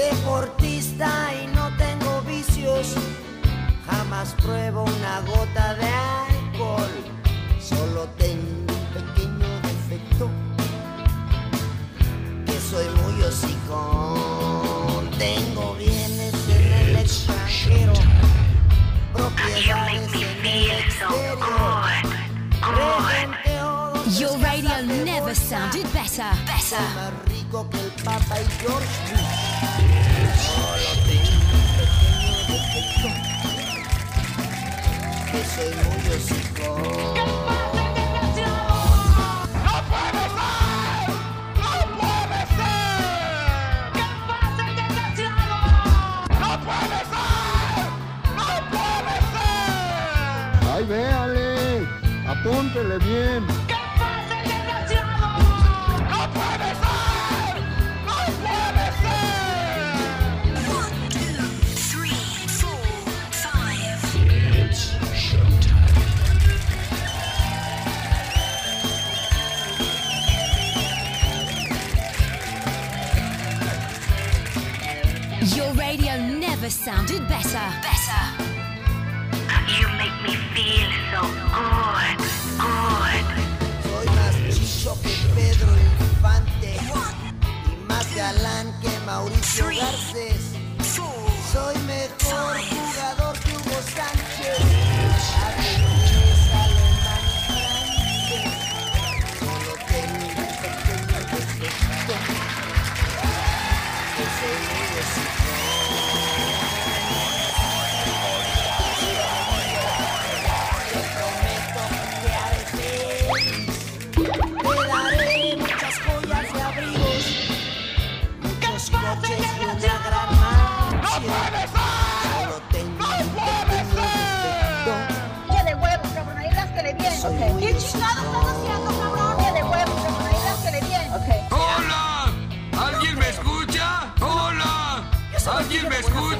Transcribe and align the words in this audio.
Deportista 0.00 1.30
y 1.34 1.46
no 1.48 1.68
tengo 1.76 2.22
vicios, 2.22 2.94
jamás 3.86 4.34
pruebo 4.42 4.84
una 4.84 5.20
gota 5.20 5.74
de 5.74 5.86
alcohol, 5.86 6.90
solo 7.60 8.08
tengo 8.16 8.72
un 8.72 8.86
pequeño 8.94 9.60
defecto, 9.60 10.30
que 12.46 12.58
soy 12.70 12.86
muy 13.02 13.22
hocicón, 13.24 15.10
tengo 15.18 15.74
bienes 15.74 16.34
en 16.48 16.72
el 16.72 16.96
extranjero, 16.96 17.92
propiedades 19.12 20.14
en 20.14 20.46
el 20.46 20.70
exterior. 20.70 21.10
Your 24.18 24.36
radio 24.38 24.82
never 25.04 25.34
sounded 25.36 25.84
better. 25.92 26.28
Better. 26.44 26.82
y 27.30 28.46
George 28.60 28.94
Bush. 29.06 29.30
Solo 30.50 30.90
tengo 31.06 31.54
un 31.54 31.64
pequeño 31.76 32.34
defecto. 32.48 33.08
Que 35.30 35.40
soy 35.44 35.70
muy 35.84 36.02
hocico. 36.16 36.66
Ay, 50.74 50.84
véale, 50.86 51.86
apúntele 52.26 52.98
bien. 52.98 53.59
Never 76.70 76.84
sounded 76.84 77.28
better. 77.28 77.66
Better. 77.82 78.22
You 79.78 79.88
make 79.98 80.16
me 80.22 80.34
feel 80.54 80.90
so 81.10 81.22
good, 81.54 82.18
good. 82.58 83.26
Soy 83.84 84.06
más 84.16 84.34
chicho 84.54 84.96
que 85.02 85.10
Pedro 85.34 85.70
Infante. 85.76 86.76
Y 87.66 87.88
más 87.88 88.14
galán 88.14 88.72
que 88.80 88.90
Mauricio 89.06 89.66
Three. 89.66 89.78
Garcés. 89.78 90.42
Four. 90.78 91.30
Soy 91.52 91.78
mejor 91.86 92.56
Five. 92.56 92.68
jugador 92.70 93.38
que 93.40 93.52
Hugo 93.52 93.80
Sánchez. 93.94 94.79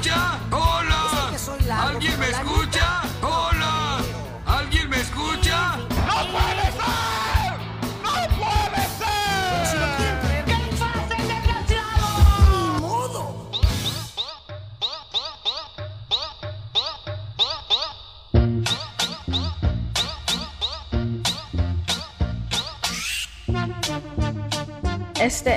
Escucha? 0.01 0.39
¡Hola! 0.51 1.87
¿Alguien 1.89 2.19
me 2.19 2.29
escucha? 2.29 2.60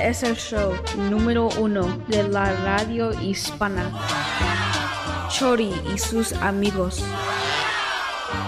Es 0.05 0.21
el 0.21 0.35
show 0.35 0.71
número 1.09 1.49
uno 1.57 1.97
de 2.07 2.29
la 2.29 2.45
radio 2.63 3.11
hispana. 3.19 3.91
Chori 5.29 5.73
y 5.91 5.97
sus 5.97 6.31
amigos. 6.33 7.03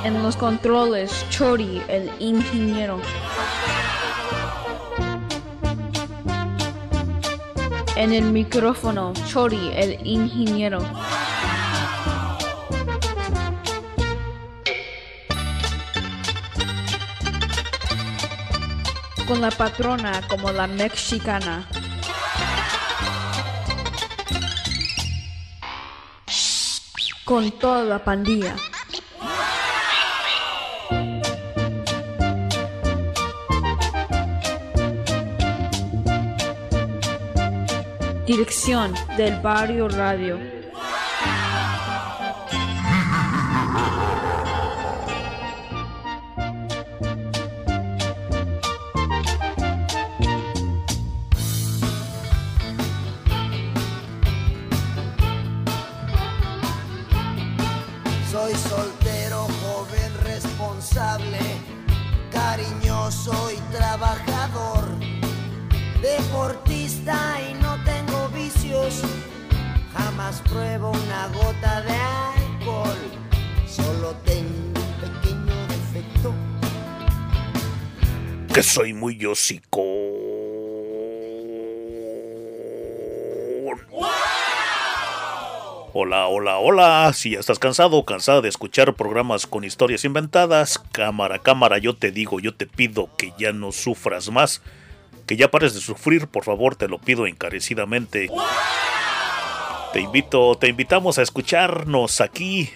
En 0.04 0.22
los 0.22 0.38
controles, 0.38 1.26
Chori, 1.32 1.82
el 1.88 2.12
ingeniero. 2.20 3.02
En 7.96 8.14
el 8.14 8.26
micrófono, 8.26 9.14
Chori, 9.26 9.72
el 9.74 9.98
ingeniero. 10.06 10.78
Con 19.28 19.42
la 19.42 19.52
patrona 19.52 20.22
como 20.30 20.52
la 20.54 20.68
mexicana. 20.68 21.68
Con 27.26 27.52
toda 27.60 27.84
la 27.84 28.02
pandilla. 28.02 28.56
Dirección 38.26 38.94
del 39.18 39.42
Barrio 39.42 39.90
Radio. 39.90 40.57
Soy 78.78 78.94
muy 78.94 79.26
hocico. 79.26 79.82
Hola, 85.94 86.28
hola, 86.28 86.60
hola. 86.60 87.12
Si 87.16 87.32
ya 87.32 87.40
estás 87.40 87.58
cansado, 87.58 88.06
cansada 88.06 88.42
de 88.42 88.50
escuchar 88.50 88.94
programas 88.94 89.48
con 89.48 89.64
historias 89.64 90.06
inventadas, 90.06 90.78
cámara, 90.92 91.40
cámara, 91.40 91.80
yo 91.80 91.96
te 91.96 92.12
digo, 92.12 92.40
yo 92.40 92.54
te 92.54 92.68
pido 92.68 93.10
que 93.18 93.34
ya 93.40 93.52
no 93.52 93.72
sufras 93.72 94.30
más. 94.30 94.62
Que 95.26 95.38
ya 95.38 95.50
pares 95.50 95.74
de 95.74 95.80
sufrir, 95.80 96.28
por 96.28 96.44
favor, 96.44 96.76
te 96.76 96.88
lo 96.88 97.00
pido 97.00 97.26
encarecidamente. 97.26 98.30
Te 99.92 100.02
invito, 100.02 100.54
te 100.54 100.68
invitamos 100.68 101.18
a 101.18 101.24
escucharnos 101.24 102.22
aquí 102.22 102.70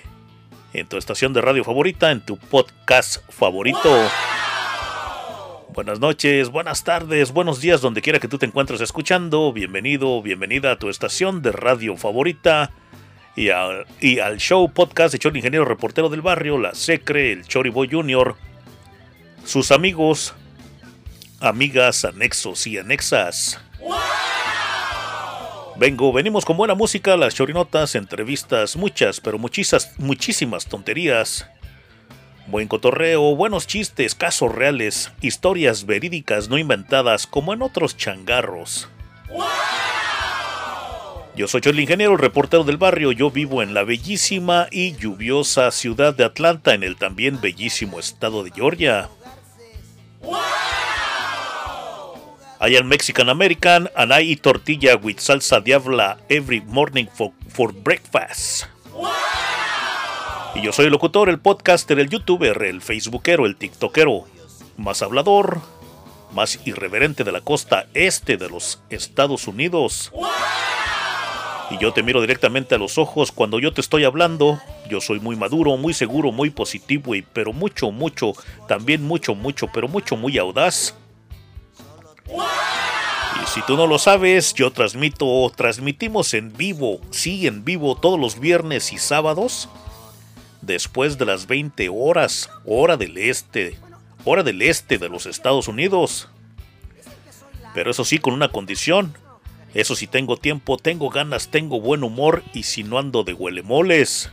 en 0.74 0.88
tu 0.88 0.98
estación 0.98 1.32
de 1.34 1.42
radio 1.42 1.64
favorita, 1.64 2.10
en 2.10 2.26
tu 2.26 2.38
podcast 2.38 3.18
favorito. 3.30 4.10
Buenas 5.74 6.02
noches, 6.02 6.50
buenas 6.50 6.84
tardes, 6.84 7.32
buenos 7.32 7.62
días, 7.62 7.80
donde 7.80 8.02
quiera 8.02 8.20
que 8.20 8.28
tú 8.28 8.38
te 8.38 8.46
encuentres 8.46 8.82
escuchando. 8.82 9.54
Bienvenido, 9.54 10.22
bienvenida 10.22 10.74
a 10.74 10.76
tu 10.76 10.90
estación 10.90 11.42
de 11.42 11.54
radio 11.54 11.96
favorita 11.96 12.72
y 13.38 13.52
al, 13.52 13.86
y 14.02 14.20
al 14.20 14.38
show 14.38 14.70
podcast 14.70 15.14
de 15.14 15.20
Chori 15.20 15.40
Ingeniero 15.40 15.64
Reportero 15.64 16.10
del 16.10 16.22
Barrio, 16.22 16.58
La 16.58 16.76
Secre, 16.76 17.32
el 17.32 17.48
Chori 17.48 17.70
Boy 17.70 17.88
Junior, 17.90 18.36
sus 19.46 19.72
amigos, 19.72 20.34
amigas, 21.40 22.04
anexos 22.04 22.68
y 22.68 22.78
anexas. 22.78 23.58
Vengo, 25.78 26.12
venimos 26.12 26.44
con 26.44 26.58
buena 26.58 26.76
música, 26.76 27.16
las 27.16 27.34
chorinotas, 27.34 27.96
entrevistas, 27.96 28.76
muchas, 28.76 29.22
pero 29.22 29.40
muchísimas, 29.40 29.98
muchísimas 29.98 30.66
tonterías. 30.66 31.48
Buen 32.48 32.68
cotorreo, 32.68 33.36
buenos 33.36 33.68
chistes, 33.68 34.16
casos 34.16 34.54
reales, 34.54 35.12
historias 35.22 35.86
verídicas 35.86 36.50
no 36.50 36.58
inventadas 36.58 37.28
como 37.28 37.54
en 37.54 37.62
otros 37.62 37.96
changarros. 37.96 38.90
Yo 41.36 41.48
soy 41.48 41.62
el 41.64 41.80
ingeniero, 41.80 42.14
el 42.14 42.20
reportero 42.20 42.64
del 42.64 42.78
barrio. 42.78 43.14
Yo 43.14 43.32
vivo 43.32 43.62
en 43.64 43.74
la 43.74 43.84
bellísima 43.84 44.68
y 44.70 44.96
lluviosa 44.98 45.72
ciudad 45.72 46.14
de 46.14 46.26
Atlanta, 46.26 46.74
en 46.74 46.84
el 46.84 46.98
también 46.98 47.40
bellísimo 47.40 48.00
estado 48.00 48.44
de 48.44 48.52
Georgia. 48.52 49.10
I 52.64 52.76
am 52.78 52.88
Mexican 52.88 53.30
American 53.30 53.90
and 53.96 54.14
I 54.14 54.22
eat 54.22 54.42
tortilla 54.42 54.96
with 54.96 55.18
salsa 55.18 55.62
diabla 55.62 56.18
every 56.30 56.62
morning 56.62 57.08
for, 57.12 57.32
for 57.50 57.74
breakfast. 57.74 58.68
Y 60.54 60.62
yo 60.62 60.74
soy 60.74 60.86
el 60.86 60.92
locutor, 60.92 61.30
el 61.30 61.40
podcaster, 61.40 62.00
el 62.00 62.10
youtuber, 62.10 62.62
el 62.64 62.82
facebookero, 62.82 63.46
el 63.46 63.56
tiktokero, 63.56 64.26
más 64.78 65.02
hablador, 65.02 65.62
más 66.34 66.60
irreverente 66.66 67.24
de 67.24 67.32
la 67.32 67.42
costa 67.42 67.88
este 67.94 68.38
de 68.38 68.50
los 68.50 68.82
Estados 68.90 69.48
Unidos. 69.48 70.12
Y 71.70 71.78
yo 71.78 71.94
te 71.94 72.04
miro 72.04 72.20
directamente 72.20 72.76
a 72.76 72.78
los 72.78 72.98
ojos 72.98 73.32
cuando 73.32 73.58
yo 73.60 73.74
te 73.74 73.80
estoy 73.80 74.04
hablando. 74.04 74.60
Yo 74.90 75.00
soy 75.00 75.22
muy 75.22 75.38
maduro, 75.38 75.78
muy 75.78 75.94
seguro, 75.94 76.34
muy 76.34 76.50
positivo 76.50 77.16
y 77.16 77.22
pero 77.22 77.54
mucho, 77.54 77.92
mucho, 77.92 78.34
también 78.68 79.04
mucho, 79.04 79.36
mucho, 79.36 79.68
pero 79.74 79.88
mucho, 79.88 80.18
muy 80.18 80.38
audaz. 80.38 80.96
Y 82.30 83.48
si 83.48 83.62
tú 83.62 83.78
no 83.78 83.88
lo 83.88 83.98
sabes, 84.00 84.54
yo 84.54 84.72
transmito, 84.72 85.50
transmitimos 85.56 86.34
en 86.34 86.52
vivo, 86.52 87.00
sí, 87.10 87.48
en 87.48 87.64
vivo 87.64 87.96
todos 87.96 88.20
los 88.20 88.38
viernes 88.38 88.92
y 88.92 88.98
sábados, 88.98 89.70
después 90.62 91.18
de 91.18 91.26
las 91.26 91.48
20 91.48 91.90
horas, 91.90 92.50
hora 92.66 92.98
del 92.98 93.18
este, 93.18 93.78
hora 94.24 94.44
del 94.44 94.62
este 94.62 94.98
de 94.98 95.10
los 95.10 95.26
Estados 95.26 95.68
Unidos. 95.68 96.30
Pero 97.74 97.92
eso 97.92 98.06
sí, 98.06 98.20
con 98.20 98.34
una 98.34 98.50
condición. 98.50 99.18
Eso 99.74 99.96
sí, 99.96 100.06
tengo 100.08 100.38
tiempo, 100.38 100.78
tengo 100.78 101.10
ganas, 101.10 101.50
tengo 101.50 101.80
buen 101.80 102.04
humor 102.04 102.44
y 102.54 102.64
si 102.64 102.84
no 102.84 103.00
ando 103.00 103.24
de 103.24 103.34
huelemoles. 103.34 104.30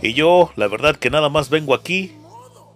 Y 0.00 0.14
yo, 0.14 0.52
la 0.54 0.68
verdad 0.68 0.96
que 0.96 1.10
nada 1.10 1.28
más 1.28 1.50
vengo 1.50 1.74
aquí 1.74 2.12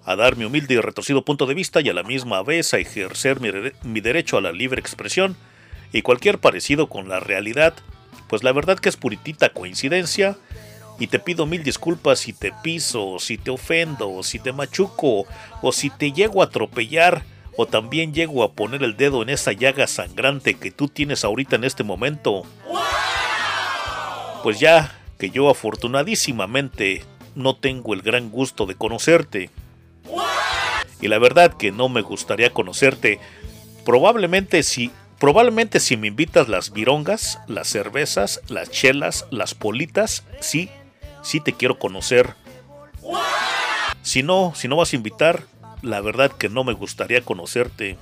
a 0.05 0.17
dar 0.17 0.37
mi 0.37 0.45
humilde 0.45 0.75
y 0.75 0.81
retorcido 0.81 1.25
punto 1.25 1.47
de 1.47 1.55
vista 1.55 1.81
y 1.81 1.89
a 1.89 1.95
la 1.95 2.03
misma 2.03 2.43
vez 2.43 2.75
a 2.75 2.79
ejercer 2.79 3.39
mi, 3.39 3.51
mi, 3.85 4.01
derecho 4.01 4.37
a 4.37 4.41
la 4.41 4.51
libre 4.51 4.81
expresión 4.81 5.37
y 5.93 6.03
cualquier 6.03 6.39
parecido 6.39 6.89
con 6.89 7.09
la 7.09 7.21
realidad, 7.21 7.75
pues 8.27 8.43
la 8.43 8.51
verdad 8.51 8.81
que 8.81 8.89
es 8.89 8.97
puritita 8.97 9.51
coincidencia 9.51 10.37
y 11.03 11.09
te 11.09 11.19
pido 11.19 11.47
mil 11.47 11.65
disculpas 11.65 12.21
si 12.21 12.33
te 12.33 12.53
piso, 12.63 13.19
si 13.19 13.37
te 13.37 13.51
ofendo, 13.51 14.23
si 14.23 14.39
te 14.39 14.53
machuco 14.53 15.27
o 15.61 15.73
si 15.73 15.91
te 15.91 16.13
llego 16.13 16.41
a 16.41 16.45
atropellar 16.45 17.25
o 17.57 17.67
también 17.67 18.15
llego 18.15 18.45
a 18.45 18.53
poner 18.53 18.85
el 18.85 18.97
dedo 18.97 19.21
en 19.21 19.29
esa 19.29 19.51
llaga 19.51 19.89
sangrante 19.89 20.55
que 20.55 20.71
tú 20.71 20.87
tienes 20.87 21.25
ahorita 21.25 21.57
en 21.57 21.65
este 21.65 21.83
momento. 21.83 22.45
Pues 24.45 24.61
ya 24.61 24.97
que 25.19 25.31
yo 25.31 25.51
afortunadísimamente 25.51 27.05
no 27.35 27.57
tengo 27.57 27.95
el 27.95 28.03
gran 28.03 28.31
gusto 28.31 28.65
de 28.67 28.77
conocerte. 28.77 29.51
Y 31.01 31.09
la 31.09 31.19
verdad 31.19 31.53
que 31.57 31.73
no 31.73 31.89
me 31.89 32.03
gustaría 32.03 32.53
conocerte. 32.53 33.19
Probablemente 33.85 34.63
si 34.63 34.93
probablemente 35.19 35.81
si 35.81 35.97
me 35.97 36.07
invitas 36.07 36.49
las 36.49 36.73
virongas, 36.73 37.41
las 37.49 37.67
cervezas, 37.67 38.41
las 38.47 38.71
chelas, 38.71 39.27
las 39.31 39.55
politas, 39.55 40.25
sí, 40.41 40.71
sí 41.23 41.41
te 41.41 41.53
quiero 41.53 41.79
conocer. 41.79 42.35
Si 44.03 44.23
no, 44.23 44.53
si 44.55 44.69
no 44.69 44.77
vas 44.77 44.93
a 44.93 44.97
invitar, 44.97 45.45
la 45.81 46.01
verdad 46.01 46.33
que 46.33 46.49
no 46.49 46.65
me 46.65 46.73
gustaría 46.73 47.23
conocerte. 47.23 47.99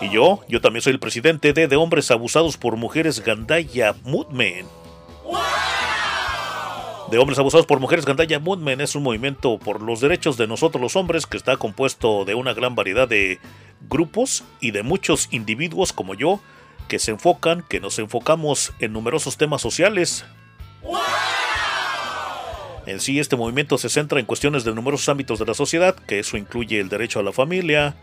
Y 0.00 0.10
yo, 0.10 0.40
yo 0.48 0.60
también 0.60 0.82
soy 0.82 0.92
el 0.92 1.00
presidente 1.00 1.52
de, 1.52 1.66
de 1.66 1.76
Hombres 1.76 2.10
Abusados 2.10 2.56
por 2.56 2.76
Mujeres 2.76 3.24
Gandaya 3.24 3.94
Movement. 4.04 4.68
De 7.10 7.18
Hombres 7.18 7.38
Abusados 7.38 7.66
por 7.66 7.80
Mujeres 7.80 8.04
Gandaya 8.04 8.38
Movement 8.38 8.80
es 8.80 8.94
un 8.94 9.02
movimiento 9.02 9.58
por 9.58 9.80
los 9.80 10.00
derechos 10.00 10.36
de 10.36 10.46
nosotros 10.46 10.82
los 10.82 10.96
hombres 10.96 11.26
que 11.26 11.36
está 11.36 11.56
compuesto 11.56 12.24
de 12.24 12.34
una 12.34 12.54
gran 12.54 12.74
variedad 12.74 13.06
de 13.06 13.38
grupos 13.88 14.44
y 14.60 14.72
de 14.72 14.82
muchos 14.82 15.28
individuos 15.30 15.92
como 15.92 16.14
yo 16.14 16.40
que 16.88 16.98
se 16.98 17.12
enfocan, 17.12 17.64
que 17.68 17.80
nos 17.80 17.98
enfocamos 17.98 18.72
en 18.80 18.92
numerosos 18.92 19.36
temas 19.36 19.62
sociales. 19.62 20.24
En 22.86 23.00
sí, 23.00 23.18
este 23.18 23.36
movimiento 23.36 23.78
se 23.78 23.88
centra 23.88 24.20
en 24.20 24.26
cuestiones 24.26 24.64
de 24.64 24.74
numerosos 24.74 25.08
ámbitos 25.08 25.38
de 25.38 25.46
la 25.46 25.54
sociedad, 25.54 25.94
que 25.94 26.18
eso 26.18 26.36
incluye 26.36 26.80
el 26.80 26.90
derecho 26.90 27.18
a 27.18 27.22
la 27.22 27.32
familia, 27.32 27.94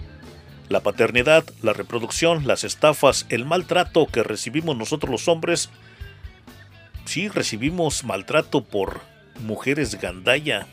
la 0.70 0.80
paternidad, 0.80 1.44
la 1.62 1.74
reproducción, 1.74 2.48
las 2.48 2.64
estafas, 2.64 3.26
el 3.30 3.46
maltrato 3.46 4.08
que 4.08 4.24
recibimos 4.24 4.76
nosotros 4.76 5.12
los 5.12 5.28
hombres. 5.28 5.70
Sí, 7.06 7.28
recibimos 7.28 8.04
maltrato 8.04 8.64
por 8.64 9.02
mujeres 9.42 10.00
gandaya. 10.02 10.68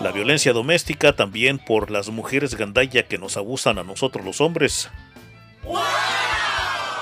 La 0.00 0.10
violencia 0.10 0.52
doméstica 0.52 1.14
también 1.14 1.58
por 1.58 1.90
las 1.90 2.08
mujeres 2.08 2.56
gandaya 2.56 3.06
que 3.06 3.18
nos 3.18 3.36
abusan 3.36 3.78
a 3.78 3.84
nosotros 3.84 4.24
los 4.24 4.40
hombres. 4.40 4.90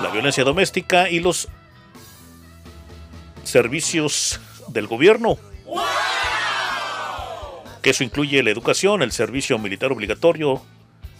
La 0.01 0.09
violencia 0.11 0.43
doméstica 0.43 1.09
y 1.09 1.19
los 1.19 1.47
servicios 3.43 4.39
del 4.67 4.87
gobierno. 4.87 5.37
Que 7.81 7.91
eso 7.91 8.03
incluye 8.03 8.43
la 8.43 8.51
educación, 8.51 9.01
el 9.01 9.11
servicio 9.11 9.57
militar 9.57 9.91
obligatorio, 9.91 10.61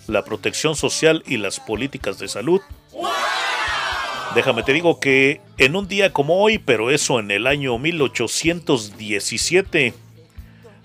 la 0.08 0.24
protección 0.24 0.76
social 0.76 1.24
y 1.26 1.38
las 1.38 1.60
políticas 1.60 2.20
de 2.20 2.28
salud. 2.28 2.62
Déjame 4.36 4.62
te 4.64 4.74
digo 4.74 5.00
que 5.00 5.42
en 5.58 5.75
un 5.75 5.88
día 5.88 6.13
como 6.13 6.42
hoy, 6.42 6.58
pero 6.58 6.90
eso 6.90 7.20
en 7.20 7.30
el 7.32 7.46
año 7.48 7.78
1817, 7.78 9.94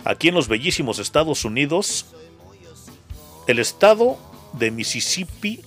aquí 0.05 0.29
en 0.29 0.35
los 0.35 0.49
bellísimos 0.49 0.99
Estados 0.99 1.45
Unidos, 1.45 2.07
el 3.47 3.61
estado 3.61 4.19
de 4.55 4.73
Mississippi 4.73 5.61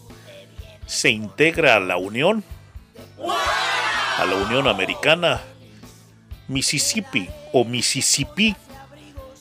se 0.86 1.10
integra 1.10 1.76
a 1.76 1.80
la 1.80 1.96
Unión, 1.98 2.44
a 4.18 4.26
la 4.26 4.36
Unión 4.36 4.68
Americana, 4.68 5.42
Mississippi 6.50 7.30
o 7.54 7.64
Mississippi 7.64 8.56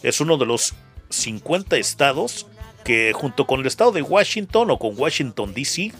es 0.03 0.21
uno 0.21 0.37
de 0.37 0.47
los 0.47 0.75
50 1.11 1.77
estados 1.77 2.47
que 2.85 3.13
junto 3.13 3.47
con 3.47 3.61
el 3.61 3.67
estado 3.67 3.93
de 3.93 4.03
Washington 4.03 4.71
o 4.71 4.79
con 4.79 4.97
Washington 4.97 5.53
DC 5.53 5.93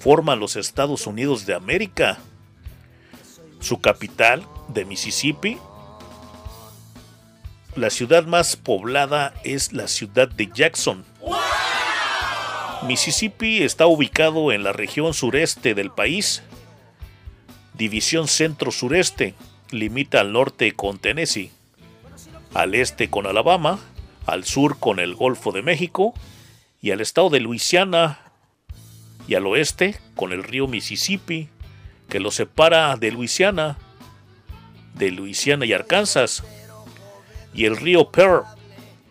forman 0.00 0.40
los 0.40 0.56
Estados 0.56 1.06
Unidos 1.06 1.46
de 1.46 1.54
América. 1.54 2.18
Su 3.60 3.80
capital 3.80 4.46
de 4.68 4.84
Mississippi, 4.84 5.58
la 7.76 7.90
ciudad 7.90 8.24
más 8.26 8.56
poblada 8.56 9.34
es 9.44 9.72
la 9.72 9.86
ciudad 9.86 10.28
de 10.28 10.48
Jackson. 10.52 11.04
Mississippi 12.86 13.62
está 13.62 13.86
ubicado 13.86 14.52
en 14.52 14.62
la 14.62 14.72
región 14.72 15.12
sureste 15.12 15.74
del 15.74 15.90
país, 15.90 16.42
división 17.74 18.28
centro-sureste, 18.28 19.34
limita 19.70 20.20
al 20.20 20.32
norte 20.32 20.72
con 20.72 20.98
Tennessee, 20.98 21.50
al 22.54 22.74
este 22.74 23.10
con 23.10 23.26
Alabama, 23.26 23.78
al 24.26 24.44
sur 24.44 24.78
con 24.78 24.98
el 24.98 25.14
Golfo 25.14 25.52
de 25.52 25.62
México 25.62 26.14
y 26.80 26.90
al 26.90 27.00
estado 27.00 27.30
de 27.30 27.40
Luisiana 27.40 28.20
y 29.26 29.34
al 29.34 29.46
oeste 29.46 29.98
con 30.14 30.32
el 30.32 30.42
río 30.42 30.66
Mississippi, 30.66 31.48
que 32.08 32.20
lo 32.20 32.30
separa 32.30 32.96
de 32.96 33.12
Luisiana, 33.12 33.76
de 34.94 35.10
Luisiana 35.10 35.66
y 35.66 35.72
Arkansas, 35.72 36.44
y 37.52 37.66
el 37.66 37.76
río 37.76 38.10
Pearl, 38.10 38.44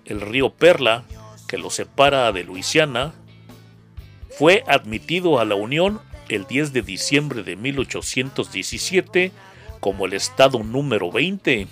el 0.05 0.21
río 0.21 0.49
Perla, 0.49 1.03
que 1.47 1.57
lo 1.57 1.69
separa 1.69 2.31
de 2.31 2.43
Luisiana, 2.43 3.13
fue 4.29 4.63
admitido 4.67 5.39
a 5.39 5.45
la 5.45 5.55
Unión 5.55 6.01
el 6.29 6.45
10 6.45 6.73
de 6.73 6.81
diciembre 6.81 7.43
de 7.43 7.55
1817 7.55 9.31
como 9.79 10.05
el 10.05 10.13
estado 10.13 10.63
número 10.63 11.11
20. 11.11 11.67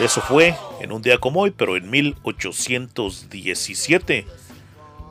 Eso 0.00 0.22
fue 0.22 0.56
en 0.80 0.92
un 0.92 1.02
día 1.02 1.18
como 1.18 1.40
hoy, 1.40 1.50
pero 1.50 1.76
en 1.76 1.90
1817. 1.90 4.24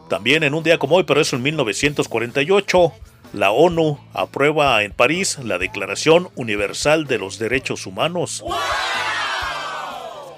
También 0.10 0.42
en 0.44 0.56
un 0.56 0.64
día 0.64 0.80
como 0.80 0.96
hoy, 0.96 1.04
pero 1.04 1.22
eso 1.22 1.36
en 1.36 1.44
1948, 1.44 2.92
la 3.34 3.52
ONU 3.52 4.00
aprueba 4.14 4.82
en 4.82 4.92
París 4.92 5.38
la 5.44 5.60
Declaración 5.60 6.30
Universal 6.36 7.06
de 7.06 7.20
los 7.20 7.38
Derechos 7.38 7.86
Humanos. 7.86 8.44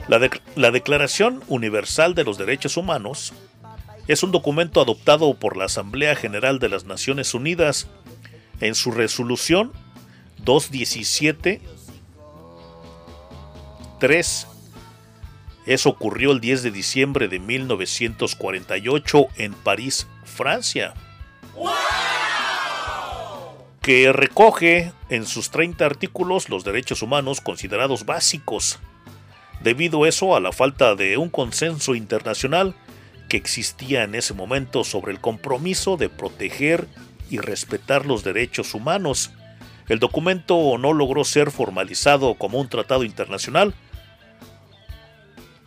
La, 0.10 0.30
la 0.56 0.72
Declaración 0.72 1.42
Universal 1.48 2.16
de 2.16 2.26
los 2.26 2.38
Derechos 2.38 2.76
Humanos 2.76 3.32
Es 4.08 4.24
un 4.24 4.32
documento 4.32 4.82
adoptado 4.82 5.34
por 5.36 5.56
la 5.56 5.66
Asamblea 5.66 6.16
General 6.16 6.58
de 6.60 6.68
las 6.68 6.86
Naciones 6.86 7.34
Unidas 7.34 7.88
en 8.60 8.76
su 8.76 8.92
resolución 8.92 9.72
217 10.44 11.62
3 14.00 14.48
eso 15.66 15.90
ocurrió 15.90 16.32
el 16.32 16.42
10 16.42 16.64
de 16.64 16.72
diciembre 16.72 17.28
de 17.28 17.40
1948 17.40 19.28
en 19.38 19.54
París, 19.54 20.08
Francia. 20.24 20.94
Que 23.82 24.12
recoge 24.12 24.92
en 25.10 25.26
sus 25.26 25.52
30 25.52 25.86
artículos 25.86 26.50
los 26.50 26.64
derechos 26.64 27.02
humanos 27.04 27.42
considerados 27.42 28.06
básicos. 28.06 28.80
Debido 29.64 30.08
eso 30.08 30.36
a 30.36 30.40
la 30.40 30.52
falta 30.52 30.96
de 30.96 31.18
un 31.18 31.30
consenso 31.30 31.94
internacional 31.94 32.76
que 33.30 33.38
existía 33.38 34.04
en 34.04 34.16
ese 34.16 34.34
momento 34.34 34.84
sobre 34.84 35.12
el 35.12 35.22
compromiso 35.22 35.96
de 35.96 36.10
proteger 36.10 36.88
y 37.30 37.38
respetar 37.38 38.06
los 38.06 38.24
derechos 38.24 38.74
humanos, 38.74 39.32
el 39.92 40.00
documento 40.00 40.78
no 40.78 40.94
logró 40.94 41.26
ser 41.26 41.52
formalizado 41.52 42.36
como 42.36 42.62
un 42.62 42.70
tratado 42.70 43.04
internacional, 43.04 43.74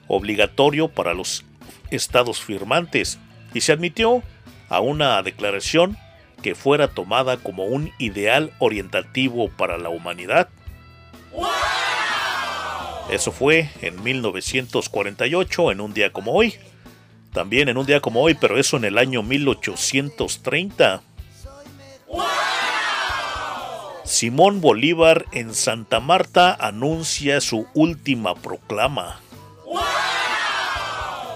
obligatorio 0.09 0.89
para 0.89 1.13
los 1.13 1.45
estados 1.91 2.41
firmantes 2.41 3.19
y 3.53 3.61
se 3.61 3.73
admitió 3.73 4.23
a 4.71 4.81
una 4.81 5.23
declaración 5.23 5.99
que 6.41 6.55
fuera 6.55 6.89
tomada 6.89 7.37
como 7.37 7.65
un 7.67 7.93
ideal 7.99 8.55
orientativo 8.61 9.51
para 9.51 9.77
la 9.77 9.91
humanidad. 9.91 10.49
Eso 13.11 13.31
fue 13.31 13.69
en 13.83 14.03
1948, 14.03 15.71
en 15.71 15.83
un 15.83 15.93
día 15.93 16.15
como 16.15 16.33
hoy. 16.33 16.55
También 17.35 17.69
en 17.69 17.77
un 17.77 17.85
día 17.85 18.01
como 18.01 18.23
hoy, 18.23 18.33
pero 18.33 18.59
eso 18.59 18.79
en 18.79 18.85
el 18.85 18.97
año 18.97 19.23
1830. 19.23 21.03
Simón 24.05 24.61
Bolívar 24.61 25.25
en 25.33 25.55
Santa 25.55 25.99
Marta 25.99 26.55
anuncia 26.55 27.41
su 27.41 27.67
última 27.73 28.35
proclama. 28.35 29.21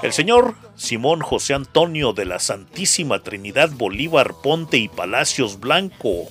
El 0.02 0.12
señor 0.12 0.54
Simón 0.76 1.20
José 1.20 1.54
Antonio 1.54 2.12
de 2.12 2.26
la 2.26 2.38
Santísima 2.38 3.20
Trinidad 3.20 3.70
Bolívar 3.70 4.34
Ponte 4.42 4.76
y 4.76 4.88
Palacios 4.88 5.58
Blanco, 5.58 6.28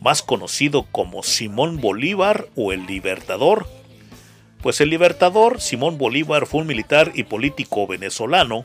más 0.00 0.22
conocido 0.22 0.86
como 0.92 1.24
Simón 1.24 1.80
Bolívar 1.80 2.46
o 2.54 2.72
el 2.72 2.86
Libertador, 2.86 3.66
pues 4.62 4.80
el 4.80 4.90
Libertador 4.90 5.60
Simón 5.60 5.98
Bolívar 5.98 6.46
fue 6.46 6.60
un 6.60 6.68
militar 6.68 7.10
y 7.16 7.24
político 7.24 7.88
venezolano, 7.88 8.64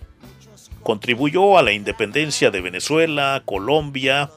contribuyó 0.84 1.58
a 1.58 1.64
la 1.64 1.72
independencia 1.72 2.52
de 2.52 2.62
Venezuela, 2.62 3.42
Colombia 3.46 4.30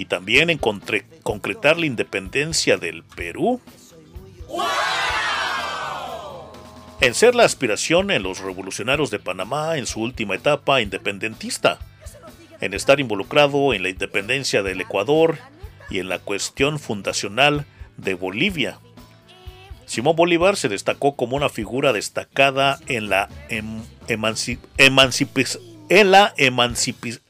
y 0.00 0.06
también 0.06 0.48
en 0.48 0.56
concretar 0.56 1.78
la 1.78 1.84
independencia 1.84 2.78
del 2.78 3.04
Perú 3.04 3.60
en 7.02 7.14
ser 7.14 7.34
la 7.34 7.44
aspiración 7.44 8.10
en 8.10 8.22
los 8.22 8.38
revolucionarios 8.38 9.10
de 9.10 9.18
Panamá 9.18 9.76
en 9.76 9.84
su 9.84 10.00
última 10.00 10.36
etapa 10.36 10.80
independentista, 10.80 11.80
en 12.62 12.72
estar 12.72 12.98
involucrado 12.98 13.74
en 13.74 13.82
la 13.82 13.90
independencia 13.90 14.62
del 14.62 14.80
Ecuador 14.80 15.36
y 15.90 15.98
en 15.98 16.08
la 16.08 16.18
cuestión 16.18 16.78
fundacional 16.78 17.66
de 17.98 18.14
Bolivia. 18.14 18.78
Simón 19.84 20.16
Bolívar 20.16 20.56
se 20.56 20.70
destacó 20.70 21.14
como 21.14 21.36
una 21.36 21.50
figura 21.50 21.92
destacada 21.92 22.80
en 22.86 23.10
la 23.10 23.28
em 23.50 23.82
emancipación. 24.08 25.62
En 25.90 26.10
la 26.10 26.32
emancipación. 26.38 27.29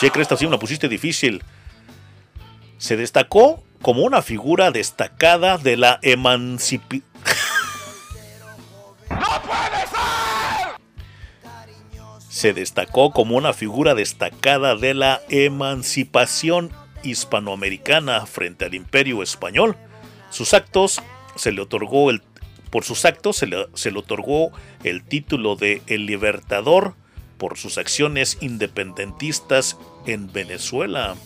Che, 0.00 0.12
esta 0.14 0.36
sí 0.36 0.44
me 0.44 0.52
la 0.52 0.58
pusiste 0.58 0.88
difícil. 0.88 1.42
Se 2.76 2.96
destacó 2.96 3.64
como 3.82 4.02
una 4.02 4.22
figura 4.22 4.70
destacada 4.70 5.58
de 5.58 5.76
la 5.76 5.98
emancipación 6.02 7.02
se 12.38 12.52
destacó 12.52 13.10
como 13.10 13.36
una 13.36 13.52
figura 13.52 13.96
destacada 13.96 14.76
de 14.76 14.94
la 14.94 15.20
emancipación 15.28 16.70
hispanoamericana 17.02 18.26
frente 18.26 18.64
al 18.64 18.74
imperio 18.74 19.24
español. 19.24 19.76
Sus 20.30 20.54
actos 20.54 21.02
se 21.34 21.50
le 21.50 21.60
otorgó 21.60 22.10
el, 22.10 22.22
por 22.70 22.84
sus 22.84 23.04
actos 23.04 23.38
se 23.38 23.48
le, 23.48 23.66
se 23.74 23.90
le 23.90 23.98
otorgó 23.98 24.52
el 24.84 25.02
título 25.02 25.56
de 25.56 25.82
El 25.88 26.06
Libertador 26.06 26.94
por 27.38 27.56
sus 27.56 27.78
acciones 27.78 28.36
independentistas 28.40 29.76
en 30.06 30.32
Venezuela. 30.32 31.16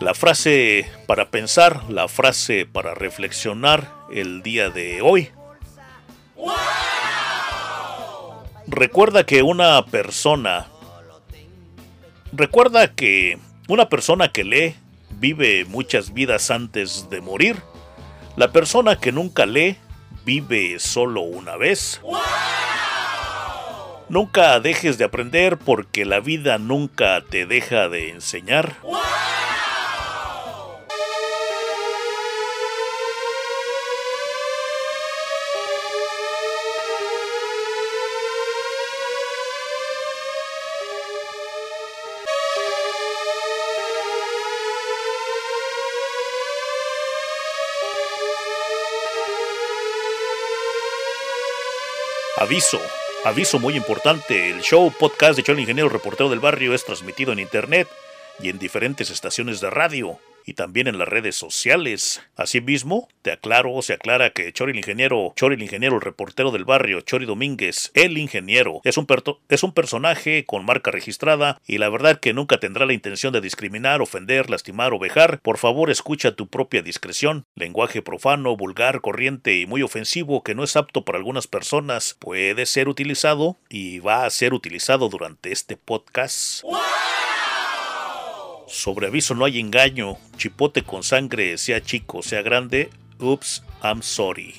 La 0.00 0.14
frase 0.14 0.90
para 1.06 1.30
pensar, 1.30 1.90
la 1.90 2.06
frase 2.08 2.66
para 2.66 2.94
reflexionar 2.94 3.90
el 4.12 4.42
día 4.42 4.70
de 4.70 5.00
hoy. 5.02 5.30
Recuerda 8.66 9.24
que 9.24 9.42
una 9.42 9.84
persona... 9.86 10.68
Recuerda 12.32 12.92
que 12.92 13.38
una 13.68 13.88
persona 13.88 14.30
que 14.32 14.44
lee 14.44 14.74
vive 15.10 15.64
muchas 15.64 16.12
vidas 16.12 16.50
antes 16.50 17.08
de 17.08 17.22
morir. 17.22 17.56
La 18.36 18.52
persona 18.52 19.00
que 19.00 19.12
nunca 19.12 19.46
lee 19.46 19.78
vive 20.26 20.80
solo 20.80 21.20
una 21.20 21.56
vez. 21.56 22.00
Nunca 24.08 24.58
dejes 24.58 24.98
de 24.98 25.04
aprender 25.04 25.56
porque 25.56 26.04
la 26.04 26.18
vida 26.18 26.58
nunca 26.58 27.22
te 27.22 27.46
deja 27.46 27.88
de 27.88 28.10
enseñar. 28.10 28.76
Aviso, 52.46 52.80
aviso 53.24 53.58
muy 53.58 53.74
importante, 53.74 54.50
el 54.50 54.60
show 54.60 54.92
podcast 54.96 55.36
de 55.36 55.42
Cholo 55.42 55.58
Ingeniero 55.58 55.88
Reportero 55.88 56.30
del 56.30 56.38
Barrio 56.38 56.74
es 56.74 56.84
transmitido 56.84 57.32
en 57.32 57.40
internet 57.40 57.88
y 58.38 58.50
en 58.50 58.60
diferentes 58.60 59.10
estaciones 59.10 59.60
de 59.60 59.68
radio 59.68 60.20
y 60.46 60.54
también 60.54 60.86
en 60.86 60.98
las 60.98 61.08
redes 61.08 61.36
sociales. 61.36 62.22
Asimismo, 62.36 63.08
te 63.22 63.32
aclaro, 63.32 63.82
se 63.82 63.92
aclara 63.92 64.30
que 64.30 64.52
Chori 64.52 64.72
el 64.72 64.78
ingeniero, 64.78 65.32
Chori 65.36 65.56
el 65.56 65.62
ingeniero, 65.62 65.96
el 65.96 66.00
reportero 66.00 66.52
del 66.52 66.64
barrio, 66.64 67.00
Chori 67.00 67.26
Domínguez, 67.26 67.90
el 67.94 68.16
ingeniero, 68.16 68.80
es 68.84 68.96
un, 68.96 69.06
es 69.48 69.62
un 69.62 69.72
personaje 69.72 70.44
con 70.46 70.64
marca 70.64 70.90
registrada 70.90 71.60
y 71.66 71.78
la 71.78 71.88
verdad 71.88 72.20
que 72.20 72.32
nunca 72.32 72.58
tendrá 72.58 72.86
la 72.86 72.92
intención 72.92 73.32
de 73.32 73.40
discriminar, 73.40 74.00
ofender, 74.00 74.48
lastimar 74.48 74.94
o 74.94 74.98
vejar. 74.98 75.40
Por 75.40 75.58
favor, 75.58 75.90
escucha 75.90 76.36
tu 76.36 76.46
propia 76.46 76.82
discreción. 76.82 77.44
Lenguaje 77.56 78.00
profano, 78.00 78.56
vulgar, 78.56 79.00
corriente 79.00 79.58
y 79.58 79.66
muy 79.66 79.82
ofensivo 79.82 80.44
que 80.44 80.54
no 80.54 80.62
es 80.62 80.76
apto 80.76 81.04
para 81.04 81.18
algunas 81.18 81.48
personas 81.48 82.16
puede 82.20 82.66
ser 82.66 82.88
utilizado 82.88 83.56
y 83.68 83.98
va 83.98 84.24
a 84.24 84.30
ser 84.30 84.54
utilizado 84.54 85.08
durante 85.08 85.50
este 85.50 85.76
podcast. 85.76 86.62
Sobre 88.66 89.06
aviso 89.06 89.34
no 89.34 89.44
hay 89.44 89.60
engaño. 89.60 90.16
Chipote 90.36 90.82
con 90.82 91.02
sangre, 91.02 91.56
sea 91.58 91.80
chico, 91.80 92.22
sea 92.22 92.42
grande. 92.42 92.90
Oops, 93.20 93.62
I'm 93.82 94.02
sorry. 94.02 94.54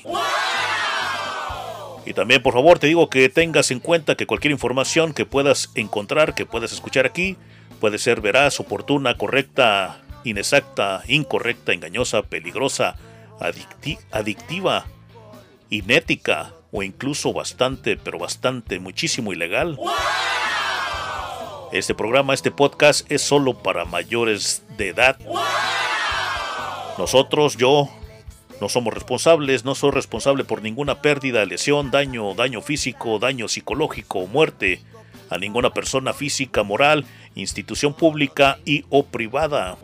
Y 2.06 2.14
también, 2.14 2.42
por 2.42 2.54
favor, 2.54 2.78
te 2.78 2.86
digo 2.86 3.10
que 3.10 3.28
tengas 3.28 3.70
en 3.70 3.80
cuenta 3.80 4.14
que 4.14 4.26
cualquier 4.26 4.52
información 4.52 5.12
que 5.12 5.26
puedas 5.26 5.70
encontrar, 5.74 6.34
que 6.34 6.46
puedas 6.46 6.72
escuchar 6.72 7.04
aquí, 7.04 7.36
puede 7.80 7.98
ser 7.98 8.22
veraz, 8.22 8.60
oportuna, 8.60 9.18
correcta, 9.18 10.00
inexacta, 10.24 11.02
incorrecta, 11.06 11.74
engañosa, 11.74 12.22
peligrosa, 12.22 12.96
adictiva, 14.10 14.86
inética 15.68 16.54
o 16.72 16.82
incluso 16.82 17.32
bastante, 17.32 17.96
pero 17.96 18.18
bastante, 18.18 18.78
muchísimo 18.78 19.32
ilegal. 19.32 19.78
Este 21.70 21.94
programa, 21.94 22.32
este 22.32 22.50
podcast 22.50 23.10
es 23.12 23.20
solo 23.20 23.54
para 23.54 23.84
mayores 23.84 24.62
de 24.78 24.88
edad. 24.88 25.18
Nosotros, 26.96 27.56
yo, 27.58 27.90
no 28.60 28.70
somos 28.70 28.94
responsables, 28.94 29.64
no 29.64 29.74
soy 29.74 29.90
responsable 29.90 30.44
por 30.44 30.62
ninguna 30.62 31.02
pérdida, 31.02 31.44
lesión, 31.44 31.90
daño, 31.90 32.34
daño 32.34 32.62
físico, 32.62 33.18
daño 33.18 33.48
psicológico 33.48 34.20
o 34.20 34.26
muerte 34.26 34.80
a 35.28 35.36
ninguna 35.36 35.70
persona 35.74 36.14
física, 36.14 36.62
moral, 36.62 37.04
institución 37.34 37.92
pública 37.92 38.58
y 38.64 38.86
o 38.88 39.04
privada. 39.04 39.76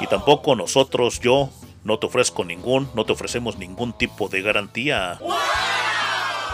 Y 0.00 0.06
tampoco 0.06 0.56
nosotros, 0.56 1.20
yo, 1.20 1.50
No 1.84 1.98
te 1.98 2.06
ofrezco 2.06 2.44
ningún, 2.44 2.88
no 2.94 3.04
te 3.04 3.12
ofrecemos 3.12 3.58
ningún 3.58 3.92
tipo 3.92 4.28
de 4.28 4.40
garantía. 4.40 5.18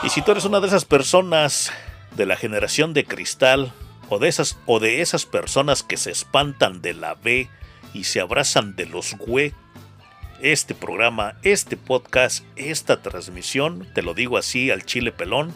Y 0.02 0.08
si 0.08 0.23
tú 0.23 0.32
eres 0.32 0.47
una 0.47 0.58
de 0.58 0.68
esas 0.68 0.87
personas 0.87 1.70
de 2.17 2.27
la 2.27 2.37
generación 2.37 2.95
de 2.95 3.05
cristal, 3.05 3.73
o 4.09 4.19
de 4.19 4.29
esas, 4.29 4.59
o 4.67 4.81
de 4.81 5.00
esas 5.00 5.27
personas 5.27 5.83
que 5.83 5.97
se 5.97 6.11
espantan 6.11 6.81
de 6.81 6.95
la 6.95 7.15
B 7.15 7.49
y 7.95 8.05
se 8.05 8.21
abrazan 8.21 8.75
de 8.77 8.87
los 8.87 9.15
güey, 9.15 9.53
este 10.41 10.75
programa, 10.75 11.37
este 11.43 11.77
podcast, 11.77 12.45
esta 12.57 13.03
transmisión, 13.03 13.88
te 13.95 14.03
lo 14.03 14.15
digo 14.15 14.38
así 14.38 14.71
al 14.71 14.85
chile 14.85 15.12
pelón, 15.12 15.53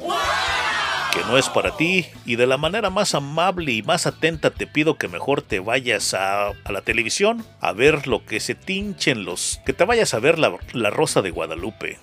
que 1.12 1.20
no 1.20 1.36
es 1.36 1.48
para 1.48 1.76
ti 1.76 2.06
y 2.24 2.36
de 2.36 2.46
la 2.46 2.56
manera 2.56 2.90
más 2.90 3.14
amable 3.14 3.72
y 3.72 3.82
más 3.82 4.06
atenta 4.06 4.50
te 4.50 4.66
pido 4.66 4.96
que 4.96 5.08
mejor 5.08 5.42
te 5.42 5.60
vayas 5.60 6.14
a, 6.14 6.52
la 6.68 6.80
televisión 6.80 7.44
a 7.60 7.72
ver 7.72 8.06
lo 8.06 8.24
que 8.24 8.40
se 8.40 8.54
tinchen 8.54 9.24
los... 9.24 9.60
que 9.66 9.72
te 9.72 9.84
vayas 9.84 10.14
a 10.14 10.20
ver 10.20 10.38
la, 10.38 10.56
la 10.72 10.90
Rosa 10.90 11.20
de 11.22 11.30
Guadalupe. 11.30 11.98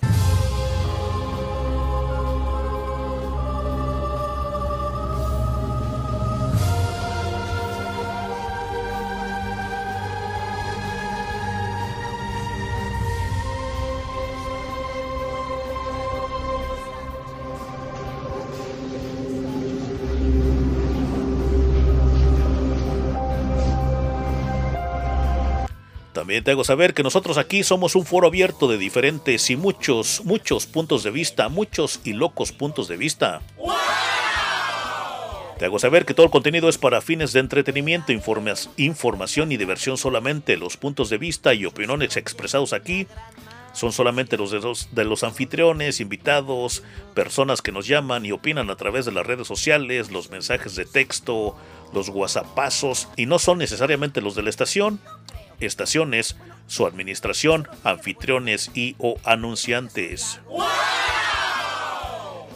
También 26.30 26.44
te 26.44 26.52
hago 26.52 26.62
saber 26.62 26.94
que 26.94 27.02
nosotros 27.02 27.38
aquí 27.38 27.64
somos 27.64 27.96
un 27.96 28.06
foro 28.06 28.28
abierto 28.28 28.68
de 28.68 28.78
diferentes 28.78 29.50
y 29.50 29.56
muchos, 29.56 30.22
muchos 30.24 30.64
puntos 30.64 31.02
de 31.02 31.10
vista, 31.10 31.48
muchos 31.48 31.98
y 32.04 32.12
locos 32.12 32.52
puntos 32.52 32.86
de 32.86 32.96
vista. 32.96 33.42
Te 35.58 35.64
hago 35.64 35.80
saber 35.80 36.06
que 36.06 36.14
todo 36.14 36.26
el 36.26 36.30
contenido 36.30 36.68
es 36.68 36.78
para 36.78 37.00
fines 37.00 37.32
de 37.32 37.40
entretenimiento, 37.40 38.12
informas- 38.12 38.68
información 38.76 39.50
y 39.50 39.56
diversión 39.56 39.96
solamente. 39.96 40.56
Los 40.56 40.76
puntos 40.76 41.10
de 41.10 41.18
vista 41.18 41.52
y 41.52 41.66
opiniones 41.66 42.16
expresados 42.16 42.74
aquí 42.74 43.08
son 43.72 43.92
solamente 43.92 44.36
los 44.36 44.52
de 44.52 44.60
los, 44.60 44.94
de 44.94 45.04
los 45.04 45.24
anfitriones, 45.24 46.00
invitados, 46.00 46.84
personas 47.14 47.60
que 47.60 47.72
nos 47.72 47.88
llaman 47.88 48.24
y 48.24 48.30
opinan 48.30 48.70
a 48.70 48.76
través 48.76 49.04
de 49.04 49.10
las 49.12 49.26
redes 49.26 49.48
sociales, 49.48 50.12
los 50.12 50.30
mensajes 50.30 50.76
de 50.76 50.84
texto, 50.86 51.56
los 51.92 52.08
whatsappazos 52.08 53.08
y 53.16 53.26
no 53.26 53.38
son 53.40 53.58
necesariamente 53.58 54.20
los 54.20 54.34
de 54.36 54.42
la 54.42 54.50
estación, 54.50 55.00
estaciones, 55.60 56.36
su 56.66 56.86
administración, 56.86 57.68
anfitriones 57.84 58.70
y 58.74 58.96
o 58.98 59.16
anunciantes. 59.24 60.40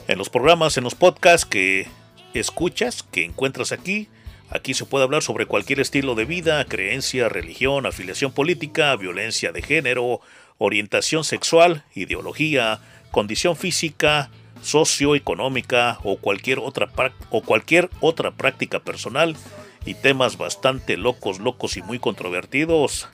En 0.06 0.18
los 0.18 0.28
programas, 0.28 0.76
en 0.76 0.84
los 0.84 0.94
podcasts 0.94 1.46
que 1.46 1.88
escuchas, 2.34 3.02
que 3.02 3.24
encuentras 3.24 3.72
aquí, 3.72 4.08
aquí 4.50 4.74
se 4.74 4.84
puede 4.84 5.04
hablar 5.04 5.22
sobre 5.22 5.46
cualquier 5.46 5.80
estilo 5.80 6.14
de 6.14 6.24
vida, 6.24 6.64
creencia, 6.66 7.28
religión, 7.28 7.86
afiliación 7.86 8.32
política, 8.32 8.94
violencia 8.96 9.52
de 9.52 9.62
género, 9.62 10.20
orientación 10.58 11.24
sexual, 11.24 11.84
ideología, 11.94 12.80
condición 13.10 13.56
física, 13.56 14.30
socioeconómica 14.62 15.98
o 16.04 16.16
cualquier 16.16 16.58
otra 16.58 16.88
o 17.30 17.42
cualquier 17.42 17.90
otra 18.00 18.32
práctica 18.32 18.80
personal 18.80 19.36
y 19.84 19.94
temas 19.94 20.38
bastante 20.38 20.96
locos, 20.96 21.38
locos 21.38 21.76
y 21.76 21.82
muy 21.82 21.98
controvertidos. 21.98 23.08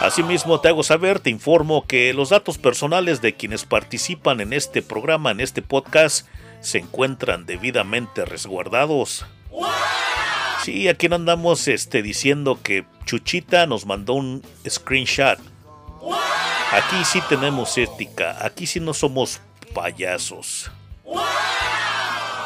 Asimismo, 0.00 0.60
te 0.60 0.68
hago 0.68 0.82
saber, 0.82 1.20
te 1.20 1.30
informo 1.30 1.86
que 1.86 2.12
los 2.12 2.30
datos 2.30 2.58
personales 2.58 3.22
de 3.22 3.34
quienes 3.34 3.64
participan 3.64 4.40
en 4.40 4.52
este 4.52 4.82
programa, 4.82 5.30
en 5.30 5.40
este 5.40 5.62
podcast, 5.62 6.26
se 6.60 6.78
encuentran 6.78 7.46
debidamente 7.46 8.24
resguardados. 8.24 9.24
Sí, 10.64 10.88
aquí 10.88 11.08
no 11.08 11.16
andamos 11.16 11.68
este, 11.68 12.02
diciendo 12.02 12.58
que 12.62 12.84
Chuchita 13.04 13.66
nos 13.66 13.86
mandó 13.86 14.14
un 14.14 14.42
screenshot. 14.68 15.38
Aquí 16.72 17.04
sí 17.04 17.20
tenemos 17.28 17.76
ética, 17.78 18.36
aquí 18.44 18.66
sí 18.66 18.80
no 18.80 18.94
somos 18.94 19.40
payasos. 19.74 20.70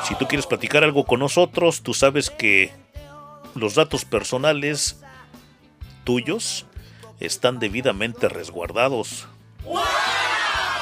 Si 0.07 0.15
tú 0.15 0.29
quieres 0.29 0.47
platicar 0.47 0.85
algo 0.85 1.05
con 1.05 1.19
nosotros, 1.19 1.83
tú 1.83 1.93
sabes 1.93 2.31
que 2.31 2.71
los 3.57 3.75
datos 3.75 4.05
personales 4.05 5.03
tuyos 6.05 6.65
están 7.19 7.59
debidamente 7.59 8.29
resguardados. 8.29 9.27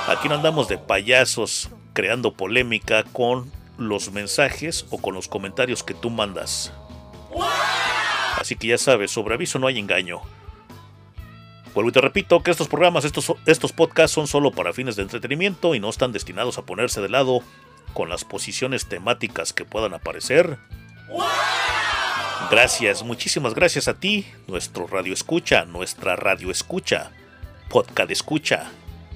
Aquí 0.08 0.28
no 0.28 0.34
andamos 0.34 0.68
de 0.68 0.76
payasos 0.76 1.70
creando 1.94 2.34
polémica 2.34 3.02
con 3.02 3.50
los 3.78 4.12
mensajes 4.12 4.84
o 4.90 4.98
con 4.98 5.14
los 5.14 5.26
comentarios 5.26 5.82
que 5.82 5.94
tú 5.94 6.10
mandas. 6.10 6.74
Así 8.38 8.56
que 8.56 8.66
ya 8.66 8.76
sabes, 8.76 9.10
sobre 9.10 9.36
aviso 9.36 9.58
no 9.58 9.68
hay 9.68 9.78
engaño. 9.78 10.20
Vuelvo 11.72 11.88
y 11.88 11.92
te 11.92 12.02
repito 12.02 12.42
que 12.42 12.50
estos 12.50 12.68
programas, 12.68 13.06
estos, 13.06 13.32
estos 13.46 13.72
podcasts 13.72 14.14
son 14.14 14.26
solo 14.26 14.50
para 14.50 14.74
fines 14.74 14.96
de 14.96 15.02
entretenimiento 15.02 15.74
y 15.74 15.80
no 15.80 15.88
están 15.88 16.12
destinados 16.12 16.58
a 16.58 16.66
ponerse 16.66 17.00
de 17.00 17.08
lado 17.08 17.40
con 17.94 18.08
las 18.10 18.24
posiciones 18.24 18.86
temáticas 18.86 19.52
que 19.52 19.64
puedan 19.64 19.94
aparecer. 19.94 20.58
Gracias, 22.50 23.02
muchísimas 23.02 23.54
gracias 23.54 23.88
a 23.88 23.94
ti, 23.94 24.26
nuestro 24.46 24.86
radio 24.86 25.14
escucha, 25.14 25.64
nuestra 25.64 26.16
radio 26.16 26.50
escucha, 26.50 27.10
podcast 27.70 28.10
escucha, 28.10 28.70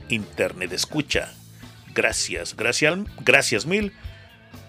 internet 0.08 0.72
escucha. 0.72 1.34
Gracias, 1.94 2.56
gracias, 2.56 2.96
gracias 3.20 3.66
mil. 3.66 3.92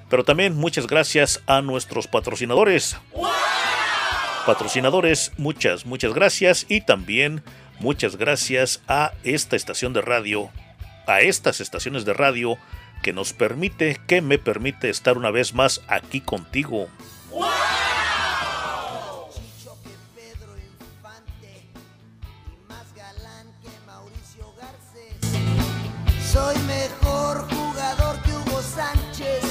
Pero 0.09 0.23
también 0.23 0.55
muchas 0.55 0.87
gracias 0.87 1.41
a 1.45 1.61
nuestros 1.61 2.07
patrocinadores. 2.07 2.97
Patrocinadores, 4.45 5.31
muchas, 5.37 5.85
muchas 5.85 6.13
gracias. 6.13 6.65
Y 6.67 6.81
también 6.81 7.43
muchas 7.79 8.15
gracias 8.15 8.81
a 8.87 9.13
esta 9.23 9.55
estación 9.55 9.93
de 9.93 10.01
radio, 10.01 10.49
a 11.05 11.21
estas 11.21 11.61
estaciones 11.61 12.05
de 12.05 12.13
radio 12.13 12.57
que 13.01 13.13
nos 13.13 13.33
permite, 13.33 13.99
que 14.07 14.21
me 14.21 14.37
permite 14.37 14.89
estar 14.89 15.17
una 15.17 15.31
vez 15.31 15.53
más 15.53 15.81
aquí 15.87 16.21
contigo. 16.21 16.87
Garcés. 24.57 26.31
Soy 26.31 26.57
mejor 26.59 27.47
jugador 27.49 28.21
que 28.21 28.31
Hugo 28.31 28.61
Sánchez. 28.61 29.43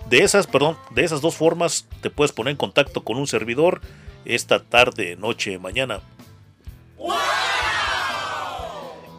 De 0.09 0.19
esas, 0.19 0.47
perdón, 0.47 0.77
de 0.91 1.03
esas 1.03 1.21
dos 1.21 1.35
formas 1.35 1.87
te 2.01 2.09
puedes 2.09 2.31
poner 2.31 2.51
en 2.51 2.57
contacto 2.57 3.03
con 3.03 3.17
un 3.17 3.27
servidor 3.27 3.81
esta 4.25 4.59
tarde, 4.59 5.15
noche, 5.15 5.57
mañana. 5.57 6.01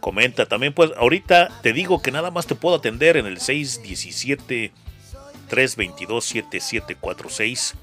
Comenta 0.00 0.46
también, 0.46 0.72
pues 0.72 0.92
ahorita 0.96 1.50
te 1.62 1.72
digo 1.72 2.00
que 2.00 2.12
nada 2.12 2.30
más 2.30 2.46
te 2.46 2.54
puedo 2.54 2.76
atender 2.76 3.16
en 3.16 3.26
el 3.26 3.40
617 3.40 4.72
322 5.48 6.24
7746 6.24 7.74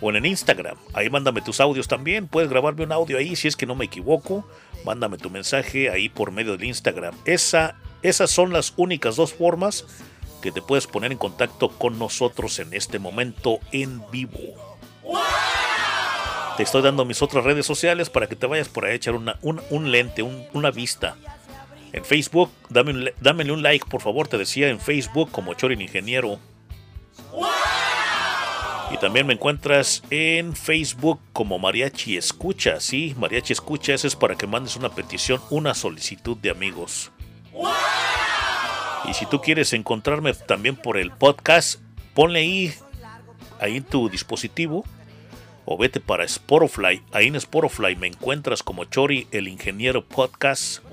o 0.00 0.10
en 0.10 0.16
el 0.16 0.26
Instagram. 0.26 0.76
Ahí 0.92 1.10
mándame 1.10 1.42
tus 1.42 1.60
audios 1.60 1.88
también. 1.88 2.26
Puedes 2.26 2.50
grabarme 2.50 2.84
un 2.84 2.92
audio 2.92 3.18
ahí 3.18 3.36
si 3.36 3.48
es 3.48 3.56
que 3.56 3.66
no 3.66 3.74
me 3.74 3.84
equivoco. 3.84 4.46
Mándame 4.84 5.18
tu 5.18 5.30
mensaje 5.30 5.90
ahí 5.90 6.08
por 6.08 6.32
medio 6.32 6.56
del 6.56 6.64
Instagram. 6.64 7.14
Esa, 7.24 7.76
esas 8.02 8.30
son 8.30 8.52
las 8.52 8.72
únicas 8.76 9.16
dos 9.16 9.32
formas 9.32 9.86
que 10.40 10.52
te 10.52 10.62
puedes 10.62 10.86
poner 10.86 11.12
en 11.12 11.18
contacto 11.18 11.68
con 11.68 11.98
nosotros 11.98 12.58
en 12.58 12.74
este 12.74 12.98
momento 12.98 13.58
en 13.72 14.02
vivo. 14.10 14.38
Te 16.56 16.64
estoy 16.64 16.82
dando 16.82 17.04
mis 17.04 17.22
otras 17.22 17.44
redes 17.44 17.64
sociales 17.64 18.10
para 18.10 18.28
que 18.28 18.36
te 18.36 18.46
vayas 18.46 18.68
por 18.68 18.84
ahí 18.84 18.92
a 18.92 18.96
echar 18.96 19.14
una, 19.14 19.38
un, 19.42 19.90
lente, 19.90 20.22
una 20.22 20.70
vista. 20.70 21.16
En 21.92 22.04
Facebook, 22.04 22.50
dame 22.68 22.90
un, 22.92 23.10
dámele 23.20 23.52
un 23.52 23.62
like, 23.62 23.86
por 23.88 24.00
favor, 24.02 24.28
te 24.28 24.38
decía 24.38 24.68
en 24.68 24.78
Facebook 24.78 25.30
como 25.30 25.54
Chorin 25.54 25.80
Ingeniero. 25.80 26.38
Y 28.92 28.96
también 28.98 29.26
me 29.26 29.34
encuentras 29.34 30.02
en 30.10 30.54
Facebook 30.54 31.20
como 31.32 31.58
Mariachi 31.58 32.16
Escucha. 32.16 32.80
Sí, 32.80 33.14
Mariachi 33.16 33.52
Escucha, 33.52 33.94
ese 33.94 34.08
es 34.08 34.16
para 34.16 34.34
que 34.34 34.46
mandes 34.46 34.76
una 34.76 34.90
petición, 34.90 35.40
una 35.50 35.74
solicitud 35.74 36.36
de 36.36 36.50
amigos. 36.50 37.12
Y 39.10 39.14
si 39.14 39.26
tú 39.26 39.40
quieres 39.40 39.72
encontrarme 39.72 40.32
también 40.34 40.76
por 40.76 40.96
el 40.96 41.10
podcast, 41.10 41.80
ponle 42.14 42.38
ahí, 42.38 42.74
ahí 43.58 43.78
en 43.78 43.82
tu 43.82 44.08
dispositivo 44.08 44.84
o 45.64 45.76
vete 45.76 45.98
para 45.98 46.22
Spotify. 46.22 47.02
Ahí 47.10 47.26
en 47.26 47.34
Spotify 47.34 47.96
me 47.96 48.06
encuentras 48.06 48.62
como 48.62 48.84
Chori 48.84 49.26
el 49.32 49.48
Ingeniero 49.48 50.06
Podcast. 50.06 50.84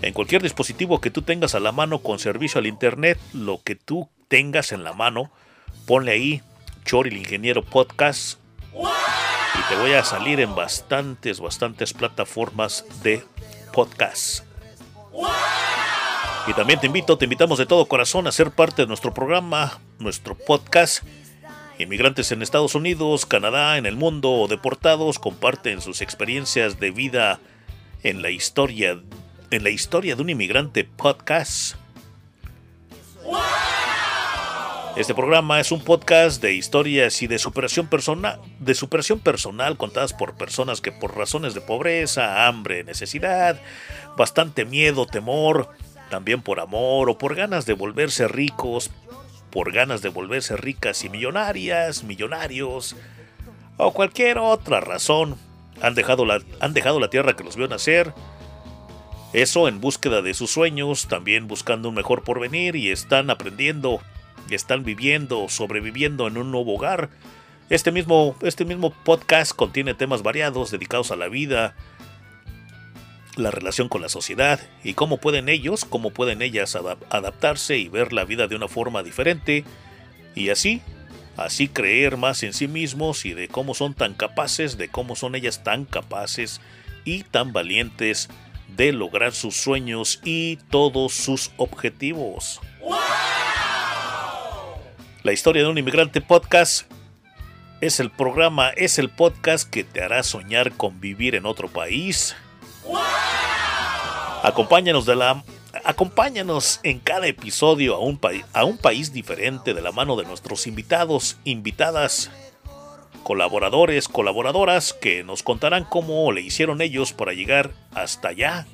En 0.00 0.14
cualquier 0.14 0.42
dispositivo 0.42 1.02
que 1.02 1.10
tú 1.10 1.20
tengas 1.20 1.54
a 1.54 1.60
la 1.60 1.70
mano 1.70 1.98
con 1.98 2.18
servicio 2.18 2.60
al 2.60 2.66
internet, 2.66 3.18
lo 3.34 3.60
que 3.62 3.74
tú 3.74 4.08
tengas 4.28 4.72
en 4.72 4.82
la 4.82 4.94
mano, 4.94 5.30
ponle 5.86 6.12
ahí 6.12 6.42
Chori 6.86 7.10
el 7.10 7.18
Ingeniero 7.18 7.62
Podcast 7.62 8.38
y 8.72 9.68
te 9.68 9.76
voy 9.76 9.92
a 9.92 10.02
salir 10.02 10.40
en 10.40 10.54
bastantes, 10.54 11.40
bastantes 11.40 11.92
plataformas 11.92 12.86
de 13.02 13.22
podcast. 13.74 14.44
Y 16.48 16.54
también 16.54 16.80
te 16.80 16.86
invito, 16.86 17.18
te 17.18 17.26
invitamos 17.26 17.58
de 17.58 17.66
todo 17.66 17.84
corazón 17.84 18.26
a 18.26 18.32
ser 18.32 18.50
parte 18.50 18.80
de 18.80 18.88
nuestro 18.88 19.12
programa, 19.12 19.80
nuestro 19.98 20.34
podcast. 20.34 21.04
Inmigrantes 21.78 22.32
en 22.32 22.40
Estados 22.40 22.74
Unidos, 22.74 23.26
Canadá, 23.26 23.76
en 23.76 23.84
el 23.84 23.96
mundo 23.96 24.30
o 24.30 24.48
deportados 24.48 25.18
comparten 25.18 25.82
sus 25.82 26.00
experiencias 26.00 26.80
de 26.80 26.90
vida 26.90 27.38
en 28.02 28.22
la 28.22 28.30
historia, 28.30 28.98
en 29.50 29.62
la 29.62 29.68
historia 29.68 30.16
de 30.16 30.22
un 30.22 30.30
inmigrante 30.30 30.84
podcast. 30.84 31.76
Este 34.96 35.14
programa 35.14 35.60
es 35.60 35.70
un 35.70 35.80
podcast 35.80 36.42
de 36.42 36.54
historias 36.54 37.22
y 37.22 37.26
de 37.28 37.38
superación 37.38 37.86
personal, 37.86 38.40
de 38.58 38.74
superación 38.74 39.20
personal 39.20 39.76
contadas 39.76 40.12
por 40.14 40.34
personas 40.34 40.80
que 40.80 40.92
por 40.92 41.14
razones 41.14 41.54
de 41.54 41.60
pobreza, 41.60 42.48
hambre, 42.48 42.82
necesidad, 42.82 43.60
bastante 44.16 44.64
miedo, 44.64 45.06
temor, 45.06 45.68
también 46.10 46.42
por 46.42 46.60
amor 46.60 47.10
o 47.10 47.18
por 47.18 47.34
ganas 47.34 47.66
de 47.66 47.74
volverse 47.74 48.28
ricos, 48.28 48.90
por 49.50 49.72
ganas 49.72 50.02
de 50.02 50.08
volverse 50.08 50.56
ricas 50.56 51.04
y 51.04 51.08
millonarias, 51.08 52.04
millonarios, 52.04 52.96
o 53.76 53.92
cualquier 53.92 54.38
otra 54.38 54.80
razón, 54.80 55.36
han 55.80 55.94
dejado 55.94 56.24
la, 56.24 56.40
han 56.60 56.74
dejado 56.74 57.00
la 57.00 57.10
tierra 57.10 57.36
que 57.36 57.44
los 57.44 57.56
vio 57.56 57.68
nacer, 57.68 58.12
eso 59.32 59.68
en 59.68 59.80
búsqueda 59.80 60.22
de 60.22 60.34
sus 60.34 60.50
sueños, 60.50 61.06
también 61.06 61.48
buscando 61.48 61.88
un 61.90 61.94
mejor 61.94 62.24
porvenir 62.24 62.76
y 62.76 62.90
están 62.90 63.30
aprendiendo 63.30 64.00
están 64.54 64.84
viviendo, 64.84 65.48
sobreviviendo 65.48 66.26
en 66.26 66.36
un 66.36 66.50
nuevo 66.50 66.74
hogar. 66.74 67.10
Este 67.70 67.92
mismo, 67.92 68.34
este 68.42 68.64
mismo 68.64 68.90
podcast 68.90 69.52
contiene 69.52 69.94
temas 69.94 70.22
variados 70.22 70.70
dedicados 70.70 71.10
a 71.10 71.16
la 71.16 71.28
vida, 71.28 71.74
la 73.38 73.50
relación 73.50 73.88
con 73.88 74.02
la 74.02 74.08
sociedad 74.08 74.60
y 74.84 74.94
cómo 74.94 75.18
pueden 75.18 75.48
ellos, 75.48 75.84
cómo 75.84 76.10
pueden 76.10 76.42
ellas 76.42 76.76
adaptarse 76.76 77.78
y 77.78 77.88
ver 77.88 78.12
la 78.12 78.24
vida 78.24 78.48
de 78.48 78.56
una 78.56 78.68
forma 78.68 79.02
diferente 79.02 79.64
y 80.34 80.50
así, 80.50 80.82
así 81.36 81.68
creer 81.68 82.16
más 82.16 82.42
en 82.42 82.52
sí 82.52 82.68
mismos 82.68 83.24
y 83.24 83.34
de 83.34 83.48
cómo 83.48 83.74
son 83.74 83.94
tan 83.94 84.14
capaces, 84.14 84.76
de 84.76 84.88
cómo 84.88 85.16
son 85.16 85.34
ellas 85.34 85.62
tan 85.64 85.84
capaces 85.84 86.60
y 87.04 87.22
tan 87.22 87.52
valientes 87.52 88.28
de 88.76 88.92
lograr 88.92 89.32
sus 89.32 89.56
sueños 89.56 90.20
y 90.24 90.56
todos 90.70 91.14
sus 91.14 91.52
objetivos. 91.56 92.60
La 95.22 95.32
historia 95.32 95.62
de 95.62 95.68
un 95.68 95.78
inmigrante 95.78 96.20
podcast 96.20 96.90
es 97.80 98.00
el 98.00 98.10
programa, 98.10 98.70
es 98.70 98.98
el 98.98 99.08
podcast 99.08 99.68
que 99.68 99.84
te 99.84 100.02
hará 100.02 100.22
soñar 100.22 100.72
con 100.72 101.00
vivir 101.00 101.34
en 101.34 101.46
otro 101.46 101.68
país. 101.68 102.36
Acompáñanos 104.42 105.04
de 105.06 105.16
la 105.16 105.42
acompáñanos 105.84 106.80
en 106.82 106.98
cada 106.98 107.26
episodio 107.26 107.94
a 107.94 107.98
un, 107.98 108.20
a 108.52 108.64
un 108.64 108.78
país 108.78 109.12
diferente 109.12 109.74
de 109.74 109.82
la 109.82 109.92
mano 109.92 110.16
de 110.16 110.24
nuestros 110.24 110.66
invitados, 110.66 111.38
invitadas, 111.44 112.30
colaboradores, 113.22 114.08
colaboradoras 114.08 114.92
que 114.92 115.24
nos 115.24 115.42
contarán 115.42 115.84
cómo 115.84 116.30
le 116.32 116.40
hicieron 116.40 116.80
ellos 116.80 117.12
para 117.12 117.32
llegar 117.32 117.72
hasta 117.94 118.28
allá, 118.28 118.66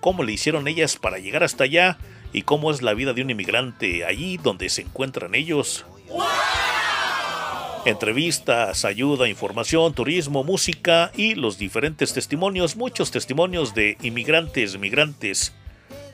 cómo 0.00 0.22
le 0.22 0.32
hicieron 0.32 0.68
ellas 0.68 0.96
para 0.96 1.18
llegar 1.18 1.42
hasta 1.42 1.64
allá 1.64 1.98
y 2.32 2.42
cómo 2.42 2.70
es 2.70 2.82
la 2.82 2.94
vida 2.94 3.12
de 3.12 3.22
un 3.22 3.30
inmigrante 3.30 4.04
allí 4.04 4.36
donde 4.36 4.68
se 4.68 4.82
encuentran 4.82 5.34
ellos. 5.34 5.84
Entrevistas, 7.86 8.84
ayuda, 8.84 9.26
información, 9.26 9.94
turismo, 9.94 10.44
música 10.44 11.10
y 11.16 11.34
los 11.34 11.56
diferentes 11.56 12.12
testimonios, 12.12 12.76
muchos 12.76 13.10
testimonios 13.10 13.74
de 13.74 13.96
inmigrantes, 14.02 14.78
migrantes. 14.78 15.54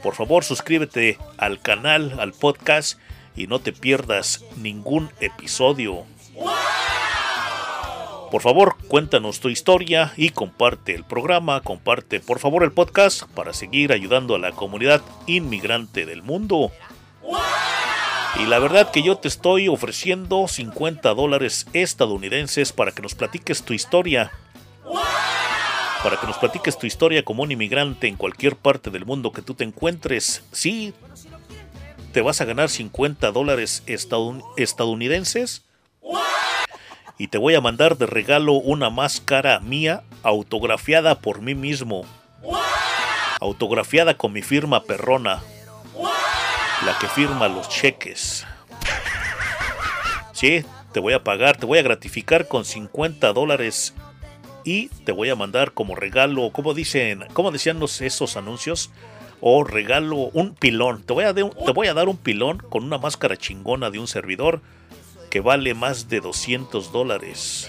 Por 0.01 0.15
favor, 0.15 0.45
suscríbete 0.45 1.19
al 1.39 1.61
canal, 1.61 2.21
al 2.21 2.33
podcast 2.33 3.01
y 3.35 3.49
no 3.49 3.59
te 3.59 3.73
pierdas 3.73 4.45
ningún 4.57 5.11
episodio. 5.21 6.05
Por 8.31 8.43
favor, 8.43 8.77
cuéntanos 8.87 9.41
tu 9.41 9.49
historia 9.49 10.13
y 10.17 10.31
comparte 10.31 10.95
el 10.95 11.05
programa, 11.05 11.63
comparte 11.63 12.21
por 12.21 12.39
favor 12.39 12.63
el 12.63 12.73
podcast 12.73 13.25
para 13.35 13.53
seguir 13.53 13.93
ayudando 13.93 14.37
a 14.37 14.39
la 14.39 14.53
comunidad 14.53 15.03
inmigrante 15.27 16.07
del 16.07 16.23
mundo. 16.23 16.71
Y 18.39 18.47
la 18.47 18.59
verdad 18.59 18.91
que 18.91 19.03
yo 19.03 19.17
te 19.17 19.29
estoy 19.29 19.69
ofreciendo 19.69 20.47
50 20.47 21.15
dólares 21.15 21.67
estadounidenses 21.73 22.73
para 22.73 22.93
que 22.93 23.03
nos 23.03 23.15
platiques 23.15 23.63
tu 23.63 23.73
historia. 23.73 24.31
para 26.03 26.21
que 26.21 26.27
nos 26.27 26.39
platiques 26.39 26.79
tu 26.79 26.87
historia 26.87 27.25
como 27.25 27.43
un 27.43 27.51
inmigrante 27.51 28.07
en 28.07 28.17
cualquier 28.17 28.55
parte 28.55 28.91
del 28.91 29.05
mundo 29.05 29.33
que 29.33 29.43
tú 29.43 29.55
te 29.55 29.65
encuentres. 29.65 30.45
Sí, 30.53 30.95
te 32.13 32.21
vas 32.21 32.41
a 32.41 32.45
ganar 32.45 32.69
50 32.69 33.33
dólares 33.33 33.83
estadounidenses 33.87 35.65
y 37.19 37.29
te 37.29 37.39
voy 37.39 37.55
a 37.55 37.61
mandar 37.61 37.97
de 37.97 38.07
regalo 38.07 38.53
una 38.53 38.91
máscara 38.91 39.59
mía 39.61 40.05
autografiada 40.23 41.19
por 41.19 41.41
mí 41.41 41.55
mismo. 41.55 42.05
Autografiada 43.41 44.17
con 44.17 44.33
mi 44.33 44.43
firma 44.43 44.85
perrona. 44.85 45.43
La 46.87 46.97
que 47.01 47.09
firma 47.09 47.49
los 47.49 47.69
cheques. 47.69 48.47
Sí, 50.33 50.65
te 50.93 51.01
voy 51.01 51.15
a 51.15 51.25
pagar, 51.25 51.57
te 51.57 51.67
voy 51.67 51.81
a 51.81 51.83
gratificar 51.83 52.47
con 52.47 52.65
50 52.65 53.33
dólares 53.33 53.93
y 54.63 54.87
te 55.05 55.11
voy 55.11 55.29
a 55.31 55.35
mandar 55.35 55.73
como 55.73 55.97
regalo, 55.97 56.53
como 56.53 56.75
dicen, 56.75 57.25
como 57.33 57.51
decían 57.51 57.81
los, 57.81 58.01
esos 58.01 58.37
anuncios, 58.37 58.93
o 59.41 59.65
regalo 59.65 60.31
un 60.33 60.55
pilón. 60.55 61.03
Te 61.03 61.13
voy, 61.13 61.25
a 61.25 61.35
te 61.35 61.43
voy 61.43 61.89
a 61.89 61.95
dar 61.95 62.09
un 62.09 62.19
pilón 62.19 62.59
con 62.59 62.85
una 62.85 62.99
máscara 62.99 63.37
chingona 63.37 63.91
de 63.91 63.99
un 63.99 64.07
servidor 64.07 64.61
que 65.29 65.41
vale 65.41 65.75
más 65.75 66.09
de 66.09 66.21
200 66.21 66.93
dólares. 66.93 67.69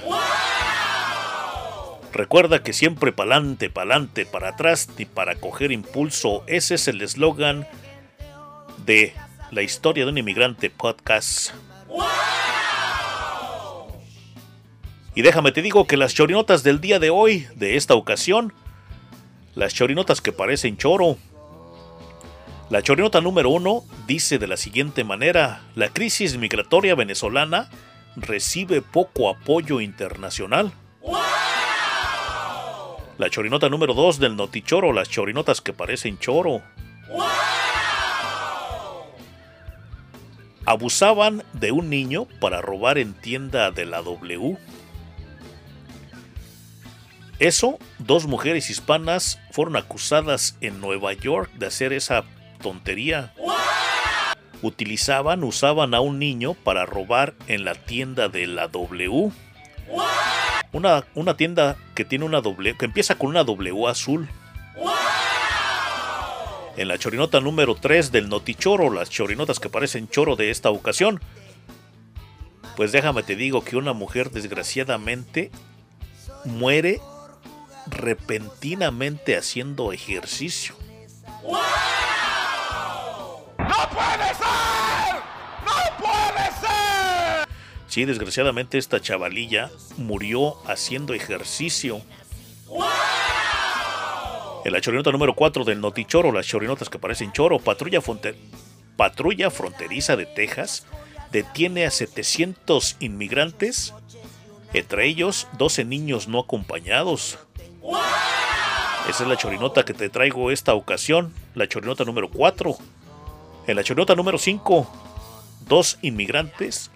Recuerda 2.13 2.61
que 2.61 2.71
siempre 2.71 3.11
pa'lante, 3.11 3.71
pa'lante, 3.71 4.27
para 4.27 4.49
atrás 4.49 4.87
y 4.95 5.05
para 5.05 5.33
coger 5.37 5.71
impulso. 5.71 6.43
Ese 6.45 6.75
es 6.75 6.87
el 6.87 7.01
eslogan 7.01 7.67
de 8.87 9.13
la 9.51 9.61
historia 9.61 10.05
de 10.05 10.11
un 10.11 10.17
inmigrante 10.17 10.69
podcast. 10.69 11.51
Y 15.13 15.21
déjame 15.21 15.51
te 15.51 15.61
digo 15.61 15.85
que 15.87 15.97
las 15.97 16.13
chorinotas 16.13 16.63
del 16.63 16.79
día 16.79 16.97
de 16.97 17.09
hoy, 17.09 17.47
de 17.55 17.75
esta 17.75 17.95
ocasión, 17.95 18.53
las 19.55 19.73
chorinotas 19.73 20.21
que 20.21 20.31
parecen 20.31 20.77
choro. 20.77 21.17
La 22.69 22.81
chorinota 22.81 23.19
número 23.19 23.49
uno 23.49 23.83
dice 24.07 24.39
de 24.39 24.47
la 24.47 24.57
siguiente 24.57 25.03
manera, 25.03 25.63
la 25.75 25.89
crisis 25.89 26.37
migratoria 26.37 26.95
venezolana 26.95 27.69
recibe 28.15 28.81
poco 28.81 29.29
apoyo 29.29 29.81
internacional. 29.81 30.71
La 33.17 33.29
chorinota 33.29 33.67
número 33.67 33.93
2 33.93 34.19
del 34.19 34.35
Notichoro, 34.35 34.93
las 34.93 35.09
chorinotas 35.09 35.59
que 35.59 35.73
parecen 35.73 36.19
choro. 36.19 36.61
Abusaban 40.67 41.45
de 41.53 41.71
un 41.71 41.89
niño 41.89 42.27
para 42.41 42.59
robar 42.61 42.97
en 42.97 43.13
tienda 43.13 43.71
de 43.71 43.85
la 43.85 44.01
W. 44.01 44.57
Eso, 47.39 47.79
dos 47.99 48.25
mujeres 48.27 48.69
hispanas 48.69 49.39
fueron 49.51 49.77
acusadas 49.77 50.57
en 50.59 50.81
Nueva 50.81 51.13
York 51.13 51.49
de 51.53 51.67
hacer 51.67 51.93
esa 51.93 52.25
tontería. 52.61 53.33
Utilizaban, 54.61 55.45
usaban 55.45 55.93
a 55.93 56.01
un 56.01 56.19
niño 56.19 56.53
para 56.53 56.85
robar 56.85 57.33
en 57.47 57.63
la 57.63 57.73
tienda 57.73 58.27
de 58.27 58.45
la 58.45 58.67
W. 58.67 59.31
Una, 60.73 61.05
una 61.15 61.37
tienda 61.37 61.77
que 61.95 62.03
tiene 62.03 62.25
una 62.25 62.41
W, 62.41 62.75
que 62.77 62.83
empieza 62.83 63.15
con 63.15 63.29
una 63.29 63.45
W 63.45 63.87
azul. 63.87 64.27
En 66.77 66.87
la 66.87 66.99
chorinota 66.99 67.41
número 67.41 67.73
3 67.73 68.11
del 68.11 68.29
Notichoro, 68.29 68.91
las 68.91 69.09
chorinotas 69.09 69.59
que 69.59 69.67
parecen 69.67 70.07
choro 70.09 70.35
de 70.35 70.51
esta 70.51 70.69
ocasión. 70.69 71.19
Pues 72.75 72.91
déjame 72.91 73.23
te 73.23 73.35
digo 73.35 73.63
que 73.63 73.77
una 73.77 73.93
mujer 73.93 74.29
desgraciadamente 74.29 75.49
muere 76.45 77.01
repentinamente 77.87 79.35
haciendo 79.35 79.91
ejercicio. 79.91 80.75
¡No 83.57 83.89
puede 83.89 84.27
ser! 84.35 85.15
¡No 85.65 85.97
puede 85.97 86.45
ser! 86.61 87.47
Sí, 87.87 88.05
desgraciadamente 88.05 88.77
esta 88.77 89.01
chavalilla 89.01 89.71
murió 89.97 90.57
haciendo 90.67 91.15
ejercicio. 91.15 92.03
En 94.67 94.73
la 94.73 94.81
chorinota 94.81 95.11
número 95.13 95.33
4 95.33 95.63
del 95.63 95.79
Notichoro, 95.79 96.33
las 96.33 96.45
chorinotas 96.45 96.89
que 96.89 96.99
parecen 96.99 97.31
choro, 97.31 97.57
patrulla, 97.57 98.01
patrulla 98.97 99.49
fronteriza 99.49 100.17
de 100.17 100.25
Texas 100.25 100.85
detiene 101.31 101.85
a 101.85 101.89
700 101.89 102.97
inmigrantes, 102.99 103.93
entre 104.73 105.05
ellos 105.05 105.47
12 105.57 105.85
niños 105.85 106.27
no 106.27 106.39
acompañados. 106.39 107.39
Esa 109.09 109.23
es 109.23 109.29
la 109.29 109.37
chorinota 109.37 109.85
que 109.85 109.93
te 109.93 110.09
traigo 110.09 110.51
esta 110.51 110.73
ocasión, 110.73 111.33
la 111.55 111.69
chorinota 111.69 112.03
número 112.03 112.29
4. 112.29 112.75
En 113.67 113.75
la 113.77 113.85
chorinota 113.85 114.15
número 114.15 114.37
5, 114.37 114.85
dos 115.61 115.97
inmigrantes 116.01 116.91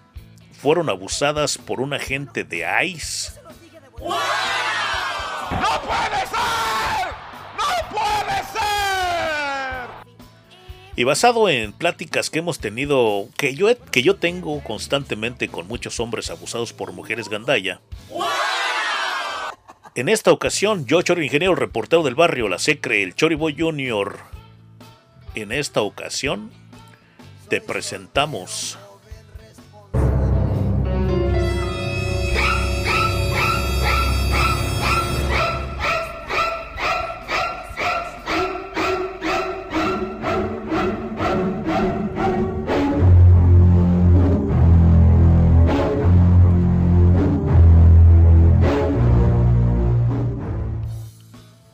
fueron 0.60 0.90
abusadas 0.90 1.56
por 1.56 1.80
un 1.80 1.94
agente 1.94 2.44
de 2.44 2.66
ICE. 2.84 3.32
¡No 3.98 4.10
puede 5.86 6.26
ser! 6.26 6.71
Y 10.94 11.04
basado 11.04 11.48
en 11.48 11.72
pláticas 11.72 12.28
que 12.28 12.40
hemos 12.40 12.58
tenido, 12.58 13.28
que 13.36 13.54
yo, 13.54 13.68
que 13.90 14.02
yo 14.02 14.16
tengo 14.16 14.62
constantemente 14.62 15.48
con 15.48 15.66
muchos 15.66 16.00
hombres 16.00 16.30
abusados 16.30 16.72
por 16.72 16.92
mujeres 16.92 17.28
gandaya. 17.28 17.80
En 19.94 20.08
esta 20.08 20.32
ocasión, 20.32 20.86
yo, 20.86 21.02
Chori 21.02 21.24
Ingeniero, 21.24 21.54
reportero 21.54 22.02
del 22.02 22.14
barrio 22.14 22.48
La 22.48 22.58
Secre, 22.58 23.02
el 23.02 23.14
Choriboy 23.14 23.54
Junior. 23.58 24.18
En 25.34 25.52
esta 25.52 25.80
ocasión, 25.82 26.50
te 27.48 27.60
presentamos 27.60 28.78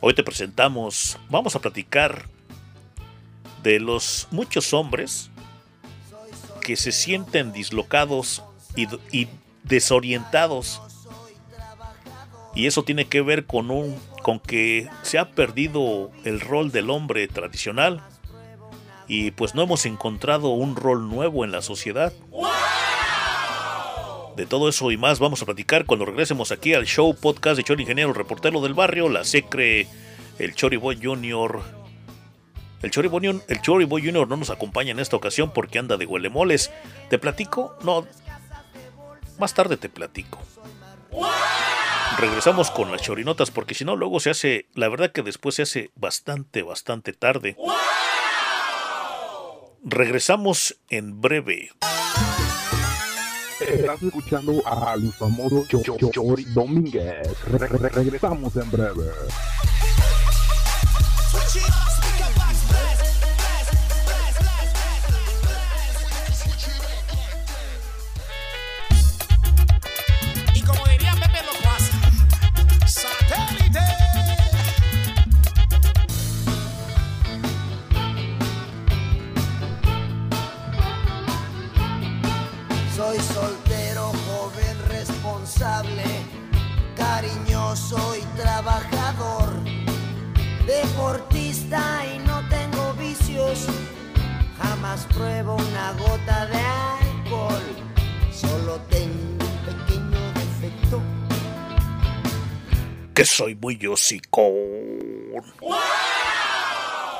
Hoy 0.01 0.13
te 0.13 0.23
presentamos, 0.23 1.17
vamos 1.29 1.57
a 1.57 1.59
platicar 1.59 2.25
de 3.63 3.81
los 3.81 4.29
muchos 4.31 4.73
hombres 4.73 5.29
que 6.61 6.77
se 6.77 6.93
sienten 6.93 7.51
dislocados 7.51 8.41
y, 8.77 9.27
desorientados. 9.63 10.81
Y 12.55 12.67
eso 12.67 12.83
tiene 12.83 13.07
que 13.09 13.21
ver 13.21 13.45
con 13.45 13.71
un 13.71 13.99
con 14.23 14.39
que 14.39 14.87
se 15.01 15.17
ha 15.17 15.31
perdido 15.31 16.11
el 16.23 16.39
rol 16.39 16.71
del 16.71 16.89
hombre 16.89 17.27
tradicional 17.27 18.01
y 19.07 19.31
pues 19.31 19.53
no 19.53 19.63
hemos 19.63 19.85
encontrado 19.85 20.49
un 20.49 20.77
rol 20.77 21.09
nuevo 21.09 21.43
en 21.43 21.51
la 21.51 21.61
sociedad. 21.61 22.13
De 24.39 24.45
todo 24.45 24.69
eso 24.69 24.89
y 24.89 24.95
más 24.95 25.19
vamos 25.19 25.41
a 25.41 25.45
platicar 25.45 25.83
cuando 25.83 26.05
regresemos 26.05 26.53
aquí 26.53 26.73
al 26.73 26.85
show 26.85 27.13
podcast 27.13 27.57
de 27.57 27.63
Chori 27.65 27.81
Ingeniero, 27.83 28.11
el 28.11 28.15
reportero 28.15 28.61
del 28.61 28.73
barrio, 28.73 29.09
la 29.09 29.25
Secre, 29.25 29.85
el 30.37 30.55
Chori 30.55 30.77
Boy 30.77 30.97
Junior. 31.03 31.61
El 32.81 32.89
Chori, 32.89 33.09
Boy, 33.09 33.27
Jun- 33.27 33.43
el 33.49 33.61
Chori 33.61 33.83
Boy 33.83 34.01
Junior 34.01 34.29
no 34.29 34.37
nos 34.37 34.49
acompaña 34.49 34.91
en 34.91 34.99
esta 34.99 35.17
ocasión 35.17 35.51
porque 35.53 35.77
anda 35.77 35.97
de 35.97 36.05
huelemoles. 36.05 36.71
¿Te 37.09 37.19
platico? 37.19 37.75
No. 37.83 38.07
Más 39.39 39.53
tarde 39.53 39.75
te 39.75 39.89
platico. 39.89 40.39
Regresamos 42.17 42.71
con 42.71 42.93
las 42.93 43.01
chorinotas 43.01 43.51
porque 43.51 43.73
si 43.75 43.83
no 43.83 43.97
luego 43.97 44.21
se 44.21 44.29
hace, 44.29 44.67
la 44.73 44.87
verdad 44.87 45.11
que 45.11 45.21
después 45.21 45.55
se 45.55 45.63
hace 45.63 45.91
bastante, 45.95 46.61
bastante 46.63 47.11
tarde. 47.11 47.57
Regresamos 49.83 50.77
en 50.89 51.19
breve. 51.19 51.71
Estás 53.69 54.01
escuchando 54.03 54.61
al 54.65 55.11
famoso 55.13 55.65
Cho- 55.67 55.81
Cho- 55.83 56.09
Chori 56.11 56.45
Domínguez. 56.45 57.27
Re- 57.45 57.67
re- 57.67 57.89
regresamos 57.89 58.55
en 58.55 58.71
breve. 58.71 59.05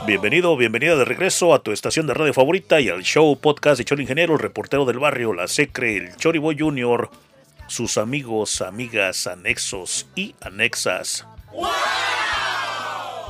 Bienvenido, 0.08 0.58
bienvenida 0.58 0.96
de 0.96 1.06
regreso 1.06 1.54
a 1.54 1.62
tu 1.62 1.72
estación 1.72 2.08
de 2.08 2.14
radio 2.14 2.34
favorita 2.34 2.80
y 2.80 2.90
al 2.90 3.04
show 3.04 3.38
podcast 3.40 3.78
de 3.78 3.86
Chori 3.86 4.04
Ingeniero, 4.04 4.34
el 4.34 4.40
reportero 4.40 4.86
del 4.86 4.98
barrio, 4.98 5.34
la 5.34 5.48
Secre, 5.48 5.98
el 5.98 6.16
Choriboy 6.16 6.58
Junior, 6.58 7.12
sus 7.68 7.98
amigos, 7.98 8.62
amigas, 8.62 9.28
anexos 9.28 10.08
y 10.16 10.34
anexas. 10.42 11.28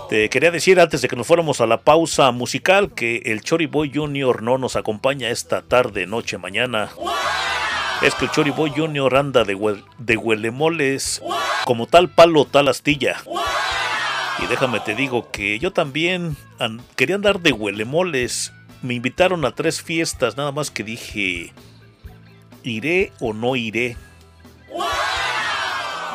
Te 0.10 0.30
quería 0.30 0.52
decir 0.52 0.80
antes 0.80 1.02
de 1.02 1.08
que 1.08 1.16
nos 1.16 1.28
fuéramos 1.28 1.60
a 1.60 1.68
la 1.68 1.82
pausa 1.82 2.32
musical 2.32 2.94
que 2.94 3.18
el 3.26 3.42
Choriboy 3.42 3.92
Junior 3.94 4.42
no 4.42 4.58
nos 4.58 4.76
acompaña 4.76 5.30
esta 5.30 5.62
tarde, 5.62 6.08
noche, 6.08 6.38
mañana. 6.38 6.92
Es 8.02 8.16
que 8.16 8.26
el 8.26 8.32
Choriboy 8.32 8.70
Junior 8.76 9.16
anda 9.18 9.44
de, 9.44 9.56
hue- 9.58 9.84
de 9.98 10.16
huelemoles 10.18 11.22
como 11.66 11.86
tal 11.86 12.10
palo, 12.10 12.46
tal 12.46 12.70
astilla. 12.70 13.18
Y 14.42 14.46
déjame 14.48 14.80
te 14.80 14.96
digo 14.96 15.30
que 15.32 15.60
yo 15.60 15.72
también 15.74 16.38
quería 16.96 17.16
andar 17.16 17.42
de 17.42 17.52
huelemoles. 17.52 18.54
Me 18.82 18.94
invitaron 18.94 19.44
a 19.44 19.52
tres 19.52 19.82
fiestas, 19.82 20.38
nada 20.38 20.54
más 20.54 20.72
que 20.72 20.84
dije, 20.86 21.54
¿iré 22.64 23.12
o 23.20 23.34
no 23.34 23.58
iré? 23.58 23.98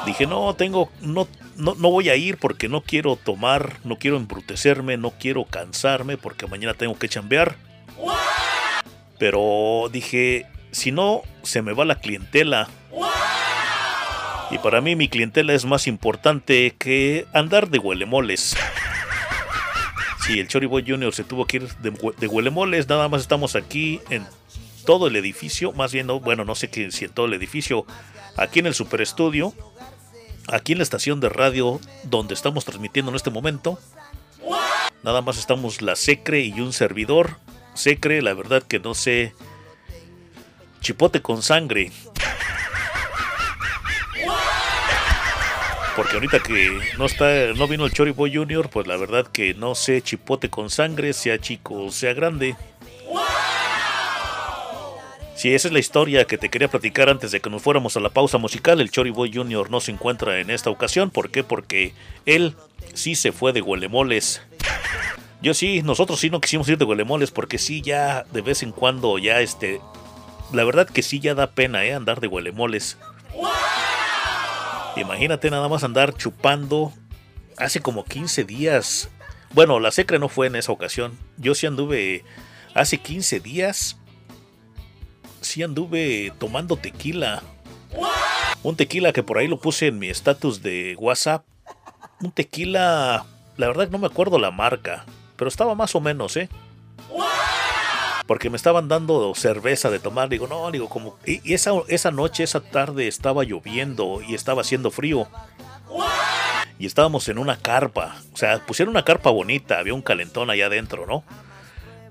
Dije, 0.07 0.27
no, 0.27 0.55
tengo, 0.55 0.91
no, 1.03 1.29
no, 1.57 1.75
no 1.75 1.91
voy 1.91 2.09
a 2.09 2.17
ir 2.17 2.39
porque 2.39 2.69
no 2.69 2.81
quiero 2.83 3.17
tomar, 3.17 3.79
no 3.85 3.97
quiero 3.97 4.17
embrutecerme, 4.17 4.97
no 4.97 5.11
quiero 5.11 5.45
cansarme 5.45 6.17
porque 6.17 6.47
mañana 6.47 6.73
tengo 6.73 6.99
que 6.99 7.09
chambear. 7.11 7.57
Pero 9.19 9.89
dije, 9.93 10.47
si 10.75 10.93
no, 10.93 11.23
se 11.43 11.63
me 11.63 11.73
va 11.73 11.85
la 11.85 12.01
clientela. 12.01 12.69
Y 14.51 14.59
para 14.59 14.81
mí 14.81 14.95
mi 14.95 15.09
clientela 15.09 15.55
es 15.55 15.65
más 15.65 15.87
importante 15.87 16.75
que 16.79 17.27
andar 17.33 17.71
de 17.71 17.79
huelemoles. 17.79 18.57
Si 20.27 20.39
el 20.39 20.49
Choriboy 20.49 20.85
Junior 20.87 21.15
se 21.15 21.25
tuvo 21.25 21.47
que 21.47 21.59
ir 21.59 21.69
de, 21.77 21.91
de 22.19 22.27
huelemoles, 22.27 22.89
nada 22.89 23.09
más 23.09 23.23
estamos 23.23 23.57
aquí 23.57 24.01
en 24.11 24.27
todo 24.85 25.07
el 25.07 25.17
edificio, 25.17 25.73
más 25.73 25.93
bien, 25.93 26.07
no, 26.07 26.21
bueno, 26.21 26.45
no 26.45 26.55
sé 26.55 26.71
si 26.91 27.05
en 27.05 27.11
todo 27.13 27.27
el 27.27 27.35
edificio, 27.35 27.87
aquí 28.37 28.61
en 28.61 28.67
el 28.67 28.75
Super 28.75 29.01
Estudio, 29.01 29.55
aquí 30.49 30.73
en 30.73 30.79
la 30.79 30.85
estación 30.85 31.21
de 31.21 31.29
radio 31.29 31.81
donde 32.05 32.35
estamos 32.35 32.65
transmitiendo 32.65 33.11
en 33.11 33.17
este 33.17 33.31
momento. 33.31 33.79
Nada 35.03 35.21
más 35.21 35.39
estamos 35.39 35.83
la 35.83 35.97
Secre 35.97 36.41
y 36.41 36.61
un 36.61 36.73
servidor. 36.73 37.37
Secre, 37.75 38.23
la 38.23 38.33
verdad 38.35 38.63
que 38.63 38.79
no 38.79 38.95
sé. 38.95 39.35
Chipote 40.85 41.23
con 41.23 41.43
sangre. 41.43 41.91
Porque 45.97 46.13
ahorita 46.13 46.41
que 46.41 46.79
no 46.99 47.07
está, 47.07 47.55
no 47.57 47.67
vino 47.67 47.87
el 47.87 47.93
Choriboy 47.93 48.37
Junior, 48.37 48.69
pues 48.69 48.87
la 48.87 48.99
verdad 48.99 49.27
que 49.27 49.55
no 49.55 49.75
sé 49.75 50.03
chipote 50.03 50.51
con 50.51 50.69
sangre, 50.69 51.15
sea 51.15 51.39
chico 51.39 51.85
o 51.85 51.91
sea 51.91 52.13
grande. 52.13 52.55
Si 55.35 55.55
esa 55.55 55.69
es 55.69 55.73
la 55.73 55.79
historia 55.79 56.27
que 56.27 56.37
te 56.37 56.51
quería 56.51 56.69
platicar 56.69 57.09
antes 57.09 57.31
de 57.31 57.41
que 57.41 57.49
nos 57.49 57.63
fuéramos 57.63 57.97
a 57.97 58.01
la 58.01 58.11
pausa 58.11 58.37
musical, 58.37 58.79
el 58.83 58.91
Choriboy 58.91 59.33
Junior 59.33 59.71
no 59.71 59.81
se 59.81 59.91
encuentra 59.91 60.39
en 60.39 60.51
esta 60.51 60.69
ocasión. 60.69 61.09
¿Por 61.09 61.31
qué? 61.31 61.43
Porque 61.43 61.95
él 62.27 62.57
sí 62.93 63.15
se 63.15 63.33
fue 63.33 63.55
de 63.55 63.63
huelemoles. 63.63 64.43
Yo 65.41 65.55
sí, 65.55 65.81
nosotros 65.81 66.21
sí 66.21 66.29
no 66.29 66.43
quisimos 66.43 66.69
ir 66.69 66.77
de 66.77 66.85
huelemoles 66.85 67.31
porque 67.31 67.57
sí 67.57 67.81
ya 67.81 68.25
de 68.35 68.43
vez 68.43 68.63
en 68.63 68.73
cuando 68.73 69.17
ya 69.17 69.41
este... 69.41 69.81
La 70.55 70.63
verdad 70.63 70.89
que 70.89 71.03
sí 71.03 71.19
ya 71.19 71.35
da 71.35 71.51
pena, 71.51 71.85
¿eh? 71.85 71.95
Andar 71.95 72.21
de 72.21 72.29
huelemoles. 72.29 72.97
Imagínate 74.97 75.51
nada 75.51 75.69
más 75.69 75.83
andar 75.83 76.15
chupando 76.15 76.93
hace 77.59 77.81
como 77.81 78.05
15 78.05 78.45
días. 78.45 79.11
Bueno, 79.53 79.81
la 79.81 79.91
secre 79.91 80.21
no 80.21 80.29
fue 80.29 80.47
en 80.47 80.55
esa 80.55 80.71
ocasión. 80.71 81.19
Yo 81.39 81.57
sí 81.57 81.67
anduve 81.67 82.25
hace 82.73 82.99
15 82.99 83.41
días. 83.41 83.99
Sí 85.41 85.65
anduve 85.65 86.33
tomando 86.39 86.77
tequila. 86.77 87.43
Un 88.63 88.77
tequila 88.77 89.13
que 89.13 89.25
por 89.25 89.39
ahí 89.39 89.49
lo 89.49 89.59
puse 89.59 89.89
en 89.89 89.99
mi 89.99 90.09
estatus 90.09 90.63
de 90.63 90.95
WhatsApp. 91.01 91.45
Un 92.21 92.31
tequila, 92.31 93.27
la 93.57 93.67
verdad 93.67 93.91
no 93.91 93.99
me 93.99 94.07
acuerdo 94.07 94.39
la 94.39 94.53
marca, 94.53 95.05
pero 95.35 95.49
estaba 95.49 95.75
más 95.75 95.97
o 95.97 96.01
menos, 96.01 96.37
¿eh? 96.37 96.49
Porque 98.27 98.49
me 98.49 98.57
estaban 98.57 98.89
dando 98.89 99.35
cerveza 99.35 99.91
de 99.91 99.99
tomar. 99.99 100.29
Digo, 100.29 100.47
no, 100.47 100.71
digo, 100.71 100.89
como. 100.89 101.19
Y 101.27 101.53
esa, 101.53 101.73
esa 101.89 102.11
noche, 102.11 102.43
esa 102.43 102.61
tarde 102.61 103.07
estaba 103.07 103.45
lloviendo 103.45 104.21
y 104.27 104.35
estaba 104.35 104.63
haciendo 104.63 104.91
frío. 104.91 105.29
Y 106.79 106.87
estábamos 106.87 107.29
en 107.29 107.39
una 107.39 107.59
carpa. 107.59 108.17
O 108.33 108.37
sea, 108.37 108.65
pusieron 108.65 108.95
una 108.95 109.05
carpa 109.05 109.31
bonita, 109.31 109.79
había 109.79 109.95
un 109.95 110.03
calentón 110.03 110.51
allá 110.51 110.67
adentro, 110.67 111.07
¿no? 111.07 111.23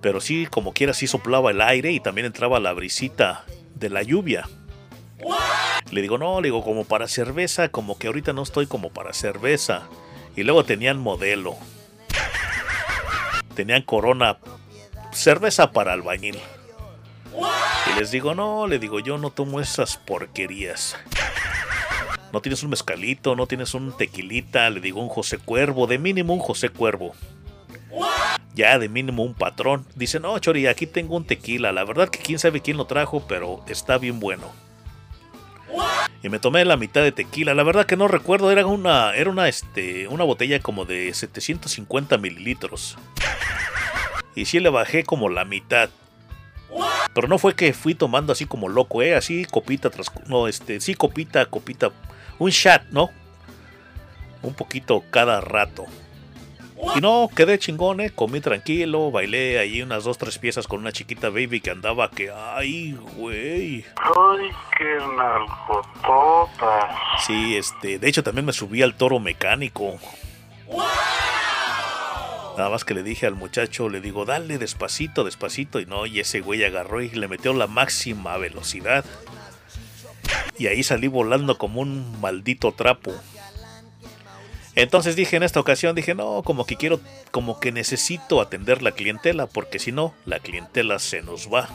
Pero 0.01 0.21
sí, 0.21 0.47
como 0.47 0.73
quiera, 0.73 0.93
sí 0.93 1.07
soplaba 1.07 1.51
el 1.51 1.61
aire 1.61 1.91
y 1.91 1.99
también 1.99 2.25
entraba 2.25 2.59
la 2.59 2.73
brisita 2.73 3.45
de 3.75 3.89
la 3.89 4.03
lluvia. 4.03 4.47
Le 5.91 6.01
digo, 6.01 6.17
no, 6.17 6.41
le 6.41 6.47
digo, 6.47 6.63
como 6.63 6.85
para 6.85 7.07
cerveza, 7.07 7.69
como 7.69 7.97
que 7.97 8.07
ahorita 8.07 8.33
no 8.33 8.43
estoy 8.43 8.67
como 8.67 8.89
para 8.89 9.13
cerveza. 9.13 9.87
Y 10.35 10.43
luego 10.43 10.65
tenían 10.65 10.99
modelo. 10.99 11.55
Tenían 13.55 13.83
corona, 13.83 14.37
cerveza 15.13 15.71
para 15.71 15.93
albañil. 15.93 16.37
Y 17.89 17.99
les 17.99 18.11
digo, 18.11 18.35
no, 18.35 18.67
le 18.67 18.79
digo, 18.79 18.99
yo 18.99 19.17
no 19.17 19.31
tomo 19.31 19.59
esas 19.59 19.97
porquerías. 19.97 20.95
No 22.31 22.41
tienes 22.41 22.63
un 22.63 22.71
mezcalito, 22.71 23.35
no 23.35 23.45
tienes 23.45 23.73
un 23.73 23.95
tequilita, 23.95 24.69
le 24.69 24.79
digo 24.79 25.01
un 25.01 25.09
José 25.09 25.37
Cuervo, 25.37 25.85
de 25.85 25.99
mínimo 25.99 26.33
un 26.33 26.39
José 26.39 26.69
Cuervo. 26.69 27.13
Ya 28.55 28.79
de 28.79 28.89
mínimo 28.89 29.23
un 29.23 29.33
patrón. 29.33 29.85
Dice, 29.95 30.19
no, 30.19 30.37
Chori, 30.39 30.67
aquí 30.67 30.87
tengo 30.87 31.15
un 31.15 31.25
tequila. 31.25 31.71
La 31.71 31.83
verdad 31.83 32.09
que 32.09 32.19
quién 32.19 32.39
sabe 32.39 32.61
quién 32.61 32.77
lo 32.77 32.85
trajo, 32.85 33.25
pero 33.27 33.63
está 33.67 33.97
bien 33.97 34.19
bueno. 34.19 34.51
Y 36.21 36.29
me 36.29 36.39
tomé 36.39 36.63
la 36.65 36.77
mitad 36.77 37.01
de 37.01 37.11
tequila. 37.11 37.53
La 37.53 37.63
verdad 37.63 37.85
que 37.85 37.97
no 37.97 38.07
recuerdo, 38.07 38.51
era 38.51 38.65
una, 38.65 39.13
era 39.13 39.29
una, 39.29 39.47
este, 39.49 40.07
una 40.07 40.23
botella 40.23 40.59
como 40.59 40.85
de 40.85 41.13
750 41.13 42.17
mililitros. 42.17 42.97
Y 44.35 44.45
sí 44.45 44.59
le 44.59 44.69
bajé 44.69 45.03
como 45.03 45.29
la 45.29 45.45
mitad. 45.45 45.89
Pero 47.13 47.27
no 47.27 47.37
fue 47.37 47.55
que 47.55 47.73
fui 47.73 47.93
tomando 47.93 48.33
así 48.33 48.45
como 48.45 48.69
loco, 48.69 49.01
eh, 49.01 49.15
así 49.15 49.45
copita 49.45 49.89
tras 49.89 50.11
no, 50.27 50.47
este, 50.47 50.81
sí 50.81 50.95
copita, 50.95 51.45
copita, 51.45 51.91
un 52.39 52.49
shot, 52.49 52.83
¿no? 52.89 53.11
Un 54.41 54.55
poquito 54.55 55.03
cada 55.11 55.39
rato. 55.39 55.85
Y 56.95 57.01
no, 57.01 57.29
quedé 57.33 57.57
chingón, 57.59 58.01
eh, 58.01 58.11
comí 58.11 58.41
tranquilo, 58.41 59.09
bailé 59.09 59.57
ahí 59.57 59.81
unas 59.81 60.03
dos, 60.03 60.17
tres 60.17 60.37
piezas 60.37 60.67
con 60.67 60.81
una 60.81 60.91
chiquita 60.91 61.29
baby 61.29 61.61
que 61.61 61.71
andaba 61.71 62.09
que, 62.09 62.29
ay, 62.31 62.97
güey. 63.15 63.85
Ay, 63.95 64.49
qué 64.77 64.97
nalgotota. 65.15 66.89
Sí, 67.25 67.55
este, 67.55 67.99
de 67.99 68.09
hecho 68.09 68.23
también 68.23 68.45
me 68.45 68.53
subí 68.53 68.81
al 68.81 68.95
toro 68.95 69.19
mecánico. 69.19 69.97
Nada 72.57 72.69
más 72.69 72.85
que 72.85 72.93
le 72.93 73.03
dije 73.03 73.25
al 73.25 73.35
muchacho, 73.35 73.89
le 73.89 73.99
digo, 73.99 74.25
dale 74.25 74.57
despacito, 74.57 75.23
despacito. 75.23 75.79
Y 75.79 75.85
no, 75.85 76.05
y 76.05 76.19
ese 76.19 76.41
güey 76.41 76.63
agarró 76.63 77.01
y 77.01 77.09
le 77.09 77.27
metió 77.27 77.53
la 77.53 77.67
máxima 77.67 78.37
velocidad. 78.37 79.05
Y 80.57 80.67
ahí 80.67 80.83
salí 80.83 81.07
volando 81.07 81.57
como 81.57 81.81
un 81.81 82.19
maldito 82.21 82.71
trapo. 82.71 83.13
Entonces 84.75 85.15
dije 85.15 85.35
en 85.35 85.43
esta 85.43 85.59
ocasión, 85.59 85.95
dije, 85.95 86.15
no, 86.15 86.41
como 86.43 86.65
que 86.65 86.77
quiero, 86.77 86.99
como 87.31 87.59
que 87.59 87.71
necesito 87.71 88.41
atender 88.41 88.81
la 88.81 88.91
clientela, 88.91 89.45
porque 89.45 89.77
si 89.77 89.91
no, 89.91 90.15
la 90.25 90.39
clientela 90.39 90.97
se 90.99 91.21
nos 91.21 91.51
va. 91.51 91.69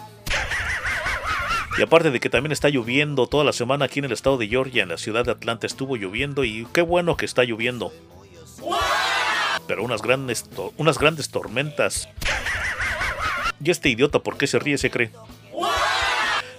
Y 1.79 1.83
aparte 1.83 2.11
de 2.11 2.19
que 2.19 2.29
también 2.29 2.51
está 2.51 2.69
lloviendo 2.71 3.29
toda 3.29 3.45
la 3.45 3.53
semana 3.53 3.85
aquí 3.85 4.01
en 4.01 4.07
el 4.07 4.13
estado 4.13 4.37
de 4.37 4.49
Georgia, 4.49 4.83
en 4.83 4.89
la 4.89 4.99
ciudad 4.99 5.25
de 5.25 5.31
Atlanta 5.31 5.67
estuvo 5.67 5.97
lloviendo 5.97 6.43
y 6.43 6.67
qué 6.73 6.83
bueno 6.83 7.17
que 7.17 7.25
está 7.25 7.45
lloviendo. 7.45 7.93
Pero 9.69 9.85
unas 9.85 10.03
grandes, 10.03 10.45
unas 10.77 10.99
grandes 10.99 11.29
tormentas. 11.29 12.09
Y 13.63 13.71
este 13.71 13.91
idiota, 13.91 14.19
¿por 14.19 14.37
qué 14.37 14.49
se 14.49 14.59
ríe? 14.59 14.79
Se 14.79 14.91
cree. 14.91 15.13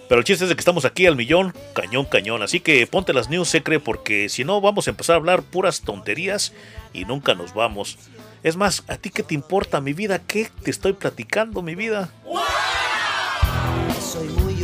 Pero 0.08 0.20
el 0.20 0.26
chiste 0.26 0.46
es 0.46 0.50
de 0.50 0.56
que 0.56 0.62
estamos 0.62 0.86
aquí 0.86 1.06
al 1.06 1.16
millón, 1.16 1.54
cañón, 1.74 2.06
cañón. 2.06 2.42
Así 2.42 2.60
que 2.60 2.88
ponte 2.88 3.14
las 3.14 3.30
news, 3.30 3.48
se 3.48 3.62
cree, 3.62 3.80
porque 3.80 4.28
si 4.30 4.44
no 4.44 4.60
vamos 4.62 4.88
a 4.88 4.92
empezar 4.92 5.16
a 5.16 5.18
hablar 5.18 5.44
puras 5.44 5.82
tonterías 5.82 6.54
y 6.94 7.06
nunca 7.06 7.36
nos 7.36 7.54
vamos. 7.54 7.98
Es 8.42 8.56
más, 8.56 8.84
¿a 8.88 8.96
ti 8.96 9.10
qué 9.10 9.22
te 9.22 9.36
importa 9.36 9.82
mi 9.82 9.94
vida? 9.94 10.20
¿Qué 10.20 10.50
te 10.64 10.72
estoy 10.72 10.94
platicando, 10.94 11.62
mi 11.62 11.76
vida? 11.76 12.10
Soy 14.00 14.28
muy 14.30 14.64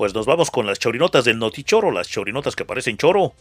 Pues 0.00 0.14
nos 0.14 0.24
vamos 0.24 0.50
con 0.50 0.64
las 0.64 0.78
chorinotas 0.78 1.26
del 1.26 1.38
Notichoro, 1.38 1.90
las 1.90 2.08
chorinotas 2.08 2.56
que 2.56 2.64
parecen 2.64 2.96
choro. 2.96 3.34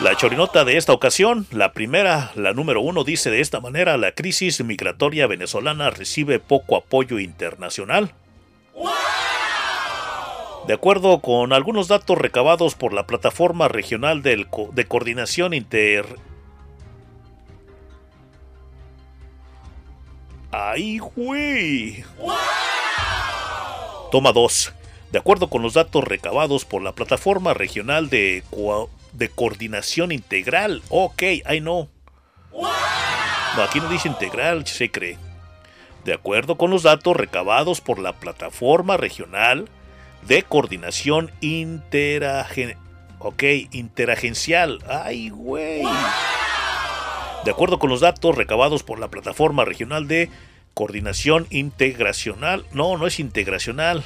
La 0.00 0.16
chorinota 0.16 0.64
de 0.64 0.76
esta 0.76 0.92
ocasión, 0.92 1.48
la 1.50 1.72
primera, 1.72 2.30
la 2.36 2.52
número 2.52 2.80
uno, 2.80 3.02
dice 3.02 3.28
de 3.28 3.40
esta 3.40 3.58
manera, 3.58 3.96
la 3.96 4.12
crisis 4.12 4.62
migratoria 4.62 5.26
venezolana 5.26 5.90
recibe 5.90 6.38
poco 6.38 6.76
apoyo 6.76 7.18
internacional. 7.18 8.14
De 10.68 10.74
acuerdo 10.74 11.18
con 11.18 11.52
algunos 11.52 11.88
datos 11.88 12.16
recabados 12.16 12.76
por 12.76 12.92
la 12.92 13.04
Plataforma 13.04 13.66
Regional 13.66 14.22
de 14.22 14.86
Coordinación 14.86 15.54
Inter... 15.54 16.06
¡Ay, 20.52 20.98
güey! 20.98 22.04
Toma 24.12 24.30
2. 24.30 24.72
De 25.14 25.20
acuerdo 25.20 25.48
con 25.48 25.62
los 25.62 25.74
datos 25.74 26.02
recabados 26.02 26.64
por 26.64 26.82
la 26.82 26.90
Plataforma 26.90 27.54
Regional 27.54 28.10
de, 28.10 28.42
Coordinación 29.36 30.10
Integral. 30.10 30.82
Ok, 30.88 31.22
I 31.22 31.60
know. 31.60 31.88
No, 32.52 33.62
aquí 33.62 33.78
no 33.78 33.88
dice 33.90 34.08
integral, 34.08 34.66
se 34.66 34.90
cree. 34.90 35.16
De 36.04 36.14
acuerdo 36.14 36.56
con 36.56 36.72
los 36.72 36.82
datos 36.82 37.16
recabados 37.16 37.80
por 37.80 38.00
la 38.00 38.14
Plataforma 38.14 38.96
Regional 38.96 39.68
de 40.26 40.42
Coordinación 40.42 41.30
Interagen... 41.40 42.76
Ok, 43.20 43.44
interagencial. 43.70 44.80
¡Ay, 44.88 45.28
güey! 45.28 45.84
De 47.44 47.52
acuerdo 47.52 47.78
con 47.78 47.88
los 47.88 48.00
datos 48.00 48.34
recabados 48.34 48.82
por 48.82 48.98
la 48.98 49.06
Plataforma 49.06 49.64
Regional 49.64 50.08
de 50.08 50.28
Coordinación 50.74 51.46
Integracional. 51.50 52.66
No, 52.72 52.96
no 52.96 53.06
es 53.06 53.20
integracional. 53.20 54.02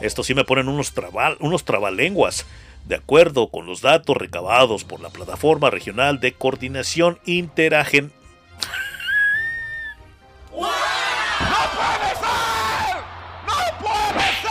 Esto 0.00 0.24
sí 0.24 0.34
me 0.34 0.44
ponen 0.44 0.68
unos, 0.68 0.92
trabal, 0.92 1.36
unos 1.40 1.64
trabalenguas. 1.64 2.46
De 2.86 2.94
acuerdo 2.96 3.50
con 3.50 3.66
los 3.66 3.82
datos 3.82 4.16
recabados 4.16 4.84
por 4.84 5.00
la 5.00 5.10
Plataforma 5.10 5.68
Regional 5.70 6.20
de 6.20 6.32
Coordinación 6.32 7.18
Interagen... 7.26 8.10
¡No 10.50 10.58
puede 11.76 12.10
ser! 12.16 12.96
¡No 13.46 13.54
puede 13.78 14.24
ser! 14.42 14.50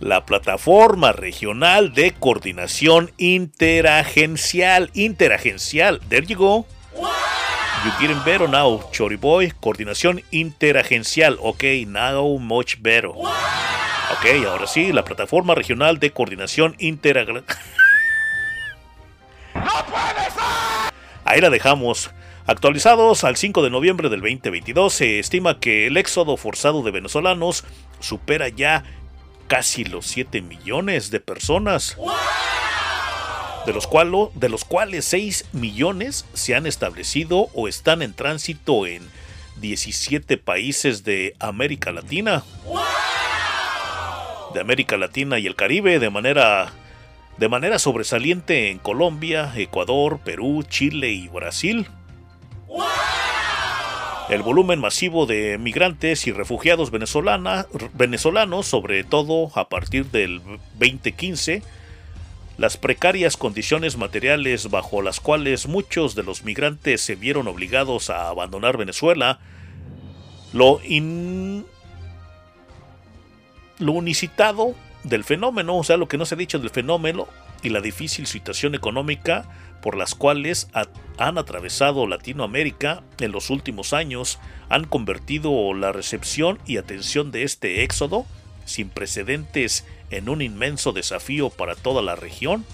La 0.00 0.24
Plataforma 0.24 1.10
Regional 1.12 1.92
de 1.92 2.12
Coordinación 2.12 3.10
Interagencial. 3.18 4.90
Interagencial. 4.94 6.00
There 6.08 6.24
you 6.24 6.36
go. 6.36 6.66
You 6.98 7.92
getting 8.00 8.22
better 8.24 8.48
now, 8.48 8.80
Chori 8.90 9.16
Boy. 9.16 9.52
Coordinación 9.60 10.22
interagencial. 10.30 11.38
Ok, 11.40 11.64
now 11.86 12.38
much 12.38 12.76
better. 12.80 13.10
Ok, 13.10 14.46
ahora 14.46 14.66
sí, 14.66 14.92
la 14.92 15.04
Plataforma 15.04 15.54
Regional 15.54 15.98
de 15.98 16.10
Coordinación 16.10 16.74
Interagencial. 16.78 17.44
Ahí 21.24 21.40
la 21.40 21.50
dejamos. 21.50 22.10
Actualizados 22.46 23.24
al 23.24 23.36
5 23.36 23.62
de 23.62 23.70
noviembre 23.70 24.08
del 24.08 24.22
2022, 24.22 24.92
se 24.92 25.18
estima 25.18 25.60
que 25.60 25.86
el 25.86 25.98
éxodo 25.98 26.38
forzado 26.38 26.82
de 26.82 26.90
venezolanos 26.90 27.64
supera 28.00 28.48
ya 28.48 28.84
casi 29.48 29.84
los 29.84 30.06
7 30.06 30.40
millones 30.40 31.10
de 31.10 31.20
personas. 31.20 31.98
De 33.68 33.74
los, 33.74 33.86
cual- 33.86 34.30
de 34.34 34.48
los 34.48 34.64
cuales 34.64 35.04
6 35.04 35.44
millones 35.52 36.24
se 36.32 36.54
han 36.54 36.66
establecido 36.66 37.50
o 37.52 37.68
están 37.68 38.00
en 38.00 38.14
tránsito 38.14 38.86
en 38.86 39.02
17 39.56 40.38
países 40.38 41.04
de 41.04 41.34
América 41.38 41.92
Latina. 41.92 42.44
De 44.54 44.60
América 44.60 44.96
Latina 44.96 45.38
y 45.38 45.46
el 45.46 45.54
Caribe 45.54 45.98
de 45.98 46.08
manera 46.08 46.72
de 47.36 47.48
manera 47.50 47.78
sobresaliente 47.78 48.70
en 48.70 48.78
Colombia, 48.78 49.52
Ecuador, 49.54 50.18
Perú, 50.24 50.64
Chile 50.66 51.10
y 51.10 51.28
Brasil. 51.28 51.86
El 54.30 54.42
volumen 54.42 54.80
masivo 54.80 55.26
de 55.26 55.58
migrantes 55.58 56.26
y 56.26 56.32
refugiados 56.32 56.90
venezolanos, 56.90 58.66
sobre 58.66 59.04
todo 59.04 59.52
a 59.54 59.68
partir 59.68 60.06
del 60.06 60.40
2015, 60.78 61.62
las 62.58 62.76
precarias 62.76 63.36
condiciones 63.36 63.96
materiales 63.96 64.68
bajo 64.68 65.00
las 65.00 65.20
cuales 65.20 65.66
muchos 65.68 66.14
de 66.14 66.24
los 66.24 66.42
migrantes 66.44 67.00
se 67.00 67.14
vieron 67.14 67.46
obligados 67.48 68.10
a 68.10 68.28
abandonar 68.28 68.76
Venezuela, 68.76 69.38
lo, 70.52 70.80
in- 70.84 71.64
lo 73.78 73.92
unicitado 73.92 74.74
del 75.04 75.22
fenómeno, 75.24 75.76
o 75.76 75.84
sea, 75.84 75.96
lo 75.96 76.08
que 76.08 76.18
no 76.18 76.26
se 76.26 76.34
ha 76.34 76.38
dicho 76.38 76.58
del 76.58 76.70
fenómeno 76.70 77.28
y 77.62 77.68
la 77.70 77.80
difícil 77.80 78.26
situación 78.26 78.74
económica 78.74 79.48
por 79.80 79.96
las 79.96 80.16
cuales 80.16 80.68
han 81.18 81.38
atravesado 81.38 82.08
Latinoamérica 82.08 83.04
en 83.20 83.30
los 83.30 83.50
últimos 83.50 83.92
años 83.92 84.40
han 84.68 84.84
convertido 84.84 85.72
la 85.74 85.92
recepción 85.92 86.58
y 86.66 86.78
atención 86.78 87.30
de 87.30 87.44
este 87.44 87.84
éxodo 87.84 88.26
sin 88.64 88.88
precedentes 88.88 89.86
en 90.10 90.28
un 90.28 90.42
inmenso 90.42 90.92
desafío 90.92 91.50
para 91.50 91.74
toda 91.74 92.02
la 92.02 92.16
región. 92.16 92.64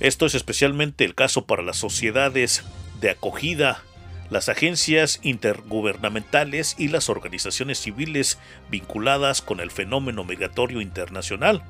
Esto 0.00 0.26
es 0.26 0.34
especialmente 0.34 1.04
el 1.04 1.14
caso 1.14 1.44
para 1.44 1.62
las 1.62 1.76
sociedades 1.76 2.64
de 3.00 3.10
acogida, 3.10 3.82
las 4.30 4.48
agencias 4.48 5.20
intergubernamentales 5.22 6.74
y 6.78 6.88
las 6.88 7.08
organizaciones 7.08 7.78
civiles 7.78 8.38
vinculadas 8.70 9.42
con 9.42 9.60
el 9.60 9.70
fenómeno 9.70 10.24
migratorio 10.24 10.80
internacional. 10.80 11.62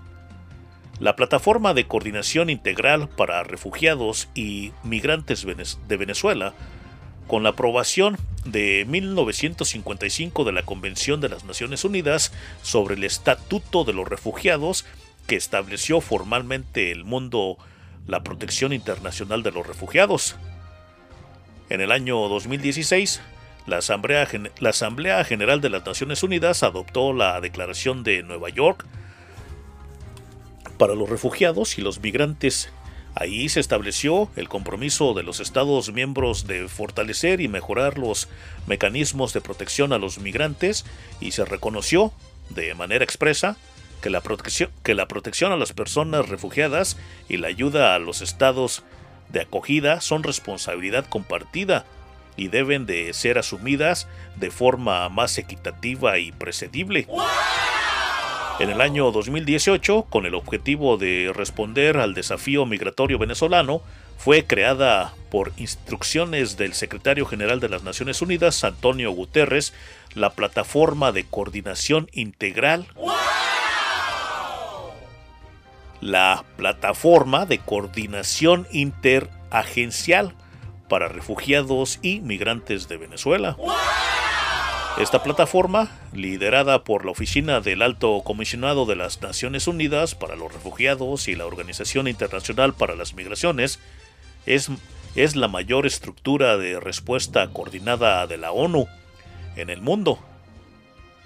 La 1.00 1.16
Plataforma 1.16 1.72
de 1.72 1.86
Coordinación 1.86 2.50
Integral 2.50 3.08
para 3.08 3.42
Refugiados 3.42 4.28
y 4.34 4.72
Migrantes 4.84 5.46
de 5.46 5.96
Venezuela, 5.96 6.54
con 7.30 7.44
la 7.44 7.50
aprobación 7.50 8.18
de 8.44 8.84
1955 8.88 10.42
de 10.42 10.50
la 10.50 10.64
Convención 10.64 11.20
de 11.20 11.28
las 11.28 11.44
Naciones 11.44 11.84
Unidas 11.84 12.32
sobre 12.60 12.96
el 12.96 13.04
Estatuto 13.04 13.84
de 13.84 13.92
los 13.92 14.08
Refugiados, 14.08 14.84
que 15.28 15.36
estableció 15.36 16.00
formalmente 16.00 16.90
el 16.90 17.04
mundo 17.04 17.56
la 18.08 18.24
protección 18.24 18.72
internacional 18.72 19.44
de 19.44 19.52
los 19.52 19.64
refugiados. 19.64 20.34
En 21.68 21.80
el 21.80 21.92
año 21.92 22.18
2016, 22.28 23.20
la 23.64 23.76
Asamblea, 23.76 24.26
la 24.58 24.70
Asamblea 24.70 25.22
General 25.22 25.60
de 25.60 25.70
las 25.70 25.86
Naciones 25.86 26.24
Unidas 26.24 26.64
adoptó 26.64 27.12
la 27.12 27.40
Declaración 27.40 28.02
de 28.02 28.24
Nueva 28.24 28.48
York 28.48 28.84
para 30.78 30.96
los 30.96 31.08
refugiados 31.08 31.78
y 31.78 31.82
los 31.82 32.00
migrantes. 32.00 32.72
Ahí 33.14 33.48
se 33.48 33.60
estableció 33.60 34.30
el 34.36 34.48
compromiso 34.48 35.14
de 35.14 35.22
los 35.22 35.40
Estados 35.40 35.92
miembros 35.92 36.46
de 36.46 36.68
fortalecer 36.68 37.40
y 37.40 37.48
mejorar 37.48 37.98
los 37.98 38.28
mecanismos 38.66 39.32
de 39.32 39.40
protección 39.40 39.92
a 39.92 39.98
los 39.98 40.18
migrantes 40.18 40.84
y 41.20 41.32
se 41.32 41.44
reconoció 41.44 42.12
de 42.50 42.74
manera 42.74 43.04
expresa 43.04 43.56
que 44.00 44.10
la 44.10 44.20
protección, 44.20 44.70
que 44.82 44.94
la 44.94 45.08
protección 45.08 45.52
a 45.52 45.56
las 45.56 45.72
personas 45.72 46.28
refugiadas 46.28 46.96
y 47.28 47.36
la 47.36 47.48
ayuda 47.48 47.94
a 47.94 47.98
los 47.98 48.22
estados 48.22 48.82
de 49.28 49.42
acogida 49.42 50.00
son 50.00 50.22
responsabilidad 50.22 51.06
compartida 51.06 51.84
y 52.36 52.48
deben 52.48 52.86
de 52.86 53.12
ser 53.12 53.38
asumidas 53.38 54.08
de 54.36 54.50
forma 54.50 55.08
más 55.08 55.36
equitativa 55.36 56.18
y 56.18 56.32
precedible. 56.32 57.06
En 58.60 58.68
el 58.68 58.82
año 58.82 59.10
2018, 59.10 60.02
con 60.10 60.26
el 60.26 60.34
objetivo 60.34 60.98
de 60.98 61.32
responder 61.34 61.96
al 61.96 62.12
desafío 62.12 62.66
migratorio 62.66 63.18
venezolano, 63.18 63.80
fue 64.18 64.44
creada 64.44 65.14
por 65.30 65.52
instrucciones 65.56 66.58
del 66.58 66.74
secretario 66.74 67.24
general 67.24 67.58
de 67.60 67.70
las 67.70 67.84
Naciones 67.84 68.20
Unidas, 68.20 68.62
Antonio 68.62 69.12
Guterres, 69.12 69.72
la 70.14 70.34
Plataforma 70.34 71.10
de 71.10 71.24
Coordinación 71.24 72.10
Integral. 72.12 72.86
La 76.02 76.44
Plataforma 76.58 77.46
de 77.46 77.60
Coordinación 77.60 78.68
Interagencial 78.72 80.34
para 80.86 81.08
Refugiados 81.08 81.98
y 82.02 82.20
Migrantes 82.20 82.88
de 82.88 82.98
Venezuela. 82.98 83.56
Esta 85.00 85.22
plataforma, 85.22 85.90
liderada 86.12 86.84
por 86.84 87.06
la 87.06 87.12
Oficina 87.12 87.62
del 87.62 87.80
Alto 87.80 88.20
Comisionado 88.22 88.84
de 88.84 88.96
las 88.96 89.22
Naciones 89.22 89.66
Unidas 89.66 90.14
para 90.14 90.36
los 90.36 90.52
Refugiados 90.52 91.26
y 91.26 91.34
la 91.34 91.46
Organización 91.46 92.06
Internacional 92.06 92.74
para 92.74 92.94
las 92.94 93.14
Migraciones, 93.14 93.80
es, 94.44 94.68
es 95.14 95.36
la 95.36 95.48
mayor 95.48 95.86
estructura 95.86 96.58
de 96.58 96.78
respuesta 96.80 97.48
coordinada 97.48 98.26
de 98.26 98.36
la 98.36 98.52
ONU 98.52 98.88
en 99.56 99.70
el 99.70 99.80
mundo. 99.80 100.18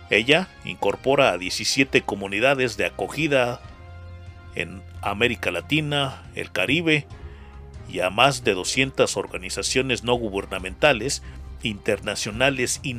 Ella 0.08 0.46
incorpora 0.64 1.32
a 1.32 1.38
17 1.38 2.02
comunidades 2.02 2.76
de 2.76 2.86
acogida 2.86 3.60
en 4.54 4.82
América 5.02 5.50
Latina, 5.50 6.22
el 6.36 6.52
Caribe 6.52 7.08
y 7.88 7.98
a 8.00 8.10
más 8.10 8.44
de 8.44 8.54
200 8.54 9.16
organizaciones 9.16 10.04
no 10.04 10.14
gubernamentales, 10.14 11.24
internacionales 11.64 12.80
y, 12.82 12.96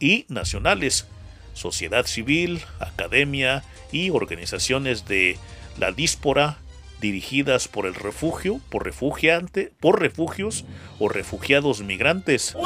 y 0.00 0.26
nacionales, 0.28 1.06
sociedad 1.52 2.06
civil, 2.06 2.62
academia 2.80 3.62
y 3.92 4.10
organizaciones 4.10 5.06
de 5.06 5.38
la 5.78 5.92
díspora 5.92 6.58
dirigidas 7.00 7.68
por 7.68 7.84
el 7.86 7.94
refugio, 7.94 8.60
por 8.70 8.84
refugiante, 8.84 9.72
por 9.78 10.00
refugios 10.00 10.64
o 10.98 11.10
refugiados 11.10 11.82
migrantes. 11.82 12.56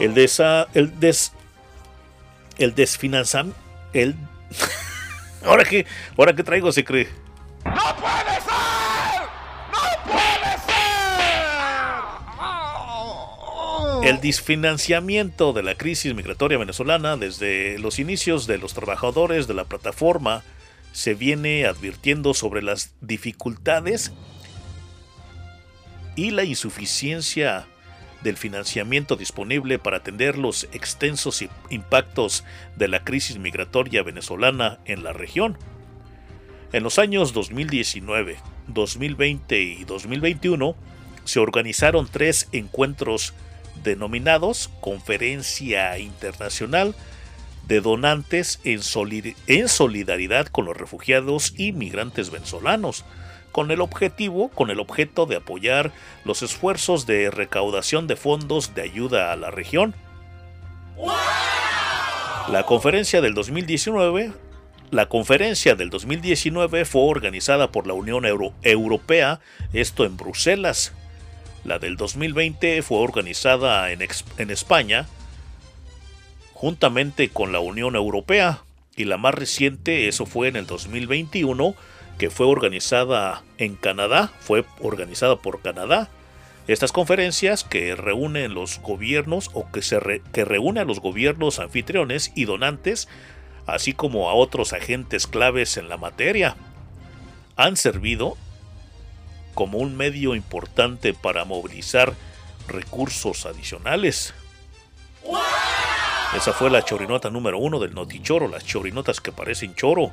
El 0.00 0.14
desa, 0.14 0.68
el 0.72 0.98
des, 0.98 1.32
el 2.58 2.74
desfinanzam, 2.74 3.52
el 3.92 4.16
ahora 5.44 5.64
que 5.64 5.86
ahora 6.16 6.34
que 6.34 6.42
traigo 6.42 6.72
se 6.72 6.82
cree. 6.82 7.08
¡No 7.64 7.72
ser! 8.40 9.22
¡No 9.70 9.78
puede 10.10 10.52
ser! 10.66 10.82
El 14.02 14.20
desfinanciamiento 14.20 15.52
de 15.52 15.62
la 15.62 15.76
crisis 15.76 16.12
migratoria 16.12 16.58
venezolana 16.58 17.16
desde 17.16 17.78
los 17.78 18.00
inicios 18.00 18.48
de 18.48 18.58
los 18.58 18.74
trabajadores 18.74 19.46
de 19.46 19.54
la 19.54 19.64
plataforma 19.64 20.42
se 20.90 21.14
viene 21.14 21.66
advirtiendo 21.66 22.34
sobre 22.34 22.62
las 22.62 22.96
dificultades 23.00 24.12
y 26.16 26.32
la 26.32 26.42
insuficiencia 26.42 27.68
del 28.24 28.36
financiamiento 28.36 29.14
disponible 29.14 29.78
para 29.78 29.98
atender 29.98 30.36
los 30.36 30.64
extensos 30.72 31.44
impactos 31.70 32.42
de 32.74 32.88
la 32.88 33.04
crisis 33.04 33.38
migratoria 33.38 34.02
venezolana 34.02 34.80
en 34.84 35.04
la 35.04 35.12
región. 35.12 35.56
En 36.72 36.82
los 36.82 36.98
años 36.98 37.32
2019, 37.32 38.36
2020 38.66 39.62
y 39.62 39.84
2021 39.84 40.74
se 41.22 41.38
organizaron 41.38 42.08
tres 42.10 42.48
encuentros 42.50 43.32
denominados 43.82 44.70
Conferencia 44.80 45.98
Internacional 45.98 46.94
de 47.66 47.80
Donantes 47.80 48.60
en, 48.64 48.80
solid- 48.82 49.36
en 49.46 49.68
solidaridad 49.68 50.46
con 50.46 50.64
los 50.64 50.76
refugiados 50.76 51.54
y 51.56 51.72
migrantes 51.72 52.30
venezolanos, 52.30 53.04
con 53.52 53.70
el 53.70 53.80
objetivo, 53.80 54.48
con 54.48 54.70
el 54.70 54.80
objeto 54.80 55.26
de 55.26 55.36
apoyar 55.36 55.92
los 56.24 56.42
esfuerzos 56.42 57.06
de 57.06 57.30
recaudación 57.30 58.06
de 58.06 58.16
fondos 58.16 58.74
de 58.74 58.82
ayuda 58.82 59.32
a 59.32 59.36
la 59.36 59.50
región. 59.50 59.94
La 62.48 62.64
conferencia 62.66 63.20
del 63.20 63.34
2019 63.34 64.32
la 64.90 65.06
conferencia 65.06 65.74
del 65.74 65.88
2019 65.88 66.84
fue 66.84 67.00
organizada 67.02 67.72
por 67.72 67.86
la 67.86 67.94
Unión 67.94 68.26
Euro- 68.26 68.52
Europea, 68.62 69.40
esto 69.72 70.04
en 70.04 70.18
Bruselas. 70.18 70.92
La 71.64 71.78
del 71.78 71.96
2020 71.96 72.82
fue 72.82 72.98
organizada 72.98 73.90
en, 73.92 74.00
España, 74.50 75.06
juntamente 76.52 77.28
con 77.28 77.52
la 77.52 77.60
Unión 77.60 77.94
Europea. 77.96 78.62
Y 78.96 79.04
la 79.04 79.16
más 79.16 79.34
reciente, 79.34 80.08
eso 80.08 80.26
fue 80.26 80.48
en 80.48 80.56
el 80.56 80.66
2021, 80.66 81.74
que 82.18 82.30
fue 82.30 82.46
organizada 82.46 83.42
en 83.58 83.76
Canadá, 83.76 84.32
fue 84.40 84.64
organizada 84.80 85.36
por 85.36 85.62
Canadá. 85.62 86.10
Estas 86.68 86.92
conferencias 86.92 87.64
que 87.64 87.94
reúnen 87.96 88.54
los 88.54 88.80
gobiernos 88.80 89.50
o 89.52 89.70
que, 89.70 89.82
se 89.82 89.98
que 90.32 90.44
reúne 90.44 90.80
a 90.80 90.84
los 90.84 91.00
gobiernos 91.00 91.58
anfitriones 91.58 92.32
y 92.34 92.44
donantes 92.44 93.08
así 93.66 93.92
como 93.92 94.28
a 94.28 94.34
otros 94.34 94.72
agentes 94.72 95.26
claves 95.26 95.76
en 95.76 95.88
la 95.88 95.96
materia, 95.96 96.56
han 97.56 97.76
servido 97.76 98.36
como 99.54 99.78
un 99.78 99.96
medio 99.96 100.34
importante 100.34 101.14
para 101.14 101.44
movilizar 101.44 102.14
recursos 102.68 103.46
adicionales. 103.46 104.34
Esa 106.36 106.52
fue 106.52 106.70
la 106.70 106.82
chorinota 106.84 107.30
número 107.30 107.58
uno 107.58 107.78
del 107.78 107.94
Notichoro, 107.94 108.48
las 108.48 108.64
chorinotas 108.64 109.20
que 109.20 109.32
parecen 109.32 109.74
choro. 109.74 110.10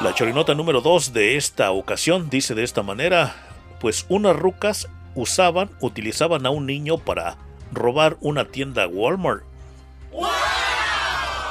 La 0.00 0.14
chorinota 0.14 0.54
número 0.54 0.80
dos 0.80 1.12
de 1.12 1.36
esta 1.36 1.70
ocasión 1.70 2.28
dice 2.30 2.54
de 2.54 2.64
esta 2.64 2.82
manera, 2.82 3.34
pues 3.80 4.06
unas 4.08 4.36
rucas 4.36 4.88
usaban, 5.14 5.70
utilizaban 5.80 6.46
a 6.46 6.50
un 6.50 6.66
niño 6.66 6.98
para 6.98 7.36
robar 7.72 8.16
una 8.20 8.44
tienda 8.46 8.86
Walmart. 8.86 9.44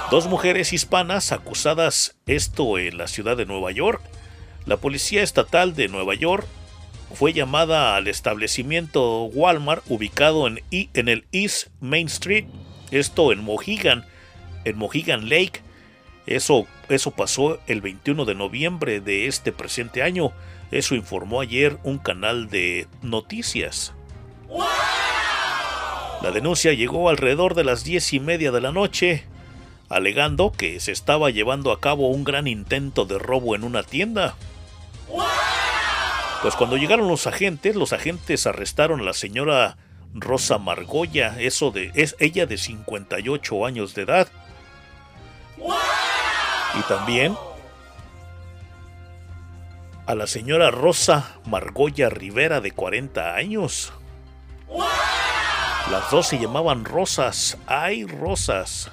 Dos 0.10 0.28
mujeres 0.28 0.72
hispanas 0.72 1.34
acusadas 1.34 2.16
esto 2.26 2.78
en 2.78 2.98
la 2.98 3.08
ciudad 3.08 3.36
de 3.36 3.46
Nueva 3.46 3.72
York. 3.72 4.02
La 4.68 4.76
policía 4.76 5.24
estatal 5.24 5.76
de 5.76 5.88
Nueva 5.88 6.14
York 6.14 6.46
fue 7.14 7.32
llamada 7.32 7.96
al 7.96 8.08
establecimiento 8.10 9.24
Walmart 9.24 9.82
ubicado 9.88 10.46
en, 10.46 10.62
en 10.72 11.08
el 11.08 11.26
East 11.32 11.70
Main 11.80 12.08
Street, 12.08 12.48
esto 12.92 13.32
en 13.32 13.42
Mohegan, 13.46 14.06
en 14.66 14.78
Mohegan 14.78 15.30
Lake. 15.30 15.62
Eso, 16.26 16.68
eso 16.90 17.12
pasó 17.12 17.60
el 17.68 17.80
21 17.80 18.26
de 18.26 18.36
noviembre 18.36 19.00
de 19.00 19.28
este 19.28 19.54
presente 19.54 20.04
año. 20.04 20.34
Eso 20.70 20.96
informó 20.96 21.40
ayer 21.40 21.78
un 21.84 21.98
canal 21.98 22.50
de 22.50 22.88
noticias. 23.02 23.94
La 26.22 26.32
denuncia 26.32 26.74
llegó 26.74 27.08
alrededor 27.08 27.56
de 27.56 27.64
las 27.64 27.86
diez 27.86 28.12
y 28.12 28.20
media 28.20 28.52
de 28.52 28.60
la 28.60 28.74
noche, 28.74 29.24
alegando 29.88 30.52
que 30.52 30.82
se 30.82 30.92
estaba 30.92 31.30
llevando 31.30 31.72
a 31.72 31.80
cabo 31.80 32.10
un 32.10 32.26
gran 32.26 32.48
intento 32.48 33.06
de 33.06 33.18
robo 33.18 33.56
en 33.56 33.64
una 33.64 33.84
tienda. 33.84 34.36
Pues 36.42 36.56
cuando 36.56 36.78
llegaron 36.78 37.08
los 37.08 37.28
agentes, 37.28 37.76
los 37.76 37.94
agentes 37.94 38.46
arrestaron 38.46 39.02
a 39.02 39.04
la 39.04 39.14
señora 39.14 39.78
Rosa 40.14 40.58
Margoya, 40.58 41.36
eso 41.40 41.72
de 41.72 41.92
es 41.96 42.16
ella 42.20 42.46
de 42.46 42.58
58 42.58 43.66
años 43.66 43.96
de 43.96 44.04
edad. 44.04 44.28
Y 46.78 46.82
también 46.88 47.36
a 50.06 50.16
la 50.16 50.28
señora 50.28 50.72
Rosa 50.72 51.40
Margoya 51.46 52.10
Rivera 52.10 52.62
de 52.62 52.72
40 52.72 53.36
años. 53.36 53.92
Las 55.92 56.12
dos 56.12 56.28
se 56.28 56.40
llamaban 56.40 56.86
Rosas. 56.86 57.58
¡Ay, 57.66 58.06
Rosas! 58.06 58.92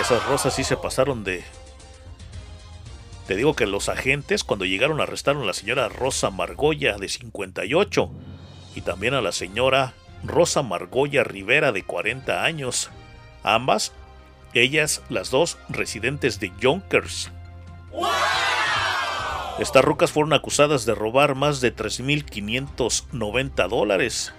Esas 0.00 0.24
rosas 0.26 0.54
sí 0.54 0.64
se 0.64 0.76
pasaron 0.76 1.24
de... 1.24 1.44
Te 3.30 3.36
digo 3.36 3.54
que 3.54 3.66
los 3.66 3.88
agentes 3.88 4.42
cuando 4.42 4.64
llegaron 4.64 5.00
arrestaron 5.00 5.44
a 5.44 5.46
la 5.46 5.52
señora 5.52 5.88
Rosa 5.88 6.30
Margoya 6.30 6.96
de 6.96 7.08
58 7.08 8.10
y 8.74 8.80
también 8.80 9.14
a 9.14 9.20
la 9.20 9.30
señora 9.30 9.94
Rosa 10.24 10.62
Margoya 10.62 11.22
Rivera 11.22 11.70
de 11.70 11.84
40 11.84 12.42
años. 12.42 12.90
Ambas, 13.44 13.92
ellas 14.52 15.02
las 15.10 15.30
dos 15.30 15.58
residentes 15.68 16.40
de 16.40 16.50
Yonkers. 16.58 17.30
Estas 19.60 19.84
rucas 19.84 20.10
fueron 20.10 20.32
acusadas 20.32 20.84
de 20.84 20.96
robar 20.96 21.36
más 21.36 21.60
de 21.60 21.72
3.590 21.72 23.68
dólares. 23.68 24.34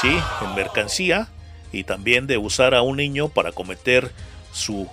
Sí, 0.00 0.16
en 0.40 0.54
mercancía 0.54 1.26
y 1.72 1.82
también 1.82 2.28
de 2.28 2.38
usar 2.38 2.76
a 2.76 2.82
un 2.82 2.98
niño 2.98 3.28
para 3.28 3.50
cometer 3.50 4.12
su 4.52 4.88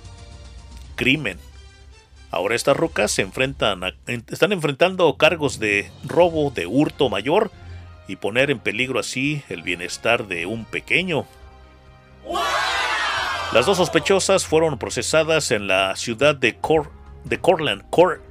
crimen. 0.95 1.37
Ahora 2.31 2.55
estas 2.55 2.77
rucas 2.77 3.19
están 3.19 4.51
enfrentando 4.53 5.17
cargos 5.17 5.59
de 5.59 5.91
robo, 6.05 6.49
de 6.49 6.65
hurto 6.65 7.09
mayor 7.09 7.51
y 8.07 8.15
poner 8.15 8.49
en 8.49 8.59
peligro 8.59 8.99
así 8.99 9.43
el 9.49 9.63
bienestar 9.63 10.27
de 10.27 10.45
un 10.45 10.63
pequeño. 10.63 11.25
Las 13.53 13.65
dos 13.65 13.77
sospechosas 13.77 14.45
fueron 14.45 14.77
procesadas 14.77 15.51
en 15.51 15.67
la 15.67 15.93
ciudad 15.97 16.33
de, 16.33 16.55
Cor 16.55 16.89
Cortland 17.41 17.83
Court 17.89 18.21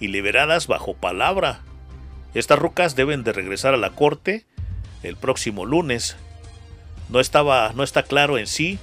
y 0.00 0.08
liberadas 0.08 0.66
bajo 0.66 0.94
palabra. 0.94 1.60
Estas 2.32 2.58
rucas 2.58 2.96
deben 2.96 3.24
de 3.24 3.34
regresar 3.34 3.74
a 3.74 3.78
la 3.78 3.90
corte 3.90 4.46
el 5.02 5.16
próximo 5.16 5.66
lunes. 5.66 6.16
No 7.10 7.20
estaba, 7.20 7.72
no 7.74 7.82
está 7.82 8.04
claro 8.04 8.38
en 8.38 8.46
sí 8.46 8.78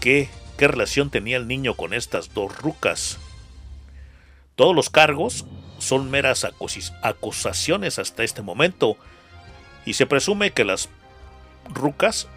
qué 0.00 0.28
relación 0.58 1.10
tenía 1.10 1.38
el 1.38 1.48
niño 1.48 1.74
con 1.74 1.94
estas 1.94 2.34
dos 2.34 2.56
rucas. 2.58 3.18
Todos 4.56 4.74
los 4.74 4.90
cargos 4.90 5.44
son 5.78 6.10
meras 6.10 6.46
acusaciones 7.02 7.98
hasta 7.98 8.22
este 8.22 8.42
momento 8.42 8.96
y 9.84 9.94
se 9.94 10.06
presume 10.06 10.52
que 10.52 10.64
las 10.64 10.88
rucas 11.68 12.28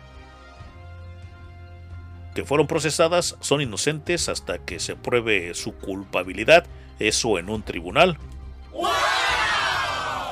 que 2.33 2.43
fueron 2.43 2.67
procesadas 2.67 3.37
son 3.39 3.61
inocentes 3.61 4.27
hasta 4.29 4.57
que 4.57 4.79
se 4.79 4.95
pruebe 4.95 5.53
su 5.53 5.73
culpabilidad, 5.73 6.65
eso 6.99 7.37
en 7.39 7.49
un 7.49 7.63
tribunal. 7.63 8.17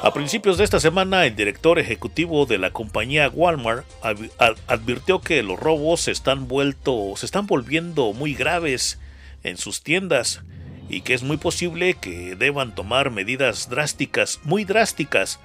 A 0.02 0.12
principios 0.14 0.58
de 0.58 0.66
esta 0.66 0.82
semana, 0.82 1.26
el 1.26 1.36
director 1.38 1.80
ejecutivo 1.80 2.46
de 2.46 2.58
la 2.58 2.72
compañía 2.72 3.30
Walmart 3.30 3.86
ad- 4.02 4.18
ad- 4.38 4.58
advirtió 4.68 5.22
que 5.22 5.42
los 5.44 5.58
robos 5.58 6.02
se 6.02 6.12
están, 6.12 6.50
vuelto, 6.50 7.14
se 7.16 7.26
están 7.26 7.48
volviendo 7.48 8.12
muy 8.12 8.34
graves 8.34 9.00
en 9.44 9.56
sus 9.56 9.82
tiendas 9.82 10.42
y 10.90 11.02
que 11.02 11.14
es 11.14 11.24
muy 11.24 11.38
posible 11.38 11.96
que 11.96 12.36
deban 12.36 12.76
tomar 12.76 13.12
medidas 13.12 13.70
drásticas, 13.70 14.40
muy 14.44 14.66
drásticas, 14.66 15.40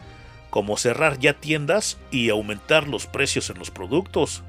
como 0.51 0.76
cerrar 0.76 1.18
ya 1.18 1.34
tiendas 1.34 1.99
y 2.11 2.30
aumentar 2.30 2.89
los 2.89 3.07
precios 3.07 3.51
en 3.51 3.59
los 3.59 3.70
productos. 3.70 4.43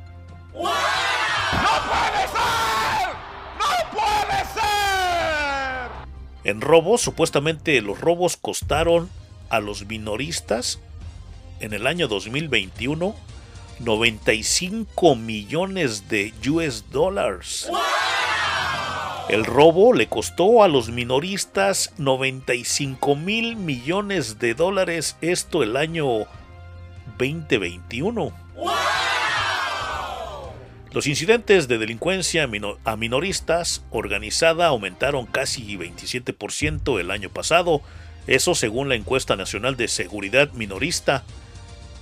¡No 0.54 0.62
puede 0.62 2.28
ser! 2.28 3.10
¡No 3.58 3.92
puede 3.92 4.44
ser! 4.54 5.90
En 6.44 6.62
robos, 6.62 7.02
supuestamente 7.02 7.82
los 7.82 8.00
robos 8.00 8.38
costaron 8.38 9.10
a 9.50 9.60
los 9.60 9.86
minoristas 9.86 10.80
en 11.60 11.74
el 11.74 11.88
año 11.88 12.08
2021 12.08 13.16
95 13.80 15.16
millones 15.16 16.10
de 16.10 16.34
US 16.50 16.92
dólares. 16.92 17.70
El 19.30 19.46
robo 19.46 19.94
le 19.94 20.08
costó 20.08 20.64
a 20.64 20.68
los 20.68 20.90
minoristas 20.90 21.94
95 22.00 23.16
mil 23.16 23.56
millones 23.58 24.40
de 24.40 24.56
dólares, 24.56 25.18
esto 25.22 25.62
el 25.62 25.78
año 25.78 26.26
2021. 27.20 28.34
Los 30.92 31.06
incidentes 31.06 31.68
de 31.68 31.78
delincuencia 31.78 32.50
a 32.84 32.96
minoristas 32.96 33.86
organizada 33.92 34.66
aumentaron 34.66 35.28
casi 35.28 35.78
27% 35.78 37.00
el 37.00 37.12
año 37.12 37.30
pasado, 37.30 37.84
eso 38.26 38.56
según 38.56 38.90
la 38.90 38.96
encuesta 38.96 39.36
nacional 39.36 39.78
de 39.78 39.90
seguridad 39.90 40.52
minorista 40.54 41.24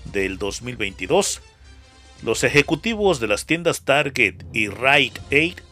del 0.06 0.38
2022. 0.38 1.42
Los 2.24 2.46
ejecutivos 2.46 3.20
de 3.20 3.28
las 3.28 3.46
tiendas 3.46 3.82
Target 3.82 4.46
y 4.54 4.70
Rite 4.70 5.20
Aid 5.30 5.67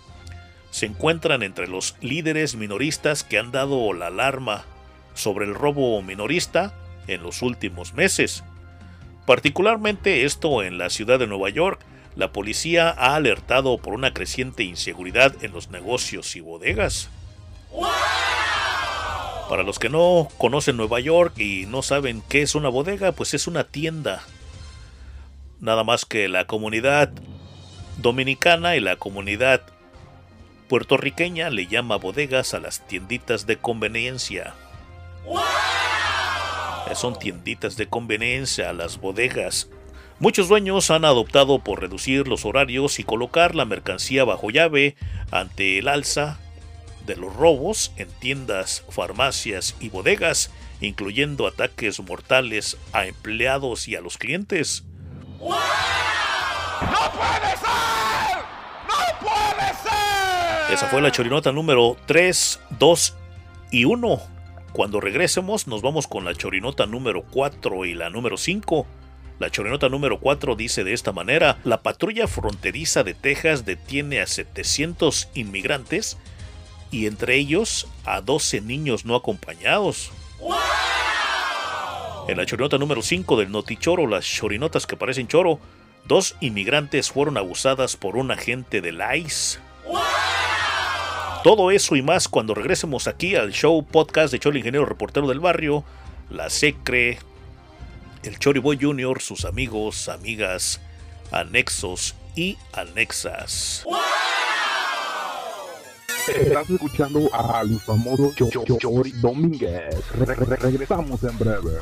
se 0.76 0.88
encuentran 0.88 1.42
entre 1.42 1.70
los 1.70 1.96
líderes 2.02 2.58
minoristas 2.58 3.24
que 3.24 3.40
han 3.40 3.54
dado 3.54 3.94
la 3.94 4.08
alarma 4.08 4.66
sobre 5.14 5.46
el 5.46 5.56
robo 5.56 6.02
minorista 6.02 6.74
en 7.08 7.24
los 7.24 7.42
últimos 7.42 7.94
meses. 7.94 8.44
Particularmente 9.26 10.26
esto 10.26 10.64
en 10.64 10.78
la 10.78 10.90
ciudad 10.90 11.18
de 11.18 11.28
Nueva 11.28 11.50
York, 11.50 11.80
la 12.18 12.34
policía 12.34 12.90
ha 12.90 13.16
alertado 13.16 13.78
por 13.78 13.94
una 13.94 14.14
creciente 14.14 14.64
inseguridad 14.64 15.42
en 15.46 15.54
los 15.54 15.70
negocios 15.70 16.36
y 16.36 16.42
bodegas. 16.42 17.10
Para 19.48 19.64
los 19.64 19.80
que 19.80 19.88
no 19.88 20.28
conocen 20.38 20.76
Nueva 20.76 21.00
York 21.00 21.40
y 21.40 21.68
no 21.68 21.84
saben 21.84 22.22
qué 22.28 22.42
es 22.42 22.54
una 22.54 22.68
bodega, 22.68 23.14
pues 23.14 23.34
es 23.34 23.48
una 23.48 23.64
tienda. 23.64 24.24
Nada 25.62 25.86
más 25.86 26.04
que 26.04 26.28
la 26.28 26.48
comunidad 26.48 27.14
dominicana 28.02 28.76
y 28.76 28.82
la 28.82 28.98
comunidad 28.98 29.62
puertorriqueña 30.68 31.50
le 31.50 31.68
llama 31.68 31.96
bodegas 31.98 32.54
a 32.54 32.60
las 32.60 32.86
tienditas 32.88 33.46
de 33.46 33.58
conveniencia. 33.58 34.54
Eh, 36.90 36.96
Son 36.96 37.18
tienditas 37.18 37.78
de 37.78 37.88
conveniencia, 37.88 38.74
las 38.74 39.00
bodegas. 39.00 39.70
Muchos 40.20 40.48
dueños 40.48 40.92
han 40.92 41.04
adoptado 41.04 41.60
por 41.60 41.82
reducir 41.82 42.28
los 42.28 42.46
horarios 42.46 43.00
y 43.00 43.04
colocar 43.04 43.54
la 43.54 43.66
mercancía 43.66 44.24
bajo 44.24 44.50
llave 44.50 44.96
ante 45.32 45.78
el 45.78 45.88
alza 45.90 46.40
de 47.06 47.18
los 47.18 47.36
robos 47.36 47.92
en 47.98 48.08
tiendas, 48.20 48.84
farmacias 48.90 49.76
y 49.80 49.90
bodegas, 49.90 50.52
incluyendo 50.80 51.48
ataques 51.48 52.00
mortales 52.00 52.78
a 52.94 53.06
empleados 53.06 53.88
y 53.88 53.96
a 53.96 54.02
los 54.02 54.18
clientes. 54.18 54.84
¡No 55.40 55.48
puede 57.12 57.52
ser! 57.58 58.65
¡No 58.96 59.20
puede 59.20 59.68
ser! 59.84 60.74
Esa 60.74 60.88
fue 60.88 61.02
la 61.02 61.12
chorinota 61.12 61.52
número 61.52 61.98
3, 62.06 62.60
2 62.80 63.16
y 63.72 63.86
1. 63.86 64.22
Cuando 64.72 65.00
regresemos 65.00 65.68
nos 65.68 65.82
vamos 65.82 66.08
con 66.08 66.26
la 66.26 66.34
chorinota 66.34 66.86
número 66.86 67.24
4 67.24 67.86
y 67.86 67.94
la 67.94 68.10
número 68.10 68.38
5. 68.38 68.86
La 69.40 69.50
chorinota 69.50 69.90
número 69.90 70.20
4 70.20 70.56
dice 70.56 70.84
de 70.84 70.94
esta 70.94 71.12
manera, 71.12 71.58
la 71.64 71.82
patrulla 71.82 72.28
fronteriza 72.28 73.04
de 73.04 73.14
Texas 73.14 73.66
detiene 73.66 74.22
a 74.22 74.28
700 74.28 75.30
inmigrantes 75.34 76.18
y 76.92 77.06
entre 77.08 77.36
ellos 77.36 77.88
a 78.06 78.22
12 78.22 78.62
niños 78.62 79.06
no 79.06 79.16
acompañados. 79.16 80.12
En 82.28 82.38
la 82.38 82.46
chorinota 82.46 82.78
número 82.78 83.02
5 83.02 83.38
del 83.38 83.52
Notichoro, 83.52 84.08
las 84.08 84.26
chorinotas 84.26 84.88
que 84.88 84.98
parecen 84.98 85.28
choro, 85.28 85.60
dos 86.08 86.36
inmigrantes 86.40 87.12
fueron 87.12 87.38
abusadas 87.38 87.96
por 87.96 88.16
un 88.18 88.32
agente 88.32 88.82
del 88.82 89.02
ICE. 89.16 89.60
Todo 91.44 91.70
eso 91.72 91.96
y 91.96 92.02
más 92.02 92.28
cuando 92.28 92.56
regresemos 92.56 93.08
aquí 93.08 93.36
al 93.36 93.52
show 93.52 93.84
podcast 93.86 94.32
de 94.32 94.40
Cholo 94.40 94.58
Ingeniero 94.58 94.86
Reportero 94.86 95.28
del 95.28 95.40
Barrio, 95.40 95.84
la 96.32 96.50
Secre, 96.50 97.20
el 98.24 98.40
Choriboy 98.40 98.80
Junior, 98.82 99.22
sus 99.22 99.46
amigos, 99.46 100.10
amigas, 100.10 100.82
anexos 101.32 102.16
y 102.36 102.58
anexas. 102.74 103.86
Estás 106.28 106.68
escuchando 106.72 107.30
al 107.32 107.80
famoso 107.82 108.32
Cho- 108.36 108.50
Cho- 108.50 108.64
Cho- 108.66 108.78
Chori 108.80 109.12
Domínguez. 109.12 109.96
Re- 110.14 110.26
re- 110.26 110.46
re- 110.46 110.56
regresamos 110.56 111.22
en 111.24 111.38
breve. 111.38 111.78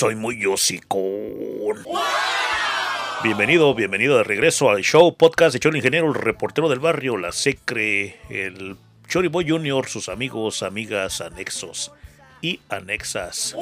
Soy 0.00 0.16
muy 0.16 0.46
hocicón. 0.46 1.84
Bienvenido, 3.22 3.74
bienvenido 3.74 4.16
de 4.16 4.24
regreso 4.24 4.70
al 4.70 4.80
show 4.80 5.14
podcast 5.14 5.52
de 5.52 5.60
Cholo 5.60 5.76
Ingeniero, 5.76 6.08
el 6.08 6.14
reportero 6.14 6.70
del 6.70 6.78
barrio, 6.78 7.18
la 7.18 7.32
Secre, 7.32 8.18
el 8.30 8.78
Choriboy 9.08 9.46
Junior, 9.46 9.86
sus 9.88 10.08
amigos, 10.08 10.62
amigas, 10.62 11.20
anexos 11.20 11.92
y 12.40 12.60
anexas. 12.70 13.54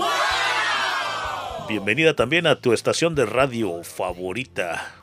Bienvenida 1.69 2.15
también 2.15 2.47
a 2.47 2.61
tu 2.61 2.73
estación 2.73 3.17
de 3.17 3.27
radio 3.27 3.83
favorita. 3.83 4.95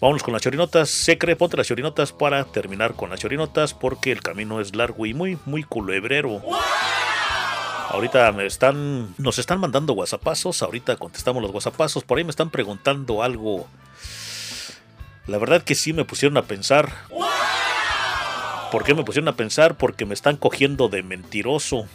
Vámonos 0.00 0.22
con 0.22 0.32
las 0.32 0.40
chorinotas. 0.40 0.88
Secre, 0.88 1.36
ponte 1.36 1.58
las 1.58 1.66
chorinotas 1.66 2.10
para 2.10 2.42
terminar 2.44 2.94
con 2.94 3.10
las 3.10 3.20
chorinotas 3.20 3.74
porque 3.74 4.12
el 4.12 4.22
camino 4.22 4.62
es 4.62 4.74
largo 4.74 5.04
y 5.04 5.12
muy, 5.12 5.36
muy 5.44 5.62
culebrero. 5.62 6.40
Ahorita 7.88 8.30
me 8.32 8.46
están, 8.46 9.14
nos 9.16 9.38
están 9.38 9.60
mandando 9.60 9.92
whatsappazos, 9.92 10.62
ahorita 10.62 10.96
contestamos 10.96 11.42
los 11.42 11.52
whatsappazos, 11.52 12.04
por 12.04 12.18
ahí 12.18 12.24
me 12.24 12.30
están 12.30 12.50
preguntando 12.50 13.22
algo. 13.22 13.68
La 15.26 15.38
verdad 15.38 15.62
que 15.62 15.74
sí 15.74 15.92
me 15.92 16.04
pusieron 16.04 16.36
a 16.36 16.42
pensar. 16.42 16.92
¿Por 18.70 18.84
qué 18.84 18.94
me 18.94 19.04
pusieron 19.04 19.28
a 19.28 19.36
pensar? 19.36 19.76
Porque 19.76 20.04
me 20.04 20.14
están 20.14 20.36
cogiendo 20.36 20.88
de 20.88 21.02
mentiroso. 21.02 21.86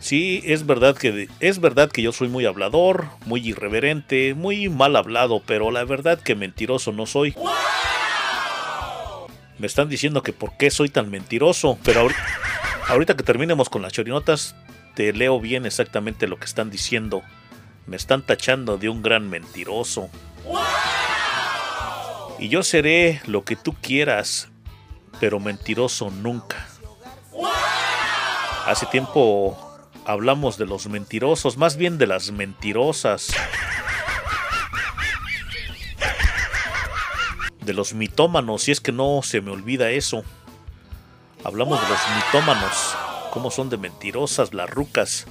Sí, 0.00 0.42
es 0.44 0.64
verdad 0.64 0.96
que 0.96 1.28
es 1.40 1.60
verdad 1.60 1.90
que 1.90 2.02
yo 2.02 2.12
soy 2.12 2.28
muy 2.28 2.46
hablador, 2.46 3.06
muy 3.26 3.46
irreverente, 3.46 4.34
muy 4.34 4.68
mal 4.68 4.96
hablado, 4.96 5.42
pero 5.44 5.70
la 5.70 5.84
verdad 5.84 6.20
que 6.20 6.34
mentiroso 6.34 6.92
no 6.92 7.04
soy. 7.04 7.34
Me 9.58 9.66
están 9.66 9.88
diciendo 9.88 10.22
que 10.22 10.32
por 10.32 10.56
qué 10.56 10.70
soy 10.70 10.88
tan 10.88 11.10
mentiroso, 11.10 11.78
pero 11.82 12.00
ahorita, 12.00 12.24
ahorita 12.88 13.16
que 13.16 13.22
terminemos 13.22 13.68
con 13.68 13.82
las 13.82 13.92
chorinotas, 13.92 14.56
te 14.94 15.12
leo 15.12 15.40
bien 15.40 15.66
exactamente 15.66 16.26
lo 16.26 16.38
que 16.38 16.46
están 16.46 16.70
diciendo. 16.70 17.22
Me 17.86 17.96
están 17.96 18.22
tachando 18.22 18.78
de 18.78 18.88
un 18.88 19.02
gran 19.02 19.30
mentiroso. 19.30 20.10
Y 22.38 22.48
yo 22.48 22.62
seré 22.62 23.20
lo 23.26 23.44
que 23.44 23.56
tú 23.56 23.74
quieras, 23.80 24.48
pero 25.20 25.40
mentiroso 25.40 26.10
nunca. 26.10 26.66
Hace 28.66 28.86
tiempo, 28.86 29.56
hablamos 30.04 30.58
de 30.58 30.66
los 30.66 30.88
mentirosos, 30.88 31.56
más 31.56 31.76
bien 31.76 31.98
de 31.98 32.06
las 32.06 32.30
mentirosas. 32.30 33.28
De 37.60 37.72
los 37.74 37.94
mitómanos, 37.94 38.62
si 38.62 38.72
es 38.72 38.80
que 38.80 38.92
no 38.92 39.20
se 39.22 39.40
me 39.40 39.50
olvida 39.50 39.90
eso. 39.90 40.24
Hablamos 41.44 41.80
de 41.80 41.88
los 41.88 41.98
mitómanos, 42.16 42.96
cómo 43.32 43.50
son 43.50 43.70
de 43.70 43.76
mentirosas 43.76 44.52
las 44.52 44.68
rucas. 44.68 45.26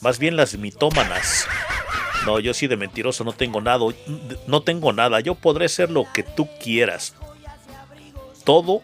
Más 0.00 0.18
bien 0.18 0.36
las 0.36 0.56
mitómanas. 0.56 1.46
No, 2.26 2.38
yo 2.38 2.54
sí 2.54 2.66
de 2.66 2.76
mentiroso 2.76 3.24
no 3.24 3.32
tengo 3.32 3.60
nada. 3.60 3.84
No 4.46 4.62
tengo 4.62 4.92
nada. 4.92 5.20
Yo 5.20 5.34
podré 5.34 5.68
ser 5.68 5.90
lo 5.90 6.06
que 6.12 6.22
tú 6.22 6.48
quieras. 6.62 7.14
Todo 8.44 8.82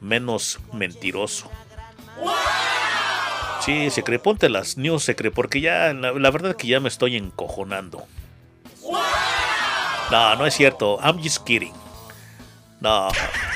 menos 0.00 0.60
mentiroso. 0.72 1.50
Sí, 3.64 3.90
se 3.90 4.02
cree, 4.02 4.18
ponte 4.18 4.48
las 4.48 4.76
news, 4.76 5.04
se 5.04 5.14
cree, 5.14 5.30
porque 5.30 5.60
ya, 5.60 5.92
la, 5.92 6.12
la 6.12 6.30
verdad 6.30 6.56
que 6.56 6.66
ya 6.66 6.80
me 6.80 6.88
estoy 6.88 7.16
encojonando. 7.16 8.04
No, 10.10 10.36
no 10.36 10.46
es 10.46 10.54
cierto. 10.54 10.98
I'm 11.00 11.22
just 11.22 11.44
kidding. 11.44 11.72
No, 12.82 13.06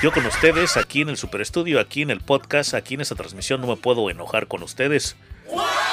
yo 0.01 0.13
con 0.13 0.25
ustedes 0.25 0.77
aquí 0.77 1.01
en 1.01 1.09
el 1.09 1.17
Super 1.17 1.41
Estudio, 1.41 1.81
aquí 1.81 2.01
en 2.01 2.11
el 2.11 2.21
podcast, 2.21 2.73
aquí 2.73 2.93
en 2.93 3.01
esta 3.01 3.15
transmisión 3.15 3.59
no 3.59 3.67
me 3.67 3.75
puedo 3.75 4.09
enojar 4.09 4.47
con 4.47 4.63
ustedes. 4.63 5.17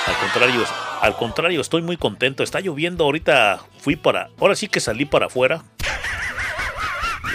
Al 0.06 0.16
contrario, 0.20 0.64
al 1.00 1.16
contrario, 1.16 1.60
estoy 1.60 1.82
muy 1.82 1.96
contento. 1.96 2.44
Está 2.44 2.60
lloviendo 2.60 3.02
ahorita. 3.02 3.60
Fui 3.80 3.96
para, 3.96 4.30
ahora 4.38 4.54
sí 4.54 4.68
que 4.68 4.78
salí 4.78 5.04
para 5.04 5.26
afuera. 5.26 5.64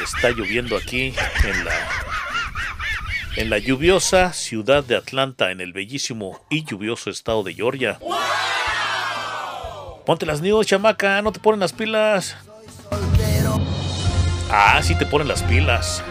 Está 0.01 0.29
lloviendo 0.29 0.77
aquí 0.77 1.13
en 1.43 1.65
la 1.65 1.73
en 3.35 3.49
la 3.49 3.57
lluviosa 3.57 4.31
ciudad 4.31 4.85
de 4.85 4.95
Atlanta, 4.95 5.51
en 5.51 5.59
el 5.59 5.73
bellísimo 5.73 6.45
y 6.49 6.63
lluvioso 6.63 7.09
estado 7.09 7.43
de 7.43 7.53
Georgia. 7.55 7.99
Ponte 10.05 10.25
las 10.25 10.39
news, 10.39 10.65
chamaca, 10.65 11.21
no 11.21 11.33
te 11.33 11.41
ponen 11.41 11.59
las 11.59 11.73
pilas. 11.73 12.37
Ah, 14.51 14.81
sí 14.81 14.95
te 14.97 15.05
ponen 15.05 15.27
las 15.27 15.43
pilas. 15.43 16.03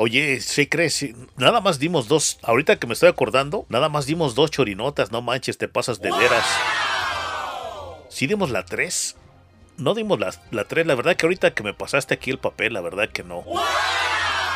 Oye, 0.00 0.40
¿se 0.40 0.68
crees? 0.68 1.06
Nada 1.36 1.60
más 1.60 1.78
dimos 1.78 2.08
dos. 2.08 2.38
Ahorita 2.42 2.76
que 2.76 2.86
me 2.86 2.94
estoy 2.94 3.08
acordando, 3.08 3.66
nada 3.68 3.88
más 3.88 4.06
dimos 4.06 4.34
dos 4.34 4.50
chorinotas. 4.50 5.12
No 5.12 5.22
manches, 5.22 5.58
te 5.58 5.68
pasas 5.68 6.00
de 6.00 6.10
veras. 6.10 6.46
¿Sí 8.08 8.26
dimos 8.26 8.50
la 8.50 8.64
tres? 8.64 9.17
No 9.78 9.94
dimos 9.94 10.20
la, 10.20 10.34
la 10.50 10.64
tres. 10.64 10.86
La 10.86 10.94
verdad 10.94 11.16
que 11.16 11.26
ahorita 11.26 11.54
que 11.54 11.62
me 11.62 11.72
pasaste 11.72 12.14
aquí 12.14 12.30
el 12.30 12.38
papel, 12.38 12.74
la 12.74 12.80
verdad 12.80 13.08
que 13.08 13.22
no. 13.22 13.44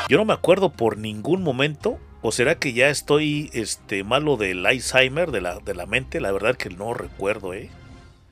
Yo 0.09 0.19
no 0.19 0.25
me 0.25 0.35
acuerdo 0.35 0.71
por 0.71 0.99
ningún 0.99 1.43
momento. 1.43 1.99
¿O 2.25 2.31
será 2.31 2.57
que 2.57 2.73
ya 2.73 2.89
estoy 2.89 3.51
este, 3.53 4.05
malo 4.05 4.37
del 4.37 4.65
Alzheimer, 4.65 5.33
de 5.33 5.41
la, 5.41 5.59
de 5.59 5.75
la 5.75 5.87
mente? 5.87 6.21
La 6.21 6.31
verdad 6.31 6.57
que 6.57 6.71
no 6.71 6.95
recuerdo, 6.95 7.53
¿eh? 7.53 7.71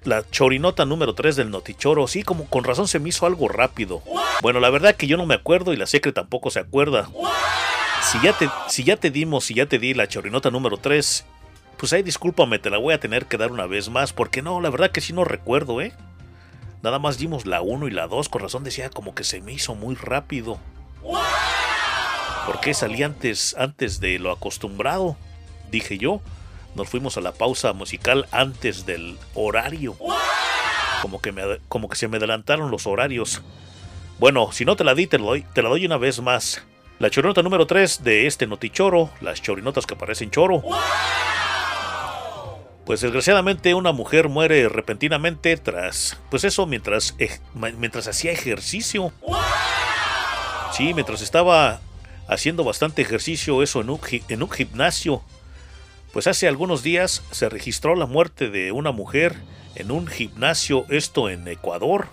la 0.04 0.28
chorinota 0.30 0.84
número 0.84 1.14
3 1.14 1.36
del 1.36 1.50
Notichoro. 1.50 2.06
Sí, 2.06 2.22
como 2.22 2.46
con 2.46 2.64
razón 2.64 2.88
se 2.88 2.98
me 2.98 3.08
hizo 3.08 3.26
algo 3.26 3.48
rápido. 3.48 4.02
Bueno, 4.42 4.60
la 4.60 4.70
verdad 4.70 4.94
que 4.94 5.06
yo 5.06 5.16
no 5.16 5.26
me 5.26 5.34
acuerdo 5.34 5.72
y 5.72 5.76
la 5.76 5.86
Secre 5.86 6.12
tampoco 6.12 6.50
se 6.50 6.60
acuerda. 6.60 7.08
Si 8.02 8.20
ya 8.22 8.32
te, 8.32 8.48
si 8.68 8.84
ya 8.84 8.96
te 8.96 9.10
dimos, 9.10 9.44
si 9.44 9.54
ya 9.54 9.66
te 9.66 9.78
di 9.78 9.94
la 9.94 10.08
chorinota 10.08 10.50
número 10.50 10.78
3, 10.78 11.24
pues 11.76 11.92
ahí 11.92 12.02
discúlpame, 12.02 12.58
te 12.58 12.70
la 12.70 12.78
voy 12.78 12.94
a 12.94 13.00
tener 13.00 13.26
que 13.26 13.36
dar 13.36 13.52
una 13.52 13.66
vez 13.66 13.90
más, 13.90 14.12
porque 14.12 14.42
no, 14.42 14.60
la 14.60 14.70
verdad 14.70 14.90
que 14.90 15.00
sí 15.00 15.12
no 15.12 15.24
recuerdo, 15.24 15.80
¿eh? 15.80 15.92
Nada 16.82 16.98
más 16.98 17.18
dimos 17.18 17.46
la 17.46 17.60
1 17.60 17.88
y 17.88 17.90
la 17.90 18.06
2, 18.06 18.28
con 18.28 18.42
razón 18.42 18.64
decía 18.64 18.90
como 18.90 19.14
que 19.14 19.24
se 19.24 19.40
me 19.40 19.52
hizo 19.52 19.74
muy 19.74 19.94
rápido. 19.94 20.58
¿Por 22.46 22.60
qué 22.60 22.74
salí 22.74 23.02
antes, 23.02 23.54
antes 23.58 24.00
de 24.00 24.18
lo 24.18 24.30
acostumbrado? 24.30 25.16
Dije 25.70 25.98
yo 25.98 26.20
nos 26.74 26.88
fuimos 26.88 27.16
a 27.16 27.20
la 27.20 27.32
pausa 27.32 27.72
musical 27.72 28.26
antes 28.30 28.86
del 28.86 29.18
horario. 29.34 29.96
Como 31.02 31.20
que, 31.20 31.32
me, 31.32 31.42
como 31.68 31.88
que 31.88 31.96
se 31.96 32.08
me 32.08 32.18
adelantaron 32.18 32.70
los 32.70 32.86
horarios. 32.86 33.42
Bueno, 34.18 34.52
si 34.52 34.64
no 34.64 34.76
te 34.76 34.84
la 34.84 34.94
di, 34.94 35.06
te 35.06 35.18
la 35.18 35.24
doy, 35.24 35.42
te 35.54 35.62
la 35.62 35.68
doy 35.68 35.86
una 35.86 35.96
vez 35.96 36.20
más. 36.20 36.62
La 36.98 37.08
chorinota 37.08 37.42
número 37.42 37.66
3 37.66 38.04
de 38.04 38.26
este 38.26 38.46
notichoro, 38.46 39.10
las 39.20 39.40
chorinotas 39.40 39.86
que 39.86 39.96
parecen 39.96 40.30
choro. 40.30 40.62
Pues 42.90 43.02
desgraciadamente 43.02 43.72
una 43.74 43.92
mujer 43.92 44.28
muere 44.28 44.68
repentinamente 44.68 45.56
tras, 45.56 46.18
pues 46.28 46.42
eso, 46.42 46.66
mientras, 46.66 47.14
mientras 47.78 48.08
hacía 48.08 48.32
ejercicio. 48.32 49.12
Sí, 50.76 50.92
mientras 50.92 51.22
estaba 51.22 51.80
haciendo 52.26 52.64
bastante 52.64 53.00
ejercicio, 53.00 53.62
eso 53.62 53.80
en 53.80 53.90
un, 53.90 54.00
en 54.28 54.42
un 54.42 54.50
gimnasio. 54.50 55.22
Pues 56.12 56.26
hace 56.26 56.48
algunos 56.48 56.82
días 56.82 57.22
se 57.30 57.48
registró 57.48 57.94
la 57.94 58.06
muerte 58.06 58.50
de 58.50 58.72
una 58.72 58.90
mujer 58.90 59.36
en 59.76 59.92
un 59.92 60.08
gimnasio, 60.08 60.84
esto 60.88 61.30
en 61.30 61.46
Ecuador. 61.46 62.08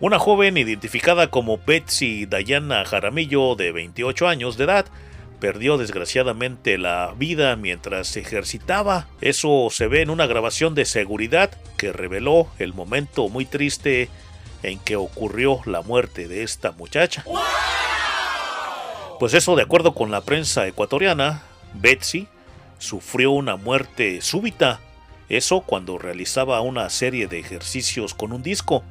Una 0.00 0.18
joven 0.18 0.56
identificada 0.56 1.30
como 1.30 1.60
Betsy 1.64 2.26
Dayana 2.26 2.84
Jaramillo, 2.84 3.54
de 3.54 3.70
28 3.70 4.26
años 4.26 4.56
de 4.56 4.64
edad, 4.64 4.86
perdió 5.40 5.78
desgraciadamente 5.78 6.78
la 6.78 7.14
vida 7.16 7.56
mientras 7.56 8.08
se 8.08 8.20
ejercitaba. 8.20 9.06
Eso 9.20 9.68
se 9.70 9.86
ve 9.86 10.02
en 10.02 10.10
una 10.10 10.26
grabación 10.26 10.74
de 10.74 10.84
seguridad 10.84 11.50
que 11.76 11.92
reveló 11.92 12.48
el 12.58 12.74
momento 12.74 13.28
muy 13.28 13.44
triste 13.44 14.08
en 14.62 14.78
que 14.78 14.96
ocurrió 14.96 15.60
la 15.64 15.82
muerte 15.82 16.28
de 16.28 16.42
esta 16.42 16.72
muchacha. 16.72 17.24
Pues 19.18 19.34
eso, 19.34 19.56
de 19.56 19.62
acuerdo 19.62 19.94
con 19.94 20.10
la 20.10 20.20
prensa 20.20 20.66
ecuatoriana, 20.66 21.42
Betsy 21.74 22.28
sufrió 22.78 23.32
una 23.32 23.56
muerte 23.56 24.20
súbita, 24.20 24.80
eso 25.28 25.60
cuando 25.60 25.98
realizaba 25.98 26.60
una 26.60 26.88
serie 26.90 27.26
de 27.26 27.38
ejercicios 27.38 28.14
con 28.14 28.32
un 28.32 28.42
disco. 28.42 28.84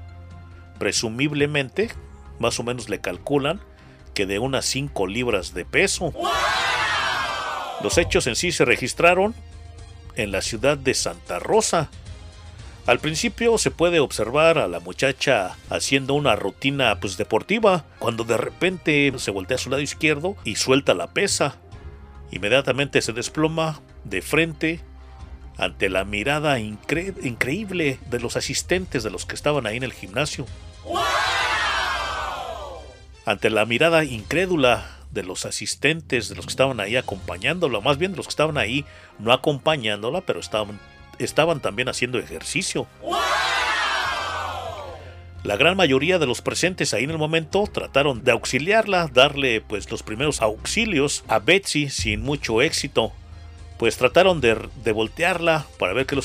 Presumiblemente, 0.79 1.91
más 2.39 2.59
o 2.59 2.63
menos 2.63 2.89
le 2.89 2.99
calculan 2.99 3.61
que 4.17 4.25
de 4.25 4.39
unas 4.39 4.65
5 4.65 5.05
libras 5.05 5.53
de 5.53 5.63
peso. 5.63 6.11
Los 7.83 7.99
hechos 7.99 8.25
en 8.25 8.35
sí 8.35 8.51
se 8.51 8.65
registraron 8.65 9.35
en 10.15 10.31
la 10.31 10.41
ciudad 10.41 10.75
de 10.75 10.95
Santa 10.95 11.37
Rosa. 11.37 11.91
Al 12.87 12.97
principio 12.97 13.59
se 13.59 13.69
puede 13.69 13.99
observar 13.99 14.57
a 14.57 14.67
la 14.67 14.79
muchacha 14.79 15.55
haciendo 15.69 16.15
una 16.15 16.35
rutina 16.35 16.99
pues 16.99 17.15
deportiva, 17.17 17.85
cuando 17.99 18.23
de 18.23 18.37
repente 18.37 19.13
se 19.17 19.29
voltea 19.29 19.53
a 19.53 19.59
su 19.59 19.69
lado 19.69 19.83
izquierdo 19.83 20.35
y 20.43 20.55
suelta 20.55 20.95
la 20.95 21.13
pesa. 21.13 21.57
Inmediatamente 22.31 23.03
se 23.03 23.13
desploma 23.13 23.81
de 24.03 24.23
frente 24.23 24.79
ante 25.59 25.91
la 25.91 26.05
mirada 26.05 26.57
increíble 26.57 27.99
de 28.09 28.19
los 28.19 28.35
asistentes 28.35 29.03
de 29.03 29.11
los 29.11 29.27
que 29.27 29.35
estaban 29.35 29.67
ahí 29.67 29.77
en 29.77 29.83
el 29.83 29.93
gimnasio. 29.93 30.47
Ante 33.27 33.49
la 33.49 33.65
mirada 33.65 34.05
incrédula 34.05 34.89
de 35.11 35.21
los 35.21 35.45
asistentes, 35.45 36.29
de 36.29 36.35
los 36.35 36.45
que 36.45 36.51
estaban 36.51 36.79
ahí 36.79 36.95
acompañándola, 36.95 37.81
más 37.81 37.97
bien 37.97 38.11
de 38.11 38.17
los 38.17 38.25
que 38.25 38.31
estaban 38.31 38.57
ahí 38.57 38.85
no 39.19 39.33
acompañándola, 39.33 40.21
pero 40.21 40.39
estaban, 40.39 40.79
también 41.59 41.89
haciendo 41.89 42.19
ejercicio. 42.19 42.87
La 45.43 45.57
gran 45.57 45.75
mayoría 45.75 46.19
de 46.19 46.25
los 46.25 46.41
presentes 46.41 46.93
ahí 46.93 47.03
en 47.03 47.11
el 47.11 47.17
momento 47.17 47.65
trataron 47.69 48.23
de 48.23 48.31
auxiliarla, 48.31 49.09
darle 49.13 49.59
pues 49.59 49.91
los 49.91 50.03
primeros 50.03 50.41
auxilios 50.41 51.25
a 51.27 51.39
Betsy 51.39 51.89
sin 51.89 52.21
mucho 52.21 52.61
éxito. 52.61 53.11
Pues 53.77 53.97
trataron 53.97 54.39
de, 54.39 54.55
voltearla 54.93 55.65
para 55.77 55.91
ver 55.91 56.05
qué, 56.05 56.17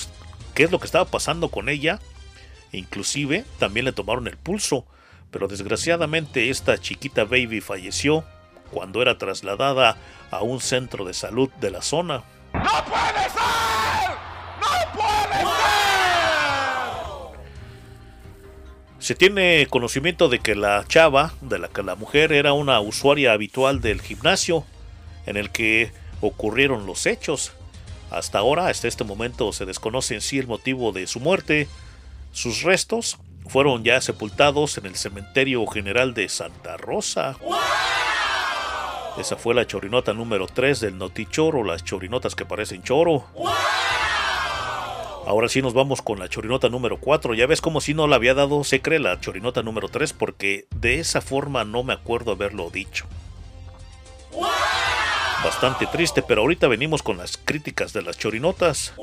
qué 0.55 0.63
es 0.63 0.71
lo 0.71 0.79
que 0.79 0.87
estaba 0.87 1.07
pasando 1.07 1.49
con 1.49 1.69
ella. 1.69 1.99
Inclusive 2.71 3.45
también 3.59 3.87
le 3.87 3.93
tomaron 3.93 4.29
el 4.29 4.37
pulso, 4.37 4.87
pero 5.33 5.49
desgraciadamente 5.49 6.51
esta 6.51 6.79
chiquita 6.79 7.25
baby 7.25 7.61
falleció 7.61 8.25
cuando 8.71 9.03
era 9.03 9.19
trasladada 9.19 9.97
a 10.31 10.43
un 10.43 10.61
centro 10.61 11.05
de 11.05 11.15
salud 11.15 11.51
de 11.61 11.71
la 11.71 11.83
zona. 11.83 12.23
¡No 12.53 12.85
puede 12.85 13.25
ser! 13.31 14.13
¡No 14.61 14.93
puede 14.95 15.41
ser! 15.41 15.53
Se 18.99 19.15
tiene 19.15 19.67
conocimiento 19.69 20.29
de 20.29 20.39
que 20.39 20.55
la 20.55 20.85
chava, 20.87 21.33
de 21.41 21.59
la 21.59 21.69
que 21.69 21.83
la 21.83 21.97
mujer 21.97 22.33
era 22.33 22.53
una 22.53 22.79
usuaria 22.81 23.33
habitual 23.33 23.81
del 23.81 24.01
gimnasio 24.03 24.65
en 25.27 25.37
el 25.39 25.51
que 25.51 25.93
ocurrieron 26.21 26.87
los 26.87 27.07
hechos. 27.07 27.53
Hasta 28.11 28.39
ahora, 28.39 28.69
hasta 28.69 28.87
este 28.87 29.05
momento, 29.05 29.53
se 29.53 29.65
desconoce 29.65 30.15
en 30.15 30.21
sí 30.21 30.39
el 30.39 30.47
motivo 30.47 30.93
de 30.93 31.07
su 31.07 31.21
muerte. 31.21 31.69
Sus 32.33 32.63
restos 32.63 33.19
fueron 33.49 33.85
ya 33.85 34.01
sepultados 34.01 34.79
en 34.79 34.87
el 34.87 34.97
cementerio 34.97 35.67
general 35.67 36.15
de 36.15 36.29
Santa 36.29 36.77
Rosa. 36.77 37.37
Esa 39.19 39.37
fue 39.37 39.55
la 39.55 39.67
chorinota 39.67 40.15
número 40.15 40.47
3 40.47 40.81
del 40.81 40.99
Notichoro, 40.99 41.65
las 41.65 41.85
chorinotas 41.85 42.35
que 42.35 42.47
parecen 42.47 42.83
choro. 42.83 43.25
Ahora 45.27 45.49
sí 45.49 45.63
nos 45.63 45.75
vamos 45.75 46.03
con 46.03 46.19
la 46.19 46.29
chorinota 46.29 46.69
número 46.69 46.99
4. 46.99 47.35
Ya 47.35 47.47
ves 47.47 47.61
como 47.61 47.81
si 47.81 47.95
no 47.95 48.07
la 48.07 48.17
había 48.17 48.35
dado 48.35 48.65
secre 48.65 48.99
la 48.99 49.21
chorinota 49.21 49.63
número 49.63 49.89
3 49.89 50.13
porque 50.15 50.67
de 50.75 50.99
esa 50.99 51.21
forma 51.21 51.65
no 51.65 51.85
me 51.85 51.93
acuerdo 51.93 52.33
haberlo 52.33 52.71
dicho. 52.71 53.07
Bastante 55.45 55.87
triste, 55.87 56.23
pero 56.23 56.43
ahorita 56.43 56.69
venimos 56.69 57.03
con 57.03 57.19
las 57.19 57.37
críticas 57.37 57.93
de 57.93 58.03
las 58.03 58.17
chorinotas. 58.17 58.95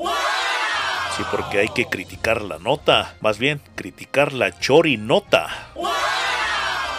Porque 1.30 1.58
hay 1.58 1.68
que 1.68 1.86
criticar 1.86 2.42
la 2.42 2.58
nota. 2.58 3.14
Más 3.20 3.38
bien, 3.38 3.60
criticar 3.74 4.32
la 4.32 4.58
chorinota. 4.58 5.48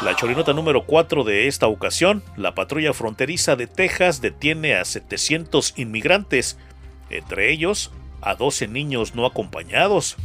La 0.04 0.16
chorinota 0.16 0.54
número 0.54 0.86
4 0.86 1.24
de 1.24 1.48
esta 1.48 1.68
ocasión, 1.68 2.24
la 2.36 2.56
patrulla 2.56 2.92
fronteriza 2.92 3.56
de 3.56 3.68
Texas 3.68 4.20
detiene 4.20 4.74
a 4.74 4.84
700 4.84 5.74
inmigrantes, 5.78 6.58
entre 7.12 7.52
ellos 7.52 7.92
a 8.22 8.34
12 8.34 8.68
niños 8.68 9.14
no 9.14 9.28
acompañados. 9.28 10.18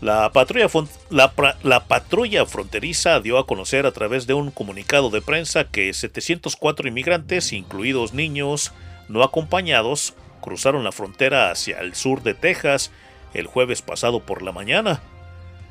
La 0.00 0.30
patrulla, 0.32 0.68
la, 1.08 1.32
la 1.62 1.84
patrulla, 1.86 2.44
fronteriza 2.46 3.20
dio 3.20 3.38
a 3.38 3.46
conocer 3.46 3.86
a 3.86 3.92
través 3.92 4.26
de 4.26 4.34
un 4.34 4.50
comunicado 4.50 5.10
de 5.10 5.22
prensa 5.22 5.64
que 5.64 5.92
704 5.92 6.88
inmigrantes, 6.88 7.52
incluidos 7.52 8.12
niños 8.12 8.72
no 9.08 9.22
acompañados, 9.22 10.14
cruzaron 10.40 10.84
la 10.84 10.92
frontera 10.92 11.50
hacia 11.50 11.80
el 11.80 11.94
sur 11.94 12.22
de 12.22 12.34
Texas 12.34 12.90
el 13.34 13.46
jueves 13.46 13.82
pasado 13.82 14.20
por 14.20 14.42
la 14.42 14.52
mañana. 14.52 15.00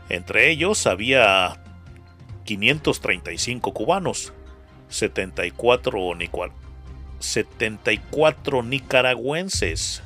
Entre 0.09 0.49
ellos 0.49 0.87
había 0.87 1.61
535 2.45 3.73
cubanos, 3.73 4.33
74, 4.89 6.13
74 7.19 8.63
nicaragüenses, 8.63 10.03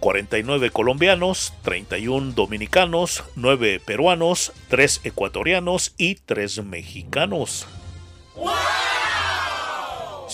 49 0.00 0.70
colombianos, 0.70 1.52
31 1.62 2.32
dominicanos, 2.32 3.24
9 3.36 3.80
peruanos, 3.84 4.52
3 4.68 5.00
ecuatorianos 5.04 5.94
y 5.98 6.14
3 6.14 6.64
mexicanos. 6.64 7.66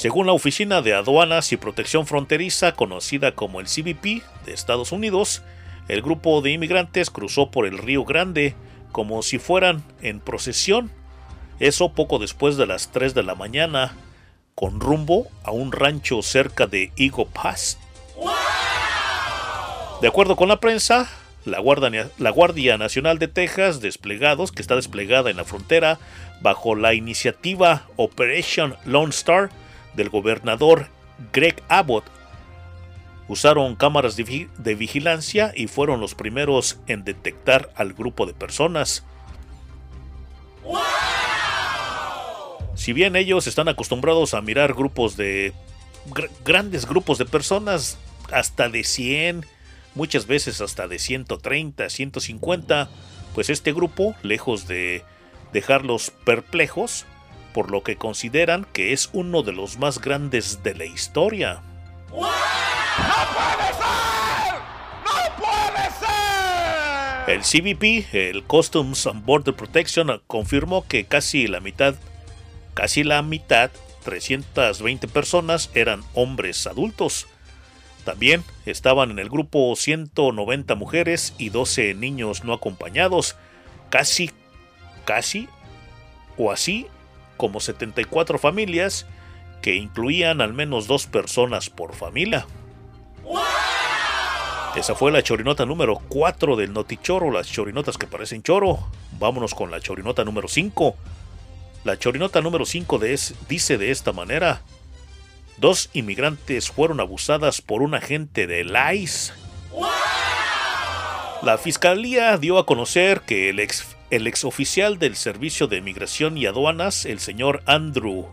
Según 0.06 0.28
la 0.28 0.34
Oficina 0.34 0.82
de 0.82 0.94
Aduanas 0.94 1.50
y 1.50 1.56
Protección 1.56 2.06
Fronteriza, 2.06 2.70
conocida 2.70 3.32
como 3.32 3.58
el 3.58 3.66
CBP 3.66 4.22
de 4.44 4.52
Estados 4.52 4.92
Unidos, 4.92 5.42
el 5.88 6.00
grupo 6.00 6.42
de 6.42 6.52
inmigrantes 6.52 7.10
cruzó 7.10 7.50
por 7.50 7.66
el 7.66 7.76
Río 7.76 8.04
Grande 8.04 8.54
como 8.92 9.20
si 9.24 9.40
fueran 9.40 9.82
en 10.02 10.20
procesión. 10.20 10.92
Eso 11.58 11.88
poco 11.88 12.20
después 12.20 12.56
de 12.56 12.66
las 12.66 12.92
3 12.92 13.14
de 13.14 13.24
la 13.24 13.34
mañana, 13.34 13.96
con 14.54 14.78
rumbo 14.78 15.26
a 15.42 15.50
un 15.50 15.72
rancho 15.72 16.22
cerca 16.22 16.68
de 16.68 16.92
Eagle 16.96 17.26
Pass. 17.34 17.76
De 20.00 20.06
acuerdo 20.06 20.36
con 20.36 20.46
la 20.46 20.60
prensa, 20.60 21.10
la 21.44 21.58
Guardia, 21.58 22.10
la 22.18 22.30
Guardia 22.30 22.78
Nacional 22.78 23.18
de 23.18 23.26
Texas, 23.26 23.80
desplegados, 23.80 24.52
que 24.52 24.62
está 24.62 24.76
desplegada 24.76 25.30
en 25.30 25.38
la 25.38 25.44
frontera, 25.44 25.98
bajo 26.42 26.76
la 26.76 26.94
iniciativa 26.94 27.88
Operation 27.96 28.76
Lone 28.84 29.10
Star 29.10 29.50
del 29.96 30.10
gobernador 30.10 30.88
Greg 31.32 31.62
Abbott, 31.68 32.04
usaron 33.28 33.74
cámaras 33.74 34.16
de, 34.16 34.74
vigilancia 34.74 35.52
y 35.54 35.66
fueron 35.66 36.00
los 36.00 36.14
primeros 36.14 36.78
en 36.86 37.04
detectar 37.04 37.70
al 37.74 37.92
grupo 37.92 38.26
de 38.26 38.34
personas. 38.34 39.04
Si 42.74 42.92
bien 42.92 43.16
ellos 43.16 43.46
están 43.46 43.68
acostumbrados 43.68 44.34
a 44.34 44.42
mirar 44.42 44.74
grupos 44.74 45.16
de 45.16 45.52
grandes 46.44 46.86
grupos 46.86 47.18
de 47.18 47.24
personas, 47.24 47.98
hasta 48.30 48.68
de 48.68 48.84
100, 48.84 49.44
muchas 49.94 50.26
veces 50.26 50.60
hasta 50.60 50.86
de 50.86 50.98
130, 50.98 51.88
150, 51.88 52.90
pues 53.34 53.50
este 53.50 53.72
grupo, 53.72 54.14
lejos 54.22 54.68
de 54.68 55.02
dejarlos 55.52 56.12
perplejos, 56.24 57.06
por 57.56 57.70
lo 57.70 57.82
que 57.82 57.96
consideran 57.96 58.66
que 58.74 58.92
es 58.92 59.08
uno 59.14 59.42
de 59.42 59.52
los 59.52 59.78
más 59.78 59.98
grandes 59.98 60.62
de 60.62 60.74
la 60.74 60.84
historia. 60.84 61.62
¡No 62.10 62.18
puede 63.32 63.68
ser! 63.72 64.52
¡No 65.06 65.14
puede 65.38 65.88
ser! 65.98 67.34
El 67.34 67.40
CBP, 67.40 68.14
el 68.14 68.44
Customs 68.44 69.06
and 69.06 69.24
Border 69.24 69.54
Protection, 69.54 70.20
confirmó 70.26 70.86
que 70.86 71.06
casi 71.06 71.46
la 71.46 71.60
mitad, 71.60 71.94
casi 72.74 73.04
la 73.04 73.22
mitad, 73.22 73.70
320 74.04 75.08
personas 75.08 75.70
eran 75.72 76.02
hombres 76.12 76.66
adultos. 76.66 77.26
También 78.04 78.44
estaban 78.66 79.10
en 79.10 79.18
el 79.18 79.30
grupo 79.30 79.74
190 79.74 80.74
mujeres 80.74 81.32
y 81.38 81.48
12 81.48 81.94
niños 81.94 82.44
no 82.44 82.52
acompañados, 82.52 83.34
casi, 83.88 84.30
casi, 85.06 85.48
o 86.36 86.52
así 86.52 86.86
como 87.36 87.60
74 87.60 88.38
familias 88.38 89.06
que 89.62 89.74
incluían 89.74 90.40
al 90.40 90.52
menos 90.52 90.86
dos 90.86 91.06
personas 91.06 91.70
por 91.70 91.94
familia. 91.94 92.46
Esa 94.76 94.94
fue 94.94 95.10
la 95.10 95.22
chorinota 95.22 95.64
número 95.64 96.02
4 96.08 96.54
del 96.54 96.72
Notichoro, 96.74 97.30
las 97.30 97.50
chorinotas 97.50 97.96
que 97.96 98.06
parecen 98.06 98.42
choro. 98.42 98.90
Vámonos 99.18 99.54
con 99.54 99.70
la 99.70 99.80
chorinota 99.80 100.22
número 100.22 100.48
5. 100.48 100.94
La 101.84 101.98
chorinota 101.98 102.42
número 102.42 102.66
5 102.66 103.00
dice 103.48 103.78
de 103.78 103.90
esta 103.90 104.12
manera. 104.12 104.60
Dos 105.56 105.88
inmigrantes 105.94 106.70
fueron 106.70 107.00
abusadas 107.00 107.62
por 107.62 107.80
un 107.80 107.94
agente 107.94 108.46
del 108.46 108.76
ICE. 108.92 109.32
La 111.42 111.56
fiscalía 111.56 112.36
dio 112.36 112.58
a 112.58 112.66
conocer 112.66 113.22
que 113.22 113.48
el 113.48 113.60
ex, 113.60 113.95
el 114.10 114.26
ex 114.26 114.44
oficial 114.44 114.98
del 114.98 115.16
Servicio 115.16 115.66
de 115.66 115.80
Migración 115.80 116.38
y 116.38 116.46
Aduanas, 116.46 117.04
el 117.04 117.18
señor 117.18 117.62
Andrew 117.66 118.26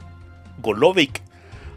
Golovic, 0.59 1.21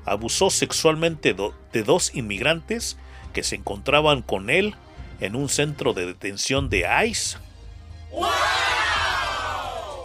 abusó 0.04 0.50
sexualmente 0.50 1.34
de 1.72 1.82
dos 1.82 2.14
inmigrantes 2.14 2.96
que 3.32 3.42
se 3.42 3.56
encontraban 3.56 4.22
con 4.22 4.50
él 4.50 4.74
en 5.20 5.34
un 5.34 5.48
centro 5.48 5.94
de 5.94 6.06
detención 6.06 6.68
de 6.68 6.86
ICE. 7.06 7.38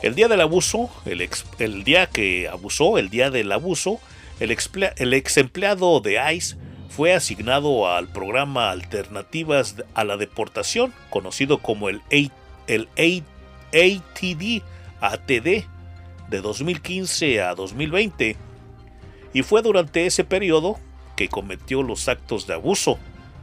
El 0.01 0.15
día 0.15 0.27
del 0.27 0.41
abuso, 0.41 0.89
el, 1.05 1.29
el, 1.59 1.83
día 1.83 2.07
que 2.07 2.47
abusó, 2.47 2.97
el 2.97 3.09
día 3.09 3.29
del 3.29 3.51
abuso, 3.51 3.99
el, 4.39 4.57
el 4.97 5.13
ex 5.13 5.37
empleado 5.37 5.99
de 5.99 6.33
ICE 6.33 6.57
fue 6.89 7.13
asignado 7.13 7.89
al 7.89 8.07
programa 8.07 8.71
Alternativas 8.71 9.75
a 9.93 10.03
la 10.03 10.17
Deportación, 10.17 10.93
conocido 11.09 11.59
como 11.59 11.87
el, 11.89 12.01
el 12.09 12.89
ATD, 13.73 14.63
ATD, 14.99 15.65
de 16.29 16.41
2015 16.41 17.41
a 17.41 17.55
2020, 17.55 18.37
y 19.33 19.41
fue 19.43 19.61
durante 19.61 20.05
ese 20.05 20.23
periodo 20.23 20.77
que 21.15 21.29
cometió 21.29 21.83
los 21.83 22.07
actos 22.07 22.47
de 22.47 22.53
abuso, 22.53 22.97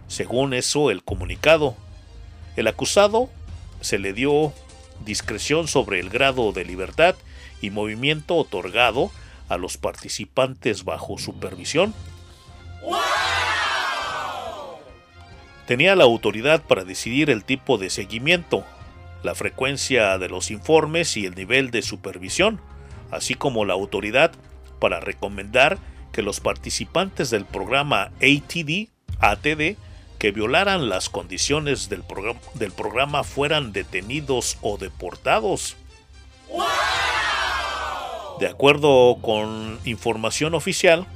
según 0.06 0.54
eso, 0.54 0.90
el 0.90 1.02
comunicado. 1.02 1.76
El 2.56 2.66
acusado 2.66 3.28
se 3.80 3.98
le 3.98 4.12
dio 4.12 4.52
discreción 5.04 5.68
sobre 5.68 6.00
el 6.00 6.10
grado 6.10 6.52
de 6.52 6.64
libertad 6.64 7.14
y 7.60 7.70
movimiento 7.70 8.36
otorgado 8.36 9.10
a 9.48 9.56
los 9.56 9.76
participantes 9.76 10.84
bajo 10.84 11.18
supervisión. 11.18 11.94
Tenía 15.66 15.94
la 15.96 16.04
autoridad 16.04 16.62
para 16.62 16.84
decidir 16.84 17.30
el 17.30 17.44
tipo 17.44 17.76
de 17.76 17.90
seguimiento, 17.90 18.64
la 19.22 19.34
frecuencia 19.34 20.18
de 20.18 20.28
los 20.28 20.50
informes 20.50 21.16
y 21.16 21.26
el 21.26 21.34
nivel 21.34 21.70
de 21.70 21.82
supervisión, 21.82 22.60
así 23.10 23.34
como 23.34 23.64
la 23.64 23.74
autoridad 23.74 24.32
para 24.78 25.00
recomendar 25.00 25.78
que 26.12 26.22
los 26.22 26.40
participantes 26.40 27.30
del 27.30 27.44
programa 27.44 28.12
ATD, 28.20 29.76
que 30.18 30.32
violaran 30.32 30.88
las 30.88 31.08
condiciones 31.08 31.88
del 31.88 32.02
programa 32.72 33.22
fueran 33.24 33.72
detenidos 33.72 34.58
o 34.62 34.76
deportados. 34.78 35.76
De 38.40 38.46
acuerdo 38.46 39.18
con 39.20 39.78
información 39.84 40.54
oficial, 40.54 41.06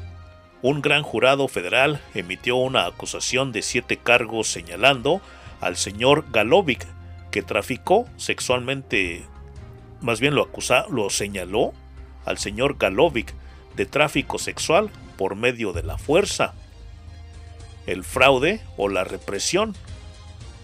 un 0.61 0.81
gran 0.83 1.03
jurado 1.03 1.49
federal 1.49 2.01
emitió 2.15 2.57
una 2.57 2.87
acusación 2.87 3.53
de 3.53 3.63
siete 3.63 3.97
cargos 3.97 4.49
señalando 4.49 5.21
al 5.61 5.77
señor 5.77 6.25
Galovic 6.31 6.87
que 7.33 7.43
traficó 7.43 8.07
sexualmente, 8.17 9.25
más 10.01 10.21
bien 10.21 10.37
lo, 10.37 10.43
acusa, 10.43 10.87
lo 10.89 11.11
señaló 11.11 11.73
al 12.25 12.39
señor 12.39 12.77
Galovic 12.79 13.35
de 13.75 13.87
tráfico 13.87 14.39
sexual 14.39 14.91
por 15.17 15.35
medio 15.35 15.73
de 15.73 15.83
la 15.83 15.99
fuerza 15.99 16.55
el 17.87 18.05
fraude 18.05 18.61
o 18.77 18.89
la 18.89 19.05
represión, 19.05 19.75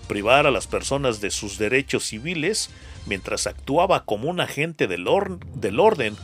privar 0.06 0.46
a 0.46 0.50
las 0.50 0.66
personas 0.66 1.20
de 1.20 1.30
sus 1.30 1.58
derechos 1.58 2.04
civiles 2.04 2.70
mientras 3.06 3.46
actuaba 3.46 4.04
como 4.04 4.28
un 4.28 4.40
agente 4.40 4.86
del, 4.86 5.06
del 5.54 5.80
orden, 5.80 6.16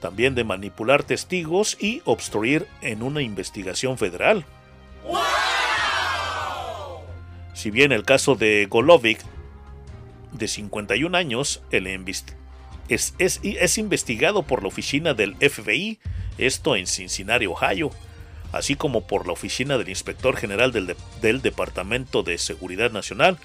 también 0.00 0.34
de 0.34 0.44
manipular 0.44 1.02
testigos 1.02 1.76
y 1.80 2.02
obstruir 2.04 2.66
en 2.80 3.02
una 3.02 3.22
investigación 3.22 3.98
federal. 3.98 4.44
Si 7.60 7.70
bien 7.70 7.92
el 7.92 8.04
caso 8.04 8.36
de 8.36 8.66
Golovic, 8.70 9.20
de 10.32 10.48
51 10.48 11.14
años, 11.14 11.60
es, 12.88 13.12
es- 13.18 13.40
es 13.42 13.76
investigado 13.76 14.44
por 14.44 14.62
la 14.62 14.68
oficina 14.68 15.12
del 15.12 15.36
FBI, 15.36 15.98
esto 16.38 16.74
en 16.74 16.86
Cincinnati, 16.86 17.44
Ohio, 17.44 17.90
así 18.52 18.76
como 18.76 19.06
por 19.06 19.26
la 19.26 19.34
oficina 19.34 19.76
del 19.76 19.90
inspector 19.90 20.38
general 20.38 20.72
del, 20.72 20.86
de- 20.86 20.96
del 21.20 21.42
Departamento 21.42 22.22
de 22.22 22.38
Seguridad 22.38 22.92
Nacional, 22.92 23.36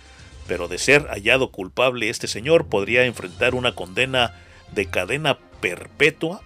pero 0.47 0.69
de 0.69 0.77
ser 0.77 1.07
hallado 1.07 1.51
culpable 1.51 2.07
este 2.09 2.27
señor 2.29 2.67
podría 2.67 3.03
enfrentar 3.03 3.53
una 3.53 3.75
condena 3.75 4.33
de 4.71 4.85
cadena 4.85 5.39
perpetua. 5.59 6.41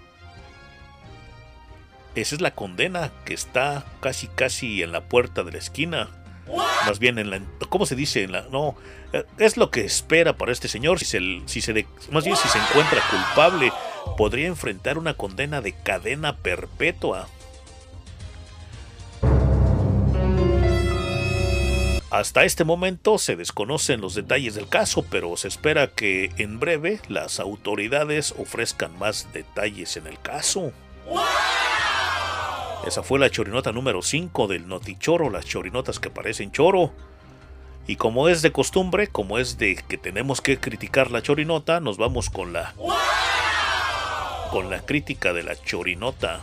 Esa 2.15 2.33
es 2.33 2.41
la 2.41 2.55
condena 2.55 3.11
que 3.25 3.35
está 3.35 3.85
casi 3.99 4.25
casi 4.25 4.81
en 4.81 4.91
la 4.91 5.01
puerta 5.01 5.43
de 5.43 5.51
la 5.51 5.59
esquina. 5.59 6.09
Más 6.85 6.99
bien 6.99 7.19
en 7.19 7.29
la 7.29 7.41
¿cómo 7.69 7.85
se 7.85 7.95
dice? 7.95 8.23
En 8.23 8.31
la 8.31 8.47
no, 8.49 8.75
eh, 9.13 9.25
es 9.37 9.57
lo 9.57 9.69
que 9.69 9.85
espera 9.85 10.33
para 10.33 10.51
este 10.51 10.67
señor 10.67 10.99
si 10.99 11.05
se 11.05 11.19
si 11.45 11.61
se 11.61 11.85
más 12.11 12.23
bien 12.23 12.35
si 12.35 12.47
se 12.47 12.57
encuentra 12.57 13.01
culpable 13.09 13.71
podría 14.17 14.47
enfrentar 14.47 14.97
una 14.97 15.13
condena 15.13 15.61
de 15.61 15.73
cadena 15.73 16.37
perpetua. 16.37 17.27
Hasta 22.11 22.43
este 22.43 22.63
momento 22.63 23.19
se 23.19 23.35
desconocen 23.35 24.01
los 24.01 24.15
detalles 24.15 24.55
del 24.55 24.67
caso, 24.67 25.05
pero 25.11 25.37
se 25.37 25.47
espera 25.47 25.91
que 25.91 26.31
en 26.37 26.59
breve 26.59 26.99
las 27.07 27.39
autoridades 27.39 28.33
ofrezcan 28.37 28.97
más 28.97 29.31
detalles 29.31 29.95
en 29.95 30.07
el 30.07 30.19
caso. 30.19 30.73
Esa 32.85 33.03
fue 33.03 33.19
la 33.19 33.29
chorinota 33.29 33.71
número 33.71 34.01
5 34.01 34.47
del 34.47 34.67
Notichoro, 34.67 35.29
las 35.29 35.45
chorinotas 35.45 35.99
que 35.99 36.09
parecen 36.09 36.51
choro. 36.51 36.91
Y 37.87 37.95
como 37.97 38.29
es 38.29 38.41
de 38.41 38.51
costumbre, 38.51 39.07
como 39.07 39.39
es 39.39 39.57
de 39.57 39.75
que 39.75 39.97
tenemos 39.97 40.41
que 40.41 40.59
criticar 40.59 41.11
la 41.11 41.21
chorinota, 41.21 41.79
nos 41.79 41.97
vamos 41.97 42.29
con 42.29 42.53
la 42.53 42.73
con 44.51 44.69
la 44.69 44.79
crítica 44.79 45.33
de 45.33 45.43
la 45.43 45.55
chorinota. 45.55 46.41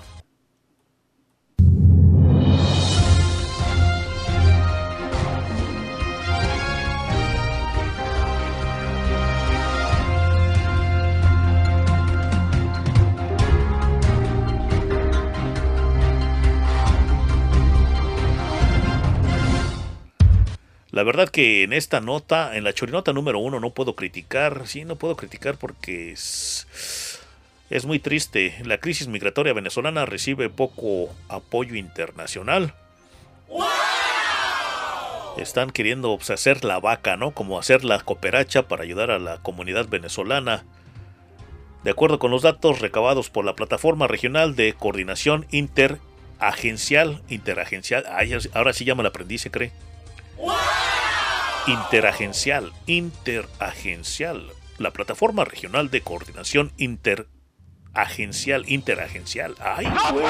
La 20.96 21.02
verdad 21.02 21.28
que 21.28 21.62
en 21.62 21.74
esta 21.74 22.00
nota, 22.00 22.56
en 22.56 22.64
la 22.64 22.72
chorinota 22.72 23.12
número 23.12 23.38
uno, 23.38 23.60
no 23.60 23.68
puedo 23.68 23.94
criticar. 23.94 24.62
Sí, 24.64 24.86
no 24.86 24.96
puedo 24.96 25.14
criticar 25.14 25.58
porque 25.58 26.10
es, 26.10 27.20
es 27.68 27.84
muy 27.84 27.98
triste. 27.98 28.54
La 28.64 28.78
crisis 28.78 29.06
migratoria 29.06 29.52
venezolana 29.52 30.06
recibe 30.06 30.48
poco 30.48 31.14
apoyo 31.28 31.74
internacional. 31.74 32.72
Están 35.36 35.68
queriendo 35.68 36.16
pues, 36.16 36.30
hacer 36.30 36.64
la 36.64 36.80
vaca, 36.80 37.18
¿no? 37.18 37.32
Como 37.32 37.58
hacer 37.58 37.84
la 37.84 38.00
cooperacha 38.00 38.66
para 38.66 38.82
ayudar 38.82 39.10
a 39.10 39.18
la 39.18 39.36
comunidad 39.42 39.88
venezolana. 39.90 40.64
De 41.84 41.90
acuerdo 41.90 42.18
con 42.18 42.30
los 42.30 42.40
datos 42.40 42.80
recabados 42.80 43.28
por 43.28 43.44
la 43.44 43.54
Plataforma 43.54 44.06
Regional 44.06 44.56
de 44.56 44.72
Coordinación 44.72 45.46
Interagencial, 45.50 47.20
Interagencial, 47.28 48.06
ay, 48.08 48.32
ahora 48.54 48.72
sí 48.72 48.86
ya 48.86 48.94
me 48.94 49.02
la 49.02 49.10
aprendí, 49.10 49.36
se 49.36 49.50
cree. 49.50 49.72
Interagencial, 51.66 52.72
interagencial. 52.86 54.52
La 54.78 54.92
plataforma 54.92 55.44
regional 55.44 55.90
de 55.90 56.00
coordinación 56.02 56.72
interagencial, 56.76 58.64
interagencial. 58.68 59.56
Ay, 59.58 59.86
güey. 60.12 60.26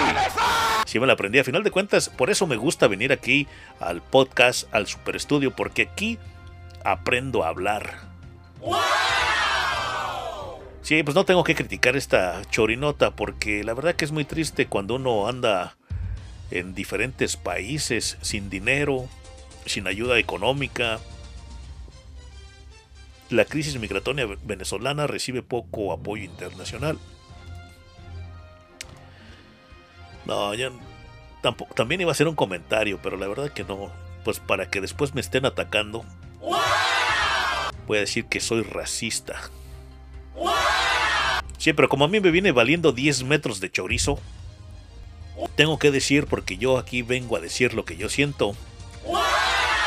Sí 0.86 1.00
me 1.00 1.06
la 1.06 1.14
aprendí. 1.14 1.38
A 1.38 1.44
final 1.44 1.62
de 1.62 1.70
cuentas, 1.70 2.08
por 2.08 2.30
eso 2.30 2.46
me 2.46 2.56
gusta 2.56 2.88
venir 2.88 3.12
aquí 3.12 3.46
al 3.80 4.02
podcast, 4.02 4.72
al 4.72 4.86
super 4.86 5.16
estudio, 5.16 5.54
porque 5.54 5.82
aquí 5.82 6.18
aprendo 6.84 7.44
a 7.44 7.48
hablar. 7.48 8.00
Sí, 10.82 11.02
pues 11.02 11.16
no 11.16 11.24
tengo 11.24 11.42
que 11.42 11.56
criticar 11.56 11.96
esta 11.96 12.42
chorinota, 12.48 13.10
porque 13.10 13.64
la 13.64 13.74
verdad 13.74 13.96
que 13.96 14.04
es 14.04 14.12
muy 14.12 14.24
triste 14.24 14.68
cuando 14.68 14.94
uno 14.94 15.26
anda 15.26 15.76
en 16.52 16.76
diferentes 16.76 17.36
países 17.36 18.16
sin 18.20 18.48
dinero, 18.48 19.08
sin 19.66 19.86
ayuda 19.86 20.18
económica. 20.18 21.00
La 23.30 23.44
crisis 23.44 23.78
migratoria 23.78 24.26
venezolana 24.44 25.06
recibe 25.06 25.42
poco 25.42 25.92
apoyo 25.92 26.24
internacional. 26.24 26.98
No, 30.24 30.54
ya 30.54 30.70
tampoco, 31.42 31.74
también 31.74 32.00
iba 32.00 32.10
a 32.10 32.12
hacer 32.12 32.28
un 32.28 32.34
comentario, 32.34 32.98
pero 33.02 33.16
la 33.16 33.28
verdad 33.28 33.52
que 33.52 33.64
no. 33.64 33.90
Pues 34.24 34.40
para 34.40 34.70
que 34.70 34.80
después 34.80 35.14
me 35.14 35.20
estén 35.20 35.46
atacando, 35.46 36.04
voy 37.86 37.98
a 37.98 38.00
decir 38.00 38.26
que 38.26 38.40
soy 38.40 38.62
racista. 38.62 39.40
Sí, 41.58 41.72
pero 41.72 41.88
como 41.88 42.04
a 42.04 42.08
mí 42.08 42.20
me 42.20 42.30
viene 42.30 42.52
valiendo 42.52 42.92
10 42.92 43.24
metros 43.24 43.60
de 43.60 43.70
chorizo, 43.70 44.18
tengo 45.54 45.78
que 45.78 45.90
decir 45.90 46.26
porque 46.26 46.58
yo 46.58 46.78
aquí 46.78 47.02
vengo 47.02 47.36
a 47.36 47.40
decir 47.40 47.74
lo 47.74 47.84
que 47.84 47.96
yo 47.96 48.08
siento. 48.08 48.54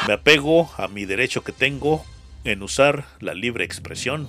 Me 0.07 0.13
apego 0.13 0.69
a 0.77 0.87
mi 0.87 1.05
derecho 1.05 1.43
que 1.43 1.51
tengo 1.51 2.05
en 2.43 2.63
usar 2.63 3.05
la 3.19 3.33
libre 3.33 3.63
expresión. 3.63 4.27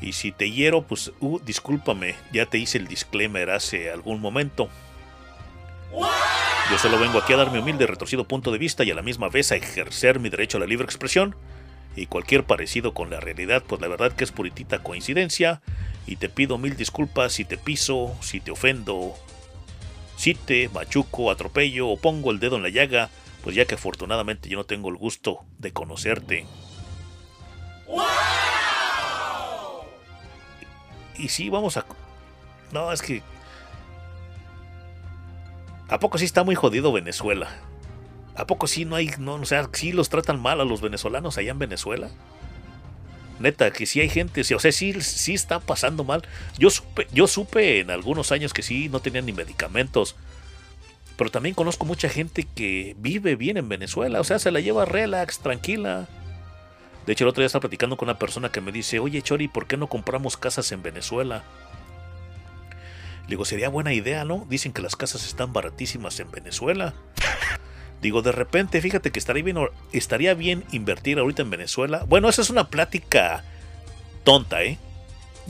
Y 0.00 0.12
si 0.12 0.32
te 0.32 0.50
hiero, 0.50 0.82
pues 0.82 1.12
uh, 1.20 1.38
discúlpame, 1.40 2.14
ya 2.32 2.46
te 2.46 2.58
hice 2.58 2.78
el 2.78 2.86
disclaimer 2.86 3.50
hace 3.50 3.90
algún 3.90 4.20
momento. 4.20 4.68
Yo 6.70 6.78
solo 6.78 6.98
vengo 6.98 7.18
aquí 7.18 7.32
a 7.32 7.36
dar 7.36 7.52
mi 7.52 7.58
humilde 7.58 7.86
retorcido 7.86 8.26
punto 8.26 8.50
de 8.50 8.58
vista 8.58 8.84
y 8.84 8.90
a 8.90 8.94
la 8.94 9.02
misma 9.02 9.28
vez 9.28 9.52
a 9.52 9.56
ejercer 9.56 10.18
mi 10.18 10.28
derecho 10.28 10.58
a 10.58 10.60
la 10.60 10.66
libre 10.66 10.84
expresión. 10.84 11.36
Y 11.94 12.06
cualquier 12.06 12.44
parecido 12.44 12.92
con 12.92 13.08
la 13.08 13.20
realidad, 13.20 13.62
pues 13.66 13.80
la 13.80 13.88
verdad 13.88 14.12
que 14.12 14.24
es 14.24 14.32
puritita 14.32 14.80
coincidencia. 14.80 15.62
Y 16.06 16.16
te 16.16 16.28
pido 16.28 16.58
mil 16.58 16.76
disculpas 16.76 17.32
si 17.32 17.44
te 17.44 17.56
piso, 17.56 18.14
si 18.20 18.40
te 18.40 18.50
ofendo, 18.50 19.14
si 20.16 20.34
te 20.34 20.68
machuco, 20.70 21.30
atropello 21.30 21.88
o 21.88 21.96
pongo 21.96 22.30
el 22.30 22.40
dedo 22.40 22.56
en 22.56 22.62
la 22.62 22.70
llaga 22.70 23.10
pues 23.46 23.54
ya 23.54 23.64
que 23.64 23.76
afortunadamente 23.76 24.48
yo 24.48 24.58
no 24.58 24.64
tengo 24.64 24.88
el 24.88 24.96
gusto 24.96 25.44
de 25.58 25.72
conocerte. 25.72 26.46
Y 31.16 31.28
sí, 31.28 31.48
vamos 31.48 31.76
a... 31.76 31.86
No, 32.72 32.90
es 32.90 33.02
que... 33.02 33.22
¿A 35.88 36.00
poco 36.00 36.18
sí 36.18 36.24
está 36.24 36.42
muy 36.42 36.56
jodido 36.56 36.90
Venezuela? 36.90 37.48
¿A 38.34 38.48
poco 38.48 38.66
sí 38.66 38.84
no 38.84 38.96
hay... 38.96 39.12
No, 39.20 39.34
o 39.34 39.44
sea, 39.44 39.70
sí 39.72 39.92
los 39.92 40.08
tratan 40.08 40.42
mal 40.42 40.60
a 40.60 40.64
los 40.64 40.80
venezolanos 40.80 41.38
allá 41.38 41.52
en 41.52 41.60
Venezuela? 41.60 42.10
Neta, 43.38 43.70
que 43.70 43.86
sí 43.86 44.00
hay 44.00 44.08
gente, 44.08 44.40
o 44.40 44.58
sea, 44.58 44.72
sí 44.72 44.94
está 45.34 45.60
pasando 45.60 46.04
mal. 46.04 46.22
Yo 46.58 46.70
supe, 46.70 47.06
yo 47.12 47.26
supe 47.26 47.80
en 47.80 47.90
algunos 47.90 48.32
años 48.32 48.54
que 48.54 48.62
sí 48.62 48.88
no 48.88 49.00
tenían 49.00 49.26
ni 49.26 49.32
medicamentos. 49.32 50.16
Pero 51.16 51.30
también 51.30 51.54
conozco 51.54 51.86
mucha 51.86 52.08
gente 52.08 52.44
que 52.44 52.94
vive 52.98 53.36
bien 53.36 53.56
en 53.56 53.68
Venezuela, 53.68 54.20
o 54.20 54.24
sea, 54.24 54.38
se 54.38 54.50
la 54.50 54.60
lleva 54.60 54.84
relax, 54.84 55.38
tranquila. 55.38 56.08
De 57.06 57.12
hecho, 57.12 57.24
el 57.24 57.28
otro 57.28 57.40
día 57.40 57.46
estaba 57.46 57.60
platicando 57.60 57.96
con 57.96 58.08
una 58.08 58.18
persona 58.18 58.50
que 58.50 58.60
me 58.60 58.72
dice, 58.72 58.98
oye 58.98 59.22
Chori, 59.22 59.48
¿por 59.48 59.66
qué 59.66 59.76
no 59.76 59.86
compramos 59.86 60.36
casas 60.36 60.72
en 60.72 60.82
Venezuela? 60.82 61.44
Le 63.22 63.30
digo, 63.30 63.44
sería 63.44 63.68
buena 63.68 63.92
idea, 63.92 64.24
¿no? 64.24 64.46
Dicen 64.48 64.72
que 64.72 64.82
las 64.82 64.94
casas 64.94 65.26
están 65.26 65.52
baratísimas 65.52 66.20
en 66.20 66.30
Venezuela. 66.30 66.94
Digo, 68.02 68.22
de 68.22 68.32
repente, 68.32 68.80
fíjate 68.80 69.10
que 69.10 69.18
estaría 69.18 69.42
bien, 69.42 69.58
estaría 69.92 70.34
bien 70.34 70.64
invertir 70.70 71.18
ahorita 71.18 71.42
en 71.42 71.50
Venezuela. 71.50 72.04
Bueno, 72.06 72.28
esa 72.28 72.42
es 72.42 72.50
una 72.50 72.68
plática 72.68 73.42
tonta, 74.24 74.62
¿eh? 74.62 74.78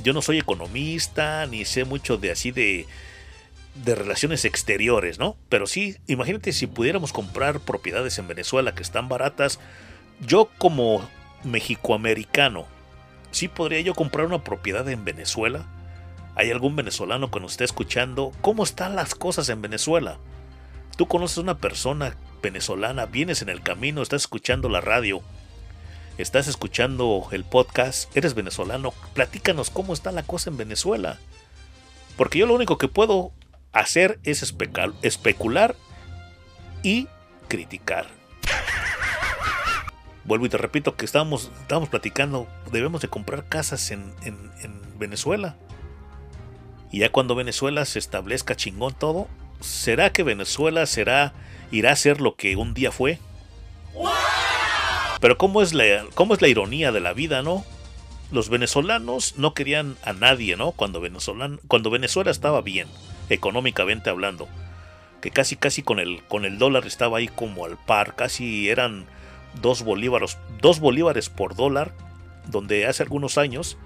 Yo 0.03 0.13
no 0.13 0.23
soy 0.23 0.39
economista, 0.39 1.47
ni 1.47 1.65
sé 1.65 1.85
mucho 1.85 2.19
de 2.19 2.31
así 2.31 2.51
de, 2.51 2.87
de 3.85 3.95
relaciones 3.95 4.45
exteriores, 4.45 5.19
¿no? 5.19 5.37
Pero 5.49 5.67
sí, 5.67 5.97
imagínate 6.07 6.53
si 6.53 6.67
pudiéramos 6.67 7.13
comprar 7.13 7.61
propiedades 7.61 8.19
en 8.19 8.29
Venezuela 8.29 8.75
que 8.75 8.83
están 8.83 9.09
baratas. 9.09 9.59
Yo 10.21 10.49
como 10.59 11.09
mexicoamericano, 11.45 12.67
¿sí 13.31 13.49
podría 13.49 13.81
yo 13.81 13.95
comprar 13.95 14.27
una 14.27 14.45
propiedad 14.45 14.89
en 14.89 15.05
Venezuela? 15.05 15.67
¿Hay 16.37 16.51
algún 16.51 16.77
venezolano 16.77 17.31
que 17.31 17.41
nos 17.41 17.53
esté 17.53 17.65
escuchando? 17.65 18.33
¿Cómo 18.43 18.63
están 18.63 18.95
las 18.95 19.15
cosas 19.15 19.49
en 19.49 19.63
Venezuela? 19.63 20.19
¿Tú 20.97 21.07
conoces 21.07 21.39
una 21.39 21.59
persona 21.59 22.17
venezolana, 22.43 23.07
vienes 23.07 23.43
en 23.43 23.49
el 23.49 23.63
camino, 23.63 24.03
estás 24.03 24.23
escuchando 24.23 24.69
la 24.69 24.81
radio, 24.81 25.23
estás 26.19 26.47
escuchando 26.49 27.27
el 27.33 27.45
podcast, 27.45 28.15
eres 28.17 28.35
venezolano, 28.35 28.93
platícanos 29.15 29.71
cómo 29.71 29.93
está 29.93 30.13
la 30.13 30.23
cosa 30.23 30.51
en 30.51 30.57
Venezuela. 30.57 31.19
Porque 32.17 32.39
yo 32.39 32.47
lo 32.47 32.55
único 32.55 32.79
que 32.79 32.89
puedo 32.89 33.33
hacer 33.73 34.19
es 34.23 34.43
especular 35.03 35.77
y 36.83 37.09
criticar. 37.49 38.07
Vuelvo 40.25 40.47
y 40.47 40.49
te 40.49 40.57
repito 40.59 40.97
que 40.97 41.05
estábamos, 41.05 41.51
estábamos 41.61 41.89
platicando, 41.89 42.49
debemos 42.73 43.01
de 43.03 43.09
comprar 43.09 43.49
casas 43.49 43.91
en- 43.91 44.15
en 44.23 44.99
Venezuela. 44.99 45.57
Y 46.91 47.01
ya 47.01 47.11
cuando 47.13 47.35
Venezuela 47.35 47.85
se 47.85 47.99
establezca 47.99 48.57
chingón 48.57 48.95
todo, 48.95 49.29
¿será 49.61 50.11
que 50.13 50.23
Venezuela 50.23 50.87
será, 50.87 51.33
irá 51.71 51.93
a 51.93 51.97
ser 51.97 52.21
lo 52.21 52.37
que 52.37 52.57
un 52.57 52.75
día 52.75 52.93
fue? 52.93 53.19
Pero 55.21 55.39
¿cómo 55.39 55.63
es, 55.63 55.73
la, 55.75 56.05
cómo 56.15 56.35
es 56.35 56.43
la 56.43 56.49
ironía 56.49 56.93
de 56.93 57.01
la 57.01 57.13
vida, 57.13 57.43
no? 57.43 57.65
Los 58.31 58.49
venezolanos 58.49 59.35
no 59.39 59.55
querían 59.55 59.97
a 60.05 60.13
nadie, 60.13 60.57
¿no? 60.57 60.73
Cuando, 60.73 61.01
Venezolan- 61.01 61.61
cuando 61.69 61.91
Venezuela 61.91 62.31
estaba 62.31 62.61
bien, 62.61 62.89
económicamente 63.31 64.11
hablando. 64.11 64.49
Que 65.23 65.31
casi, 65.31 65.57
casi 65.57 65.83
con 65.83 65.99
el, 65.99 66.23
con 66.25 66.45
el 66.45 66.59
dólar 66.59 66.87
estaba 66.87 67.19
ahí 67.19 67.29
como 67.29 67.65
al 67.65 67.79
par, 67.79 68.15
casi 68.15 68.69
eran 68.69 69.07
dos 69.63 69.83
bolívares, 69.83 70.37
dos 70.61 70.81
bolívares 70.81 71.31
por 71.31 71.55
dólar, 71.57 71.93
donde 72.47 72.87
hace 72.87 73.03
algunos 73.03 73.39
años 73.39 73.79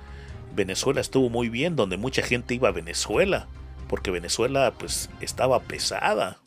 Venezuela 0.54 1.00
estuvo 1.00 1.30
muy 1.30 1.48
bien, 1.48 1.76
donde 1.76 1.96
mucha 1.96 2.22
gente 2.22 2.54
iba 2.54 2.68
a 2.68 2.72
Venezuela, 2.72 3.46
porque 3.88 4.10
Venezuela 4.10 4.72
pues 4.76 5.08
estaba 5.20 5.60
pesada. 5.60 6.38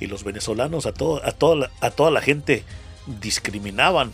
Y 0.00 0.06
los 0.06 0.24
venezolanos 0.24 0.86
a, 0.86 0.90
a, 0.90 0.92
toda, 0.92 1.54
la, 1.54 1.70
a 1.80 1.90
toda 1.90 2.10
la 2.10 2.20
gente 2.20 2.64
discriminaban. 3.06 4.12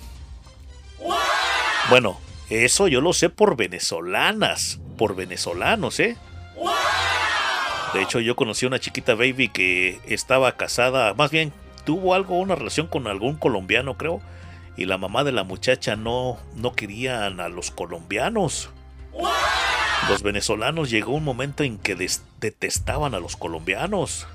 Bueno, 1.89 2.18
eso 2.51 2.89
yo 2.89 3.01
lo 3.01 3.12
sé 3.12 3.30
por 3.30 3.57
venezolanas, 3.57 4.80
por 4.99 5.14
venezolanos, 5.14 6.01
¿eh? 6.01 6.16
De 7.95 8.03
hecho, 8.03 8.20
yo 8.20 8.37
conocí 8.37 8.66
a 8.66 8.68
una 8.68 8.80
chiquita 8.80 9.14
baby 9.14 9.49
que 9.49 10.01
estaba 10.07 10.53
casada, 10.57 11.14
más 11.14 11.30
bien 11.30 11.53
tuvo 11.84 12.14
algo, 12.14 12.39
una 12.39 12.55
relación 12.55 12.89
con 12.89 13.07
algún 13.07 13.37
colombiano, 13.37 13.97
creo. 13.97 14.20
Y 14.76 14.84
la 14.84 14.99
mamá 14.99 15.24
de 15.24 15.32
la 15.32 15.45
muchacha 15.45 15.97
no, 15.97 16.39
no 16.55 16.74
querían 16.74 17.41
a 17.41 17.49
los 17.49 17.70
colombianos. 17.70 18.70
Los 20.09 20.22
venezolanos 20.22 20.91
llegó 20.91 21.12
un 21.12 21.24
momento 21.24 21.62
en 21.64 21.78
que 21.78 21.95
detestaban 22.39 23.14
a 23.14 23.20
los 23.20 23.37
colombianos, 23.37 24.26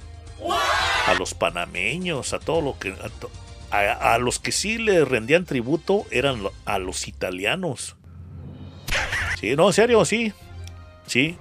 a 1.08 1.14
los 1.14 1.34
panameños, 1.34 2.34
a 2.34 2.40
todo 2.40 2.62
lo 2.62 2.80
que. 2.80 2.94
A, 3.72 4.18
los 4.18 4.40
que 4.40 4.52
sí 4.52 4.78
le 4.78 5.06
rendían 5.06 5.46
tributo 5.46 6.06
eran 6.12 6.42
a 6.66 6.78
los 6.78 7.08
italianos. 7.08 7.96
Sí, 9.40 9.56
no, 9.56 9.68
en 9.68 9.74
serio, 9.74 10.04
sí. 10.04 10.34
Sí. 11.08 11.38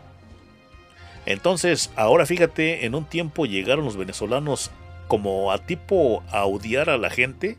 Entonces, 1.26 1.90
ahora 1.96 2.26
fíjate, 2.26 2.86
en 2.86 2.94
un 2.94 3.05
tiempo 3.05 3.46
llegaron 3.46 3.84
los 3.84 3.96
venezolanos 3.96 4.70
como 5.09 5.51
a 5.51 5.59
tipo 5.59 6.22
a 6.30 6.44
odiar 6.44 6.88
a 6.88 6.98
la 6.98 7.11
gente 7.11 7.57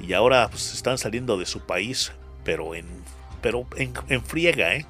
y 0.00 0.12
ahora 0.14 0.48
pues, 0.50 0.74
están 0.74 0.98
saliendo 0.98 1.38
de 1.38 1.46
su 1.46 1.60
país, 1.60 2.12
pero 2.44 2.74
en 2.74 2.86
pero 3.40 3.66
en, 3.76 3.92
en 4.08 4.24
friega, 4.24 4.74
¿eh? 4.74 4.86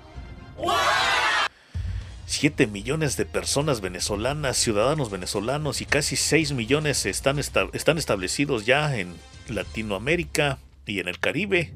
7 2.32 2.66
millones 2.66 3.18
de 3.18 3.26
personas 3.26 3.82
venezolanas, 3.82 4.56
ciudadanos 4.56 5.10
venezolanos 5.10 5.82
y 5.82 5.84
casi 5.84 6.16
6 6.16 6.52
millones 6.52 7.04
están, 7.04 7.38
están 7.38 7.98
establecidos 7.98 8.64
ya 8.64 8.96
en 8.96 9.14
Latinoamérica 9.50 10.58
y 10.86 11.00
en 11.00 11.08
el 11.08 11.18
Caribe. 11.18 11.74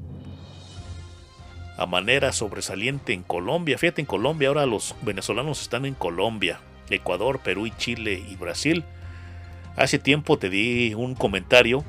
A 1.77 1.85
manera 1.85 2.33
sobresaliente 2.33 3.13
en 3.13 3.21
Colombia. 3.21 3.77
Fíjate, 3.77 4.01
en 4.01 4.07
Colombia 4.07 4.47
ahora 4.47 4.65
los 4.65 4.95
venezolanos 5.03 5.61
están 5.61 5.85
en 5.85 5.93
Colombia, 5.93 6.59
Ecuador, 6.89 7.39
Perú 7.39 7.67
y 7.67 7.71
Chile 7.77 8.19
y 8.27 8.35
Brasil. 8.35 8.83
Hace 9.75 9.99
tiempo 9.99 10.39
te 10.39 10.49
di 10.49 10.95
un 10.95 11.13
comentario. 11.13 11.85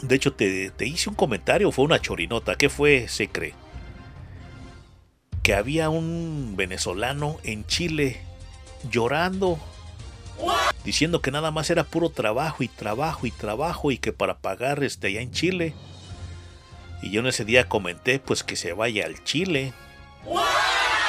De 0.00 0.16
hecho, 0.16 0.32
te, 0.32 0.70
te 0.70 0.86
hice 0.86 1.10
un 1.10 1.14
comentario, 1.14 1.70
fue 1.70 1.84
una 1.84 2.00
chorinota. 2.00 2.54
¿Qué 2.54 2.70
fue, 2.70 3.06
Secre? 3.06 3.52
Que 5.42 5.54
había 5.54 5.90
un 5.90 6.54
venezolano 6.56 7.38
en 7.42 7.66
Chile 7.66 8.20
llorando, 8.90 9.58
diciendo 10.84 11.20
que 11.20 11.30
nada 11.30 11.50
más 11.50 11.70
era 11.70 11.84
puro 11.84 12.10
trabajo 12.10 12.62
y 12.62 12.68
trabajo 12.68 13.26
y 13.26 13.30
trabajo 13.30 13.90
y 13.90 13.98
que 13.98 14.12
para 14.12 14.38
pagar 14.38 14.82
este 14.84 15.08
allá 15.08 15.20
en 15.20 15.32
Chile. 15.32 15.74
Y 17.02 17.10
yo 17.10 17.20
en 17.20 17.26
ese 17.26 17.44
día 17.44 17.68
comenté 17.68 18.20
pues 18.20 18.44
que 18.44 18.56
se 18.56 18.72
vaya 18.72 19.04
al 19.06 19.22
Chile. 19.24 19.72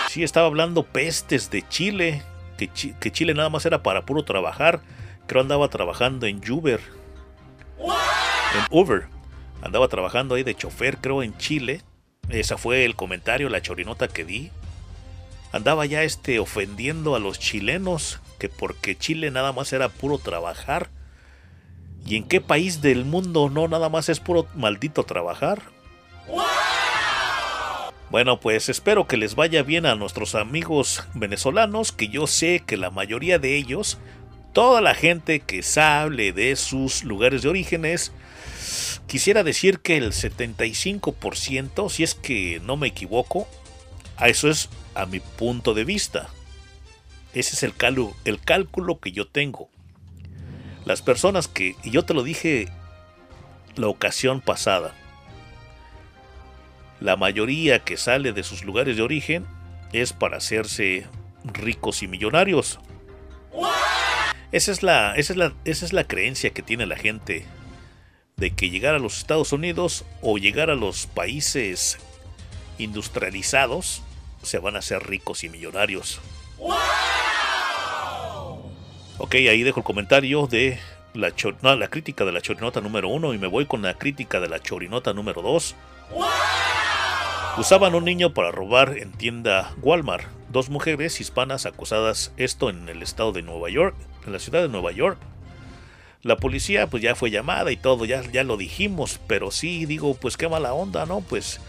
Sí, 0.09 0.23
estaba 0.23 0.47
hablando 0.47 0.84
pestes 0.84 1.49
de 1.51 1.67
Chile, 1.69 2.23
que, 2.57 2.67
que 2.67 3.11
Chile 3.11 3.34
nada 3.34 3.49
más 3.49 3.65
era 3.65 3.84
para 3.84 4.05
puro 4.05 4.23
trabajar. 4.25 4.81
Creo 5.27 5.41
andaba 5.41 5.67
trabajando 5.69 6.25
en 6.25 6.41
Uber. 6.51 6.81
En 7.79 8.65
Uber. 8.69 9.07
Andaba 9.61 9.88
trabajando 9.88 10.36
ahí 10.36 10.43
de 10.43 10.55
chofer, 10.55 10.97
creo, 10.97 11.23
en 11.23 11.38
Chile. 11.38 11.81
Ese 12.30 12.57
fue 12.57 12.86
el 12.86 12.95
comentario, 12.95 13.49
la 13.49 13.61
chorinota 13.61 14.07
que 14.07 14.26
di. 14.26 14.51
Andaba 15.51 15.86
ya 15.86 16.03
este 16.03 16.39
ofendiendo 16.39 17.15
a 17.15 17.19
los 17.19 17.38
chilenos, 17.38 18.19
que 18.39 18.49
porque 18.49 18.97
Chile 18.97 19.30
nada 19.30 19.51
más 19.51 19.71
era 19.71 19.89
puro 19.89 20.17
trabajar. 20.17 20.89
¿Y 22.05 22.15
en 22.17 22.28
qué 22.28 22.41
país 22.41 22.82
del 22.82 23.05
mundo 23.05 23.49
no 23.49 23.67
nada 23.67 23.89
más 23.89 24.09
es 24.09 24.19
puro 24.19 24.47
maldito 24.55 25.03
trabajar? 25.03 25.61
Bueno, 28.09 28.39
pues 28.39 28.69
espero 28.69 29.07
que 29.07 29.17
les 29.17 29.36
vaya 29.36 29.63
bien 29.63 29.86
a 29.86 29.95
nuestros 29.95 30.36
amigos 30.36 31.03
venezolanos, 31.15 31.91
que 31.91 32.09
yo 32.09 32.28
sé 32.28 32.61
que 32.65 32.78
la 32.78 32.91
mayoría 32.91 33.39
de 33.39 33.55
ellos, 33.55 33.97
toda 34.53 34.82
la 34.82 34.93
gente 34.93 35.39
que 35.39 35.63
sabe 35.63 36.32
de 36.32 36.55
sus 36.55 37.03
lugares 37.03 37.41
de 37.41 37.49
orígenes, 37.49 38.11
quisiera 39.08 39.43
decir 39.43 39.80
que 39.80 39.97
el 39.97 40.12
75%, 40.12 41.89
si 41.89 42.04
es 42.04 42.16
que 42.16 42.62
no 42.64 42.78
me 42.78 42.88
equivoco, 42.88 43.47
a 44.17 44.30
eso 44.30 44.50
es 44.50 44.70
a 44.96 45.05
mi 45.05 45.20
punto 45.20 45.74
de 45.74 45.84
vista. 45.84 46.30
Ese 47.34 47.55
es 47.55 47.63
el, 47.63 47.74
el 48.25 48.39
cálculo 48.39 49.00
que 49.00 49.12
yo 49.12 49.28
tengo. 49.28 49.70
Las 50.86 51.01
personas 51.01 51.47
que, 51.47 51.75
y 51.84 51.92
yo 51.92 52.04
te 52.05 52.13
lo 52.13 52.24
dije 52.24 52.67
la 53.75 53.88
ocasión 53.88 54.42
pasada, 54.42 54.93
la 57.00 57.16
mayoría 57.16 57.80
que 57.80 57.97
sale 57.97 58.34
de 58.34 58.43
sus 58.43 58.63
lugares 58.63 58.97
de 58.97 59.01
origen 59.01 59.46
es 59.92 60.13
para 60.13 60.38
hacerse 60.38 61.08
ricos 61.43 62.04
y 62.04 62.08
millonarios. 62.08 62.80
Esa 64.51 64.71
es 64.71 64.84
la, 64.84 65.16
esa 65.16 65.34
es 65.34 65.38
la, 65.38 65.54
esa 65.66 65.86
es 65.86 65.93
la 65.93 66.04
creencia 66.05 66.51
que 66.51 66.62
tiene 66.62 66.86
la 66.86 66.96
gente 66.96 67.46
de 68.38 68.51
que 68.51 68.70
llegar 68.70 68.96
a 68.96 69.00
los 69.00 69.18
Estados 69.18 69.51
Unidos 69.54 70.05
o 70.22 70.38
llegar 70.38 70.70
a 70.70 70.76
los 70.76 71.05
países 71.08 71.97
industrializados 72.78 74.01
se 74.42 74.60
van 74.60 74.76
a 74.76 74.80
hacer 74.80 75.04
ricos 75.08 75.43
y 75.43 75.50
millonarios. 75.50 76.20
Ok, 79.18 79.36
ahí 79.36 79.64
dejo 79.64 79.80
el 79.80 79.86
comentario 79.86 80.47
de 80.47 80.80
la, 81.14 81.34
cho- 81.36 81.54
no, 81.62 81.76
la 81.76 81.88
crítica 81.89 82.26
de 82.26 82.32
la 82.32 82.42
chorinota 82.42 82.82
número 82.82 83.08
uno 83.10 83.34
y 83.34 83.38
me 83.38 83.47
voy 83.47 83.66
con 83.66 83.82
la 83.84 83.93
crítica 83.93 84.39
de 84.39 84.50
la 84.50 84.60
chorinota 84.60 85.14
número 85.14 85.42
2. 85.42 85.76
Usaban 87.58 87.93
un 87.93 88.04
niño 88.04 88.34
para 88.34 88.51
robar 88.51 88.97
en 88.97 89.12
tienda 89.12 89.74
Walmart. 89.82 90.26
Dos 90.50 90.70
mujeres 90.70 91.22
hispanas 91.22 91.66
acusadas 91.66 92.32
esto 92.38 92.70
en 92.70 92.89
el 92.89 93.01
estado 93.04 93.32
de 93.32 93.43
Nueva 93.43 93.70
York, 93.70 93.96
en 94.26 94.34
la 94.34 94.39
ciudad 94.39 94.62
de 94.64 94.70
Nueva 94.70 94.92
York. 94.92 95.20
La 96.24 96.37
policía 96.37 96.87
pues 96.87 97.04
ya 97.04 97.16
fue 97.16 97.29
llamada 97.32 97.71
y 97.71 97.78
todo, 97.78 98.05
ya, 98.05 98.21
ya 98.32 98.43
lo 98.43 98.58
dijimos, 98.58 99.20
pero 99.28 99.51
sí 99.51 99.86
digo, 99.86 100.13
pues 100.16 100.37
qué 100.37 100.47
mala 100.47 100.74
onda, 100.74 101.05
¿no? 101.05 101.20
Pues 101.21 101.59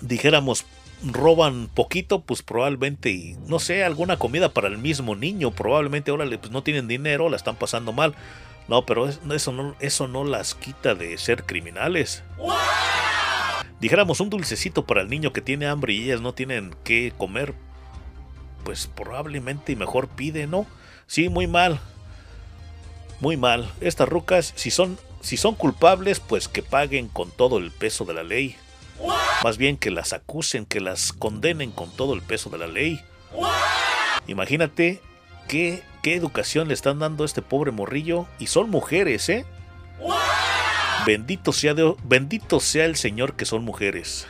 dijéramos, 0.00 0.64
roban 1.04 1.68
poquito, 1.68 2.22
pues 2.22 2.42
probablemente, 2.42 3.36
no 3.46 3.58
sé, 3.58 3.84
alguna 3.84 4.18
comida 4.18 4.48
para 4.54 4.68
el 4.68 4.78
mismo 4.78 5.14
niño, 5.14 5.50
probablemente 5.50 6.10
ahora 6.10 6.24
pues 6.38 6.50
no 6.50 6.62
tienen 6.62 6.88
dinero, 6.88 7.28
la 7.28 7.36
están 7.36 7.56
pasando 7.56 7.92
mal. 7.92 8.14
No, 8.68 8.86
pero 8.86 9.08
es- 9.08 9.20
eso 9.30 9.52
no, 9.52 9.74
eso 9.80 10.08
no 10.08 10.24
las 10.24 10.54
quita 10.54 10.94
de 10.94 11.18
ser 11.18 11.44
criminales. 11.44 12.22
Dijéramos 13.80 14.20
un 14.20 14.30
dulcecito 14.30 14.86
para 14.86 15.02
el 15.02 15.08
niño 15.10 15.32
que 15.32 15.40
tiene 15.40 15.66
hambre 15.66 15.92
y 15.92 16.04
ellas 16.04 16.20
no 16.20 16.32
tienen 16.32 16.74
qué 16.84 17.12
comer, 17.18 17.54
pues 18.64 18.86
probablemente 18.86 19.74
mejor 19.74 20.08
pide, 20.08 20.46
¿no? 20.46 20.66
Sí, 21.08 21.28
muy 21.28 21.48
mal. 21.48 21.80
Muy 23.22 23.36
mal. 23.36 23.70
Estas 23.80 24.08
rucas, 24.08 24.52
si 24.56 24.72
son, 24.72 24.98
si 25.20 25.36
son 25.36 25.54
culpables, 25.54 26.18
pues 26.18 26.48
que 26.48 26.60
paguen 26.62 27.06
con 27.06 27.30
todo 27.30 27.58
el 27.58 27.70
peso 27.70 28.04
de 28.04 28.14
la 28.14 28.24
ley. 28.24 28.56
Más 29.44 29.58
bien 29.58 29.76
que 29.76 29.92
las 29.92 30.12
acusen, 30.12 30.66
que 30.66 30.80
las 30.80 31.12
condenen 31.12 31.70
con 31.70 31.88
todo 31.94 32.14
el 32.14 32.22
peso 32.22 32.50
de 32.50 32.58
la 32.58 32.66
ley. 32.66 33.00
Imagínate 34.26 35.00
qué, 35.46 35.84
qué 36.02 36.16
educación 36.16 36.66
le 36.66 36.74
están 36.74 36.98
dando 36.98 37.22
a 37.22 37.26
este 37.26 37.42
pobre 37.42 37.70
morrillo? 37.70 38.26
Y 38.40 38.48
son 38.48 38.70
mujeres, 38.70 39.28
¿eh? 39.28 39.46
Bendito 41.06 41.52
sea, 41.52 41.74
Dios- 41.74 41.94
bendito 42.02 42.58
sea 42.58 42.86
el 42.86 42.96
Señor 42.96 43.34
que 43.36 43.44
son 43.44 43.64
mujeres. 43.64 44.26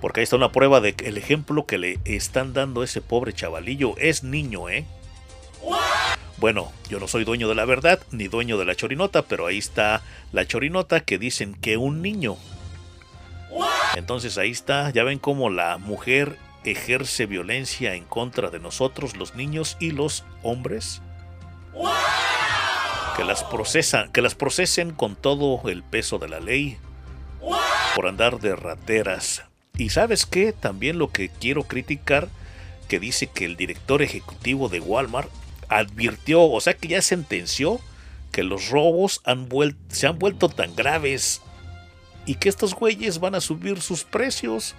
Porque 0.00 0.20
ahí 0.20 0.24
está 0.24 0.34
una 0.34 0.50
prueba 0.50 0.80
de 0.80 0.94
que 0.94 1.06
el 1.06 1.18
ejemplo 1.18 1.66
que 1.66 1.78
le 1.78 2.00
están 2.04 2.52
dando 2.52 2.80
a 2.82 2.84
ese 2.84 3.00
pobre 3.00 3.32
chavalillo 3.32 3.96
es 3.96 4.24
niño, 4.24 4.68
¿eh? 4.68 4.86
Bueno, 6.36 6.72
yo 6.90 7.00
no 7.00 7.08
soy 7.08 7.24
dueño 7.24 7.48
de 7.48 7.54
la 7.54 7.64
verdad 7.64 8.00
ni 8.10 8.28
dueño 8.28 8.58
de 8.58 8.64
la 8.64 8.74
chorinota, 8.74 9.22
pero 9.22 9.46
ahí 9.46 9.58
está 9.58 10.02
la 10.32 10.46
chorinota 10.46 11.00
que 11.00 11.18
dicen 11.18 11.54
que 11.54 11.76
un 11.76 12.02
niño. 12.02 12.36
Entonces 13.96 14.36
ahí 14.36 14.50
está, 14.50 14.90
ya 14.90 15.04
ven 15.04 15.18
cómo 15.18 15.48
la 15.48 15.78
mujer 15.78 16.36
ejerce 16.64 17.26
violencia 17.26 17.94
en 17.94 18.04
contra 18.04 18.50
de 18.50 18.58
nosotros, 18.58 19.16
los 19.16 19.34
niños 19.36 19.76
y 19.80 19.92
los 19.92 20.24
hombres. 20.42 21.00
Que 23.16 23.24
las 23.24 23.44
procesan, 23.44 24.10
que 24.12 24.22
las 24.22 24.34
procesen 24.34 24.90
con 24.92 25.16
todo 25.16 25.68
el 25.68 25.82
peso 25.82 26.18
de 26.18 26.28
la 26.28 26.40
ley 26.40 26.78
por 27.94 28.06
andar 28.08 28.40
de 28.40 28.56
rateras. 28.56 29.44
Y 29.76 29.90
sabes 29.90 30.26
qué, 30.26 30.52
también 30.52 30.98
lo 30.98 31.10
que 31.10 31.28
quiero 31.28 31.64
criticar, 31.64 32.28
que 32.88 33.00
dice 33.00 33.28
que 33.28 33.44
el 33.44 33.56
director 33.56 34.02
ejecutivo 34.02 34.68
de 34.68 34.80
Walmart 34.80 35.30
advirtió, 35.68 36.42
o 36.42 36.60
sea 36.60 36.74
que 36.74 36.88
ya 36.88 37.02
sentenció 37.02 37.80
que 38.32 38.42
los 38.42 38.68
robos 38.68 39.20
han 39.24 39.48
se 39.88 40.06
han 40.06 40.18
vuelto 40.18 40.48
tan 40.48 40.74
graves 40.74 41.40
y 42.26 42.34
que 42.34 42.48
estos 42.48 42.74
güeyes 42.74 43.20
van 43.20 43.34
a 43.34 43.40
subir 43.40 43.80
sus 43.80 44.04
precios. 44.04 44.74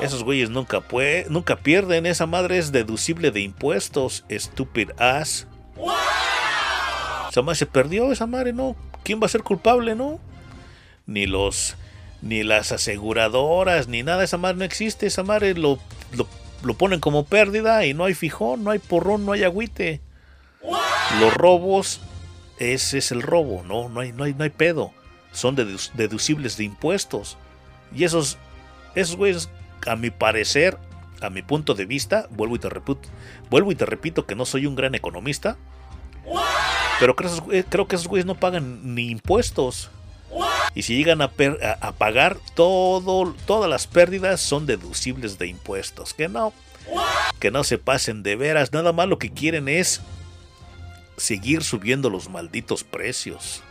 Esos 0.00 0.24
güeyes 0.24 0.50
nunca, 0.50 0.82
nunca 1.28 1.56
pierden, 1.56 2.06
esa 2.06 2.26
madre 2.26 2.58
es 2.58 2.72
deducible 2.72 3.30
de 3.30 3.40
impuestos, 3.40 4.24
stupid 4.30 4.90
ass. 4.98 5.46
Esa 7.30 7.42
madre 7.42 7.56
se 7.56 7.66
perdió, 7.66 8.10
esa 8.12 8.26
madre 8.26 8.52
no. 8.52 8.74
¿Quién 9.04 9.20
va 9.20 9.26
a 9.26 9.30
ser 9.30 9.42
culpable, 9.42 9.94
no? 9.94 10.20
Ni 11.06 11.26
los, 11.26 11.76
ni 12.20 12.42
las 12.42 12.72
aseguradoras, 12.72 13.88
ni 13.88 14.02
nada, 14.02 14.24
esa 14.24 14.38
madre 14.38 14.58
no 14.58 14.64
existe, 14.64 15.06
esa 15.06 15.22
madre 15.22 15.54
lo, 15.54 15.78
lo, 16.12 16.26
lo 16.62 16.74
ponen 16.74 17.00
como 17.00 17.24
pérdida 17.24 17.84
y 17.86 17.94
no 17.94 18.04
hay 18.04 18.14
fijón, 18.14 18.64
no 18.64 18.70
hay 18.70 18.78
porrón, 18.78 19.24
no 19.26 19.32
hay 19.32 19.42
agüite. 19.44 20.00
Los 21.20 21.34
robos, 21.34 22.00
ese 22.58 22.98
es 22.98 23.10
el 23.12 23.22
robo, 23.22 23.62
no, 23.66 23.88
no 23.88 24.00
hay, 24.00 24.12
no 24.12 24.24
hay, 24.24 24.34
no 24.34 24.44
hay 24.44 24.50
pedo. 24.50 24.92
Son 25.32 25.56
dedu- 25.56 25.90
deducibles 25.94 26.56
de 26.56 26.64
impuestos. 26.64 27.36
Y 27.94 28.04
esos, 28.04 28.38
esos 28.94 29.16
güeyes, 29.16 29.50
a 29.86 29.96
mi 29.96 30.10
parecer, 30.10 30.78
a 31.20 31.30
mi 31.30 31.42
punto 31.42 31.74
de 31.74 31.84
vista, 31.86 32.26
vuelvo 32.30 32.56
y 32.56 32.58
te 32.58 32.68
repito, 32.68 33.08
vuelvo 33.50 33.72
y 33.72 33.74
te 33.74 33.86
repito 33.86 34.26
que 34.26 34.34
no 34.34 34.44
soy 34.44 34.66
un 34.66 34.74
gran 34.76 34.94
economista, 34.94 35.56
pero 37.00 37.16
creo, 37.16 37.30
güey- 37.30 37.64
creo 37.68 37.88
que 37.88 37.96
esos 37.96 38.08
güeyes 38.08 38.26
no 38.26 38.34
pagan 38.36 38.94
ni 38.94 39.10
impuestos. 39.10 39.90
Y 40.74 40.82
si 40.82 40.96
llegan 40.96 41.20
a, 41.20 41.28
pagar, 41.28 42.38
todas 42.54 43.68
las 43.68 43.86
pérdidas 43.86 44.40
son 44.40 44.66
deducibles 44.66 45.38
de 45.38 45.48
impuestos. 45.48 46.14
Que 46.14 46.28
no, 46.28 46.52
que 47.38 47.50
no 47.50 47.64
se 47.64 47.78
pasen 47.78 48.22
de 48.22 48.36
veras. 48.36 48.72
Nada 48.72 48.92
más 48.92 49.08
lo 49.08 49.18
que 49.18 49.30
quieren 49.30 49.68
es 49.68 50.00
seguir 51.16 51.62
subiendo 51.62 52.08
los 52.08 52.30
malditos 52.30 52.84
precios. 52.84 53.62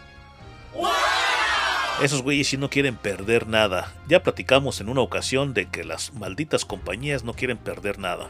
Esos 2.02 2.24
güeyes 2.24 2.48
sí 2.48 2.58
no 2.58 2.70
quieren 2.70 2.96
perder 2.96 3.48
nada. 3.48 3.94
Ya 4.08 4.24
platicamos 4.24 4.82
en 4.82 4.90
una 4.90 5.02
ocasión 5.02 5.54
de 5.54 5.68
que 5.68 5.84
las 5.84 6.14
malditas 6.14 6.66
compañías 6.66 7.24
no 7.24 7.34
quieren 7.34 7.58
perder 7.58 8.00
nada. 8.00 8.30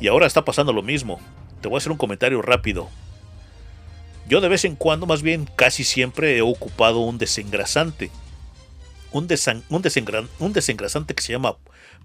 Y 0.00 0.08
ahora 0.08 0.26
está 0.26 0.44
pasando 0.44 0.72
lo 0.72 0.82
mismo. 0.82 1.20
Te 1.60 1.68
voy 1.68 1.76
a 1.76 1.78
hacer 1.78 1.92
un 1.92 1.98
comentario 1.98 2.42
rápido. 2.42 2.88
Yo 4.26 4.40
de 4.40 4.48
vez 4.48 4.64
en 4.64 4.76
cuando, 4.76 5.06
más 5.06 5.22
bien 5.22 5.48
casi 5.56 5.84
siempre, 5.84 6.36
he 6.36 6.42
ocupado 6.42 7.00
un 7.00 7.18
desengrasante. 7.18 8.10
Un, 9.12 9.28
desengrasante 9.28 11.14
que 11.14 11.22
se 11.22 11.32
llama 11.32 11.56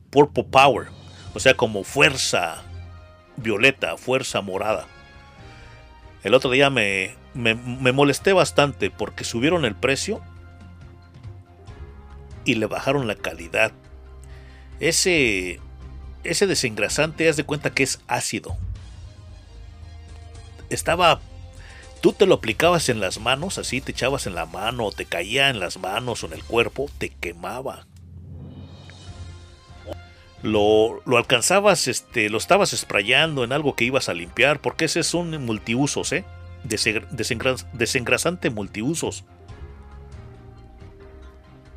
Purple 0.10 0.44
Power. 0.44 0.88
O 1.34 1.40
sea, 1.40 1.56
como 1.56 1.84
fuerza 1.84 2.64
violeta, 3.38 3.98
fuerza 3.98 4.42
morada. 4.42 4.86
El 6.24 6.34
otro 6.34 6.52
día 6.52 6.70
me, 6.70 7.16
me, 7.34 7.56
me 7.56 7.94
molesté 7.94 8.34
bastante 8.34 8.92
porque 8.92 9.24
subieron 9.24 9.64
el 9.64 9.76
precio 9.76 10.22
y 12.44 12.56
le 12.56 12.66
bajaron 12.66 13.08
la 13.08 13.16
calidad. 13.16 13.72
Ese, 14.80 15.60
ese 16.24 16.48
desengrasante, 16.48 17.30
haz 17.30 17.38
de 17.38 17.44
cuenta 17.44 17.72
que 17.72 17.84
es 17.84 18.02
ácido. 18.08 18.58
Estaba 20.70 21.22
tú 22.02 22.14
te 22.14 22.26
lo 22.26 22.36
aplicabas 22.36 22.90
en 22.90 23.00
las 23.00 23.20
manos, 23.20 23.58
así 23.58 23.82
te 23.82 23.92
echabas 23.92 24.28
en 24.28 24.36
la 24.36 24.46
mano, 24.46 24.86
o 24.86 24.92
te 24.92 25.06
caía 25.06 25.50
en 25.50 25.60
las 25.60 25.78
manos 25.78 26.24
o 26.24 26.28
en 26.28 26.34
el 26.34 26.44
cuerpo, 26.44 26.90
te 26.98 27.10
quemaba. 27.10 27.86
Lo, 30.42 31.02
lo 31.06 31.18
alcanzabas, 31.18 31.88
este, 31.90 32.30
lo 32.30 32.38
estabas 32.38 32.70
sprayando 32.72 33.44
en 33.44 33.52
algo 33.52 33.76
que 33.76 33.84
ibas 33.84 34.08
a 34.08 34.14
limpiar, 34.14 34.62
porque 34.62 34.86
ese 34.86 35.02
es 35.02 35.14
un 35.14 35.32
multiusos, 35.46 36.14
¿eh? 36.14 36.24
Desen- 36.64 37.08
desengra- 37.10 37.66
desengrasante 37.74 38.50
multiusos. 38.50 39.26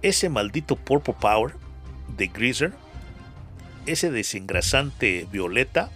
Ese 0.00 0.28
maldito 0.28 0.76
Purple 0.76 1.14
Power 1.20 1.54
de 2.16 2.28
Greaser, 2.28 2.72
ese 3.86 4.10
desengrasante 4.12 5.26
violeta, 5.32 5.90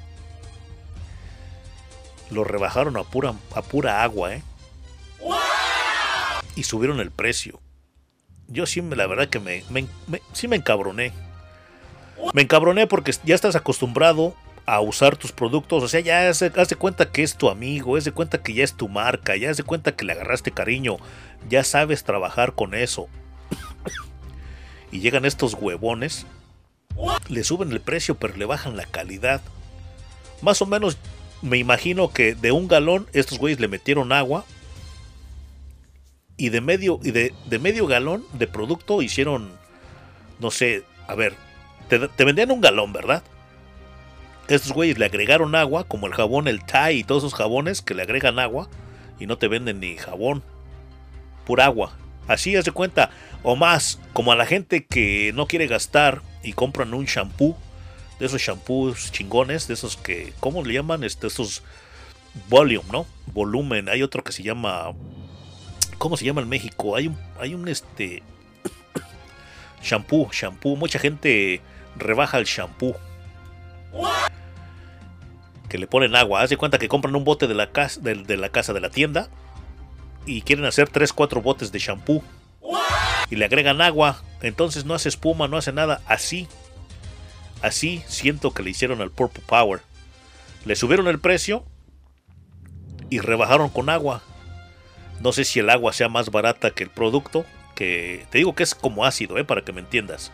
lo 2.30 2.44
rebajaron 2.44 2.96
a 2.96 3.04
pura, 3.04 3.34
a 3.54 3.62
pura 3.62 4.02
agua, 4.02 4.34
¿eh? 4.34 4.42
Y 6.54 6.62
subieron 6.64 7.00
el 7.00 7.10
precio. 7.10 7.60
Yo 8.48 8.66
sí, 8.66 8.80
la 8.80 9.06
verdad 9.06 9.28
que 9.28 9.40
me- 9.40 9.64
sí 10.32 10.48
me 10.48 10.56
encabroné. 10.56 11.12
Me 12.32 12.42
encabroné 12.42 12.86
porque 12.86 13.12
ya 13.24 13.34
estás 13.34 13.56
acostumbrado 13.56 14.34
a 14.64 14.80
usar 14.80 15.16
tus 15.16 15.32
productos. 15.32 15.82
O 15.82 15.88
sea, 15.88 16.00
ya 16.00 16.28
haz, 16.28 16.42
haz 16.42 16.68
de 16.68 16.76
cuenta 16.76 17.10
que 17.10 17.22
es 17.22 17.36
tu 17.36 17.50
amigo, 17.50 17.96
haz 17.96 18.04
de 18.04 18.12
cuenta 18.12 18.42
que 18.42 18.54
ya 18.54 18.64
es 18.64 18.74
tu 18.74 18.88
marca, 18.88 19.36
ya 19.36 19.50
haz 19.50 19.56
de 19.58 19.62
cuenta 19.64 19.94
que 19.94 20.04
le 20.04 20.12
agarraste 20.12 20.50
cariño. 20.50 20.96
Ya 21.48 21.62
sabes 21.64 22.04
trabajar 22.04 22.54
con 22.54 22.74
eso. 22.74 23.08
y 24.92 25.00
llegan 25.00 25.24
estos 25.24 25.54
huevones, 25.54 26.26
le 27.28 27.44
suben 27.44 27.70
el 27.72 27.80
precio, 27.80 28.14
pero 28.14 28.36
le 28.36 28.46
bajan 28.46 28.76
la 28.76 28.86
calidad. 28.86 29.40
Más 30.42 30.62
o 30.62 30.66
menos 30.66 30.96
me 31.42 31.58
imagino 31.58 32.12
que 32.12 32.34
de 32.34 32.52
un 32.52 32.68
galón 32.68 33.06
estos 33.12 33.38
güeyes 33.38 33.60
le 33.60 33.68
metieron 33.68 34.12
agua 34.12 34.44
y 36.36 36.50
de 36.50 36.60
medio 36.60 37.00
y 37.02 37.10
de, 37.10 37.32
de 37.46 37.58
medio 37.58 37.86
galón 37.86 38.24
de 38.32 38.46
producto 38.46 39.02
hicieron 39.02 39.52
no 40.38 40.50
sé, 40.50 40.84
a 41.06 41.14
ver, 41.14 41.34
te, 41.88 42.08
te 42.08 42.24
vendían 42.24 42.50
un 42.50 42.60
galón, 42.60 42.92
¿verdad? 42.92 43.22
Estos 44.48 44.72
güeyes 44.72 44.98
le 44.98 45.06
agregaron 45.06 45.54
agua, 45.54 45.84
como 45.84 46.06
el 46.06 46.14
jabón, 46.14 46.46
el 46.46 46.64
Thai 46.64 46.98
y 46.98 47.04
todos 47.04 47.24
esos 47.24 47.34
jabones 47.34 47.82
que 47.82 47.94
le 47.94 48.02
agregan 48.02 48.38
agua 48.38 48.68
y 49.18 49.26
no 49.26 49.38
te 49.38 49.48
venden 49.48 49.80
ni 49.80 49.96
jabón, 49.96 50.42
pura 51.44 51.64
agua. 51.64 51.92
Así 52.28 52.56
haz 52.56 52.64
de 52.64 52.72
cuenta, 52.72 53.10
o 53.42 53.56
más, 53.56 54.00
como 54.12 54.32
a 54.32 54.36
la 54.36 54.46
gente 54.46 54.84
que 54.84 55.32
no 55.34 55.46
quiere 55.46 55.66
gastar 55.66 56.22
y 56.42 56.52
compran 56.52 56.94
un 56.94 57.06
shampoo 57.06 57.56
de 58.18 58.26
esos 58.26 58.40
shampoos 58.40 59.12
chingones, 59.12 59.68
de 59.68 59.74
esos 59.74 59.96
que, 59.96 60.32
¿cómo 60.40 60.64
le 60.64 60.74
llaman? 60.74 61.04
Este, 61.04 61.26
esos 61.26 61.62
volume, 62.48 62.84
¿no? 62.92 63.06
Volumen. 63.26 63.88
Hay 63.88 64.02
otro 64.02 64.22
que 64.22 64.32
se 64.32 64.42
llama, 64.42 64.92
¿cómo 65.98 66.16
se 66.16 66.24
llama 66.24 66.42
en 66.42 66.48
México? 66.48 66.96
Hay 66.96 67.08
un, 67.08 67.18
hay 67.40 67.54
un 67.54 67.68
este 67.68 68.22
shampoo, 69.82 70.28
shampoo. 70.32 70.76
Mucha 70.76 70.98
gente 70.98 71.60
rebaja 71.96 72.38
el 72.38 72.44
shampoo. 72.44 72.94
Que 75.68 75.78
le 75.78 75.86
ponen 75.86 76.14
agua. 76.14 76.42
Haz 76.42 76.50
de 76.50 76.56
cuenta 76.56 76.78
que 76.78 76.88
compran 76.88 77.16
un 77.16 77.24
bote 77.24 77.46
de 77.46 77.54
la 77.54 77.70
casa, 77.72 78.00
de, 78.00 78.14
de 78.14 78.36
la 78.36 78.50
casa 78.50 78.72
de 78.72 78.80
la 78.80 78.90
tienda 78.90 79.28
y 80.26 80.42
quieren 80.42 80.64
hacer 80.64 80.88
3, 80.88 81.12
4 81.12 81.40
botes 81.40 81.72
de 81.72 81.78
shampoo. 81.78 82.22
Y 83.30 83.36
le 83.36 83.44
agregan 83.44 83.80
agua. 83.80 84.22
Entonces 84.42 84.84
no 84.84 84.94
hace 84.94 85.08
espuma, 85.08 85.48
no 85.48 85.56
hace 85.56 85.72
nada. 85.72 86.02
Así 86.06 86.46
Así 87.62 88.02
siento 88.06 88.52
que 88.52 88.62
le 88.62 88.70
hicieron 88.70 89.00
al 89.00 89.10
Purple 89.10 89.42
Power. 89.46 89.80
Le 90.64 90.76
subieron 90.76 91.08
el 91.08 91.18
precio 91.18 91.64
y 93.10 93.20
rebajaron 93.20 93.68
con 93.68 93.88
agua. 93.88 94.22
No 95.20 95.32
sé 95.32 95.44
si 95.44 95.60
el 95.60 95.70
agua 95.70 95.92
sea 95.92 96.08
más 96.08 96.30
barata 96.30 96.72
que 96.72 96.84
el 96.84 96.90
producto, 96.90 97.46
que 97.74 98.26
te 98.30 98.38
digo 98.38 98.54
que 98.54 98.62
es 98.62 98.74
como 98.74 99.04
ácido, 99.04 99.38
¿eh? 99.38 99.44
para 99.44 99.62
que 99.62 99.72
me 99.72 99.80
entiendas. 99.80 100.32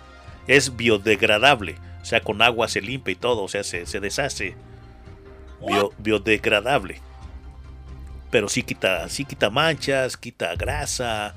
Es 0.49 0.77
biodegradable, 0.77 1.77
o 2.01 2.05
sea, 2.05 2.21
con 2.21 2.43
agua 2.43 2.67
se 2.69 2.81
limpia 2.81 3.13
y 3.13 3.17
todo, 3.17 3.43
o 3.43 3.49
sea, 3.49 3.63
se, 3.63 3.87
se 3.87 4.01
deshace. 4.01 4.57
Bio- 5.61 5.93
biodegradable. 5.99 7.01
Pero 8.31 8.49
sí 8.49 8.63
quita, 8.65 9.09
sí 9.09 9.25
quita 9.25 9.51
manchas, 9.51 10.17
quita 10.17 10.57
grasa, 10.57 11.35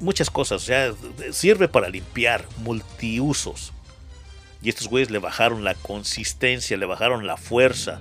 muchas 0.00 0.30
cosas, 0.30 0.62
o 0.62 0.64
sea, 0.64 0.92
sirve 1.32 1.68
para 1.68 1.88
limpiar, 1.88 2.44
multiusos. 2.58 3.72
Y 4.62 4.68
estos 4.68 4.88
güeyes 4.88 5.10
le 5.10 5.18
bajaron 5.18 5.64
la 5.64 5.74
consistencia, 5.74 6.76
le 6.76 6.86
bajaron 6.86 7.26
la 7.26 7.36
fuerza. 7.36 8.00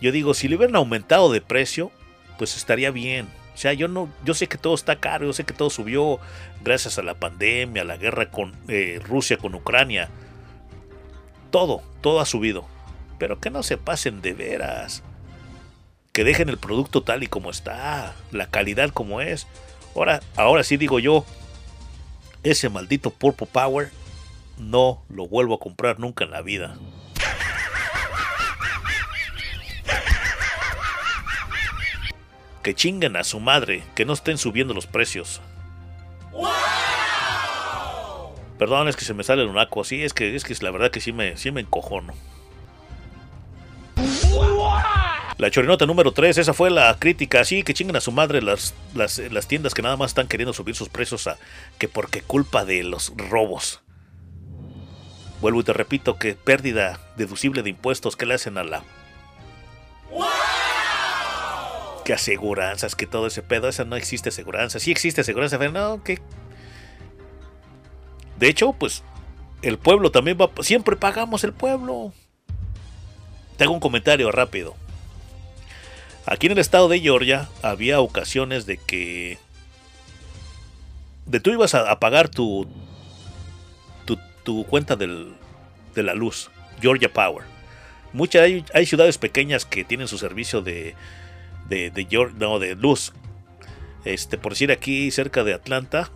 Yo 0.00 0.12
digo, 0.12 0.34
si 0.34 0.48
le 0.48 0.56
hubieran 0.56 0.76
aumentado 0.76 1.32
de 1.32 1.40
precio, 1.40 1.90
pues 2.38 2.56
estaría 2.56 2.90
bien. 2.90 3.28
O 3.54 3.58
sea, 3.58 3.72
yo 3.72 3.88
no, 3.88 4.10
yo 4.24 4.34
sé 4.34 4.48
que 4.48 4.58
todo 4.58 4.74
está 4.74 4.96
caro, 4.96 5.24
yo 5.24 5.32
sé 5.32 5.44
que 5.44 5.54
todo 5.54 5.70
subió 5.70 6.20
gracias 6.62 6.98
a 6.98 7.02
la 7.02 7.14
pandemia, 7.14 7.82
a 7.82 7.86
la 7.86 7.96
guerra 7.96 8.30
con 8.30 8.54
eh, 8.68 9.00
Rusia 9.02 9.38
con 9.38 9.54
Ucrania. 9.54 10.10
Todo, 11.50 11.82
todo 12.02 12.20
ha 12.20 12.26
subido. 12.26 12.66
Pero 13.18 13.40
que 13.40 13.48
no 13.48 13.62
se 13.62 13.78
pasen 13.78 14.20
de 14.20 14.34
veras. 14.34 15.02
Que 16.12 16.24
dejen 16.24 16.50
el 16.50 16.58
producto 16.58 17.02
tal 17.02 17.22
y 17.22 17.28
como 17.28 17.50
está, 17.50 18.14
la 18.30 18.48
calidad 18.48 18.90
como 18.90 19.22
es. 19.22 19.46
Ahora, 19.94 20.20
ahora 20.36 20.62
sí 20.62 20.76
digo 20.76 20.98
yo, 20.98 21.24
ese 22.42 22.68
maldito 22.68 23.10
Purple 23.10 23.48
Power 23.50 23.90
no 24.58 25.04
lo 25.08 25.26
vuelvo 25.26 25.54
a 25.54 25.58
comprar 25.58 25.98
nunca 25.98 26.24
en 26.24 26.30
la 26.30 26.42
vida. 26.42 26.76
Que 32.62 32.74
chinguen 32.74 33.16
a 33.16 33.24
su 33.24 33.38
madre, 33.38 33.84
que 33.94 34.04
no 34.04 34.12
estén 34.12 34.38
subiendo 34.38 34.74
los 34.74 34.86
precios. 34.86 35.40
Perdón, 38.58 38.88
es 38.88 38.96
que 38.96 39.04
se 39.04 39.14
me 39.14 39.22
sale 39.22 39.42
el 39.42 39.48
unaco. 39.48 39.84
Sí, 39.84 40.02
es 40.02 40.12
que 40.12 40.34
es 40.34 40.44
que 40.44 40.54
la 40.60 40.70
verdad 40.70 40.90
que 40.90 41.00
sí 41.00 41.12
me, 41.12 41.36
sí 41.36 41.50
me 41.50 41.60
encojono. 41.60 42.14
La 45.38 45.50
chorinota 45.50 45.84
número 45.84 46.12
3, 46.12 46.38
esa 46.38 46.54
fue 46.54 46.70
la 46.70 46.96
crítica. 46.98 47.44
Sí, 47.44 47.62
que 47.62 47.74
chinguen 47.74 47.96
a 47.96 48.00
su 48.00 48.10
madre 48.10 48.40
las, 48.40 48.74
las, 48.94 49.18
las 49.18 49.46
tiendas 49.46 49.74
que 49.74 49.82
nada 49.82 49.96
más 49.96 50.12
están 50.12 50.28
queriendo 50.28 50.54
subir 50.54 50.74
sus 50.74 50.88
precios 50.88 51.26
a 51.26 51.36
que 51.78 51.88
porque 51.88 52.22
culpa 52.22 52.64
de 52.64 52.82
los 52.82 53.12
robos. 53.16 53.82
Vuelvo 55.40 55.60
y 55.60 55.64
te 55.64 55.72
repito 55.72 56.16
que 56.18 56.34
pérdida 56.34 56.98
deducible 57.16 57.62
de 57.62 57.70
impuestos 57.70 58.16
que 58.16 58.26
le 58.26 58.34
hacen 58.34 58.58
a 58.58 58.64
la... 58.64 58.82
Que 62.04 62.14
aseguranzas, 62.14 62.94
que 62.94 63.06
todo 63.06 63.26
ese 63.26 63.42
pedo, 63.42 63.68
esa 63.68 63.84
no 63.84 63.96
existe 63.96 64.30
aseguranza. 64.30 64.78
Sí 64.78 64.90
existe 64.90 65.20
aseguranza, 65.20 65.58
pero 65.58 65.72
no, 65.72 66.02
que... 66.02 66.20
De 68.38 68.48
hecho, 68.48 68.72
pues 68.72 69.02
el 69.62 69.78
pueblo 69.78 70.10
también 70.10 70.38
va... 70.40 70.50
Siempre 70.62 70.96
pagamos 70.96 71.44
el 71.44 71.52
pueblo. 71.52 72.12
Te 73.56 73.64
hago 73.64 73.74
un 73.74 73.80
comentario 73.80 74.30
rápido. 74.30 74.74
Aquí 76.24 76.46
en 76.46 76.52
el 76.52 76.58
estado 76.58 76.88
de 76.88 77.00
Georgia 77.00 77.48
había 77.62 78.00
ocasiones 78.00 78.66
de 78.66 78.78
que... 78.78 79.38
De 81.26 81.40
tú 81.40 81.50
ibas 81.50 81.74
a, 81.74 81.90
a 81.90 81.98
pagar 81.98 82.28
tu, 82.28 82.68
tu, 84.46 84.64
cuenta 84.64 84.94
del, 84.96 85.34
de 85.94 86.02
la 86.04 86.14
luz, 86.14 86.50
Georgia 86.80 87.12
Power. 87.12 87.44
Muchas 88.12 88.42
hay, 88.42 88.64
hay, 88.72 88.86
ciudades 88.86 89.18
pequeñas 89.18 89.66
que 89.66 89.84
tienen 89.84 90.08
su 90.08 90.16
servicio 90.16 90.62
de, 90.62 90.94
de, 91.68 91.90
de, 91.90 92.30
no, 92.38 92.58
de 92.58 92.76
luz. 92.76 93.12
Este, 94.04 94.38
por 94.38 94.52
decir 94.52 94.70
aquí 94.70 95.10
cerca 95.10 95.42
de 95.42 95.52
Atlanta, 95.52 96.10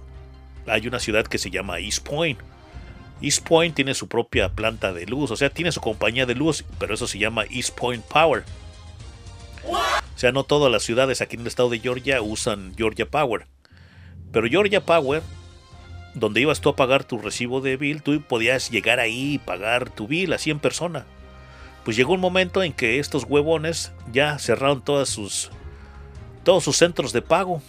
hay 0.66 0.86
una 0.86 1.00
ciudad 1.00 1.26
que 1.26 1.38
se 1.38 1.50
llama 1.50 1.80
East 1.80 2.06
Point. 2.06 2.38
East 3.20 3.46
Point 3.46 3.74
tiene 3.74 3.94
su 3.94 4.08
propia 4.08 4.50
planta 4.50 4.92
de 4.92 5.06
luz, 5.06 5.30
o 5.32 5.36
sea, 5.36 5.50
tiene 5.50 5.72
su 5.72 5.80
compañía 5.80 6.24
de 6.24 6.36
luz, 6.36 6.64
pero 6.78 6.94
eso 6.94 7.06
se 7.06 7.18
llama 7.18 7.44
East 7.50 7.76
Point 7.76 8.04
Power. 8.04 8.44
O 9.66 10.18
sea, 10.18 10.32
no 10.32 10.44
todas 10.44 10.70
las 10.70 10.84
ciudades 10.84 11.20
aquí 11.20 11.34
en 11.34 11.42
el 11.42 11.48
estado 11.48 11.68
de 11.68 11.80
Georgia 11.80 12.22
usan 12.22 12.72
Georgia 12.76 13.10
Power. 13.10 13.46
Pero 14.32 14.48
Georgia 14.48 14.80
Power, 14.80 15.22
donde 16.14 16.40
ibas 16.40 16.60
tú 16.60 16.68
a 16.68 16.76
pagar 16.76 17.04
tu 17.04 17.18
recibo 17.18 17.60
de 17.60 17.76
bill, 17.76 18.02
tú 18.02 18.20
podías 18.22 18.70
llegar 18.70 19.00
ahí 19.00 19.34
y 19.34 19.38
pagar 19.38 19.90
tu 19.90 20.06
bill 20.06 20.32
así 20.32 20.50
en 20.50 20.58
persona. 20.58 21.06
Pues 21.84 21.96
llegó 21.96 22.12
un 22.12 22.20
momento 22.20 22.62
en 22.62 22.72
que 22.72 22.98
estos 22.98 23.24
huevones 23.24 23.92
ya 24.12 24.38
cerraron 24.38 24.82
todas 24.82 25.08
sus 25.08 25.50
todos 26.42 26.64
sus 26.64 26.76
centros 26.76 27.12
de 27.12 27.22
pago. 27.22 27.62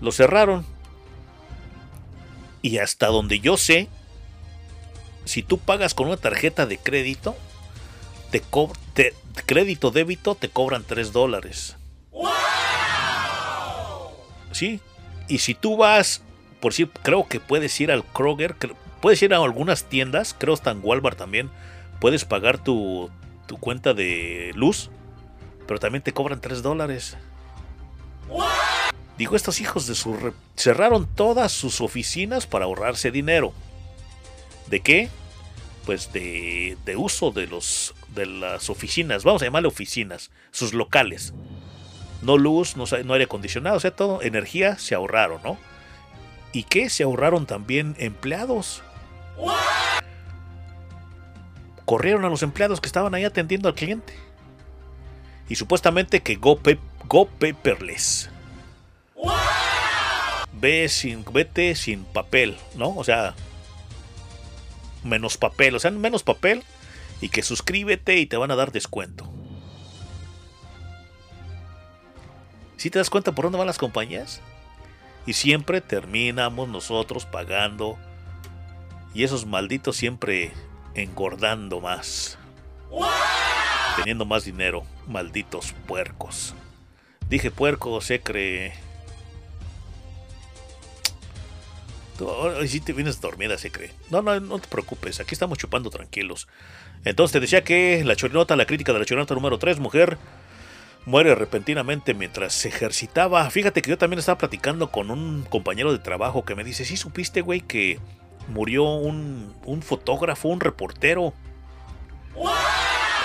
Los 0.00 0.16
cerraron. 0.16 0.64
Y 2.62 2.78
hasta 2.78 3.06
donde 3.06 3.40
yo 3.40 3.56
sé, 3.56 3.88
si 5.24 5.42
tú 5.42 5.58
pagas 5.58 5.94
con 5.94 6.08
una 6.08 6.16
tarjeta 6.16 6.66
de 6.66 6.78
crédito, 6.78 7.36
te, 8.30 8.42
te 8.94 9.12
crédito 9.44 9.90
débito 9.90 10.34
te 10.34 10.48
cobran 10.48 10.84
3 10.84 11.12
dólares. 11.12 11.76
Sí. 14.52 14.80
Y 15.28 15.38
si 15.38 15.54
tú 15.54 15.76
vas, 15.76 16.22
por 16.60 16.72
si 16.72 16.86
creo 16.86 17.26
que 17.28 17.40
puedes 17.40 17.80
ir 17.80 17.90
al 17.90 18.04
Kroger, 18.04 18.56
puedes 19.00 19.22
ir 19.22 19.34
a 19.34 19.38
algunas 19.38 19.84
tiendas, 19.84 20.34
creo 20.38 20.54
está 20.54 20.70
en 20.70 20.80
Walmart 20.82 21.18
también, 21.18 21.50
puedes 22.00 22.24
pagar 22.24 22.62
tu, 22.62 23.10
tu 23.46 23.56
cuenta 23.58 23.94
de 23.94 24.52
luz, 24.54 24.90
pero 25.66 25.80
también 25.80 26.02
te 26.02 26.12
cobran 26.12 26.40
3 26.40 26.62
dólares. 26.62 27.16
Digo, 29.18 29.34
estos 29.36 29.60
hijos 29.60 29.86
de 29.86 29.94
su... 29.94 30.34
cerraron 30.56 31.06
todas 31.06 31.52
sus 31.52 31.80
oficinas 31.80 32.46
para 32.46 32.66
ahorrarse 32.66 33.10
dinero. 33.10 33.52
¿De 34.68 34.80
qué? 34.80 35.08
Pues 35.86 36.12
de, 36.12 36.76
de 36.84 36.96
uso 36.96 37.30
de, 37.30 37.46
los, 37.46 37.94
de 38.14 38.26
las 38.26 38.68
oficinas, 38.68 39.24
vamos 39.24 39.42
a 39.42 39.46
llamarle 39.46 39.68
oficinas, 39.68 40.30
sus 40.50 40.74
locales. 40.74 41.32
No 42.22 42.36
luz, 42.36 42.76
no, 42.76 42.84
no 43.04 43.14
aire 43.14 43.24
acondicionado, 43.24 43.76
o 43.76 43.80
sea, 43.80 43.92
todo, 43.92 44.20
energía 44.22 44.78
se 44.78 44.94
ahorraron, 44.94 45.40
¿no? 45.42 45.58
¿Y 46.56 46.62
qué? 46.62 46.88
Se 46.88 47.02
ahorraron 47.02 47.44
también 47.44 47.94
empleados. 47.98 48.82
Corrieron 51.84 52.24
a 52.24 52.30
los 52.30 52.42
empleados 52.42 52.80
que 52.80 52.86
estaban 52.86 53.14
ahí 53.14 53.24
atendiendo 53.24 53.68
al 53.68 53.74
cliente. 53.74 54.14
Y 55.50 55.56
supuestamente 55.56 56.22
que 56.22 56.36
Go, 56.36 56.56
pe 56.56 56.78
go 57.04 57.26
paperless. 57.26 58.30
Ve 60.54 60.88
sin, 60.88 61.26
vete 61.30 61.74
sin 61.74 62.06
papel, 62.06 62.56
¿no? 62.74 62.88
O 62.96 63.04
sea, 63.04 63.34
menos 65.04 65.36
papel, 65.36 65.74
o 65.74 65.78
sea, 65.78 65.90
menos 65.90 66.22
papel 66.22 66.64
y 67.20 67.28
que 67.28 67.42
suscríbete 67.42 68.16
y 68.16 68.24
te 68.24 68.38
van 68.38 68.50
a 68.50 68.56
dar 68.56 68.72
descuento. 68.72 69.30
¿Sí 72.78 72.88
te 72.88 72.98
das 72.98 73.10
cuenta 73.10 73.32
por 73.32 73.44
dónde 73.44 73.58
van 73.58 73.66
las 73.66 73.76
compañías? 73.76 74.40
Y 75.26 75.32
siempre 75.32 75.80
terminamos 75.80 76.68
nosotros 76.68 77.26
pagando 77.26 77.98
y 79.12 79.24
esos 79.24 79.46
malditos 79.46 79.96
siempre 79.96 80.52
engordando 80.94 81.80
más. 81.80 82.38
Teniendo 83.96 84.24
más 84.24 84.44
dinero, 84.44 84.84
malditos 85.08 85.74
puercos. 85.86 86.54
Dije 87.28 87.50
puerco, 87.50 88.00
se 88.00 88.20
cree. 88.20 88.74
Si 92.66 92.80
te 92.80 92.92
vienes 92.92 93.20
dormida, 93.20 93.58
se 93.58 93.70
cree. 93.70 93.92
No, 94.10 94.22
no, 94.22 94.38
no 94.40 94.58
te 94.58 94.68
preocupes, 94.68 95.20
aquí 95.20 95.34
estamos 95.34 95.58
chupando 95.58 95.90
tranquilos. 95.90 96.46
Entonces 97.04 97.32
te 97.32 97.40
decía 97.40 97.64
que 97.64 98.02
la 98.04 98.16
chorinota, 98.16 98.56
la 98.56 98.66
crítica 98.66 98.92
de 98.92 99.00
la 99.00 99.04
chorinota 99.04 99.34
número 99.34 99.58
3, 99.58 99.78
mujer, 99.80 100.18
muere 101.06 101.34
repentinamente 101.34 102.12
mientras 102.12 102.52
se 102.52 102.68
ejercitaba. 102.68 103.48
Fíjate 103.48 103.80
que 103.80 103.90
yo 103.90 103.96
también 103.96 104.18
estaba 104.18 104.36
platicando 104.36 104.90
con 104.90 105.10
un 105.10 105.46
compañero 105.48 105.92
de 105.92 106.00
trabajo 106.00 106.44
que 106.44 106.54
me 106.54 106.64
dice, 106.64 106.84
sí 106.84 106.96
supiste, 106.96 107.40
güey, 107.40 107.60
que 107.60 107.98
murió 108.48 108.84
un, 108.84 109.54
un 109.64 109.82
fotógrafo, 109.82 110.48
un 110.48 110.60
reportero. 110.60 111.32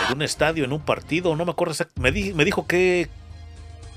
En 0.07 0.15
un 0.15 0.21
estadio, 0.21 0.63
en 0.63 0.71
un 0.71 0.81
partido, 0.81 1.35
no 1.35 1.43
me 1.43 1.51
acuerdo 1.51 1.73
Me, 1.95 2.11
me 2.11 2.45
dijo 2.45 2.65
que 2.65 3.09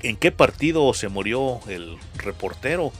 en 0.01 0.17
qué 0.17 0.31
partido 0.31 0.93
se 0.93 1.07
murió 1.07 1.61
el 1.67 1.97
reportero. 2.17 2.91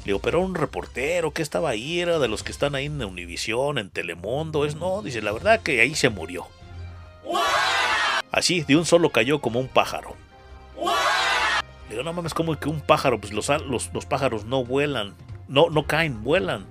Le 0.00 0.12
digo, 0.12 0.20
pero 0.20 0.40
un 0.40 0.54
reportero 0.54 1.32
que 1.32 1.42
estaba 1.42 1.70
ahí, 1.70 2.00
era 2.00 2.20
de 2.20 2.28
los 2.28 2.44
que 2.44 2.52
están 2.52 2.76
ahí 2.76 2.86
en 2.86 3.02
Univisión, 3.02 3.76
en 3.78 3.90
Telemundo. 3.90 4.64
Es 4.64 4.76
no, 4.76 5.02
dice, 5.02 5.20
la 5.20 5.32
verdad 5.32 5.60
que 5.60 5.80
ahí 5.80 5.96
se 5.96 6.08
murió. 6.08 6.46
Así, 8.30 8.62
de 8.62 8.76
un 8.76 8.86
solo 8.86 9.10
cayó 9.10 9.40
como 9.40 9.58
un 9.58 9.68
pájaro. 9.68 10.16
Le 10.78 11.90
digo, 11.90 12.02
no 12.02 12.12
mames, 12.12 12.34
como 12.34 12.58
que 12.58 12.68
un 12.68 12.80
pájaro, 12.80 13.20
pues 13.20 13.32
los, 13.32 13.48
los, 13.66 13.92
los 13.92 14.06
pájaros 14.06 14.44
no 14.44 14.64
vuelan. 14.64 15.14
No, 15.48 15.70
no 15.70 15.86
caen, 15.86 16.22
vuelan. 16.22 16.66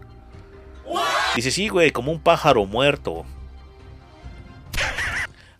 Dice, 1.35 1.51
sí, 1.51 1.67
güey, 1.67 1.91
como 1.91 2.11
un 2.11 2.19
pájaro 2.19 2.65
muerto. 2.65 3.25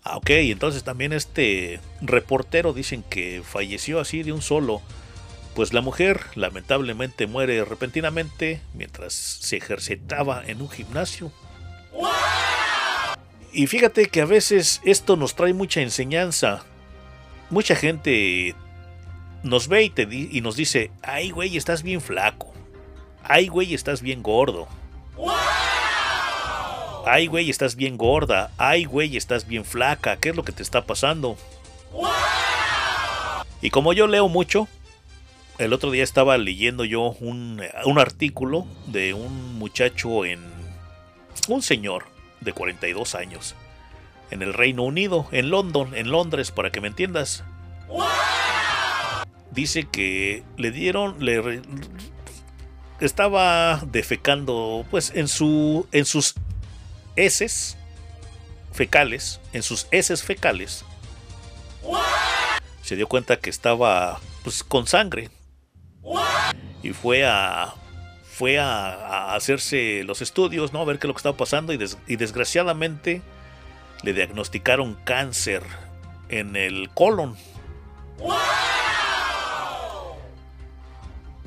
Ah, 0.03 0.17
ok, 0.17 0.29
entonces 0.29 0.83
también 0.83 1.11
este 1.11 1.81
reportero 2.01 2.71
dicen 2.71 3.03
que 3.03 3.43
falleció 3.43 3.99
así 3.99 4.23
de 4.23 4.31
un 4.31 4.41
solo. 4.41 4.81
Pues 5.53 5.73
la 5.73 5.81
mujer 5.81 6.21
lamentablemente 6.35 7.27
muere 7.27 7.65
repentinamente 7.65 8.61
mientras 8.73 9.13
se 9.13 9.57
ejercitaba 9.57 10.43
en 10.45 10.61
un 10.61 10.69
gimnasio. 10.69 11.31
Y 13.51 13.67
fíjate 13.67 14.05
que 14.05 14.21
a 14.21 14.25
veces 14.25 14.81
esto 14.85 15.15
nos 15.17 15.35
trae 15.35 15.53
mucha 15.53 15.81
enseñanza. 15.81 16.63
Mucha 17.49 17.75
gente 17.75 18.55
nos 19.43 19.67
ve 19.67 19.83
y, 19.83 19.89
te 19.89 20.03
y 20.03 20.41
nos 20.41 20.55
dice, 20.55 20.91
ay 21.01 21.31
güey, 21.31 21.57
estás 21.57 21.83
bien 21.83 22.01
flaco. 22.01 22.53
Ay 23.23 23.47
güey, 23.47 23.73
estás 23.73 24.01
bien 24.01 24.21
gordo. 24.23 24.67
Ay, 27.09 27.27
güey, 27.27 27.49
estás 27.49 27.77
bien 27.77 27.95
gorda. 27.95 28.51
Ay, 28.57 28.83
güey, 28.83 29.15
estás 29.15 29.47
bien 29.47 29.63
flaca. 29.63 30.17
¿Qué 30.17 30.29
es 30.29 30.35
lo 30.35 30.43
que 30.43 30.51
te 30.51 30.61
está 30.61 30.85
pasando? 30.85 31.37
Y 33.61 33.69
como 33.69 33.93
yo 33.93 34.07
leo 34.07 34.27
mucho, 34.27 34.67
el 35.57 35.71
otro 35.71 35.89
día 35.89 36.03
estaba 36.03 36.37
leyendo 36.37 36.83
yo 36.83 37.15
un, 37.21 37.61
un 37.85 37.99
artículo 37.99 38.67
de 38.87 39.13
un 39.13 39.57
muchacho 39.57 40.25
en... 40.25 40.41
Un 41.47 41.61
señor 41.61 42.07
de 42.41 42.51
42 42.51 43.15
años. 43.15 43.55
En 44.31 44.41
el 44.41 44.53
Reino 44.53 44.83
Unido, 44.83 45.27
en 45.31 45.49
London, 45.49 45.95
en 45.95 46.11
Londres, 46.11 46.51
para 46.51 46.71
que 46.71 46.81
me 46.81 46.87
entiendas. 46.87 47.43
Dice 49.51 49.87
que 49.89 50.43
le 50.57 50.71
dieron... 50.71 51.15
Le, 51.23 51.61
estaba 52.99 53.79
defecando 53.85 54.83
pues 54.89 55.11
en 55.13 55.27
su 55.27 55.87
en 55.91 56.05
sus 56.05 56.33
heces 57.15 57.77
fecales, 58.71 59.39
en 59.53 59.61
sus 59.61 59.87
heces 59.91 60.23
fecales. 60.23 60.83
Se 62.81 62.95
dio 62.95 63.07
cuenta 63.07 63.37
que 63.37 63.51
estaba 63.51 64.19
pues 64.43 64.63
con 64.63 64.87
sangre. 64.87 65.29
Y 66.81 66.89
fue 66.89 67.23
a 67.23 67.75
fue 68.31 68.57
a, 68.57 68.93
a 68.93 69.35
hacerse 69.35 70.03
los 70.03 70.23
estudios, 70.23 70.73
¿no? 70.73 70.81
A 70.81 70.85
ver 70.85 70.97
qué 70.97 71.05
es 71.05 71.09
lo 71.09 71.13
que 71.13 71.19
estaba 71.19 71.37
pasando 71.37 71.73
y, 71.73 71.77
des- 71.77 71.99
y 72.07 72.15
desgraciadamente 72.15 73.21
le 74.03 74.13
diagnosticaron 74.13 74.95
cáncer 75.03 75.63
en 76.29 76.55
el 76.55 76.89
colon. 76.93 77.35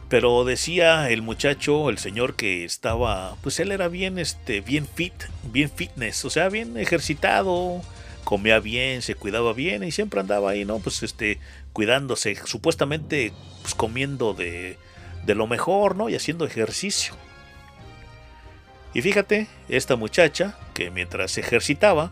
Pero 0.09 0.45
decía 0.45 1.09
el 1.11 1.23
muchacho, 1.23 1.89
el 1.89 1.99
señor 1.99 2.35
que 2.35 2.65
estaba, 2.65 3.37
pues 3.43 3.61
él 3.61 3.71
era 3.71 3.87
bien, 3.87 4.19
este, 4.19 4.61
bien 4.61 4.89
fit, 4.93 5.15
bien 5.45 5.71
fitness, 5.71 6.25
o 6.25 6.31
sea, 6.31 6.49
bien 6.49 6.77
ejercitado, 6.77 7.81
comía 8.25 8.59
bien, 8.59 9.03
se 9.03 9.15
cuidaba 9.15 9.53
bien 9.53 9.85
y 9.85 9.93
siempre 9.93 10.19
andaba 10.19 10.51
ahí, 10.51 10.65
¿no? 10.65 10.81
Pues 10.81 11.05
este, 11.05 11.39
cuidándose, 11.73 12.37
supuestamente, 12.45 13.33
pues 13.63 13.77
comiendo 13.77 14.35
de, 14.35 14.79
de 15.25 15.35
lo 15.37 15.47
mejor, 15.47 15.95
¿no? 15.95 16.09
Y 16.09 16.17
haciendo 16.17 16.45
ejercicio. 16.45 17.15
Y 18.93 19.03
fíjate, 19.03 19.47
esta 19.69 19.95
muchacha 19.95 20.59
que 20.75 20.91
mientras 20.91 21.39
ejercitaba, 21.39 22.11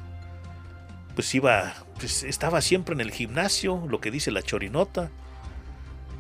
pues 1.19 1.35
iba, 1.35 1.75
pues 1.99 2.23
estaba 2.23 2.61
siempre 2.61 2.95
en 2.95 3.01
el 3.01 3.11
gimnasio, 3.11 3.85
lo 3.89 4.01
que 4.01 4.13
dice 4.13 4.31
la 4.31 4.41
chorinota. 4.41 5.11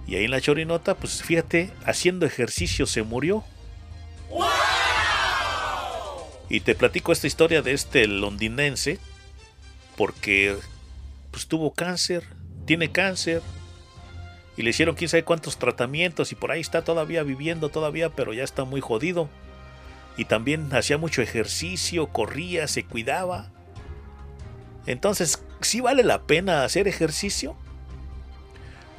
Y 0.08 0.16
ahí 0.16 0.24
en 0.24 0.32
la 0.32 0.40
chorinota, 0.40 0.96
pues 0.96 1.22
fíjate, 1.22 1.70
haciendo 1.84 2.26
ejercicio 2.26 2.84
se 2.84 3.04
murió. 3.04 3.44
Y 6.48 6.58
te 6.62 6.74
platico 6.74 7.12
esta 7.12 7.28
historia 7.28 7.62
de 7.62 7.74
este 7.74 8.08
londinense, 8.08 8.98
porque 9.96 10.56
pues 11.30 11.46
tuvo 11.46 11.72
cáncer, 11.72 12.24
tiene 12.66 12.90
cáncer, 12.90 13.40
y 14.56 14.62
le 14.62 14.70
hicieron 14.70 14.96
quién 14.96 15.10
sabe 15.10 15.22
cuántos 15.22 15.60
tratamientos, 15.60 16.32
y 16.32 16.34
por 16.34 16.50
ahí 16.50 16.60
está 16.60 16.82
todavía 16.82 17.22
viviendo 17.22 17.68
todavía, 17.68 18.08
pero 18.08 18.32
ya 18.32 18.42
está 18.42 18.64
muy 18.64 18.80
jodido. 18.80 19.28
Y 20.16 20.24
también 20.24 20.74
hacía 20.74 20.98
mucho 20.98 21.22
ejercicio, 21.22 22.08
corría, 22.08 22.66
se 22.66 22.84
cuidaba. 22.84 23.52
Entonces, 24.88 25.44
¿sí 25.60 25.82
vale 25.82 26.02
la 26.02 26.22
pena 26.22 26.64
hacer 26.64 26.88
ejercicio? 26.88 27.54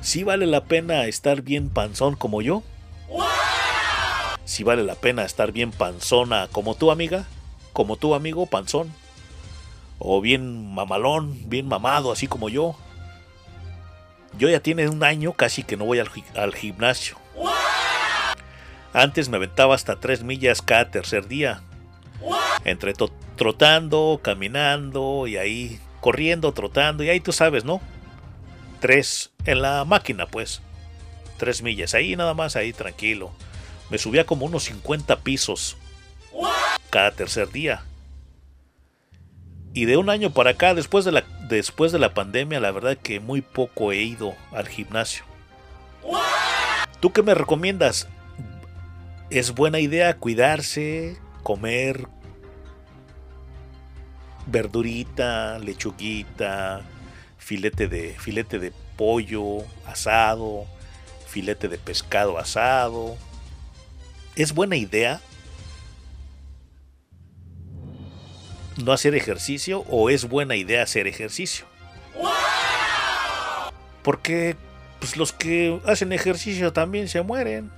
¿Sí 0.01 0.23
vale 0.23 0.45
la 0.45 0.65
pena 0.65 1.05
estar 1.07 1.41
bien 1.41 1.69
panzón 1.69 2.15
como 2.15 2.43
yo? 2.43 2.61
¿Sí 4.45 4.63
vale 4.63 4.83
la 4.83 4.93
pena 4.93 5.25
estar 5.25 5.51
bien 5.51 5.71
panzona 5.71 6.47
como 6.51 6.75
tú, 6.75 6.91
amiga? 6.91 7.25
Como 7.73 7.95
tú, 7.95 8.13
amigo, 8.13 8.45
panzón. 8.45 8.93
O 9.97 10.21
bien 10.21 10.71
mamalón, 10.75 11.49
bien 11.49 11.67
mamado, 11.67 12.11
así 12.11 12.27
como 12.27 12.49
yo. 12.49 12.75
Yo 14.37 14.47
ya 14.47 14.59
tiene 14.59 14.87
un 14.89 15.03
año 15.03 15.33
casi 15.33 15.63
que 15.63 15.75
no 15.75 15.85
voy 15.85 15.97
al, 15.97 16.09
al 16.35 16.53
gimnasio. 16.53 17.17
Antes 18.93 19.27
me 19.27 19.37
aventaba 19.37 19.73
hasta 19.73 19.99
tres 19.99 20.21
millas 20.21 20.61
cada 20.61 20.91
tercer 20.91 21.27
día. 21.27 21.63
Entre 22.65 22.93
trotando, 23.35 24.19
caminando 24.21 25.27
y 25.27 25.37
ahí 25.37 25.79
corriendo, 26.01 26.53
trotando 26.53 27.03
y 27.03 27.09
ahí 27.09 27.19
tú 27.19 27.31
sabes, 27.31 27.63
¿no? 27.65 27.81
Tres 28.79 29.31
en 29.45 29.61
la 29.61 29.85
máquina, 29.85 30.25
pues. 30.25 30.61
Tres 31.37 31.61
millas, 31.61 31.93
ahí 31.93 32.15
nada 32.15 32.33
más, 32.33 32.55
ahí 32.55 32.73
tranquilo. 32.73 33.31
Me 33.89 33.97
subía 33.97 34.25
como 34.25 34.45
unos 34.45 34.63
50 34.63 35.19
pisos 35.19 35.77
cada 36.89 37.11
tercer 37.11 37.49
día. 37.51 37.83
Y 39.73 39.85
de 39.85 39.97
un 39.97 40.09
año 40.09 40.31
para 40.31 40.51
acá, 40.51 40.73
después 40.73 41.05
de 41.05 41.11
la, 41.11 41.23
después 41.47 41.91
de 41.91 41.99
la 41.99 42.13
pandemia, 42.13 42.59
la 42.59 42.71
verdad 42.71 42.97
que 42.97 43.19
muy 43.19 43.41
poco 43.41 43.91
he 43.91 44.01
ido 44.01 44.35
al 44.51 44.67
gimnasio. 44.67 45.23
¿Tú 46.99 47.13
qué 47.13 47.21
me 47.21 47.35
recomiendas? 47.35 48.07
¿Es 49.29 49.53
buena 49.53 49.79
idea 49.79 50.17
cuidarse, 50.17 51.17
comer 51.43 52.07
verdurita, 54.47 55.59
lechuguita, 55.59 56.81
filete 57.37 57.87
de, 57.87 58.15
filete 58.19 58.59
de 58.59 58.73
pollo 58.95 59.63
asado, 59.85 60.65
filete 61.27 61.67
de 61.67 61.77
pescado 61.77 62.37
asado? 62.37 63.17
¿Es 64.35 64.53
buena 64.53 64.75
idea 64.75 65.21
no 68.77 68.93
hacer 68.93 69.15
ejercicio 69.15 69.83
o 69.89 70.09
es 70.09 70.27
buena 70.27 70.55
idea 70.55 70.83
hacer 70.83 71.07
ejercicio? 71.07 71.65
Porque 74.03 74.55
pues, 74.99 75.17
los 75.17 75.33
que 75.33 75.79
hacen 75.85 76.13
ejercicio 76.13 76.73
también 76.73 77.07
se 77.07 77.21
mueren. 77.21 77.71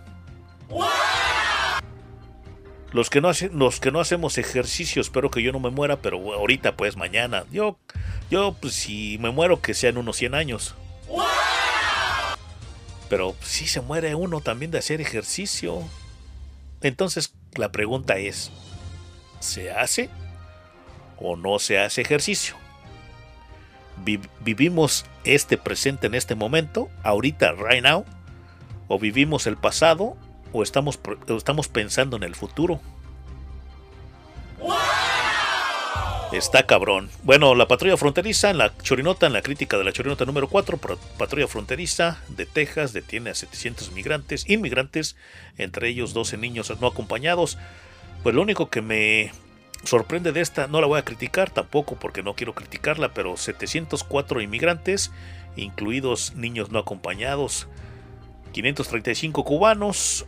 Los 2.92 3.10
que, 3.10 3.22
no 3.22 3.32
los 3.54 3.80
que 3.80 3.92
no 3.92 4.02
hacemos 4.02 4.38
ejercicio, 4.38 5.02
espero 5.02 5.32
que 5.32 5.42
yo 5.42 5.52
no 5.54 5.60
me 5.62 5.70
muera, 5.70 6.02
pero 6.02 6.18
ahorita 6.34 6.76
pues 6.76 6.98
mañana. 6.98 7.46
Yo, 7.52 7.78
yo 8.30 8.54
pues 8.60 8.74
si 8.74 9.18
me 9.20 9.32
muero 9.32 9.62
que 9.62 9.74
sean 9.74 9.98
unos 9.98 10.18
100 10.18 10.36
años. 10.36 10.76
Pero 13.10 13.36
si 13.42 13.68
se 13.68 13.82
muere 13.82 14.16
uno 14.16 14.42
también 14.42 14.72
de 14.72 14.78
hacer 14.80 15.00
ejercicio. 15.02 15.84
Entonces 16.82 17.34
la 17.56 17.72
pregunta 17.72 18.18
es, 18.18 18.52
¿se 19.40 19.72
hace 19.72 20.10
o 21.18 21.36
no 21.36 21.60
se 21.60 21.80
hace 21.80 22.02
ejercicio? 22.02 22.56
Vi- 24.04 24.20
¿Vivimos 24.42 25.06
este 25.24 25.58
presente 25.58 26.08
en 26.08 26.16
este 26.16 26.36
momento, 26.36 26.90
ahorita, 27.04 27.52
right 27.54 27.84
now? 27.84 28.04
¿O 28.88 28.98
vivimos 29.00 29.46
el 29.48 29.58
pasado 29.58 30.18
o 30.54 30.64
estamos, 30.64 31.00
o 31.28 31.34
estamos 31.36 31.68
pensando 31.68 32.18
en 32.18 32.24
el 32.24 32.36
futuro? 32.36 32.80
Está 36.32 36.66
cabrón. 36.66 37.10
Bueno, 37.24 37.56
la 37.56 37.68
patrulla 37.68 37.98
fronteriza 37.98 38.50
en 38.52 38.58
la 38.58 38.74
chorinota, 38.78 39.28
en 39.28 39.34
la 39.34 39.42
crítica 39.42 39.78
de 39.78 39.84
la 39.84 39.92
chorinota 39.92 40.24
número 40.24 40.48
4, 40.48 40.78
pro- 40.78 40.98
patrulla 41.18 41.48
fronteriza 41.48 42.22
de 42.30 42.46
Texas 42.46 42.94
detiene 42.94 43.32
a 43.32 43.36
700 43.36 43.92
migrantes, 43.92 44.50
inmigrantes, 44.50 45.18
entre 45.58 45.90
ellos 45.90 46.14
12 46.14 46.38
niños 46.38 46.72
no 46.80 46.88
acompañados. 46.88 47.58
Pues 48.24 48.34
lo 48.34 48.42
único 48.42 48.70
que 48.70 48.82
me 48.82 49.34
sorprende 49.84 50.32
de 50.32 50.40
esta, 50.40 50.68
no 50.68 50.80
la 50.80 50.88
voy 50.88 51.00
a 51.00 51.04
criticar 51.06 51.50
tampoco 51.50 51.98
porque 51.98 52.24
no 52.24 52.34
quiero 52.34 52.56
criticarla, 52.56 53.14
pero 53.14 53.36
704 53.36 54.40
inmigrantes, 54.40 55.12
incluidos 55.58 56.34
niños 56.36 56.70
no 56.72 56.80
acompañados, 56.80 57.68
535 58.54 59.44
cubanos, 59.44 60.26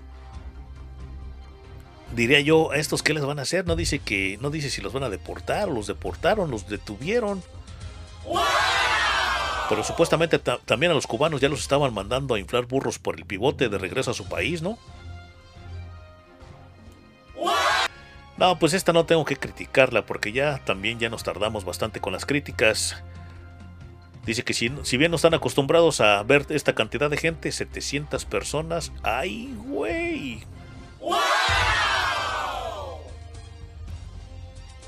diría 2.15 2.39
yo, 2.41 2.71
¿a 2.71 2.77
estos 2.77 3.03
qué 3.03 3.13
les 3.13 3.25
van 3.25 3.39
a 3.39 3.43
hacer? 3.43 3.65
No 3.67 3.75
dice 3.75 3.99
que, 3.99 4.37
no 4.41 4.49
dice 4.49 4.69
si 4.69 4.81
los 4.81 4.93
van 4.93 5.03
a 5.03 5.09
deportar, 5.09 5.67
los 5.69 5.87
deportaron, 5.87 6.49
los 6.51 6.67
detuvieron. 6.67 7.43
Pero 9.69 9.83
supuestamente 9.83 10.39
ta- 10.39 10.59
también 10.65 10.91
a 10.91 10.95
los 10.95 11.07
cubanos 11.07 11.41
ya 11.41 11.49
los 11.49 11.59
estaban 11.61 11.93
mandando 11.93 12.35
a 12.35 12.39
inflar 12.39 12.65
burros 12.65 12.99
por 12.99 13.15
el 13.17 13.25
pivote 13.25 13.69
de 13.69 13.77
regreso 13.77 14.11
a 14.11 14.13
su 14.13 14.25
país, 14.27 14.61
¿no? 14.61 14.77
No, 18.37 18.57
pues 18.59 18.73
esta 18.73 18.93
no 18.93 19.05
tengo 19.05 19.25
que 19.25 19.37
criticarla 19.37 20.05
porque 20.05 20.31
ya 20.31 20.59
también 20.65 20.99
ya 20.99 21.09
nos 21.09 21.23
tardamos 21.23 21.65
bastante 21.65 21.99
con 22.01 22.13
las 22.13 22.25
críticas. 22.25 22.97
Dice 24.25 24.43
que 24.43 24.53
si, 24.53 24.71
si 24.83 24.97
bien 24.97 25.11
no 25.11 25.15
están 25.17 25.33
acostumbrados 25.33 26.01
a 26.01 26.21
ver 26.23 26.45
esta 26.49 26.73
cantidad 26.73 27.09
de 27.09 27.17
gente, 27.17 27.51
700 27.51 28.25
personas, 28.25 28.91
¡ay, 29.03 29.53
güey! 29.65 30.43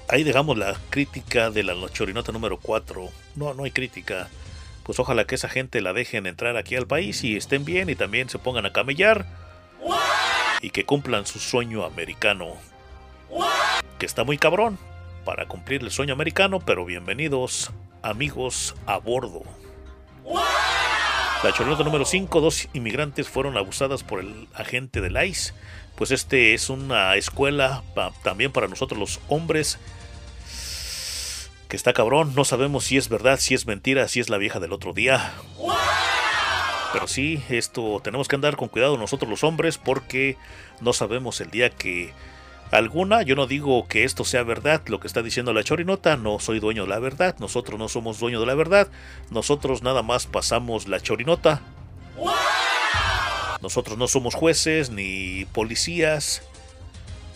Ahí 0.07 0.23
dejamos 0.23 0.56
la 0.57 0.77
crítica 0.91 1.49
de 1.49 1.64
la 1.64 1.73
chorinota 1.91 2.32
número 2.32 2.60
4. 2.60 3.10
No, 3.36 3.53
no 3.56 3.64
hay 3.64 3.72
crítica. 3.72 4.30
Pues 4.84 4.99
ojalá 4.99 5.26
que 5.26 5.34
esa 5.34 5.49
gente 5.49 5.82
la 5.82 5.94
dejen 5.94 6.27
entrar 6.27 6.57
aquí 6.57 6.76
al 6.76 6.86
país 6.86 7.23
y 7.23 7.36
estén 7.36 7.65
bien 7.65 7.90
y 7.90 7.95
también 7.95 8.30
se 8.30 8.38
pongan 8.38 8.68
a 8.68 8.73
camellar. 8.73 9.26
Y 10.61 10.69
que 10.69 10.86
cumplan 10.86 11.26
su 11.26 11.40
sueño 11.40 11.84
americano. 11.86 12.53
Que 13.98 14.06
está 14.06 14.23
muy 14.23 14.38
cabrón. 14.38 14.77
para 15.26 15.48
cumplir 15.48 15.82
el 15.82 15.90
sueño 15.90 16.14
americano, 16.14 16.60
pero 16.60 16.86
bienvenidos 16.86 17.72
amigos 18.03 18.76
a 18.86 18.99
bordo. 18.99 19.41
La 21.44 21.52
chorinota 21.52 21.84
número 21.84 22.06
5, 22.06 22.41
dos 22.41 22.69
inmigrantes 22.73 23.27
fueron 23.27 23.57
abusadas 23.57 24.03
por 24.03 24.19
el 24.19 24.48
agente 24.53 25.02
del 25.02 25.18
ICE. 25.23 25.53
Pues 25.95 26.11
este 26.11 26.53
es 26.53 26.69
una 26.69 27.15
escuela 27.15 27.84
también 28.23 28.51
para 28.51 28.67
nosotros 28.67 28.99
los 28.99 29.19
hombres. 29.27 29.80
Que 31.69 31.77
está 31.77 31.93
cabrón, 31.93 32.34
no 32.35 32.45
sabemos 32.45 32.85
si 32.85 32.97
es 32.97 33.09
verdad, 33.09 33.39
si 33.39 33.53
es 33.53 33.65
mentira, 33.65 34.07
si 34.07 34.19
es 34.19 34.30
la 34.30 34.38
vieja 34.38 34.59
del 34.59 34.73
otro 34.73 34.93
día. 34.93 35.34
Pero 36.93 37.07
sí, 37.07 37.43
esto 37.49 37.99
tenemos 38.03 38.27
que 38.27 38.35
andar 38.35 38.55
con 38.55 38.69
cuidado 38.69 38.97
nosotros 38.97 39.30
los 39.30 39.43
hombres 39.43 39.77
porque 39.77 40.38
no 40.80 40.93
sabemos 40.93 41.41
el 41.41 41.49
día 41.49 41.69
que 41.69 42.13
alguna, 42.72 43.22
yo 43.22 43.35
no 43.35 43.47
digo 43.47 43.88
que 43.88 44.03
esto 44.03 44.23
sea 44.23 44.43
verdad, 44.43 44.81
lo 44.88 44.99
que 44.99 45.07
está 45.07 45.22
diciendo 45.22 45.53
la 45.53 45.63
chorinota, 45.63 46.17
no 46.17 46.39
soy 46.39 46.59
dueño 46.59 46.84
de 46.84 46.89
la 46.89 46.99
verdad, 46.99 47.35
nosotros 47.39 47.80
no 47.80 47.89
somos 47.89 48.19
dueños 48.19 48.41
de 48.41 48.47
la 48.47 48.55
verdad, 48.55 48.88
nosotros 49.30 49.84
nada 49.84 50.03
más 50.03 50.26
pasamos 50.26 50.88
la 50.88 50.99
chorinota. 50.99 51.61
Nosotros 53.61 53.98
no 53.98 54.07
somos 54.07 54.36
jueces 54.36 54.90
ni 54.90 55.45
policías, 55.45 56.44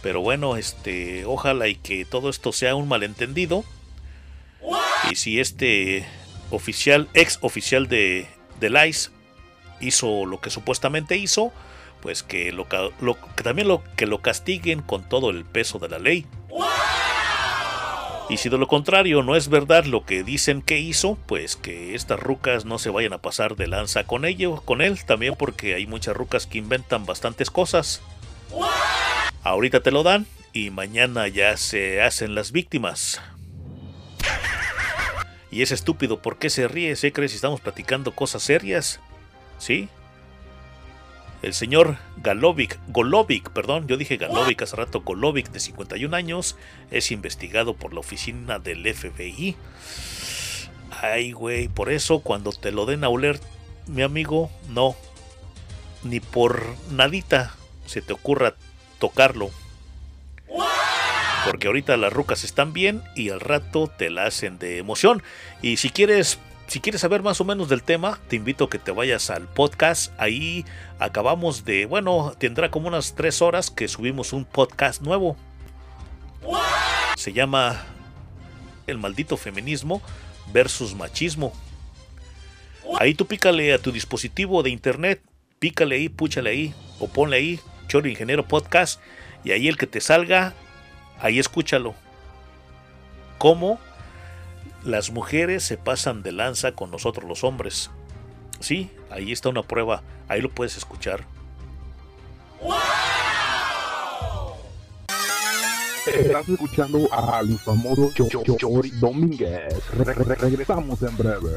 pero 0.01 0.21
bueno, 0.21 0.55
este, 0.57 1.25
ojalá 1.25 1.67
y 1.67 1.75
que 1.75 2.05
todo 2.05 2.29
esto 2.29 2.51
sea 2.51 2.75
un 2.75 2.87
malentendido. 2.87 3.63
Y 5.11 5.15
si 5.15 5.39
este 5.39 6.05
oficial, 6.51 7.09
ex 7.13 7.39
oficial 7.41 7.87
de, 7.87 8.27
del 8.59 8.77
ICE 8.87 9.11
hizo 9.79 10.25
lo 10.25 10.41
que 10.41 10.49
supuestamente 10.49 11.17
hizo, 11.17 11.51
pues 12.01 12.23
que, 12.23 12.51
lo, 12.51 12.67
que 12.67 13.43
también 13.43 13.67
lo, 13.67 13.83
que 13.95 14.05
lo 14.05 14.21
castiguen 14.21 14.81
con 14.81 15.07
todo 15.07 15.29
el 15.29 15.45
peso 15.45 15.79
de 15.79 15.89
la 15.89 15.99
ley. 15.99 16.25
Y 18.29 18.37
si 18.37 18.49
de 18.49 18.59
lo 18.59 18.67
contrario 18.67 19.23
no 19.23 19.35
es 19.35 19.49
verdad 19.49 19.85
lo 19.85 20.05
que 20.05 20.23
dicen 20.23 20.61
que 20.61 20.77
hizo, 20.77 21.17
pues 21.25 21.55
que 21.55 21.95
estas 21.95 22.19
rucas 22.19 22.63
no 22.63 22.77
se 22.77 22.91
vayan 22.91 23.13
a 23.13 23.21
pasar 23.21 23.55
de 23.55 23.65
lanza 23.65 24.03
con 24.03 24.23
ello, 24.23 24.61
con 24.65 24.81
él, 24.81 25.03
también 25.03 25.35
porque 25.35 25.73
hay 25.73 25.87
muchas 25.87 26.15
rucas 26.15 26.45
que 26.45 26.59
inventan 26.59 27.07
bastantes 27.07 27.49
cosas. 27.49 28.01
Ahorita 29.41 29.81
te 29.81 29.89
lo 29.89 30.03
dan 30.03 30.27
y 30.53 30.69
mañana 30.69 31.27
ya 31.27 31.57
se 31.57 32.03
hacen 32.03 32.35
las 32.35 32.51
víctimas. 32.51 33.19
Y 35.51 35.63
es 35.63 35.71
estúpido, 35.71 36.21
¿por 36.21 36.37
qué 36.37 36.51
se 36.51 36.67
ríe? 36.67 36.95
¿Se 36.95 37.11
cree 37.11 37.29
si 37.29 37.35
estamos 37.35 37.61
platicando 37.61 38.13
cosas 38.13 38.43
serias? 38.43 38.99
¿Sí? 39.57 39.89
El 41.41 41.53
señor 41.53 41.97
Galovic, 42.17 42.77
Golovic, 42.89 43.49
perdón, 43.51 43.87
yo 43.87 43.95
dije 43.95 44.17
Galovic 44.17 44.61
hace 44.61 44.75
rato, 44.75 45.01
Golovic 45.01 45.49
de 45.51 45.61
51 45.61 46.15
años, 46.15 46.57
es 46.91 47.11
investigado 47.11 47.75
por 47.75 47.93
la 47.93 48.01
oficina 48.01 48.59
del 48.59 48.93
FBI. 48.93 49.55
Ay, 51.01 51.31
güey, 51.31 51.69
por 51.69 51.89
eso 51.89 52.19
cuando 52.19 52.51
te 52.51 52.71
lo 52.71 52.85
den 52.85 53.05
a 53.05 53.09
oler, 53.09 53.39
mi 53.87 54.01
amigo, 54.01 54.51
no, 54.69 54.97
ni 56.03 56.19
por 56.19 56.75
nadita 56.91 57.55
se 57.85 58.01
te 58.01 58.11
ocurra 58.11 58.55
tocarlo. 58.99 59.49
Porque 61.45 61.67
ahorita 61.67 61.95
las 61.95 62.11
rucas 62.11 62.43
están 62.43 62.73
bien 62.73 63.01
y 63.15 63.29
al 63.29 63.39
rato 63.39 63.87
te 63.87 64.09
la 64.09 64.25
hacen 64.25 64.59
de 64.59 64.77
emoción. 64.77 65.23
Y 65.61 65.77
si 65.77 65.89
quieres, 65.89 66.37
si 66.69 66.79
quieres 66.79 67.01
saber 67.01 67.23
más 67.23 67.41
o 67.41 67.45
menos 67.45 67.67
del 67.67 67.81
tema, 67.81 68.19
te 68.27 68.35
invito 68.35 68.65
a 68.65 68.69
que 68.69 68.77
te 68.77 68.91
vayas 68.91 69.31
al 69.31 69.47
podcast. 69.47 70.13
Ahí 70.19 70.65
acabamos 70.99 71.65
de, 71.65 71.87
bueno, 71.87 72.33
tendrá 72.37 72.69
como 72.69 72.87
unas 72.87 73.15
tres 73.15 73.41
horas 73.41 73.71
que 73.71 73.87
subimos 73.87 74.33
un 74.33 74.45
podcast 74.45 75.01
nuevo. 75.01 75.35
Se 77.17 77.33
llama 77.33 77.83
El 78.85 78.99
maldito 78.99 79.35
feminismo 79.35 80.03
versus 80.53 80.93
machismo. 80.93 81.53
Ahí 82.99 83.15
tú 83.15 83.25
pícale 83.25 83.73
a 83.73 83.79
tu 83.79 83.91
dispositivo 83.91 84.61
de 84.61 84.69
internet, 84.69 85.23
pícale 85.57 85.95
ahí, 85.95 86.07
púchale 86.07 86.51
ahí, 86.51 86.73
o 86.99 87.07
ponle 87.07 87.37
ahí, 87.37 87.59
Choro 87.87 88.07
Ingeniero 88.07 88.47
Podcast, 88.47 89.01
y 89.43 89.51
ahí 89.51 89.67
el 89.67 89.77
que 89.77 89.87
te 89.87 90.01
salga, 90.01 90.53
ahí 91.19 91.39
escúchalo. 91.39 91.95
Cómo 93.39 93.79
las 94.83 95.11
mujeres 95.11 95.63
se 95.63 95.77
pasan 95.77 96.23
de 96.23 96.31
lanza 96.31 96.73
con 96.73 96.91
nosotros 96.91 97.27
los 97.27 97.43
hombres. 97.43 97.89
Sí, 98.59 98.89
ahí 99.09 99.31
está 99.31 99.49
una 99.49 99.63
prueba, 99.63 100.03
ahí 100.27 100.41
lo 100.41 100.49
puedes 100.49 100.77
escuchar. 100.77 101.25
Estás 106.13 106.49
escuchando 106.49 107.07
al 107.13 107.57
famoso 107.59 108.09
Cho- 108.15 108.27
Cho- 108.27 108.43
Cho- 108.43 108.57
Chori 108.57 108.89
Domínguez. 108.91 109.73
Re- 109.91 110.13
re- 110.13 110.35
regresamos 110.35 111.01
en 111.03 111.15
breve. 111.17 111.51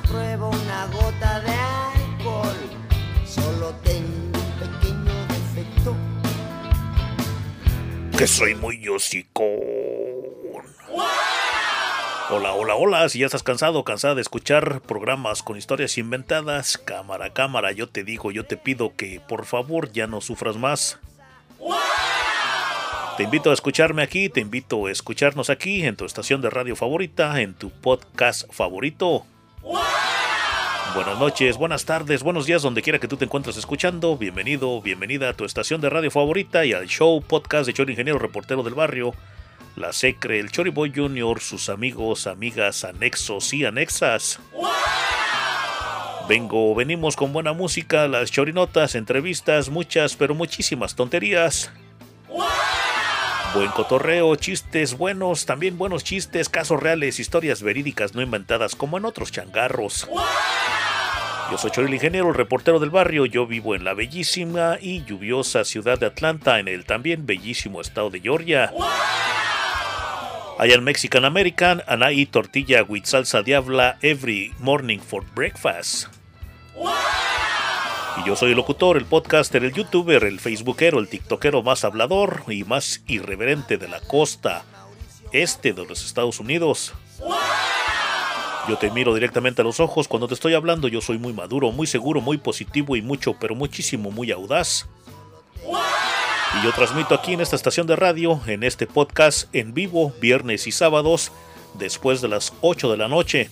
Pruebo 0.00 0.50
una 0.50 0.86
gota 0.86 1.40
de 1.40 1.52
alcohol. 1.52 2.56
Solo 3.26 3.74
tengo 3.82 4.38
un 4.38 4.52
pequeño 4.58 5.26
defecto. 5.28 5.96
Que 8.16 8.26
soy 8.26 8.54
muy 8.54 8.86
hocicón. 8.88 9.50
Hola, 12.30 12.54
hola, 12.54 12.74
hola. 12.76 13.08
Si 13.08 13.18
ya 13.18 13.26
estás 13.26 13.42
cansado 13.42 13.84
cansada 13.84 14.14
de 14.14 14.22
escuchar 14.22 14.80
programas 14.80 15.42
con 15.42 15.58
historias 15.58 15.98
inventadas, 15.98 16.78
cámara, 16.78 17.32
cámara, 17.32 17.72
yo 17.72 17.88
te 17.88 18.04
digo, 18.04 18.30
yo 18.30 18.46
te 18.46 18.56
pido 18.56 18.96
que 18.96 19.20
por 19.20 19.44
favor 19.44 19.92
ya 19.92 20.06
no 20.06 20.20
sufras 20.20 20.56
más. 20.56 20.98
Te 23.18 23.24
invito 23.24 23.50
a 23.50 23.54
escucharme 23.54 24.02
aquí, 24.02 24.30
te 24.30 24.40
invito 24.40 24.86
a 24.86 24.90
escucharnos 24.90 25.50
aquí 25.50 25.84
en 25.84 25.96
tu 25.96 26.06
estación 26.06 26.40
de 26.40 26.48
radio 26.48 26.74
favorita, 26.74 27.42
en 27.42 27.52
tu 27.52 27.70
podcast 27.70 28.50
favorito. 28.50 29.26
Buenas 29.62 31.18
noches, 31.18 31.56
buenas 31.56 31.84
tardes, 31.84 32.22
buenos 32.22 32.46
días, 32.46 32.62
donde 32.62 32.82
quiera 32.82 32.98
que 32.98 33.08
tú 33.08 33.16
te 33.16 33.24
encuentres 33.24 33.56
escuchando. 33.56 34.16
Bienvenido, 34.16 34.80
bienvenida 34.82 35.30
a 35.30 35.32
tu 35.34 35.44
estación 35.44 35.80
de 35.80 35.88
radio 35.88 36.10
favorita 36.10 36.64
y 36.64 36.72
al 36.72 36.86
show 36.86 37.22
podcast 37.22 37.66
de 37.66 37.72
Chori 37.72 37.92
Ingeniero 37.92 38.18
Reportero 38.18 38.62
del 38.62 38.74
Barrio. 38.74 39.14
La 39.76 39.92
Secre, 39.92 40.38
el 40.38 40.50
Choriboy 40.50 40.92
Junior, 40.94 41.40
sus 41.40 41.68
amigos, 41.68 42.26
amigas, 42.26 42.84
anexos 42.84 43.54
y 43.54 43.64
anexas. 43.64 44.38
Vengo, 46.28 46.74
venimos 46.74 47.16
con 47.16 47.32
buena 47.32 47.52
música, 47.52 48.06
las 48.06 48.30
chorinotas, 48.30 48.94
entrevistas, 48.94 49.70
muchas, 49.70 50.14
pero 50.14 50.34
muchísimas 50.34 50.94
tonterías. 50.94 51.70
Buen 53.54 53.70
cotorreo, 53.70 54.34
chistes 54.36 54.96
buenos, 54.96 55.44
también 55.44 55.76
buenos 55.76 56.04
chistes, 56.04 56.48
casos 56.48 56.80
reales, 56.80 57.20
historias 57.20 57.62
verídicas 57.62 58.14
no 58.14 58.22
inventadas 58.22 58.74
como 58.74 58.96
en 58.96 59.04
otros 59.04 59.30
changarros. 59.30 60.08
Yo 61.50 61.58
soy 61.58 61.70
Chori 61.70 61.88
el 61.88 61.94
Ingeniero, 61.94 62.30
el 62.30 62.34
reportero 62.34 62.80
del 62.80 62.88
barrio. 62.88 63.26
Yo 63.26 63.46
vivo 63.46 63.74
en 63.74 63.84
la 63.84 63.92
bellísima 63.92 64.78
y 64.80 65.04
lluviosa 65.04 65.64
ciudad 65.64 65.98
de 65.98 66.06
Atlanta, 66.06 66.58
en 66.60 66.68
el 66.68 66.86
también 66.86 67.26
bellísimo 67.26 67.82
estado 67.82 68.08
de 68.08 68.20
Georgia. 68.20 68.72
I 70.58 70.72
am 70.72 70.84
Mexican 70.84 71.26
American 71.26 71.82
and 71.86 72.02
I 72.02 72.12
eat 72.14 72.30
tortilla 72.30 72.82
with 72.88 73.04
salsa 73.04 73.42
diabla 73.42 73.98
every 74.00 74.54
morning 74.60 74.98
for 74.98 75.24
breakfast. 75.34 76.06
Y 78.18 78.26
yo 78.26 78.36
soy 78.36 78.50
el 78.50 78.56
locutor, 78.56 78.96
el 78.96 79.06
podcaster, 79.06 79.64
el 79.64 79.72
youtuber, 79.72 80.24
el 80.24 80.38
facebookero, 80.38 80.98
el 80.98 81.08
tiktokero 81.08 81.62
más 81.62 81.84
hablador 81.84 82.44
y 82.48 82.64
más 82.64 83.02
irreverente 83.06 83.78
de 83.78 83.88
la 83.88 84.00
costa 84.00 84.64
este 85.32 85.72
de 85.72 85.86
los 85.86 86.04
Estados 86.04 86.38
Unidos. 86.40 86.92
Yo 88.68 88.76
te 88.76 88.90
miro 88.90 89.14
directamente 89.14 89.62
a 89.62 89.64
los 89.64 89.80
ojos 89.80 90.06
cuando 90.06 90.28
te 90.28 90.34
estoy 90.34 90.54
hablando. 90.54 90.88
Yo 90.88 91.00
soy 91.00 91.18
muy 91.18 91.32
maduro, 91.32 91.72
muy 91.72 91.86
seguro, 91.86 92.20
muy 92.20 92.38
positivo 92.38 92.94
y 92.96 93.02
mucho, 93.02 93.34
pero 93.40 93.54
muchísimo, 93.54 94.10
muy 94.10 94.30
audaz. 94.30 94.86
Y 95.64 96.64
yo 96.64 96.72
transmito 96.72 97.14
aquí 97.14 97.32
en 97.32 97.40
esta 97.40 97.56
estación 97.56 97.86
de 97.86 97.96
radio, 97.96 98.40
en 98.46 98.62
este 98.62 98.86
podcast, 98.86 99.52
en 99.54 99.74
vivo, 99.74 100.12
viernes 100.20 100.66
y 100.66 100.72
sábados, 100.72 101.32
después 101.74 102.20
de 102.20 102.28
las 102.28 102.52
8 102.60 102.90
de 102.90 102.96
la 102.98 103.08
noche. 103.08 103.50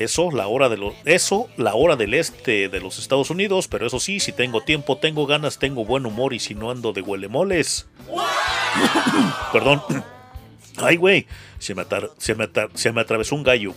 Eso, 0.00 0.30
la 0.30 0.46
hora 0.48 0.70
de 0.70 0.78
lo, 0.78 0.94
eso, 1.04 1.48
la 1.58 1.74
hora 1.74 1.94
del 1.94 2.14
este 2.14 2.70
de 2.70 2.80
los 2.80 2.98
Estados 2.98 3.28
Unidos, 3.28 3.68
pero 3.68 3.86
eso 3.86 4.00
sí, 4.00 4.18
si 4.18 4.32
tengo 4.32 4.62
tiempo, 4.62 4.96
tengo 4.96 5.26
ganas, 5.26 5.58
tengo 5.58 5.84
buen 5.84 6.06
humor 6.06 6.32
y 6.32 6.38
si 6.40 6.54
no 6.54 6.70
ando 6.70 6.94
de 6.94 7.02
huelemoles. 7.02 7.86
Perdón. 9.52 9.82
Ay, 10.78 10.96
güey, 10.96 11.26
se 11.58 11.74
me, 11.74 11.82
atar- 11.82 12.10
se, 12.16 12.34
me 12.34 12.44
atar- 12.44 12.70
se 12.72 12.92
me 12.92 13.02
atravesó 13.02 13.34
un 13.34 13.42
gallo. 13.42 13.74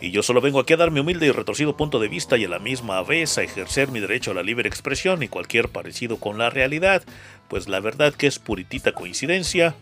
Y 0.00 0.10
yo 0.10 0.22
solo 0.22 0.40
vengo 0.40 0.60
aquí 0.60 0.72
a 0.72 0.76
dar 0.78 0.90
mi 0.90 1.00
humilde 1.00 1.26
y 1.26 1.30
retorcido 1.30 1.76
punto 1.76 1.98
de 1.98 2.08
vista 2.08 2.38
y 2.38 2.44
a 2.44 2.48
la 2.48 2.58
misma 2.58 3.02
vez 3.02 3.36
a 3.36 3.42
ejercer 3.42 3.88
mi 3.88 4.00
derecho 4.00 4.30
a 4.30 4.34
la 4.34 4.42
libre 4.42 4.66
expresión 4.68 5.22
y 5.22 5.28
cualquier 5.28 5.68
parecido 5.68 6.18
con 6.18 6.38
la 6.38 6.48
realidad, 6.48 7.02
pues 7.48 7.68
la 7.68 7.80
verdad 7.80 8.14
que 8.14 8.26
es 8.26 8.38
puritita 8.38 8.92
coincidencia. 8.92 9.74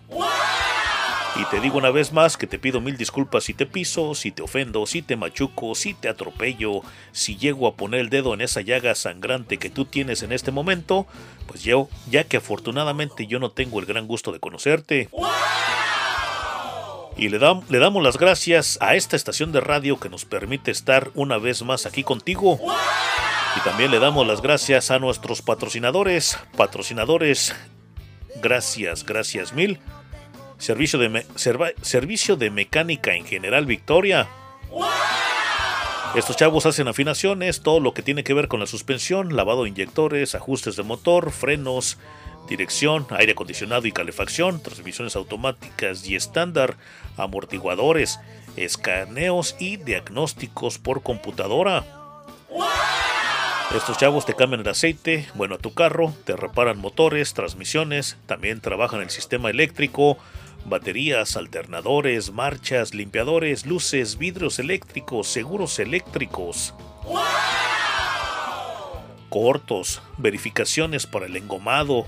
Y 1.34 1.44
te 1.46 1.60
digo 1.60 1.78
una 1.78 1.90
vez 1.90 2.12
más 2.12 2.36
que 2.36 2.46
te 2.46 2.58
pido 2.58 2.82
mil 2.82 2.98
disculpas 2.98 3.44
si 3.44 3.54
te 3.54 3.64
piso, 3.64 4.14
si 4.14 4.32
te 4.32 4.42
ofendo, 4.42 4.84
si 4.86 5.00
te 5.00 5.16
machuco, 5.16 5.74
si 5.74 5.94
te 5.94 6.10
atropello, 6.10 6.82
si 7.12 7.36
llego 7.38 7.66
a 7.66 7.74
poner 7.74 8.00
el 8.00 8.10
dedo 8.10 8.34
en 8.34 8.42
esa 8.42 8.60
llaga 8.60 8.94
sangrante 8.94 9.58
que 9.58 9.70
tú 9.70 9.86
tienes 9.86 10.22
en 10.22 10.32
este 10.32 10.50
momento, 10.50 11.06
pues 11.46 11.62
yo, 11.62 11.88
ya 12.10 12.24
que 12.24 12.36
afortunadamente 12.36 13.26
yo 13.26 13.38
no 13.38 13.50
tengo 13.50 13.80
el 13.80 13.86
gran 13.86 14.06
gusto 14.06 14.30
de 14.30 14.40
conocerte. 14.40 15.08
Y 17.16 17.28
le, 17.30 17.40
dam- 17.40 17.64
le 17.70 17.78
damos 17.78 18.02
las 18.02 18.18
gracias 18.18 18.76
a 18.82 18.94
esta 18.94 19.16
estación 19.16 19.52
de 19.52 19.60
radio 19.60 19.98
que 19.98 20.10
nos 20.10 20.26
permite 20.26 20.70
estar 20.70 21.10
una 21.14 21.38
vez 21.38 21.62
más 21.62 21.86
aquí 21.86 22.04
contigo. 22.04 22.58
Y 23.56 23.60
también 23.60 23.90
le 23.90 23.98
damos 23.98 24.26
las 24.26 24.42
gracias 24.42 24.90
a 24.90 24.98
nuestros 24.98 25.40
patrocinadores. 25.40 26.38
Patrocinadores, 26.56 27.54
gracias, 28.42 29.04
gracias 29.04 29.54
mil. 29.54 29.78
Servicio 30.62 31.00
de, 31.00 31.26
servicio 31.82 32.36
de 32.36 32.48
mecánica 32.48 33.16
en 33.16 33.26
general 33.26 33.66
Victoria. 33.66 34.28
Estos 36.14 36.36
chavos 36.36 36.66
hacen 36.66 36.86
afinaciones, 36.86 37.62
todo 37.62 37.80
lo 37.80 37.94
que 37.94 38.02
tiene 38.02 38.22
que 38.22 38.32
ver 38.32 38.46
con 38.46 38.60
la 38.60 38.68
suspensión, 38.68 39.34
lavado 39.34 39.64
de 39.64 39.70
inyectores, 39.70 40.36
ajustes 40.36 40.76
de 40.76 40.84
motor, 40.84 41.32
frenos, 41.32 41.98
dirección, 42.48 43.08
aire 43.10 43.32
acondicionado 43.32 43.88
y 43.88 43.92
calefacción, 43.92 44.62
transmisiones 44.62 45.16
automáticas 45.16 46.06
y 46.08 46.14
estándar, 46.14 46.76
amortiguadores, 47.16 48.20
escaneos 48.54 49.56
y 49.58 49.78
diagnósticos 49.78 50.78
por 50.78 51.02
computadora. 51.02 51.84
Estos 53.74 53.98
chavos 53.98 54.26
te 54.26 54.34
cambian 54.34 54.60
el 54.60 54.68
aceite, 54.68 55.26
bueno, 55.34 55.56
a 55.56 55.58
tu 55.58 55.74
carro, 55.74 56.14
te 56.24 56.36
reparan 56.36 56.78
motores, 56.78 57.34
transmisiones, 57.34 58.16
también 58.26 58.60
trabajan 58.60 59.00
el 59.00 59.10
sistema 59.10 59.50
eléctrico, 59.50 60.18
baterías, 60.64 61.36
alternadores, 61.36 62.32
marchas, 62.32 62.94
limpiadores, 62.94 63.66
luces, 63.66 64.18
vidrios 64.18 64.58
eléctricos, 64.58 65.28
seguros 65.28 65.78
eléctricos. 65.78 66.74
Cortos, 69.28 70.02
verificaciones 70.18 71.06
para 71.06 71.26
el 71.26 71.36
engomado, 71.36 72.06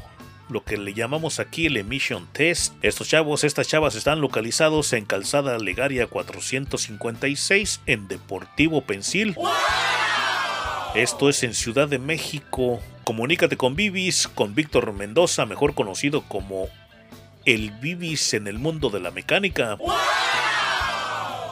lo 0.48 0.62
que 0.62 0.76
le 0.76 0.94
llamamos 0.94 1.40
aquí 1.40 1.66
el 1.66 1.76
emission 1.76 2.28
test. 2.32 2.74
Estos 2.82 3.09
chavos, 3.09 3.44
estas 3.44 3.66
chavas 3.66 3.94
están 3.94 4.20
localizados 4.20 4.93
en 4.93 5.05
Calzada 5.05 5.59
Legaria 5.59 6.06
456 6.06 7.81
en 7.86 8.09
Deportivo 8.09 8.82
Pensil. 8.82 9.36
Esto 10.94 11.28
es 11.28 11.43
en 11.43 11.55
Ciudad 11.55 11.89
de 11.89 11.98
México. 11.98 12.81
Comunícate 13.05 13.56
con 13.56 13.74
Vivis, 13.74 14.28
con 14.28 14.55
Víctor 14.55 14.93
Mendoza, 14.93 15.44
mejor 15.44 15.74
conocido 15.74 16.22
como 16.22 16.68
el 17.44 17.70
Vivis 17.72 18.34
en 18.34 18.46
el 18.46 18.58
mundo 18.58 18.90
de 18.90 19.00
la 19.00 19.10
mecánica. 19.10 19.76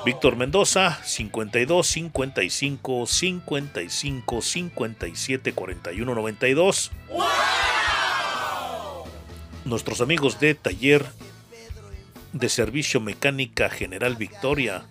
Víctor 0.04 0.36
Mendoza, 0.36 0.98
52 1.04 1.86
55 1.86 3.06
55 3.06 4.42
57 4.42 5.52
41 5.52 6.14
92. 6.14 6.90
Nuestros 9.64 10.00
amigos 10.00 10.40
de 10.40 10.54
Taller 10.54 11.04
de 12.32 12.48
Servicio 12.48 13.00
Mecánica 13.00 13.68
General 13.70 14.16
Victoria. 14.16 14.86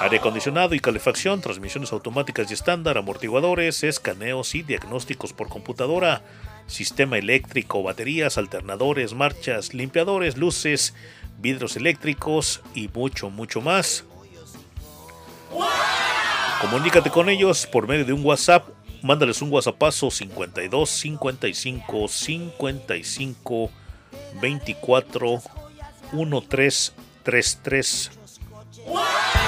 Aire 0.00 0.18
acondicionado 0.18 0.76
y 0.76 0.80
calefacción, 0.80 1.40
transmisiones 1.40 1.92
automáticas 1.92 2.50
y 2.50 2.54
estándar, 2.54 2.96
amortiguadores, 2.96 3.82
escaneos 3.82 4.54
y 4.54 4.62
diagnósticos 4.62 5.32
por 5.32 5.48
computadora, 5.48 6.22
sistema 6.68 7.18
eléctrico, 7.18 7.82
baterías, 7.82 8.38
alternadores, 8.38 9.14
marchas, 9.14 9.74
limpiadores, 9.74 10.36
luces, 10.36 10.94
vidrios 11.38 11.76
eléctricos 11.76 12.62
y 12.74 12.86
mucho, 12.88 13.30
mucho 13.30 13.60
más. 13.60 14.04
Comunícate 16.60 17.10
con 17.10 17.28
ellos 17.28 17.66
por 17.66 17.88
medio 17.88 18.04
de 18.04 18.12
un 18.12 18.24
WhatsApp. 18.24 18.68
Mándales 19.02 19.42
un 19.42 19.52
WhatsAppazo 19.52 20.10
52 20.10 20.90
55 20.90 22.08
55 22.08 23.70
24 24.40 25.42
1333. 26.12 28.10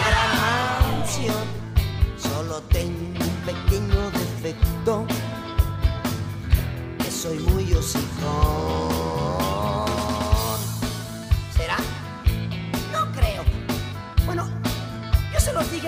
gran 0.08 0.38
mansión. 0.80 1.34
Solo 2.16 2.60
tengo 2.62 3.09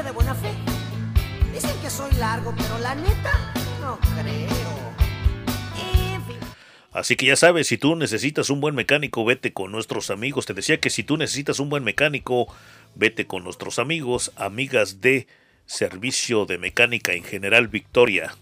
de 0.02 0.10
buena 0.10 0.34
fe. 0.34 0.52
Dicen 1.52 1.76
que 1.80 1.90
soy 1.90 2.12
largo, 2.12 2.54
pero 2.56 2.78
la 2.78 2.94
neta, 2.94 3.52
no 3.80 3.98
creo. 4.20 4.72
Así 6.92 7.16
que 7.16 7.26
ya 7.26 7.36
sabes, 7.36 7.68
si 7.68 7.78
tú 7.78 7.96
necesitas 7.96 8.50
un 8.50 8.60
buen 8.60 8.74
mecánico, 8.74 9.24
vete 9.24 9.52
con 9.54 9.72
nuestros 9.72 10.10
amigos. 10.10 10.44
Te 10.44 10.52
decía 10.52 10.78
que 10.78 10.90
si 10.90 11.02
tú 11.02 11.16
necesitas 11.16 11.58
un 11.58 11.70
buen 11.70 11.84
mecánico, 11.84 12.54
vete 12.94 13.26
con 13.26 13.44
nuestros 13.44 13.78
amigos, 13.78 14.30
amigas 14.36 15.00
de 15.00 15.26
Servicio 15.64 16.44
de 16.44 16.58
Mecánica 16.58 17.14
en 17.14 17.24
General 17.24 17.68
Victoria. 17.68 18.34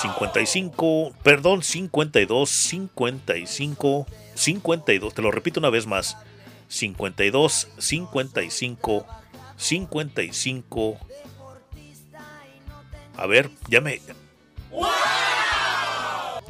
55, 0.00 1.12
perdón, 1.22 1.62
52, 1.62 2.48
55, 2.48 4.06
52, 4.34 5.14
te 5.14 5.22
lo 5.22 5.30
repito 5.30 5.60
una 5.60 5.70
vez 5.70 5.86
más. 5.86 6.16
52, 6.68 7.68
55, 7.76 9.06
55. 9.56 10.98
A 13.16 13.26
ver, 13.26 13.50
ya 13.68 13.80
me, 13.80 14.00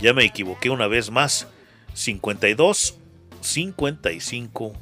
ya 0.01 0.15
me 0.15 0.25
equivoqué 0.25 0.71
una 0.71 0.87
vez 0.87 1.11
más. 1.11 1.47
52, 1.95 2.97
55, 3.41 4.73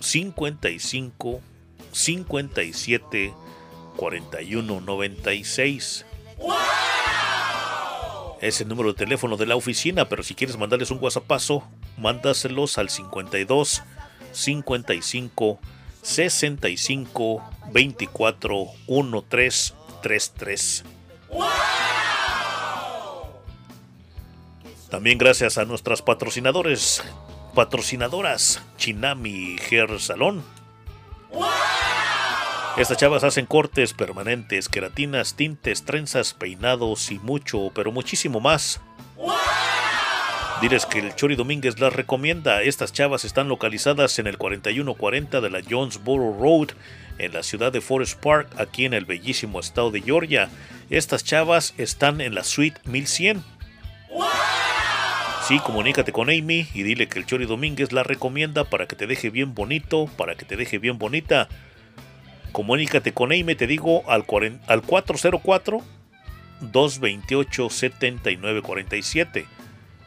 55, 0.00 1.40
57, 1.92 3.34
41, 3.96 4.80
96. 4.80 6.06
Es 8.40 8.60
el 8.60 8.68
número 8.68 8.92
de 8.92 8.98
teléfono 8.98 9.36
de 9.36 9.46
la 9.46 9.56
oficina, 9.56 10.08
pero 10.08 10.22
si 10.22 10.34
quieres 10.34 10.56
mandarles 10.56 10.90
un 10.90 10.98
WhatsAppazo, 11.00 11.62
mándaselos 11.96 12.76
al 12.78 12.90
52 12.90 13.82
55 14.32 15.60
65 16.02 17.42
24 17.72 18.66
1333. 18.86 20.84
También 24.90 25.16
gracias 25.16 25.56
a 25.56 25.64
nuestras 25.64 26.02
patrocinadores, 26.02 27.02
patrocinadoras 27.54 28.62
Chinami 28.76 29.56
Hair 29.70 29.98
Salón. 30.00 30.44
Estas 32.76 32.98
chavas 32.98 33.24
hacen 33.24 33.46
cortes 33.46 33.94
permanentes, 33.94 34.68
queratinas, 34.68 35.34
tintes, 35.34 35.84
trenzas, 35.84 36.34
peinados 36.34 37.10
y 37.10 37.18
mucho, 37.18 37.70
pero 37.74 37.92
muchísimo 37.92 38.40
más. 38.40 38.80
Diles 40.62 40.86
que 40.86 41.00
el 41.00 41.12
Chori 41.16 41.34
Domínguez 41.34 41.80
las 41.80 41.92
recomienda. 41.92 42.62
Estas 42.62 42.92
chavas 42.92 43.24
están 43.24 43.48
localizadas 43.48 44.20
en 44.20 44.28
el 44.28 44.38
4140 44.38 45.40
de 45.40 45.50
la 45.50 45.60
Jonesboro 45.68 46.38
Road, 46.38 46.68
en 47.18 47.32
la 47.32 47.42
ciudad 47.42 47.72
de 47.72 47.80
Forest 47.80 48.22
Park, 48.22 48.48
aquí 48.56 48.84
en 48.84 48.94
el 48.94 49.04
bellísimo 49.04 49.58
estado 49.58 49.90
de 49.90 50.02
Georgia. 50.02 50.50
Estas 50.88 51.24
chavas 51.24 51.74
están 51.78 52.20
en 52.20 52.36
la 52.36 52.44
suite 52.44 52.80
1100. 52.84 53.42
Sí, 55.48 55.58
comunícate 55.58 56.12
con 56.12 56.30
Amy 56.30 56.68
y 56.72 56.84
dile 56.84 57.08
que 57.08 57.18
el 57.18 57.26
Chori 57.26 57.46
Domínguez 57.46 57.90
la 57.90 58.04
recomienda 58.04 58.62
para 58.62 58.86
que 58.86 58.94
te 58.94 59.08
deje 59.08 59.30
bien 59.30 59.56
bonito, 59.56 60.08
para 60.16 60.36
que 60.36 60.44
te 60.44 60.54
deje 60.54 60.78
bien 60.78 60.96
bonita. 60.96 61.48
Comunícate 62.52 63.12
con 63.12 63.32
Amy, 63.32 63.56
te 63.56 63.66
digo, 63.66 64.08
al, 64.08 64.24
al 64.68 64.82
404 64.82 65.82
228 66.60 67.68
7947. 67.68 69.46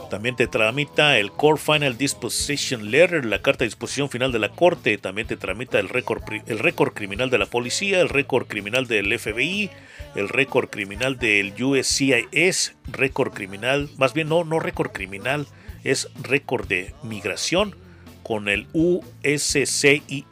También 0.08 0.36
te 0.36 0.46
tramita 0.46 1.18
el 1.18 1.32
Core 1.32 1.60
Final 1.60 1.98
Disposition 1.98 2.88
Letter, 2.92 3.24
la 3.24 3.42
carta 3.42 3.64
de 3.64 3.66
disposición 3.66 4.10
final 4.10 4.30
de 4.30 4.38
la 4.38 4.50
corte. 4.50 4.96
También 4.96 5.26
te 5.26 5.36
tramita 5.36 5.80
el 5.80 5.88
récord, 5.88 6.22
el 6.46 6.60
récord 6.60 6.92
criminal 6.92 7.30
de 7.30 7.38
la 7.38 7.46
policía, 7.46 8.00
el 8.00 8.08
récord 8.08 8.46
criminal 8.46 8.86
del 8.86 9.18
FBI, 9.18 9.70
el 10.14 10.28
récord 10.28 10.68
criminal 10.68 11.18
del 11.18 11.54
USCIS, 11.62 12.74
récord 12.86 13.32
criminal, 13.32 13.90
más 13.96 14.14
bien 14.14 14.28
no, 14.28 14.44
no 14.44 14.60
récord 14.60 14.92
criminal, 14.92 15.46
es 15.82 16.08
récord 16.22 16.66
de 16.66 16.94
migración 17.02 17.74
con 18.22 18.48
el 18.48 18.66
USCIS, 18.72 20.24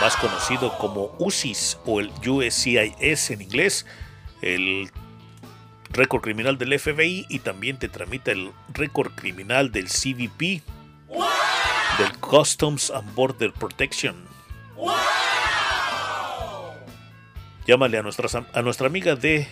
más 0.00 0.16
conocido 0.16 0.76
como 0.78 1.16
UCIS 1.18 1.78
o 1.84 2.00
el 2.00 2.10
USCIS 2.26 3.30
en 3.30 3.42
inglés, 3.42 3.86
el 4.42 4.90
récord 5.90 6.20
criminal 6.20 6.58
del 6.58 6.78
FBI 6.78 7.26
y 7.28 7.38
también 7.38 7.78
te 7.78 7.88
tramita 7.88 8.30
el 8.30 8.52
récord 8.72 9.12
criminal 9.14 9.72
del 9.72 9.88
CBP, 9.88 10.62
del 11.98 12.18
Customs 12.20 12.90
and 12.90 13.14
Border 13.14 13.52
Protection. 13.52 14.14
Llámale 17.66 17.98
a, 17.98 18.02
a 18.52 18.62
nuestra 18.62 18.86
amiga 18.86 19.16
de 19.16 19.46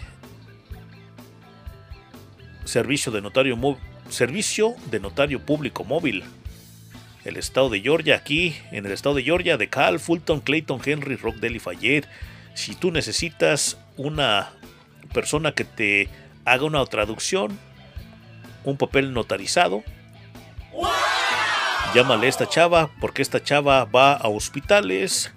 servicio 2.64 3.12
de 3.12 3.20
notario 3.20 3.58
servicio 4.08 4.74
de 4.90 5.00
notario 5.00 5.44
público 5.44 5.84
móvil. 5.84 6.22
El 7.24 7.36
estado 7.36 7.70
de 7.70 7.80
Georgia, 7.80 8.16
aquí 8.16 8.56
en 8.70 8.86
el 8.86 8.92
estado 8.92 9.16
de 9.16 9.24
Georgia, 9.24 9.56
de 9.56 9.68
Cal, 9.68 9.98
Fulton, 9.98 10.40
Clayton, 10.40 10.80
Henry, 10.84 11.16
Rockdale 11.16 11.56
y 11.56 11.58
Fayette. 11.58 12.08
Si 12.54 12.74
tú 12.74 12.92
necesitas 12.92 13.78
una 13.96 14.50
persona 15.12 15.52
que 15.52 15.64
te 15.64 16.08
haga 16.44 16.64
una 16.64 16.84
traducción, 16.86 17.58
un 18.62 18.76
papel 18.76 19.12
notarizado, 19.12 19.82
llámale 21.94 22.26
a 22.26 22.28
esta 22.28 22.48
chava, 22.48 22.90
porque 23.00 23.22
esta 23.22 23.42
chava 23.42 23.84
va 23.86 24.12
a 24.12 24.28
hospitales, 24.28 25.33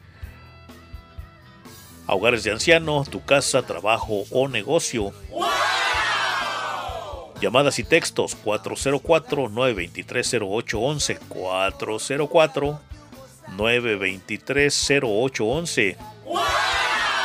a 2.07 2.15
hogares 2.15 2.43
de 2.43 2.51
anciano, 2.51 3.05
tu 3.09 3.23
casa, 3.23 3.63
trabajo 3.63 4.25
o 4.31 4.47
negocio. 4.47 5.13
Llamadas 7.41 7.77
y 7.77 7.83
textos 7.83 8.35
404-923-0811, 8.43 11.19
404-923-0811. 13.55 15.97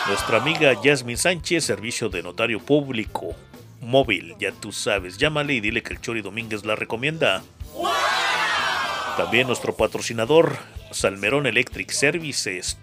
Nuestra 0.08 0.38
amiga 0.38 0.74
Yasmin 0.82 1.16
Sánchez, 1.16 1.64
servicio 1.64 2.08
de 2.08 2.22
notario 2.22 2.58
público 2.58 3.36
móvil, 3.80 4.34
ya 4.38 4.52
tú 4.52 4.72
sabes, 4.72 5.18
llámale 5.18 5.54
y 5.54 5.60
dile 5.60 5.82
que 5.82 5.94
el 5.94 6.00
Chori 6.00 6.22
Domínguez 6.22 6.64
la 6.64 6.76
recomienda. 6.76 7.42
También 9.16 9.46
nuestro 9.46 9.76
patrocinador, 9.76 10.56
Salmerón 10.90 11.46
Electric 11.46 11.90
Services. 11.90 12.78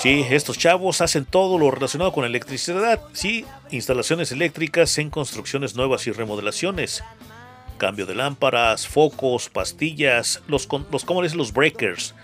Sí, 0.00 0.24
estos 0.30 0.56
chavos 0.56 1.00
hacen 1.00 1.24
todo 1.24 1.58
lo 1.58 1.72
relacionado 1.72 2.12
con 2.12 2.24
electricidad. 2.24 3.00
Sí, 3.12 3.44
instalaciones 3.72 4.30
eléctricas 4.30 4.96
en 4.98 5.10
construcciones 5.10 5.74
nuevas 5.74 6.06
y 6.06 6.12
remodelaciones. 6.12 7.02
Cambio 7.78 8.06
de 8.06 8.14
lámparas, 8.14 8.86
focos, 8.86 9.48
pastillas, 9.48 10.40
los, 10.46 10.68
los, 10.92 11.04
¿cómo 11.04 11.22
les? 11.22 11.34
los 11.34 11.52
breakers, 11.52 12.14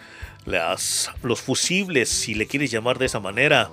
las, 0.46 1.10
los 1.22 1.40
fusibles, 1.40 2.09
si 2.09 2.34
le 2.34 2.46
quieres 2.46 2.70
llamar 2.70 2.98
de 2.98 3.06
esa 3.06 3.18
manera. 3.18 3.70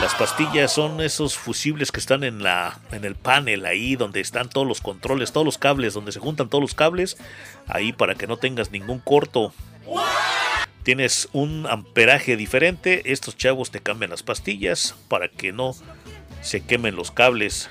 Las 0.00 0.14
pastillas 0.14 0.72
son 0.72 1.00
esos 1.00 1.36
fusibles 1.36 1.90
que 1.90 1.98
están 1.98 2.22
en, 2.22 2.44
la, 2.44 2.78
en 2.92 3.04
el 3.04 3.16
panel, 3.16 3.66
ahí 3.66 3.96
donde 3.96 4.20
están 4.20 4.48
todos 4.48 4.66
los 4.66 4.80
controles, 4.80 5.32
todos 5.32 5.44
los 5.44 5.58
cables, 5.58 5.94
donde 5.94 6.12
se 6.12 6.20
juntan 6.20 6.48
todos 6.48 6.62
los 6.62 6.74
cables, 6.74 7.16
ahí 7.66 7.92
para 7.92 8.14
que 8.14 8.28
no 8.28 8.36
tengas 8.36 8.70
ningún 8.70 9.00
corto. 9.00 9.52
Tienes 10.88 11.28
un 11.34 11.66
amperaje 11.68 12.38
diferente, 12.38 13.12
estos 13.12 13.36
chavos 13.36 13.70
te 13.70 13.80
cambian 13.82 14.10
las 14.10 14.22
pastillas 14.22 14.94
para 15.08 15.28
que 15.28 15.52
no 15.52 15.74
se 16.40 16.62
quemen 16.64 16.96
los 16.96 17.10
cables. 17.10 17.68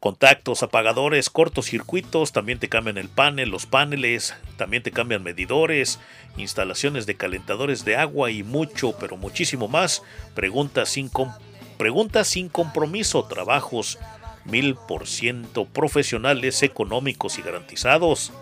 Contactos, 0.00 0.64
apagadores, 0.64 1.30
cortocircuitos, 1.30 2.32
también 2.32 2.58
te 2.58 2.68
cambian 2.68 2.98
el 2.98 3.08
panel, 3.08 3.50
los 3.50 3.66
paneles, 3.66 4.34
también 4.56 4.82
te 4.82 4.90
cambian 4.90 5.22
medidores, 5.22 6.00
instalaciones 6.36 7.06
de 7.06 7.14
calentadores 7.14 7.84
de 7.84 7.96
agua 7.96 8.32
y 8.32 8.42
mucho, 8.42 8.98
pero 8.98 9.16
muchísimo 9.16 9.68
más. 9.68 10.02
Preguntas 10.34 10.88
sin, 10.88 11.08
com- 11.10 11.32
preguntas 11.76 12.26
sin 12.26 12.48
compromiso, 12.48 13.24
trabajos 13.26 14.00
mil 14.44 14.74
por 14.74 15.06
ciento 15.06 15.64
profesionales, 15.66 16.64
económicos 16.64 17.38
y 17.38 17.42
garantizados. 17.42 18.32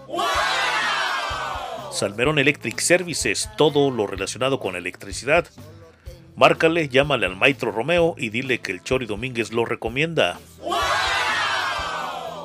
Salmerón 1.97 2.39
Electric 2.39 2.79
Services, 2.79 3.51
todo 3.57 3.91
lo 3.91 4.07
relacionado 4.07 4.61
con 4.61 4.77
electricidad. 4.77 5.47
Márcale, 6.37 6.91
llámale 6.91 7.25
al 7.25 7.37
Maestro 7.37 7.73
Romeo 7.73 8.15
y 8.19 8.29
dile 8.29 8.59
que 8.59 8.73
el 8.73 8.83
Chori 8.83 9.07
Domínguez 9.07 9.51
lo 9.51 9.65
recomienda. 9.65 10.39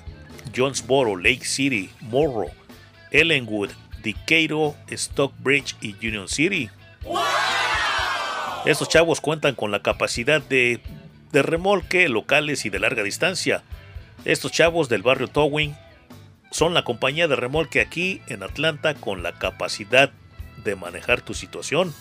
Jonesboro, 0.56 1.16
Lake 1.16 1.46
City, 1.46 1.90
Morrow, 2.02 2.52
Ellenwood, 3.12 3.72
Decatur, 4.02 4.74
Stockbridge 4.90 5.76
y 5.82 5.96
Union 6.08 6.28
City. 6.28 6.70
Estos 8.66 8.90
chavos 8.90 9.22
cuentan 9.22 9.56
con 9.56 9.72
la 9.72 9.82
capacidad 9.82 10.42
de, 10.42 10.80
de 11.32 11.42
remolque 11.42 12.10
locales 12.10 12.66
y 12.66 12.70
de 12.70 12.80
larga 12.80 13.04
distancia. 13.04 13.64
Estos 14.24 14.52
chavos 14.52 14.90
del 14.90 15.04
barrio 15.04 15.28
Towing 15.28 15.76
son 16.52 16.74
la 16.74 16.84
compañía 16.84 17.28
de 17.28 17.36
remolque 17.36 17.82
aquí 17.82 18.22
en 18.28 18.42
Atlanta 18.42 18.96
con 18.96 19.24
la 19.24 19.34
capacidad 19.34 20.12
de 20.64 20.76
manejar 20.76 21.22
tu 21.22 21.34
situación. 21.34 21.94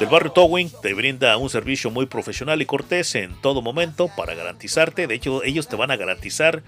Del 0.00 0.08
barrio 0.08 0.32
Towing 0.32 0.70
te 0.80 0.94
brinda 0.94 1.36
un 1.36 1.50
servicio 1.50 1.90
muy 1.90 2.06
profesional 2.06 2.62
y 2.62 2.64
cortés 2.64 3.14
en 3.16 3.38
todo 3.42 3.60
momento 3.60 4.08
para 4.16 4.34
garantizarte. 4.34 5.06
De 5.06 5.14
hecho, 5.14 5.44
ellos 5.44 5.68
te 5.68 5.76
van 5.76 5.90
a 5.90 5.96
garantizar 5.96 6.62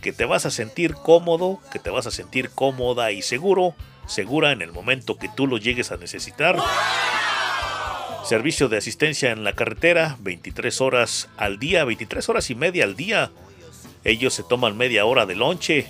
que 0.00 0.14
te 0.14 0.24
vas 0.24 0.46
a 0.46 0.50
sentir 0.50 0.94
cómodo, 0.94 1.60
que 1.70 1.78
te 1.78 1.90
vas 1.90 2.06
a 2.06 2.10
sentir 2.10 2.48
cómoda 2.48 3.12
y 3.12 3.20
seguro, 3.20 3.74
segura 4.06 4.52
en 4.52 4.62
el 4.62 4.72
momento 4.72 5.18
que 5.18 5.28
tú 5.28 5.46
lo 5.46 5.58
llegues 5.58 5.92
a 5.92 5.98
necesitar. 5.98 6.56
Servicio 8.24 8.70
de 8.70 8.78
asistencia 8.78 9.30
en 9.30 9.44
la 9.44 9.52
carretera, 9.52 10.16
23 10.20 10.80
horas 10.80 11.28
al 11.36 11.58
día, 11.58 11.84
23 11.84 12.30
horas 12.30 12.48
y 12.48 12.54
media 12.54 12.84
al 12.84 12.96
día. 12.96 13.30
Ellos 14.04 14.32
se 14.32 14.42
toman 14.42 14.78
media 14.78 15.04
hora 15.04 15.26
de 15.26 15.34
lonche. 15.34 15.86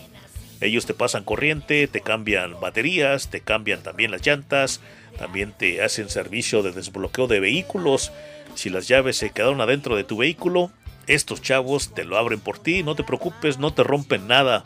Ellos 0.61 0.87
te 0.87 0.95
pasan 0.95 1.23
corriente, 1.23 1.87
te 1.87 2.01
cambian 2.01 2.59
baterías, 2.59 3.31
te 3.31 3.43
cambian 3.43 3.85
también 3.85 4.11
las 4.11 4.27
llantas, 4.27 4.81
también 5.21 5.53
te 5.53 5.83
hacen 5.83 6.09
servicio 6.09 6.63
de 6.63 6.73
desbloqueo 6.73 7.27
de 7.27 7.41
vehículos. 7.41 8.11
Si 8.55 8.71
las 8.71 8.89
llaves 8.89 9.19
se 9.19 9.29
quedaron 9.29 9.61
adentro 9.61 9.95
de 9.95 10.03
tu 10.03 10.17
vehículo, 10.17 10.71
estos 11.07 11.43
chavos 11.43 11.93
te 11.93 12.05
lo 12.05 12.17
abren 12.17 12.41
por 12.41 12.59
ti, 12.59 12.83
no 12.83 12.95
te 12.95 13.05
preocupes, 13.05 13.59
no 13.59 13.75
te 13.75 13.83
rompen 13.83 14.27
nada. 14.27 14.65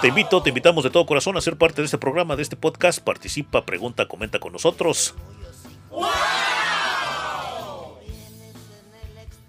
Te 0.00 0.08
invito, 0.08 0.42
te 0.42 0.48
invitamos 0.48 0.82
de 0.84 0.90
todo 0.90 1.06
corazón 1.06 1.36
a 1.36 1.40
ser 1.40 1.56
parte 1.56 1.82
de 1.82 1.86
este 1.86 1.98
programa, 1.98 2.36
de 2.36 2.42
este 2.42 2.56
podcast. 2.56 3.00
Participa, 3.00 3.64
pregunta, 3.64 4.08
comenta 4.08 4.40
con 4.40 4.52
nosotros. 4.52 5.14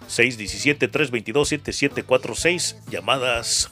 617-322-7746. 0.07 2.75
Llamadas 2.89 3.71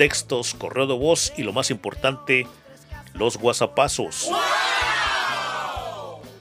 textos, 0.00 0.54
correo 0.54 0.86
de 0.86 0.94
voz 0.94 1.30
y 1.36 1.42
lo 1.42 1.52
más 1.52 1.70
importante, 1.70 2.46
los 3.12 3.36
WhatsAppazos. 3.36 4.30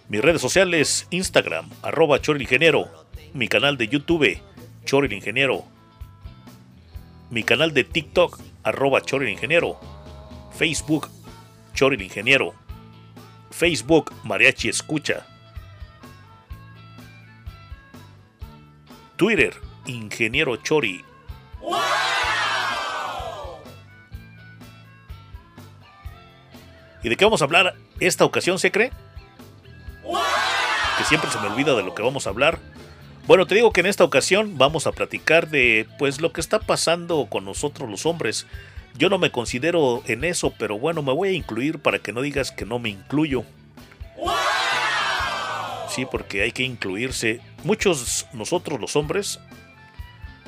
Mis 0.07 0.22
redes 0.22 0.41
sociales, 0.41 1.07
Instagram, 1.10 1.69
arroba 1.81 2.22
Ingeniero, 2.40 2.88
mi 3.34 3.47
canal 3.47 3.77
de 3.77 3.88
YouTube, 3.88 4.41
Chor 4.85 5.11
Ingeniero, 5.11 5.64
mi 7.30 7.43
canal 7.43 7.73
de 7.73 7.84
TikTok, 7.84 8.39
arroba 8.64 9.01
Ingeniero, 9.27 9.80
Facebook, 10.51 11.10
Chor 11.73 11.99
Ingeniero, 12.01 12.53
Facebook, 13.51 14.14
Mariachi 14.23 14.69
Escucha, 14.69 15.26
Twitter, 19.15 19.53
Ingeniero 19.85 20.56
Chori. 20.57 21.03
¿Y 27.01 27.07
de 27.10 27.15
qué 27.15 27.26
vamos 27.26 27.41
a 27.41 27.45
hablar 27.45 27.76
esta 27.99 28.26
ocasión, 28.26 28.60
se 28.60 28.72
cree? 28.72 28.91
Que 30.97 31.03
siempre 31.06 31.31
se 31.31 31.39
me 31.39 31.47
olvida 31.47 31.76
de 31.76 31.84
lo 31.84 31.95
que 31.95 32.01
vamos 32.01 32.27
a 32.27 32.30
hablar. 32.30 32.60
Bueno, 33.30 33.45
te 33.45 33.53
digo 33.53 33.72
que 33.72 33.81
en 33.81 33.85
esta 33.85 34.03
ocasión 34.03 34.57
vamos 34.57 34.88
a 34.88 34.91
platicar 34.91 35.51
de 35.51 35.85
pues 35.99 36.19
lo 36.19 36.34
que 36.34 36.41
está 36.41 36.57
pasando 36.57 37.27
con 37.30 37.45
nosotros 37.45 37.88
los 37.88 38.07
hombres. 38.07 38.47
Yo 38.97 39.07
no 39.07 39.19
me 39.19 39.31
considero 39.31 40.01
en 40.07 40.23
eso, 40.23 40.51
pero 40.57 40.80
bueno, 40.80 41.03
me 41.03 41.14
voy 41.14 41.30
a 41.30 41.34
incluir 41.34 41.77
para 41.77 41.99
que 41.99 42.11
no 42.11 42.23
digas 42.23 42.49
que 42.49 42.65
no 42.65 42.80
me 42.80 42.89
incluyo. 42.89 43.43
Sí, 45.89 46.07
porque 46.10 46.41
hay 46.41 46.51
que 46.51 46.64
incluirse. 46.64 47.39
Muchos 47.64 48.26
nosotros 48.34 48.80
los 48.80 48.95
hombres, 48.95 49.39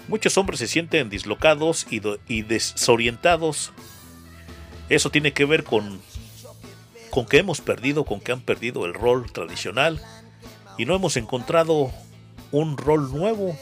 muchos 0.07 0.35
hombres 0.39 0.57
se 0.57 0.67
sienten 0.67 1.07
dislocados 1.11 1.85
y, 1.91 2.01
y 2.27 2.41
desorientados. 2.41 3.73
Eso 4.89 5.11
tiene 5.11 5.33
que 5.33 5.45
ver 5.45 5.65
con 5.65 6.01
con 7.11 7.27
que 7.27 7.37
hemos 7.37 7.61
perdido, 7.61 8.05
con 8.05 8.21
que 8.21 8.31
han 8.31 8.41
perdido 8.41 8.87
el 8.87 8.95
rol 8.95 9.31
tradicional 9.31 10.01
y 10.79 10.85
no 10.85 10.95
hemos 10.95 11.15
encontrado 11.15 11.91
un 12.51 12.77
rol 12.77 13.11
nuevo. 13.11 13.55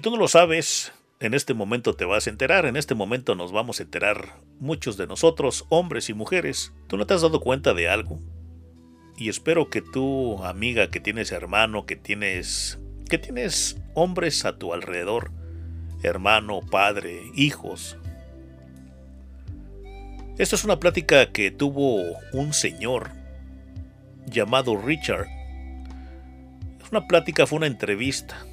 Si 0.00 0.02
tú 0.02 0.12
no 0.12 0.16
lo 0.16 0.28
sabes, 0.28 0.94
en 1.20 1.34
este 1.34 1.52
momento 1.52 1.92
te 1.92 2.06
vas 2.06 2.26
a 2.26 2.30
enterar, 2.30 2.64
en 2.64 2.78
este 2.78 2.94
momento 2.94 3.34
nos 3.34 3.52
vamos 3.52 3.78
a 3.80 3.82
enterar 3.82 4.40
muchos 4.58 4.96
de 4.96 5.06
nosotros, 5.06 5.66
hombres 5.68 6.08
y 6.08 6.14
mujeres. 6.14 6.72
¿Tú 6.86 6.96
no 6.96 7.06
te 7.06 7.12
has 7.12 7.20
dado 7.20 7.38
cuenta 7.38 7.74
de 7.74 7.90
algo? 7.90 8.18
Y 9.18 9.28
espero 9.28 9.68
que 9.68 9.82
tú, 9.82 10.42
amiga, 10.42 10.88
que 10.88 11.00
tienes 11.00 11.32
hermano, 11.32 11.84
que 11.84 11.96
tienes 11.96 12.78
que 13.10 13.18
tienes 13.18 13.76
hombres 13.92 14.46
a 14.46 14.56
tu 14.56 14.72
alrededor, 14.72 15.32
hermano, 16.02 16.60
padre, 16.62 17.20
hijos. 17.34 17.98
Esta 20.38 20.56
es 20.56 20.64
una 20.64 20.80
plática 20.80 21.30
que 21.30 21.50
tuvo 21.50 22.00
un 22.32 22.54
señor 22.54 23.10
llamado 24.24 24.78
Richard. 24.78 25.26
Es 26.82 26.90
una 26.90 27.06
plática, 27.06 27.46
fue 27.46 27.58
una 27.58 27.66
entrevista. 27.66 28.46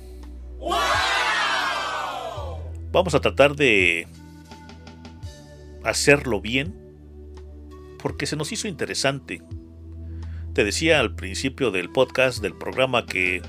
Vamos 2.97 3.13
a 3.13 3.21
tratar 3.21 3.55
de 3.55 4.07
hacerlo 5.83 6.41
bien 6.41 6.73
porque 7.99 8.25
se 8.25 8.35
nos 8.35 8.51
hizo 8.51 8.67
interesante. 8.67 9.43
Te 10.55 10.63
decía 10.63 10.99
al 10.99 11.13
principio 11.13 11.69
del 11.69 11.91
podcast, 11.91 12.41
del 12.41 12.55
programa, 12.55 13.05
que 13.05 13.43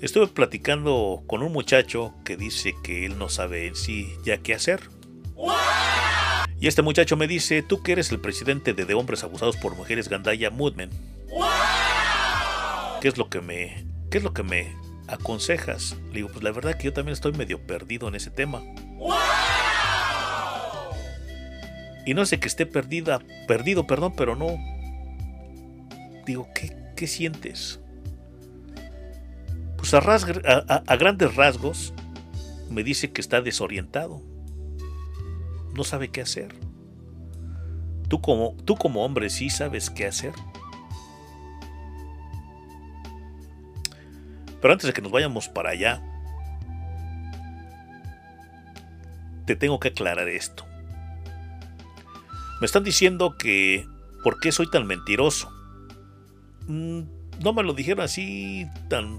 estuve 0.00 0.28
platicando 0.28 1.22
con 1.26 1.42
un 1.42 1.52
muchacho 1.52 2.14
que 2.24 2.38
dice 2.38 2.74
que 2.82 3.04
él 3.04 3.18
no 3.18 3.28
sabe 3.28 3.66
en 3.66 3.76
sí 3.76 4.08
ya 4.24 4.38
qué 4.38 4.54
hacer. 4.54 4.88
Y 6.58 6.66
este 6.66 6.80
muchacho 6.80 7.18
me 7.18 7.28
dice, 7.28 7.60
tú 7.60 7.82
que 7.82 7.92
eres 7.92 8.10
el 8.10 8.20
presidente 8.20 8.72
de, 8.72 8.86
de 8.86 8.94
Hombres 8.94 9.22
Abusados 9.22 9.58
por 9.58 9.76
Mujeres 9.76 10.08
Gandaya 10.08 10.48
Moodman. 10.48 10.88
¿Qué 13.02 13.08
es 13.08 13.18
lo 13.18 13.28
que 13.28 13.42
me... 13.42 13.84
¿Qué 14.10 14.16
es 14.16 14.24
lo 14.24 14.32
que 14.32 14.42
me 14.42 14.87
aconsejas? 15.08 15.96
Le 16.08 16.16
digo, 16.16 16.28
pues 16.28 16.42
la 16.44 16.52
verdad 16.52 16.76
que 16.76 16.84
yo 16.84 16.92
también 16.92 17.12
estoy 17.14 17.32
medio 17.32 17.66
perdido 17.66 18.08
en 18.08 18.14
ese 18.14 18.30
tema. 18.30 18.62
Y 22.06 22.14
no 22.14 22.24
sé 22.24 22.40
que 22.40 22.48
esté 22.48 22.64
perdida, 22.66 23.20
perdido, 23.46 23.86
perdón, 23.86 24.14
pero 24.16 24.34
no. 24.34 24.56
Digo, 26.26 26.48
¿qué, 26.54 26.74
qué 26.96 27.06
sientes? 27.06 27.80
Pues 29.76 29.92
a- 29.94 29.98
a 30.86 30.96
grandes 30.96 31.34
rasgos 31.36 31.92
me 32.70 32.82
dice 32.82 33.10
que 33.12 33.20
está 33.20 33.40
desorientado. 33.40 34.22
No 35.74 35.84
sabe 35.84 36.08
qué 36.08 36.20
hacer. 36.22 36.54
tú 38.08 38.20
como, 38.22 38.56
tú 38.64 38.74
como 38.76 39.04
hombre 39.04 39.28
sí 39.28 39.50
sabes 39.50 39.90
qué 39.90 40.06
hacer. 40.06 40.32
Pero 44.60 44.72
antes 44.72 44.86
de 44.86 44.92
que 44.92 45.02
nos 45.02 45.12
vayamos 45.12 45.48
para 45.48 45.70
allá, 45.70 46.02
te 49.46 49.56
tengo 49.56 49.80
que 49.80 49.88
aclarar 49.88 50.28
esto. 50.28 50.64
Me 52.60 52.66
están 52.66 52.84
diciendo 52.84 53.36
que 53.38 53.86
¿por 54.22 54.40
qué 54.40 54.52
soy 54.52 54.68
tan 54.68 54.86
mentiroso? 54.86 55.50
Mm, 56.66 57.02
no 57.42 57.52
me 57.52 57.62
lo 57.62 57.72
dijeron 57.72 58.04
así 58.04 58.66
tan, 58.88 59.18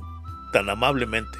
tan 0.51 0.69
amablemente. 0.69 1.37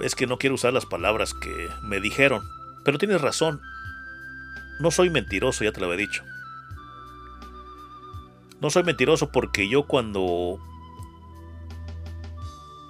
Es 0.00 0.14
que 0.14 0.26
no 0.26 0.38
quiero 0.38 0.54
usar 0.54 0.72
las 0.72 0.86
palabras 0.86 1.34
que 1.34 1.68
me 1.82 2.00
dijeron. 2.00 2.42
Pero 2.84 2.98
tienes 2.98 3.20
razón. 3.20 3.60
No 4.80 4.90
soy 4.90 5.10
mentiroso, 5.10 5.64
ya 5.64 5.72
te 5.72 5.80
lo 5.80 5.86
había 5.86 5.98
dicho. 5.98 6.24
No 8.60 8.70
soy 8.70 8.84
mentiroso 8.84 9.30
porque 9.30 9.68
yo 9.68 9.84
cuando... 9.84 10.58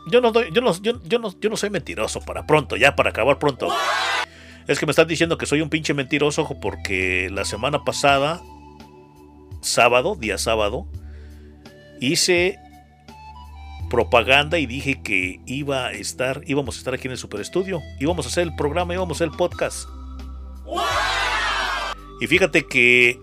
Yo 0.07 0.21
no, 0.21 0.33
doy, 0.33 0.51
yo, 0.53 0.61
no, 0.61 0.73
yo, 0.81 1.49
no, 1.51 1.57
soy 1.57 1.71
mentiroso 1.71 2.21
para 2.21 2.47
pronto, 2.47 2.77
ya 2.77 2.97
para 2.97 3.11
acabar 3.11 3.39
pronto. 3.39 3.69
Es 4.67 4.79
que 4.79 4.87
me 4.87 4.91
están 4.91 5.09
diciendo 5.09 5.39
que 5.39 5.47
soy 5.47 5.61
un 5.61 5.69
pinche 5.69 5.95
mentiroso 5.95 6.49
porque 6.61 7.31
la 7.33 7.45
semana 7.45 7.85
pasada, 7.85 8.41
sábado, 9.61 10.17
día 10.17 10.39
sábado, 10.39 10.87
hice 12.01 12.59
propaganda 13.91 14.59
y 14.59 14.67
dije 14.67 15.03
que 15.03 15.41
iba 15.47 15.87
a 15.87 15.93
estar, 15.93 16.43
íbamos 16.47 16.77
a 16.77 16.79
estar 16.79 16.95
aquí 16.95 17.09
en 17.09 17.13
el 17.13 17.19
Super 17.19 17.41
Estudio, 17.41 17.81
íbamos 18.01 18.27
a 18.27 18.29
hacer 18.29 18.45
el 18.45 18.55
programa, 18.57 18.95
íbamos 18.95 19.17
a 19.17 19.25
hacer 19.25 19.33
el 19.33 19.37
podcast. 19.37 19.89
Y 22.21 22.27
fíjate 22.27 22.67
que 22.67 23.21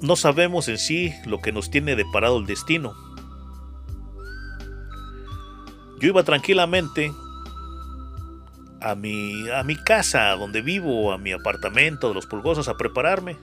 no 0.00 0.16
sabemos 0.16 0.68
en 0.68 0.78
sí 0.78 1.12
lo 1.26 1.40
que 1.40 1.52
nos 1.52 1.70
tiene 1.70 1.96
deparado 1.96 2.38
el 2.38 2.46
destino. 2.46 2.94
Yo 6.00 6.08
iba 6.08 6.22
tranquilamente 6.22 7.12
a 8.80 8.94
mi, 8.94 9.48
a 9.50 9.62
mi 9.62 9.76
casa 9.76 10.30
donde 10.32 10.60
vivo, 10.60 11.12
a 11.12 11.18
mi 11.18 11.32
apartamento 11.32 12.08
de 12.08 12.14
los 12.14 12.26
pulgosos 12.26 12.68
a 12.68 12.76
prepararme 12.76 13.36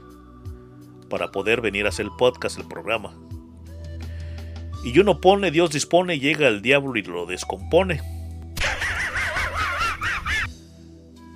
para 1.10 1.32
poder 1.32 1.62
venir 1.62 1.86
a 1.86 1.90
hacer 1.90 2.06
el 2.06 2.12
podcast, 2.18 2.58
el 2.58 2.68
programa. 2.68 3.14
Y 4.84 4.98
uno 5.00 5.22
pone, 5.22 5.52
Dios 5.52 5.72
dispone, 5.72 6.20
llega 6.20 6.48
el 6.48 6.62
diablo 6.62 6.96
y 6.98 7.04
lo 7.04 7.26
descompone. 7.26 8.02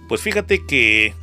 Pues 0.08 0.22
fíjate 0.22 0.66
que... 0.66 1.14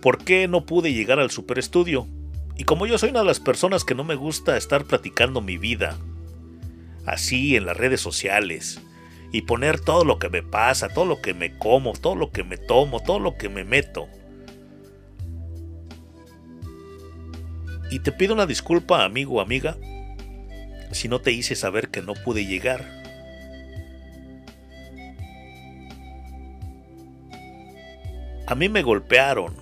¿Por 0.00 0.18
qué 0.18 0.48
no 0.48 0.66
pude 0.66 0.92
llegar 0.92 1.20
al 1.20 1.30
super 1.30 1.60
estudio? 1.60 2.08
Y 2.56 2.64
como 2.64 2.86
yo 2.86 2.98
soy 2.98 3.10
una 3.10 3.20
de 3.20 3.26
las 3.26 3.38
personas 3.38 3.84
que 3.84 3.94
no 3.94 4.02
me 4.02 4.16
gusta 4.16 4.56
estar 4.56 4.84
platicando 4.84 5.40
mi 5.40 5.58
vida, 5.58 5.96
así 7.06 7.56
en 7.56 7.66
las 7.66 7.76
redes 7.76 8.00
sociales, 8.00 8.80
y 9.32 9.42
poner 9.42 9.80
todo 9.80 10.04
lo 10.04 10.18
que 10.18 10.28
me 10.28 10.42
pasa, 10.42 10.88
todo 10.88 11.06
lo 11.06 11.22
que 11.22 11.34
me 11.34 11.56
como, 11.58 11.92
todo 11.92 12.14
lo 12.14 12.30
que 12.30 12.44
me 12.44 12.58
tomo, 12.58 13.00
todo 13.00 13.18
lo 13.18 13.36
que 13.36 13.48
me 13.48 13.64
meto. 13.64 14.08
Y 17.90 18.00
te 18.00 18.12
pido 18.12 18.34
una 18.34 18.46
disculpa, 18.46 19.04
amigo 19.04 19.34
o 19.34 19.40
amiga, 19.40 19.76
si 20.92 21.08
no 21.08 21.20
te 21.20 21.32
hice 21.32 21.56
saber 21.56 21.88
que 21.88 22.02
no 22.02 22.14
pude 22.14 22.46
llegar. 22.46 23.02
A 28.46 28.54
mí 28.54 28.68
me 28.68 28.82
golpearon. 28.82 29.56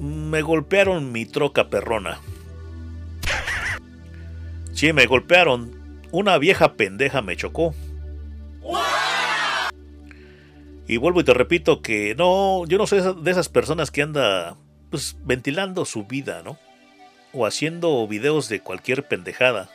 Me 0.00 0.42
golpearon 0.42 1.12
mi 1.12 1.24
troca 1.24 1.70
perrona. 1.70 2.20
Sí, 4.78 4.92
me 4.92 5.06
golpearon. 5.06 6.04
Una 6.12 6.38
vieja 6.38 6.74
pendeja 6.74 7.20
me 7.20 7.34
chocó. 7.34 7.74
Y 10.86 10.98
vuelvo 10.98 11.20
y 11.20 11.24
te 11.24 11.34
repito 11.34 11.82
que 11.82 12.14
no, 12.14 12.64
yo 12.64 12.78
no 12.78 12.86
soy 12.86 13.00
de 13.20 13.28
esas 13.28 13.48
personas 13.48 13.90
que 13.90 14.02
anda 14.02 14.56
pues 14.88 15.16
ventilando 15.24 15.84
su 15.84 16.04
vida, 16.04 16.42
¿no? 16.44 16.60
O 17.32 17.44
haciendo 17.44 18.06
videos 18.06 18.48
de 18.48 18.60
cualquier 18.60 19.08
pendejada. 19.08 19.68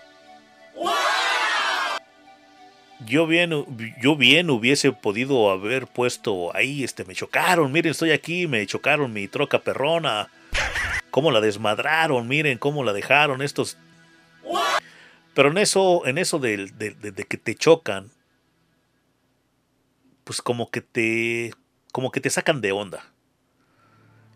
Yo 3.06 3.28
bien, 3.28 3.66
yo 4.00 4.16
bien 4.16 4.50
hubiese 4.50 4.94
podido 4.94 5.52
haber 5.52 5.86
puesto 5.88 6.56
ahí, 6.56 6.82
este, 6.82 7.04
me 7.04 7.14
chocaron, 7.14 7.74
miren, 7.74 7.92
estoy 7.92 8.12
aquí, 8.12 8.48
me 8.48 8.66
chocaron 8.66 9.12
mi 9.12 9.28
troca 9.28 9.60
perrona. 9.60 10.30
Cómo 11.12 11.30
la 11.30 11.42
desmadraron, 11.42 12.26
miren 12.30 12.58
cómo 12.58 12.86
la 12.86 12.94
dejaron 12.94 13.42
estos. 13.42 13.78
Pero 15.34 15.50
en 15.50 15.58
eso, 15.58 16.06
en 16.06 16.18
eso 16.18 16.40
de, 16.40 16.72
que 17.28 17.38
te 17.38 17.56
chocan, 17.56 18.12
pues 20.24 20.42
como 20.42 20.70
que 20.70 20.82
te, 20.82 21.54
como 21.92 22.12
que 22.12 22.22
te 22.22 22.30
sacan 22.30 22.62
de 22.62 22.72
onda. 22.72 23.04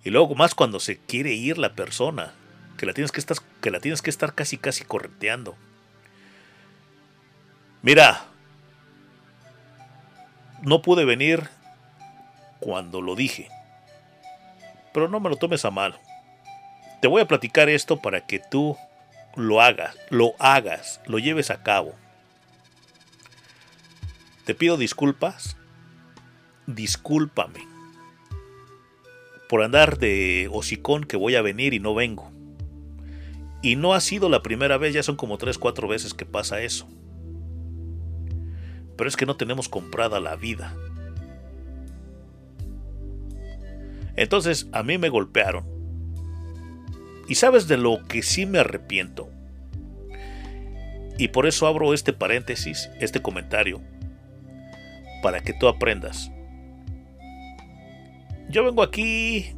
Y 0.04 0.10
luego 0.10 0.36
más 0.36 0.56
cuando 0.56 0.80
se 0.80 0.98
quiere 0.98 1.34
ir 1.34 1.58
la 1.58 1.74
persona, 1.74 2.34
que 2.78 2.86
la 2.86 2.94
tienes 2.94 3.12
que 3.12 3.20
estar, 3.20 3.38
que 3.62 3.72
la 3.72 3.80
tienes 3.80 4.02
que 4.02 4.10
estar 4.10 4.34
casi 4.34 4.58
casi 4.58 4.84
correteando. 4.86 5.56
Mira, 7.82 8.26
no 10.64 10.82
pude 10.82 11.06
venir 11.06 11.48
cuando 12.60 13.02
lo 13.02 13.16
dije. 13.16 13.50
Pero 14.94 15.10
no 15.10 15.20
me 15.20 15.30
lo 15.30 15.36
tomes 15.36 15.64
a 15.64 15.72
mal. 15.72 16.00
Te 17.02 17.08
voy 17.08 17.22
a 17.22 17.28
platicar 17.28 17.70
esto 17.70 18.02
para 18.02 18.26
que 18.26 18.40
tú 18.40 18.76
lo 19.38 19.62
hagas, 19.62 19.96
lo 20.10 20.34
hagas, 20.40 21.00
lo 21.06 21.20
lleves 21.20 21.52
a 21.52 21.64
cabo. 21.64 21.96
Te 24.46 24.56
pido 24.56 24.78
disculpas. 24.78 25.56
Discúlpame 26.66 27.66
por 29.48 29.64
andar 29.64 29.98
de 30.00 30.50
hocicón 30.52 31.06
que 31.06 31.16
voy 31.16 31.36
a 31.36 31.42
venir 31.42 31.74
y 31.74 31.80
no 31.80 31.96
vengo. 31.96 32.30
Y 33.62 33.78
no 33.78 33.94
ha 33.94 34.02
sido 34.02 34.28
la 34.28 34.42
primera 34.42 34.78
vez, 34.78 34.94
ya 34.94 35.04
son 35.04 35.16
como 35.16 35.38
3, 35.38 35.58
4 35.58 35.88
veces 35.88 36.14
que 36.14 36.26
pasa 36.26 36.62
eso. 36.62 36.88
Pero 38.98 39.08
es 39.08 39.16
que 39.16 39.26
no 39.26 39.38
tenemos 39.38 39.70
comprada 39.70 40.20
la 40.20 40.36
vida. 40.36 40.76
Entonces 44.16 44.68
a 44.74 44.84
mí 44.84 44.98
me 44.98 45.10
golpearon. 45.10 45.77
Y 47.28 47.36
sabes 47.36 47.68
de 47.68 47.78
lo 47.78 48.04
que 48.08 48.24
sí 48.24 48.46
me 48.46 48.60
arrepiento. 48.60 49.30
Y 51.18 51.30
por 51.30 51.48
eso 51.48 51.68
abro 51.68 51.94
este 51.94 52.14
paréntesis, 52.14 52.90
este 53.00 53.22
comentario, 53.22 53.82
para 55.22 55.40
que 55.42 55.54
tú 55.54 55.68
aprendas. 55.68 56.32
Yo 58.50 58.64
vengo 58.64 58.84
aquí 58.84 59.54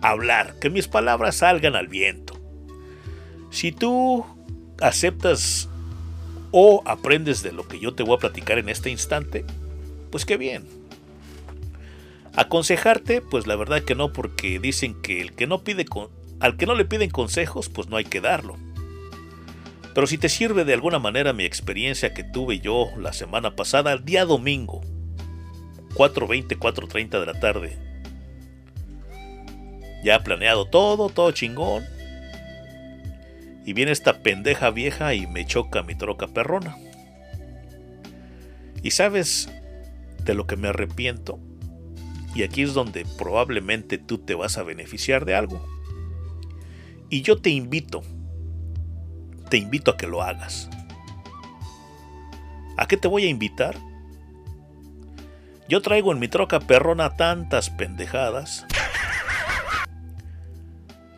a 0.00 0.10
hablar, 0.10 0.54
que 0.58 0.70
mis 0.70 0.88
palabras 0.88 1.36
salgan 1.36 1.76
al 1.76 1.88
viento. 1.88 2.34
Si 3.50 3.70
tú 3.70 4.24
aceptas 4.80 5.68
o 6.50 6.82
aprendes 6.84 7.42
de 7.42 7.52
lo 7.52 7.68
que 7.68 7.78
yo 7.78 7.94
te 7.94 8.02
voy 8.02 8.16
a 8.16 8.20
platicar 8.20 8.58
en 8.58 8.68
este 8.68 8.90
instante, 8.90 9.44
pues 10.10 10.24
qué 10.24 10.36
bien. 10.36 10.64
Aconsejarte, 12.36 13.22
pues 13.22 13.46
la 13.46 13.56
verdad 13.56 13.82
que 13.82 13.94
no, 13.94 14.12
porque 14.12 14.58
dicen 14.58 15.00
que 15.00 15.22
el 15.22 15.32
que 15.32 15.46
no 15.46 15.64
pide 15.64 15.86
al 16.38 16.56
que 16.56 16.66
no 16.66 16.74
le 16.74 16.84
piden 16.84 17.10
consejos, 17.10 17.68
pues 17.70 17.88
no 17.88 17.96
hay 17.96 18.04
que 18.04 18.20
darlo. 18.20 18.56
Pero 19.94 20.06
si 20.06 20.18
te 20.18 20.28
sirve 20.28 20.66
de 20.66 20.74
alguna 20.74 20.98
manera 20.98 21.32
mi 21.32 21.44
experiencia 21.44 22.12
que 22.12 22.22
tuve 22.22 22.60
yo 22.60 22.90
la 22.98 23.14
semana 23.14 23.56
pasada, 23.56 23.94
el 23.94 24.04
día 24.04 24.26
domingo, 24.26 24.82
4.20, 25.94 26.58
4.30 26.58 27.20
de 27.20 27.26
la 27.26 27.40
tarde. 27.40 27.78
Ya 30.04 30.22
planeado 30.22 30.66
todo, 30.66 31.08
todo 31.08 31.32
chingón. 31.32 31.84
Y 33.64 33.72
viene 33.72 33.92
esta 33.92 34.22
pendeja 34.22 34.68
vieja 34.70 35.14
y 35.14 35.26
me 35.26 35.46
choca 35.46 35.82
mi 35.82 35.94
troca 35.94 36.28
perrona. 36.28 36.76
Y 38.82 38.90
sabes 38.90 39.48
de 40.22 40.34
lo 40.34 40.46
que 40.46 40.56
me 40.56 40.68
arrepiento. 40.68 41.40
Y 42.36 42.42
aquí 42.42 42.60
es 42.60 42.74
donde 42.74 43.06
probablemente 43.16 43.96
tú 43.96 44.18
te 44.18 44.34
vas 44.34 44.58
a 44.58 44.62
beneficiar 44.62 45.24
de 45.24 45.34
algo. 45.34 45.66
Y 47.08 47.22
yo 47.22 47.40
te 47.40 47.48
invito, 47.48 48.02
te 49.48 49.56
invito 49.56 49.90
a 49.90 49.96
que 49.96 50.06
lo 50.06 50.22
hagas. 50.22 50.68
¿A 52.76 52.86
qué 52.86 52.98
te 52.98 53.08
voy 53.08 53.24
a 53.24 53.30
invitar? 53.30 53.74
Yo 55.66 55.80
traigo 55.80 56.12
en 56.12 56.18
mi 56.18 56.28
troca 56.28 56.60
perrona 56.60 57.16
tantas 57.16 57.70
pendejadas. 57.70 58.66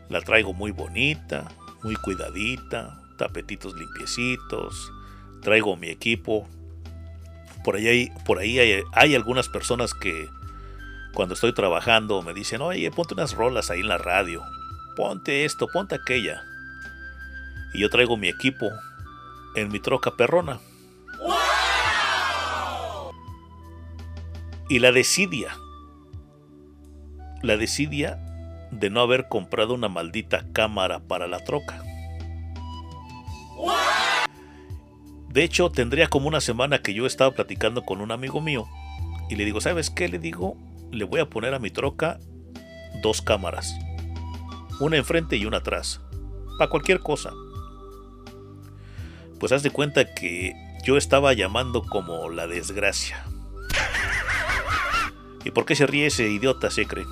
La 0.09 0.20
traigo 0.20 0.55
muy 0.55 0.70
bonita, 0.70 1.49
muy 1.82 1.97
cuidadita, 1.97 3.03
tapetitos 3.19 3.74
limpiecitos. 3.74 4.93
Traigo 5.43 5.74
mi 5.74 5.89
equipo 5.89 6.47
por 7.65 7.74
ahí, 7.74 8.12
por 8.24 8.39
ahí 8.39 8.61
hay 8.93 9.15
algunas 9.16 9.49
personas 9.49 9.95
que 9.95 10.28
cuando 11.19 11.35
estoy 11.35 11.53
trabajando 11.53 12.23
me 12.23 12.32
dicen, 12.32 12.61
oye, 12.62 12.89
ponte 12.93 13.15
unas 13.15 13.35
rolas 13.35 13.73
ahí 13.73 13.81
en 13.81 13.89
la 13.89 13.99
radio, 13.99 14.40
ponte 14.95 15.45
esto, 15.45 15.66
ponte 15.66 15.97
aquella. 15.97 16.45
Y 17.74 17.81
yo 17.81 17.90
traigo 17.90 18.16
mi 18.16 18.28
equipo 18.28 18.66
en 19.57 19.69
mi 19.73 19.81
troca 19.81 20.12
perrona. 20.12 20.61
Y 24.69 24.78
la 24.78 24.93
desidia, 24.93 25.57
la 27.43 27.57
desidia 27.57 28.20
de 28.70 28.89
no 28.89 29.01
haber 29.01 29.27
comprado 29.27 29.74
una 29.74 29.89
maldita 29.89 30.45
cámara 30.53 31.01
para 31.01 31.27
la 31.27 31.40
troca. 31.40 31.82
De 35.31 35.43
hecho, 35.43 35.69
tendría 35.73 36.07
como 36.07 36.28
una 36.28 36.40
semana 36.40 36.78
que 36.81 36.95
yo 36.95 37.07
estaba 37.07 37.32
platicando 37.32 37.85
con 37.85 38.01
un 38.01 38.12
amigo 38.12 38.40
mío 38.40 38.69
y 39.28 39.35
le 39.35 39.45
digo, 39.45 39.61
¿sabes 39.61 39.90
qué? 39.90 40.09
Le 40.09 40.20
digo, 40.20 40.57
le 40.90 41.05
voy 41.05 41.20
a 41.20 41.28
poner 41.28 41.55
a 41.55 41.59
mi 41.59 41.70
troca 41.70 42.19
dos 43.02 43.23
cámaras. 43.23 43.74
Una 44.81 44.97
enfrente 44.97 45.36
y 45.36 45.47
una 45.47 45.59
atrás. 45.59 46.01
Para 46.59 46.70
cualquier 46.70 47.01
cosa. 47.01 47.32
Pues 49.39 49.52
haz 49.52 49.62
de 49.62 49.70
cuenta 49.70 50.15
que 50.15 50.52
yo 50.85 50.97
estaba 50.97 51.32
llamando 51.32 51.82
como 51.82 52.28
la 52.28 52.47
desgracia. 52.47 53.24
¿Y 55.44 55.51
por 55.51 55.65
qué 55.65 55.77
se 55.77 55.86
ríe 55.86 56.06
ese 56.06 56.28
idiota, 56.28 56.70
se 56.70 56.86
cree? 56.86 57.06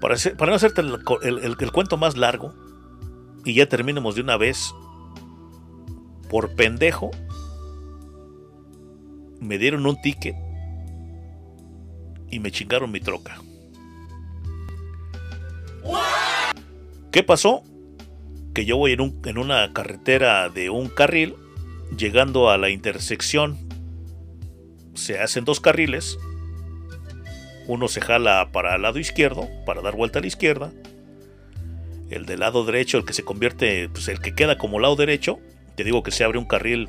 Para, 0.00 0.16
para 0.36 0.50
no 0.50 0.56
hacerte 0.56 0.82
el 0.82 1.72
cuento 1.72 1.96
más 1.96 2.16
largo, 2.16 2.52
y 3.44 3.54
ya 3.54 3.68
terminemos 3.68 4.14
de 4.14 4.22
una 4.22 4.36
vez, 4.36 4.74
por 6.28 6.54
pendejo, 6.56 7.10
me 9.40 9.58
dieron 9.58 9.86
un 9.86 10.00
ticket 10.00 10.43
y 12.30 12.38
me 12.40 12.50
chingaron 12.50 12.90
mi 12.90 13.00
troca. 13.00 13.40
¿Qué 17.10 17.22
pasó? 17.22 17.62
Que 18.54 18.64
yo 18.64 18.76
voy 18.76 18.92
en, 18.92 19.00
un- 19.00 19.20
en 19.24 19.38
una 19.38 19.72
carretera 19.72 20.48
de 20.48 20.70
un 20.70 20.88
carril, 20.88 21.34
llegando 21.96 22.50
a 22.50 22.58
la 22.58 22.70
intersección, 22.70 23.58
se 24.94 25.18
hacen 25.18 25.44
dos 25.44 25.60
carriles, 25.60 26.18
uno 27.66 27.88
se 27.88 28.00
jala 28.00 28.50
para 28.52 28.74
el 28.76 28.82
lado 28.82 28.98
izquierdo, 28.98 29.48
para 29.66 29.80
dar 29.82 29.96
vuelta 29.96 30.18
a 30.18 30.22
la 30.22 30.28
izquierda, 30.28 30.72
el 32.10 32.26
del 32.26 32.40
lado 32.40 32.64
derecho, 32.64 32.98
el 32.98 33.04
que 33.04 33.12
se 33.12 33.24
convierte, 33.24 33.88
pues 33.88 34.08
el 34.08 34.20
que 34.20 34.34
queda 34.34 34.58
como 34.58 34.78
lado 34.78 34.96
derecho, 34.96 35.38
te 35.76 35.82
digo 35.84 36.02
que 36.02 36.10
se 36.10 36.22
abre 36.24 36.38
un 36.38 36.44
carril, 36.44 36.88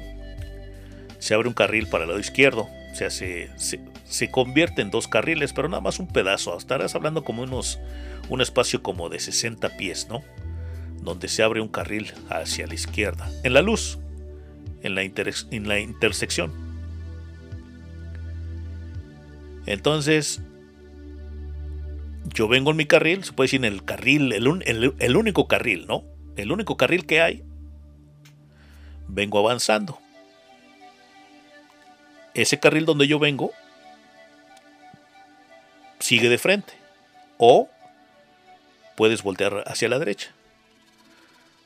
se 1.19 1.33
abre 1.33 1.47
un 1.47 1.53
carril 1.53 1.87
para 1.87 2.03
el 2.03 2.09
lado 2.09 2.19
izquierdo, 2.19 2.67
o 2.91 2.95
sea, 2.95 3.09
se, 3.09 3.49
se, 3.57 3.79
se 4.05 4.29
convierte 4.29 4.81
en 4.81 4.91
dos 4.91 5.07
carriles, 5.07 5.51
pero 5.51 5.67
nada 5.67 5.81
más 5.81 5.99
un 5.99 6.07
pedazo, 6.07 6.57
estarás 6.57 6.95
hablando 6.95 7.23
como 7.23 7.43
unos, 7.43 7.79
un 8.29 8.39
espacio 8.41 8.81
como 8.81 9.09
de 9.09 9.19
60 9.19 9.77
pies, 9.77 10.07
¿no? 10.09 10.23
Donde 11.01 11.27
se 11.27 11.43
abre 11.43 11.59
un 11.59 11.67
carril 11.67 12.13
hacia 12.29 12.67
la 12.67 12.75
izquierda, 12.75 13.29
en 13.43 13.53
la 13.53 13.61
luz, 13.61 13.97
en 14.83 14.95
la, 14.95 15.03
intersección. 15.79 16.53
Entonces, 19.65 20.41
yo 22.25 22.47
vengo 22.47 22.71
en 22.71 22.77
mi 22.77 22.85
carril, 22.85 23.23
se 23.23 23.33
puede 23.33 23.45
decir 23.47 23.65
en 23.65 23.73
el 23.73 23.83
carril, 23.83 24.31
el- 24.31 24.93
el 24.99 25.17
único 25.17 25.47
carril, 25.47 25.87
¿no? 25.87 26.03
El 26.37 26.51
único 26.51 26.77
carril 26.77 27.07
que 27.07 27.21
hay. 27.21 27.43
Vengo 29.07 29.39
avanzando. 29.39 29.99
Ese 32.35 32.59
carril 32.59 32.85
donde 32.85 33.07
yo 33.07 33.17
vengo 33.17 33.51
sigue 36.05 36.29
de 36.29 36.37
frente. 36.37 36.73
O 37.37 37.67
puedes 38.95 39.23
voltear 39.23 39.63
hacia 39.65 39.89
la 39.89 39.99
derecha. 39.99 40.31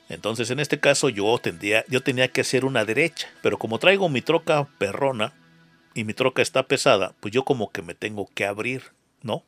Entonces, 0.07 0.49
en 0.49 0.59
este 0.59 0.79
caso, 0.79 1.09
yo, 1.09 1.37
tendría, 1.37 1.83
yo 1.87 2.01
tenía 2.01 2.29
que 2.29 2.41
hacer 2.41 2.65
una 2.65 2.85
derecha. 2.85 3.29
Pero 3.41 3.59
como 3.59 3.79
traigo 3.79 4.09
mi 4.09 4.21
troca 4.21 4.67
perrona 4.77 5.33
y 5.93 6.03
mi 6.03 6.13
troca 6.13 6.41
está 6.41 6.63
pesada, 6.63 7.13
pues 7.19 7.33
yo 7.33 7.43
como 7.43 7.71
que 7.71 7.81
me 7.81 7.93
tengo 7.93 8.27
que 8.33 8.45
abrir, 8.45 8.83
¿no? 9.21 9.43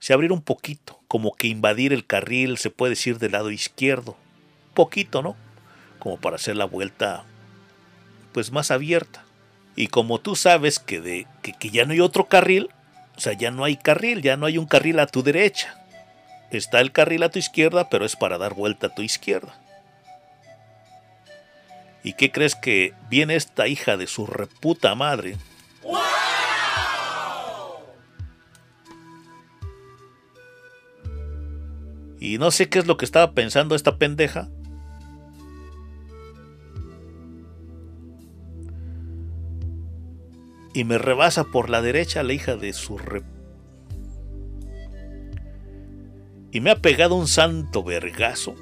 Se 0.00 0.12
abrir 0.12 0.32
un 0.32 0.42
poquito, 0.42 1.00
como 1.08 1.34
que 1.34 1.46
invadir 1.46 1.92
el 1.92 2.04
carril, 2.04 2.58
se 2.58 2.68
puede 2.68 2.90
decir 2.90 3.18
del 3.18 3.32
lado 3.32 3.50
izquierdo. 3.50 4.16
Poquito, 4.74 5.22
¿no? 5.22 5.36
Como 5.98 6.18
para 6.18 6.36
hacer 6.36 6.56
la 6.56 6.66
vuelta, 6.66 7.24
pues 8.32 8.50
más 8.50 8.70
abierta. 8.70 9.24
Y 9.76 9.86
como 9.86 10.20
tú 10.20 10.36
sabes 10.36 10.78
que, 10.78 11.00
de, 11.00 11.26
que, 11.42 11.52
que 11.52 11.70
ya 11.70 11.86
no 11.86 11.92
hay 11.92 12.00
otro 12.00 12.26
carril, 12.26 12.68
o 13.16 13.20
sea, 13.20 13.32
ya 13.32 13.50
no 13.50 13.64
hay 13.64 13.76
carril, 13.76 14.22
ya 14.22 14.36
no 14.36 14.46
hay 14.46 14.58
un 14.58 14.66
carril 14.66 14.98
a 14.98 15.06
tu 15.06 15.22
derecha. 15.22 15.80
Está 16.50 16.80
el 16.80 16.92
carril 16.92 17.22
a 17.22 17.30
tu 17.30 17.38
izquierda, 17.38 17.88
pero 17.88 18.04
es 18.04 18.16
para 18.16 18.38
dar 18.38 18.54
vuelta 18.54 18.88
a 18.88 18.94
tu 18.94 19.02
izquierda. 19.02 19.54
¿Y 22.02 22.12
qué 22.14 22.30
crees 22.30 22.54
que 22.54 22.92
viene 23.08 23.34
esta 23.36 23.66
hija 23.66 23.96
de 23.96 24.06
su 24.06 24.26
reputa 24.26 24.94
madre? 24.94 25.36
Y 32.20 32.38
no 32.38 32.50
sé 32.50 32.68
qué 32.68 32.78
es 32.78 32.86
lo 32.86 32.96
que 32.96 33.04
estaba 33.04 33.32
pensando 33.32 33.74
esta 33.74 33.96
pendeja. 33.96 34.48
Y 40.74 40.82
me 40.84 40.98
rebasa 40.98 41.44
por 41.44 41.70
la 41.70 41.80
derecha 41.80 42.24
la 42.24 42.32
hija 42.32 42.56
de 42.56 42.72
su 42.72 42.98
re... 42.98 43.22
Y 46.50 46.60
me 46.60 46.70
ha 46.70 46.76
pegado 46.76 47.14
un 47.14 47.28
santo 47.28 47.82
vergazo. 47.82 48.56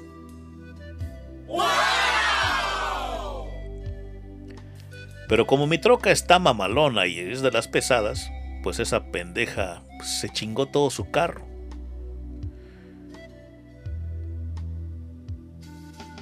Pero 5.27 5.47
como 5.47 5.65
mi 5.65 5.79
troca 5.79 6.11
está 6.11 6.37
mamalona 6.37 7.07
y 7.07 7.19
es 7.19 7.41
de 7.41 7.51
las 7.51 7.67
pesadas, 7.67 8.29
pues 8.61 8.79
esa 8.79 9.11
pendeja 9.11 9.83
se 10.03 10.29
chingó 10.29 10.67
todo 10.67 10.91
su 10.91 11.09
carro. 11.09 11.47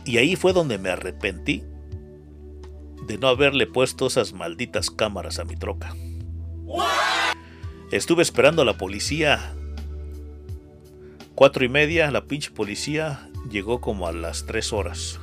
Y 0.06 0.18
ahí 0.18 0.38
fue 0.38 0.54
donde 0.54 0.78
me 0.78 0.90
arrepentí 0.90 1.64
de 3.08 3.18
no 3.18 3.28
haberle 3.28 3.68
puesto 3.68 4.08
esas 4.08 4.34
malditas 4.34 4.90
cámaras 4.90 5.40
a 5.40 5.46
mi 5.46 5.56
troca. 5.56 5.96
Estuve 7.92 8.24
esperando 8.24 8.62
a 8.62 8.66
la 8.66 8.78
policía. 8.78 9.54
Cuatro 11.36 11.66
y 11.66 11.70
media, 11.70 12.10
la 12.12 12.26
pinche 12.26 12.52
policía 12.52 13.30
llegó 13.50 13.82
como 13.82 14.08
a 14.08 14.14
las 14.14 14.46
tres 14.46 14.72
horas. 14.72 15.20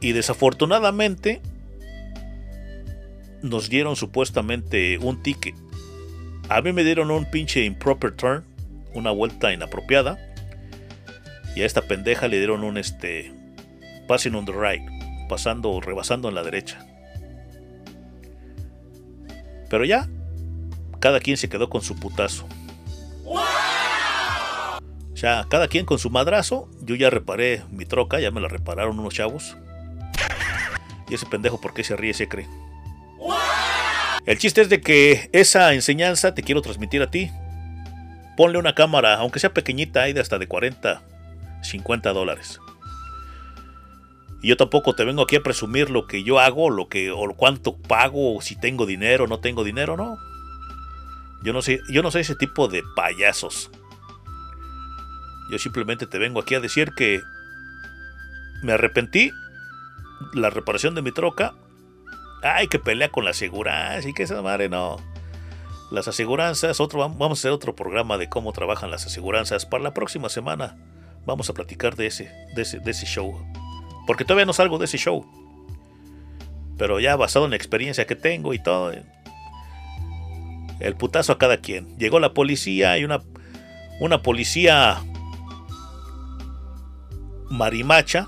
Y 0.00 0.12
desafortunadamente 0.12 1.40
nos 3.42 3.68
dieron 3.68 3.96
supuestamente 3.96 4.98
un 4.98 5.22
ticket. 5.22 5.54
A 6.48 6.60
mí 6.62 6.72
me 6.72 6.84
dieron 6.84 7.10
un 7.10 7.30
pinche 7.30 7.64
improper 7.64 8.12
turn, 8.12 8.44
una 8.94 9.10
vuelta 9.10 9.52
inapropiada. 9.52 10.33
Y 11.54 11.62
a 11.62 11.66
esta 11.66 11.82
pendeja 11.82 12.28
le 12.28 12.38
dieron 12.38 12.64
un 12.64 12.78
este 12.78 13.32
passing 14.08 14.34
on 14.34 14.44
the 14.44 14.52
right, 14.52 14.82
pasando 15.28 15.70
o 15.70 15.80
rebasando 15.80 16.28
en 16.28 16.34
la 16.34 16.42
derecha. 16.42 16.84
Pero 19.70 19.84
ya, 19.84 20.08
cada 21.00 21.20
quien 21.20 21.36
se 21.36 21.48
quedó 21.48 21.68
con 21.68 21.82
su 21.82 21.96
putazo. 21.96 22.46
O 25.12 25.16
sea, 25.16 25.46
cada 25.48 25.68
quien 25.68 25.86
con 25.86 25.98
su 25.98 26.10
madrazo. 26.10 26.68
Yo 26.82 26.96
ya 26.96 27.08
reparé 27.08 27.62
mi 27.70 27.84
troca, 27.84 28.20
ya 28.20 28.30
me 28.30 28.40
la 28.40 28.48
repararon 28.48 28.98
unos 28.98 29.14
chavos. 29.14 29.56
Y 31.08 31.14
ese 31.14 31.26
pendejo, 31.26 31.60
¿por 31.60 31.72
qué 31.72 31.84
se 31.84 31.96
ríe? 31.96 32.14
Se 32.14 32.28
cree. 32.28 32.48
El 34.26 34.38
chiste 34.38 34.62
es 34.62 34.68
de 34.68 34.80
que 34.80 35.28
esa 35.32 35.72
enseñanza 35.74 36.34
te 36.34 36.42
quiero 36.42 36.62
transmitir 36.62 37.02
a 37.02 37.10
ti. 37.10 37.30
Ponle 38.36 38.58
una 38.58 38.74
cámara, 38.74 39.14
aunque 39.16 39.38
sea 39.38 39.52
pequeñita, 39.52 40.02
hay 40.02 40.12
de 40.12 40.20
hasta 40.20 40.38
de 40.38 40.48
40, 40.48 41.02
50 41.64 42.12
dólares. 42.12 42.60
Y 44.42 44.48
yo 44.48 44.56
tampoco 44.56 44.94
te 44.94 45.04
vengo 45.04 45.22
aquí 45.22 45.36
a 45.36 45.42
presumir 45.42 45.88
lo 45.88 46.06
que 46.06 46.22
yo 46.22 46.38
hago, 46.38 46.68
lo 46.68 46.88
que, 46.88 47.10
o 47.10 47.34
cuánto 47.34 47.78
pago, 47.78 48.36
o 48.36 48.42
si 48.42 48.56
tengo 48.56 48.84
dinero 48.84 49.26
no 49.26 49.40
tengo 49.40 49.64
dinero, 49.64 49.96
no. 49.96 50.18
Yo 51.42 51.52
no 51.52 51.62
sé, 51.62 51.80
yo 51.90 52.02
no 52.02 52.10
soy 52.10 52.22
ese 52.22 52.34
tipo 52.34 52.68
de 52.68 52.82
payasos. 52.94 53.70
Yo 55.50 55.58
simplemente 55.58 56.06
te 56.06 56.18
vengo 56.18 56.40
aquí 56.40 56.54
a 56.54 56.60
decir 56.60 56.92
que 56.94 57.22
me 58.62 58.72
arrepentí. 58.72 59.30
La 60.32 60.50
reparación 60.50 60.94
de 60.94 61.02
mi 61.02 61.12
troca. 61.12 61.54
Ay, 62.42 62.68
que 62.68 62.78
pelea 62.78 63.10
con 63.10 63.24
la 63.24 63.30
aseguranza 63.30 64.08
y 64.08 64.14
que 64.14 64.24
esa 64.24 64.42
madre 64.42 64.68
no. 64.68 64.96
Las 65.90 66.08
aseguranzas, 66.08 66.80
otro, 66.80 66.98
vamos 66.98 67.38
a 67.38 67.40
hacer 67.40 67.50
otro 67.50 67.74
programa 67.74 68.18
de 68.18 68.28
cómo 68.28 68.52
trabajan 68.52 68.90
las 68.90 69.06
aseguranzas 69.06 69.64
para 69.66 69.82
la 69.82 69.94
próxima 69.94 70.28
semana. 70.28 70.76
Vamos 71.26 71.48
a 71.48 71.54
platicar 71.54 71.96
de 71.96 72.06
ese, 72.06 72.30
de 72.54 72.62
ese, 72.62 72.80
de 72.80 72.90
ese 72.90 73.06
show. 73.06 73.34
Porque 74.06 74.24
todavía 74.24 74.46
no 74.46 74.52
salgo 74.52 74.78
de 74.78 74.84
ese 74.84 74.98
show. 74.98 75.24
Pero 76.76 77.00
ya 77.00 77.16
basado 77.16 77.44
en 77.44 77.52
la 77.52 77.56
experiencia 77.56 78.06
que 78.06 78.16
tengo 78.16 78.52
y 78.52 78.62
todo. 78.62 78.92
eh, 78.92 79.04
El 80.80 80.96
putazo 80.96 81.32
a 81.32 81.38
cada 81.38 81.58
quien. 81.58 81.96
Llegó 81.98 82.20
la 82.20 82.34
policía 82.34 82.98
y 82.98 83.04
una, 83.04 83.22
una 84.00 84.22
policía 84.22 85.00
marimacha. 87.48 88.26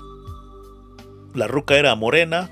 La 1.35 1.47
ruca 1.47 1.75
era 1.75 1.93
morena. 1.95 2.49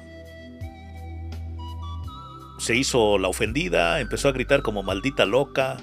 Se 2.59 2.75
hizo 2.75 3.17
la 3.17 3.27
ofendida, 3.27 3.99
empezó 3.99 4.27
a 4.27 4.31
gritar 4.31 4.61
como 4.61 4.83
maldita 4.83 5.25
loca. 5.25 5.77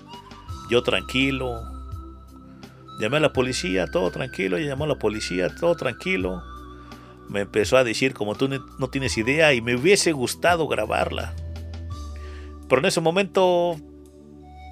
Yo 0.70 0.82
tranquilo. 0.82 1.72
Llamé 3.03 3.16
a 3.16 3.20
la 3.20 3.33
policía, 3.33 3.89
todo 3.89 4.12
tranquilo. 4.12 4.57
Ella 4.57 4.69
llamó 4.69 4.85
a 4.85 4.87
la 4.87 4.95
policía, 4.95 5.53
todo 5.53 5.74
tranquilo. 5.74 6.41
Me 7.29 7.41
empezó 7.41 7.77
a 7.77 7.83
decir 7.83 8.15
como 8.15 8.37
tú 8.37 8.49
no 8.49 8.91
tienes 8.91 9.19
idea 9.19 9.53
y 9.55 9.61
me 9.61 9.74
hubiese 9.74 10.12
gustado 10.12 10.69
grabarla. 10.69 11.35
Pero 12.69 12.79
en 12.79 12.87
ese 12.87 13.01
momento 13.01 13.74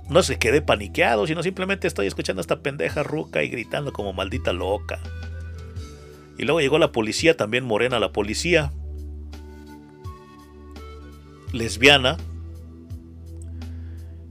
no 0.08 0.22
se 0.22 0.38
quedé 0.38 0.62
paniqueado, 0.62 1.26
sino 1.26 1.42
simplemente 1.42 1.88
estoy 1.88 2.06
escuchando 2.06 2.38
a 2.38 2.42
esta 2.42 2.62
pendeja 2.62 3.02
ruca 3.02 3.42
y 3.42 3.48
gritando 3.48 3.92
como 3.92 4.12
maldita 4.12 4.52
loca. 4.52 5.00
Y 6.38 6.44
luego 6.44 6.60
llegó 6.60 6.78
la 6.78 6.92
policía, 6.92 7.36
también 7.36 7.64
morena 7.64 7.98
la 7.98 8.12
policía. 8.12 8.70
Lesbiana. 11.52 12.16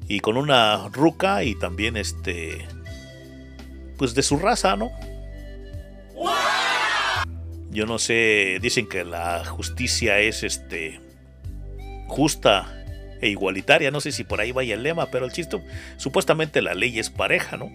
Y 0.07 0.21
con 0.21 0.37
una 0.37 0.87
ruca 0.87 1.43
y 1.43 1.55
también 1.55 1.97
este... 1.97 2.65
Pues 3.99 4.15
de 4.15 4.23
su 4.23 4.37
raza, 4.37 4.75
¿no? 4.75 4.89
Yo 7.69 7.85
no 7.85 7.99
sé, 7.99 8.57
dicen 8.61 8.89
que 8.89 9.03
la 9.03 9.45
justicia 9.45 10.17
es 10.19 10.41
este 10.41 10.99
justa 12.07 12.83
e 13.21 13.29
igualitaria, 13.29 13.91
no 13.91 14.01
sé 14.01 14.11
si 14.11 14.23
por 14.23 14.41
ahí 14.41 14.51
vaya 14.51 14.73
el 14.73 14.81
lema, 14.81 15.11
pero 15.11 15.25
el 15.25 15.31
chiste, 15.31 15.61
supuestamente 15.97 16.63
la 16.63 16.73
ley 16.73 16.97
es 16.97 17.11
pareja, 17.11 17.57
¿no? 17.57 17.69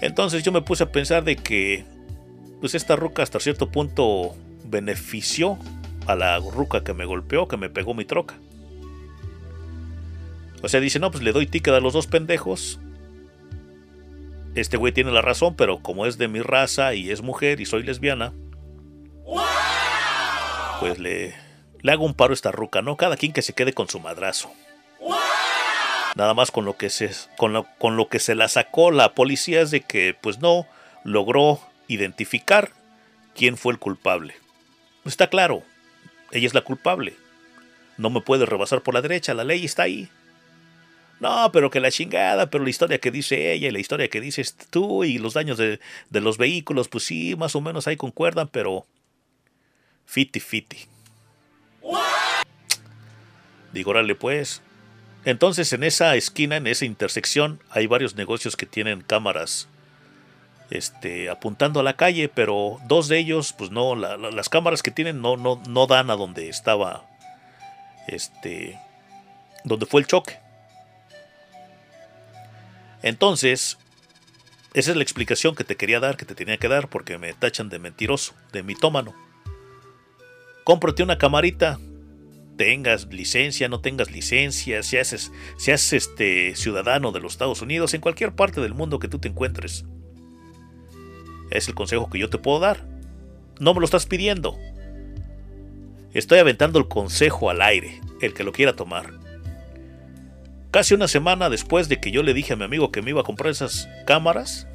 Entonces 0.00 0.42
yo 0.42 0.50
me 0.50 0.62
puse 0.62 0.82
a 0.82 0.90
pensar 0.90 1.22
de 1.22 1.36
que 1.36 1.84
pues 2.60 2.74
esta 2.74 2.96
ruca 2.96 3.22
hasta 3.22 3.38
cierto 3.38 3.70
punto 3.70 4.34
benefició 4.64 5.58
a 6.06 6.14
la 6.16 6.38
ruca 6.38 6.82
que 6.82 6.94
me 6.94 7.04
golpeó, 7.04 7.46
que 7.46 7.56
me 7.56 7.70
pegó 7.70 7.94
mi 7.94 8.04
troca. 8.04 8.34
O 10.62 10.68
sea, 10.68 10.80
dice, 10.80 10.98
no, 10.98 11.10
pues 11.10 11.22
le 11.22 11.32
doy 11.32 11.46
ticket 11.46 11.74
a 11.74 11.80
los 11.80 11.92
dos 11.92 12.06
pendejos. 12.06 12.80
Este 14.54 14.76
güey 14.76 14.92
tiene 14.92 15.10
la 15.10 15.22
razón, 15.22 15.56
pero 15.56 15.80
como 15.80 16.06
es 16.06 16.16
de 16.16 16.28
mi 16.28 16.40
raza 16.40 16.94
y 16.94 17.10
es 17.10 17.22
mujer 17.22 17.60
y 17.60 17.66
soy 17.66 17.82
lesbiana, 17.82 18.32
pues 20.78 20.98
le, 20.98 21.34
hago 21.88 22.04
un 22.04 22.14
paro 22.14 22.32
a 22.32 22.34
esta 22.34 22.52
ruca, 22.52 22.82
¿no? 22.82 22.96
Cada 22.96 23.16
quien 23.16 23.32
que 23.32 23.42
se 23.42 23.52
quede 23.52 23.72
con 23.72 23.88
su 23.88 23.98
madrazo. 23.98 24.52
Nada 26.14 26.34
más 26.34 26.52
con 26.52 26.64
lo 26.64 26.76
que 26.76 26.90
se, 26.90 27.10
con 27.36 27.52
lo, 27.52 27.66
con 27.78 27.96
lo 27.96 28.08
que 28.08 28.20
se 28.20 28.36
la 28.36 28.46
sacó 28.46 28.92
la 28.92 29.14
policía 29.14 29.60
es 29.60 29.72
de 29.72 29.80
que 29.80 30.16
pues 30.20 30.38
no 30.38 30.66
logró 31.02 31.60
identificar 31.88 32.70
quién 33.34 33.56
fue 33.56 33.72
el 33.72 33.80
culpable. 33.80 34.36
Está 35.04 35.26
claro, 35.26 35.64
ella 36.30 36.46
es 36.46 36.54
la 36.54 36.60
culpable. 36.60 37.16
No 37.96 38.10
me 38.10 38.20
puede 38.20 38.46
rebasar 38.46 38.82
por 38.82 38.94
la 38.94 39.02
derecha, 39.02 39.34
la 39.34 39.42
ley 39.42 39.64
está 39.64 39.82
ahí. 39.84 40.08
No, 41.20 41.50
pero 41.52 41.70
que 41.70 41.80
la 41.80 41.90
chingada, 41.90 42.50
pero 42.50 42.64
la 42.64 42.70
historia 42.70 42.98
que 42.98 43.10
dice 43.10 43.52
ella 43.52 43.68
y 43.68 43.70
la 43.70 43.78
historia 43.78 44.08
que 44.08 44.20
dices 44.20 44.56
tú 44.70 45.04
y 45.04 45.18
los 45.18 45.34
daños 45.34 45.56
de, 45.56 45.80
de 46.10 46.20
los 46.20 46.36
vehículos, 46.38 46.88
pues 46.88 47.04
sí, 47.04 47.34
más 47.36 47.54
o 47.56 47.60
menos 47.60 47.86
ahí 47.86 47.96
concuerdan, 47.96 48.48
pero 48.48 48.84
fiti 50.04 50.40
fiti. 50.40 50.78
Digo, 53.72 53.90
órale 53.90 54.14
pues. 54.14 54.60
Entonces 55.24 55.72
en 55.72 55.82
esa 55.84 56.14
esquina, 56.16 56.56
en 56.56 56.66
esa 56.66 56.84
intersección, 56.84 57.60
hay 57.70 57.86
varios 57.86 58.14
negocios 58.14 58.56
que 58.56 58.66
tienen 58.66 59.00
cámaras 59.00 59.68
este, 60.70 61.30
apuntando 61.30 61.80
a 61.80 61.82
la 61.82 61.96
calle, 61.96 62.28
pero 62.28 62.78
dos 62.86 63.08
de 63.08 63.18
ellos, 63.18 63.54
pues 63.56 63.70
no, 63.70 63.94
la- 63.96 64.16
la- 64.16 64.30
las 64.30 64.48
cámaras 64.48 64.82
que 64.82 64.90
tienen 64.90 65.22
no, 65.22 65.36
no, 65.36 65.62
no 65.68 65.86
dan 65.86 66.10
a 66.10 66.16
donde 66.16 66.48
estaba, 66.48 67.06
este, 68.08 68.78
donde 69.64 69.86
fue 69.86 70.00
el 70.02 70.06
choque. 70.06 70.38
Entonces, 73.04 73.76
esa 74.72 74.90
es 74.90 74.96
la 74.96 75.02
explicación 75.02 75.54
que 75.54 75.62
te 75.62 75.76
quería 75.76 76.00
dar, 76.00 76.16
que 76.16 76.24
te 76.24 76.34
tenía 76.34 76.56
que 76.56 76.68
dar, 76.68 76.88
porque 76.88 77.18
me 77.18 77.34
tachan 77.34 77.68
de 77.68 77.78
mentiroso, 77.78 78.32
de 78.50 78.62
mitómano. 78.62 79.14
Cómprate 80.64 81.02
una 81.02 81.18
camarita, 81.18 81.78
tengas 82.56 83.06
licencia, 83.12 83.68
no 83.68 83.82
tengas 83.82 84.10
licencia, 84.10 84.82
si 84.82 84.96
haces, 84.96 85.32
seas 85.58 85.92
este 85.92 86.56
ciudadano 86.56 87.12
de 87.12 87.20
los 87.20 87.32
Estados 87.32 87.60
Unidos, 87.60 87.92
en 87.92 88.00
cualquier 88.00 88.34
parte 88.34 88.62
del 88.62 88.72
mundo 88.72 88.98
que 88.98 89.08
tú 89.08 89.18
te 89.18 89.28
encuentres. 89.28 89.84
Es 91.50 91.68
el 91.68 91.74
consejo 91.74 92.08
que 92.08 92.18
yo 92.18 92.30
te 92.30 92.38
puedo 92.38 92.58
dar. 92.58 92.88
No 93.60 93.74
me 93.74 93.80
lo 93.80 93.84
estás 93.84 94.06
pidiendo. 94.06 94.56
Estoy 96.14 96.38
aventando 96.38 96.78
el 96.78 96.88
consejo 96.88 97.50
al 97.50 97.60
aire, 97.60 98.00
el 98.22 98.32
que 98.32 98.44
lo 98.44 98.52
quiera 98.52 98.74
tomar. 98.74 99.23
Casi 100.74 100.92
una 100.92 101.06
semana 101.06 101.50
después 101.50 101.88
de 101.88 102.00
que 102.00 102.10
yo 102.10 102.24
le 102.24 102.34
dije 102.34 102.54
a 102.54 102.56
mi 102.56 102.64
amigo 102.64 102.90
que 102.90 103.00
me 103.00 103.10
iba 103.10 103.20
a 103.20 103.22
comprar 103.24 103.52
esas 103.52 103.88
cámaras, 104.06 104.66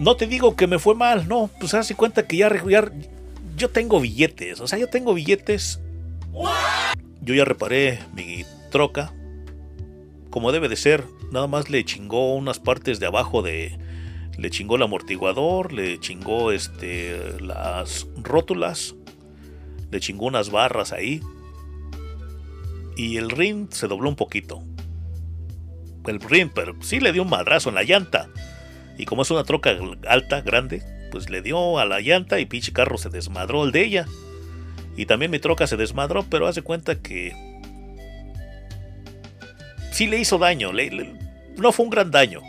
no 0.00 0.16
te 0.16 0.26
digo 0.26 0.56
que 0.56 0.66
me 0.66 0.80
fue 0.80 0.96
mal, 0.96 1.28
no, 1.28 1.48
pues 1.60 1.74
haz 1.74 1.86
de 1.86 1.94
cuenta 1.94 2.26
que 2.26 2.38
ya, 2.38 2.50
ya- 2.68 2.90
yo 3.56 3.70
tengo 3.70 4.00
billetes, 4.00 4.58
o 4.58 4.66
sea, 4.66 4.80
yo 4.80 4.88
tengo 4.88 5.14
billetes. 5.14 5.78
Yo 7.20 7.34
ya 7.34 7.44
reparé 7.44 8.00
mi 8.16 8.44
troca, 8.72 9.12
como 10.28 10.50
debe 10.50 10.68
de 10.68 10.74
ser, 10.74 11.04
nada 11.30 11.46
más 11.46 11.70
le 11.70 11.84
chingó 11.84 12.34
unas 12.34 12.58
partes 12.58 12.98
de 12.98 13.06
abajo 13.06 13.42
de, 13.42 13.78
le 14.36 14.50
chingó 14.50 14.74
el 14.74 14.82
amortiguador, 14.82 15.72
le 15.72 16.00
chingó 16.00 16.50
este 16.50 17.40
las 17.40 18.08
rótulas, 18.16 18.96
le 19.92 20.00
chingó 20.00 20.26
unas 20.26 20.50
barras 20.50 20.92
ahí 20.92 21.20
y 22.96 23.16
el 23.16 23.30
ring 23.30 23.68
se 23.70 23.88
dobló 23.88 24.08
un 24.08 24.16
poquito. 24.16 24.62
El 26.06 26.20
ring, 26.20 26.50
pero 26.54 26.74
sí 26.82 27.00
le 27.00 27.12
dio 27.12 27.22
un 27.22 27.30
madrazo 27.30 27.70
en 27.70 27.74
la 27.76 27.82
llanta. 27.82 28.28
Y 28.98 29.06
como 29.06 29.22
es 29.22 29.30
una 29.30 29.44
troca 29.44 29.76
alta, 30.06 30.40
grande, 30.42 30.82
pues 31.10 31.30
le 31.30 31.42
dio 31.42 31.78
a 31.78 31.84
la 31.84 32.00
llanta 32.00 32.38
y 32.40 32.46
pinche 32.46 32.72
carro 32.72 32.98
se 32.98 33.08
desmadró 33.08 33.64
el 33.64 33.72
de 33.72 33.84
ella. 33.84 34.06
Y 34.96 35.06
también 35.06 35.30
mi 35.30 35.38
troca 35.38 35.66
se 35.66 35.76
desmadró, 35.76 36.24
pero 36.28 36.46
hace 36.46 36.62
cuenta 36.62 37.00
que 37.00 37.32
sí 39.90 40.06
le 40.06 40.18
hizo 40.18 40.38
daño. 40.38 40.70
no 41.56 41.72
fue 41.72 41.84
un 41.84 41.90
gran 41.90 42.10
daño. 42.10 42.40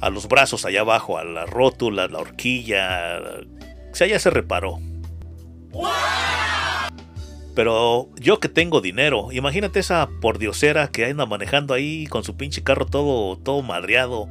A 0.00 0.10
los 0.10 0.26
brazos 0.26 0.64
allá 0.64 0.80
abajo, 0.80 1.16
a 1.16 1.24
la 1.24 1.46
rótula, 1.46 2.08
la 2.08 2.18
horquilla. 2.18 3.20
Sea, 3.92 4.08
ya 4.08 4.18
se 4.18 4.30
reparó. 4.30 4.80
Pero 7.54 8.08
yo 8.16 8.40
que 8.40 8.48
tengo 8.48 8.80
dinero, 8.80 9.30
imagínate 9.30 9.80
esa 9.80 10.08
pordiosera 10.20 10.88
que 10.88 11.04
anda 11.04 11.26
manejando 11.26 11.74
ahí 11.74 12.06
con 12.06 12.24
su 12.24 12.36
pinche 12.36 12.62
carro 12.62 12.86
todo, 12.86 13.36
todo 13.36 13.62
madreado. 13.62 14.28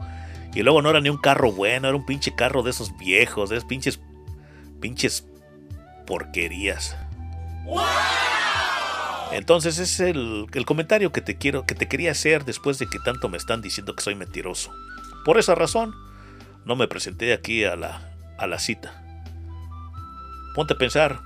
Y 0.53 0.64
luego 0.64 0.81
no 0.81 0.89
era 0.89 1.02
ni 1.02 1.10
un 1.10 1.18
carro 1.18 1.52
bueno, 1.52 1.88
era 1.88 1.95
un 1.95 2.06
pinche 2.06 2.34
carro 2.35 2.64
de 2.64 2.72
esos 2.72 2.98
viejos, 2.98 3.49
de 3.49 3.57
esos 3.57 3.68
pinches, 3.68 4.02
pinches 4.80 5.27
porquerías. 6.07 6.98
Entonces 9.31 9.77
ese 9.77 9.84
es 9.84 10.15
el, 10.15 10.48
el 10.52 10.65
comentario 10.65 11.11
que 11.11 11.22
te 11.22 11.38
quiero, 11.38 11.65
que 11.65 11.76
te 11.76 11.88
quería 11.88 12.11
hacer 12.11 12.43
después 12.43 12.80
de 12.80 12.88
que 12.88 12.99
tanto 12.99 13.30
me 13.30 13.38
están 13.38 13.61
diciendo 13.61 13.95
que 13.95 14.03
soy 14.03 14.15
mentiroso. 14.15 14.72
Por 15.23 15.38
esa 15.38 15.56
razón, 15.56 15.93
no 16.65 16.76
me 16.76 16.88
presenté 16.88 17.31
aquí 17.34 17.64
a 17.64 17.76
la, 17.76 18.14
a 18.38 18.48
la 18.48 18.60
cita. 18.60 19.03
Ponte 20.53 20.73
a 20.73 20.77
pensar, 20.77 21.22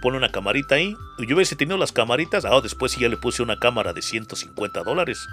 pone 0.00 0.16
una 0.16 0.30
camarita 0.30 0.76
ahí. 0.76 0.96
Yo 1.18 1.36
hubiese 1.36 1.56
tenido 1.56 1.76
las 1.76 1.92
camaritas, 1.92 2.44
ah, 2.44 2.60
después 2.62 2.92
sí 2.92 3.00
ya 3.00 3.08
le 3.08 3.16
puse 3.16 3.42
una 3.42 3.58
cámara 3.58 3.92
de 3.92 4.02
150 4.02 4.82
dólares. 4.82 5.26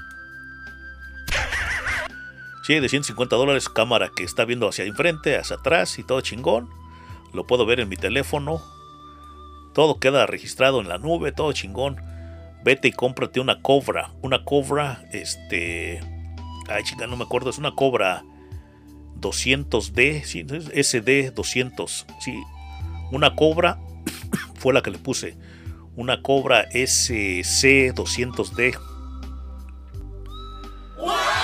Sí, 2.66 2.80
de 2.80 2.90
150 2.90 3.36
dólares, 3.36 3.70
cámara 3.70 4.10
que 4.16 4.24
está 4.24 4.44
viendo 4.44 4.68
hacia 4.68 4.86
enfrente, 4.86 5.38
hacia 5.38 5.58
atrás 5.58 6.00
y 6.00 6.04
todo 6.04 6.22
chingón. 6.22 6.68
Lo 7.32 7.46
puedo 7.46 7.66
ver 7.68 7.80
en 7.80 7.90
mi 7.90 7.96
teléfono. 7.96 8.60
Todo 9.76 10.00
queda 10.00 10.26
registrado 10.26 10.82
en 10.82 10.90
la 10.90 10.98
nube, 10.98 11.32
todo 11.32 11.52
chingón. 11.54 12.02
Vete 12.64 12.88
y 12.88 12.92
cómprate 12.92 13.40
una 13.40 13.62
cobra. 13.62 14.14
Una 14.24 14.44
cobra, 14.44 15.06
este. 15.12 16.00
Ay, 16.68 16.84
chica, 16.84 17.06
no 17.06 17.18
me 17.18 17.26
acuerdo. 17.26 17.52
Es 17.52 17.60
una 17.60 17.76
cobra 17.76 18.24
200D. 19.20 20.24
Sí, 20.24 20.44
SD 20.44 21.32
200. 21.36 22.08
Sí, 22.20 22.34
una 23.12 23.36
cobra 23.36 23.80
fue 24.56 24.74
la 24.74 24.82
que 24.82 24.92
le 24.92 24.98
puse. 24.98 25.38
Una 25.96 26.22
cobra 26.22 26.68
SC 26.72 27.94
200D. 27.94 28.80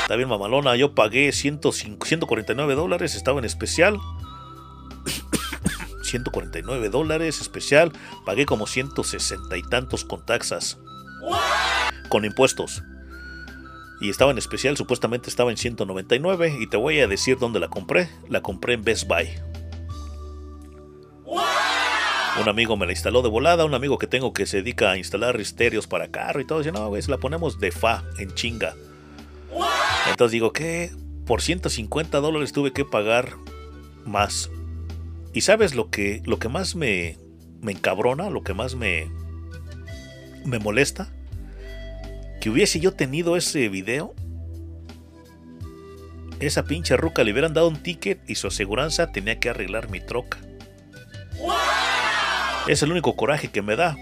Está 0.01 0.15
bien 0.15 0.27
mamalona, 0.27 0.75
yo 0.75 0.93
pagué 0.93 1.31
105 1.31 2.05
149 2.05 2.75
dólares, 2.75 3.15
estaba 3.15 3.39
en 3.39 3.45
especial. 3.45 3.97
149 6.03 6.89
dólares 6.89 7.39
especial, 7.39 7.93
pagué 8.25 8.45
como 8.45 8.67
160 8.67 9.55
y 9.55 9.63
tantos 9.63 10.03
con 10.03 10.25
taxas. 10.25 10.77
Con 12.09 12.25
impuestos. 12.25 12.83
Y 14.01 14.09
estaba 14.09 14.31
en 14.31 14.39
especial, 14.39 14.75
supuestamente 14.75 15.29
estaba 15.29 15.51
en 15.51 15.57
199 15.57 16.57
y 16.59 16.67
te 16.67 16.75
voy 16.75 16.99
a 16.99 17.07
decir 17.07 17.37
dónde 17.37 17.59
la 17.59 17.69
compré. 17.69 18.09
La 18.27 18.41
compré 18.41 18.73
en 18.73 18.83
Best 18.83 19.07
Buy. 19.07 19.29
Un 22.39 22.47
amigo 22.47 22.77
me 22.77 22.85
la 22.85 22.93
instaló 22.93 23.21
de 23.21 23.29
volada, 23.29 23.65
un 23.65 23.73
amigo 23.73 23.97
que 23.97 24.07
tengo 24.07 24.31
que 24.31 24.45
se 24.45 24.57
dedica 24.57 24.91
a 24.91 24.97
instalar 24.97 25.39
estéreos 25.39 25.85
para 25.85 26.07
carro 26.07 26.39
y 26.39 26.45
todo. 26.45 26.59
Dice, 26.59 26.71
no, 26.71 26.87
güey, 26.87 27.01
la 27.07 27.17
ponemos 27.17 27.59
de 27.59 27.71
fa, 27.71 28.03
en 28.17 28.33
chinga. 28.33 28.75
Entonces 30.09 30.31
digo, 30.31 30.53
¿qué? 30.53 30.91
Por 31.25 31.41
150 31.41 32.19
dólares 32.19 32.53
tuve 32.53 32.71
que 32.71 32.85
pagar 32.85 33.33
más. 34.05 34.49
¿Y 35.33 35.41
sabes 35.41 35.75
lo 35.75 35.89
que, 35.89 36.21
lo 36.25 36.39
que 36.39 36.49
más 36.49 36.75
me, 36.75 37.17
me 37.61 37.73
encabrona? 37.73 38.29
Lo 38.29 38.43
que 38.43 38.53
más 38.53 38.75
me, 38.75 39.09
me 40.45 40.59
molesta? 40.59 41.13
Que 42.39 42.49
hubiese 42.49 42.79
yo 42.79 42.93
tenido 42.93 43.35
ese 43.35 43.69
video. 43.69 44.15
Esa 46.39 46.63
pinche 46.63 46.97
ruca 46.97 47.23
le 47.23 47.33
hubieran 47.33 47.53
dado 47.53 47.67
un 47.67 47.83
ticket 47.83 48.27
y 48.27 48.35
su 48.35 48.47
aseguranza 48.47 49.11
tenía 49.11 49.39
que 49.39 49.49
arreglar 49.49 49.89
mi 49.89 49.99
troca. 49.99 50.39
Es 52.67 52.83
el 52.83 52.91
único 52.91 53.15
coraje 53.15 53.49
que 53.49 53.61
me 53.61 53.75
da. 53.75 53.97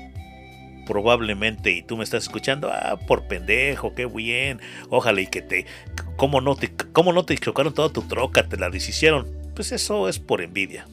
Probablemente, 0.85 1.71
y 1.71 1.83
tú 1.83 1.97
me 1.97 2.03
estás 2.03 2.23
escuchando, 2.23 2.69
ah, 2.71 2.97
por 3.07 3.27
pendejo, 3.27 3.93
qué 3.93 4.05
bien. 4.05 4.59
Ojalá 4.89 5.21
y 5.21 5.27
que 5.27 5.41
te. 5.41 5.65
¿Cómo 6.17 6.41
no 6.41 6.55
te, 6.55 6.71
cómo 6.91 7.13
no 7.13 7.23
te 7.25 7.37
chocaron 7.37 7.73
toda 7.73 7.89
tu 7.89 8.01
troca? 8.01 8.47
Te 8.47 8.57
la 8.57 8.69
deshicieron. 8.69 9.27
Pues 9.55 9.71
eso 9.71 10.09
es 10.09 10.19
por 10.19 10.41
envidia. 10.41 10.87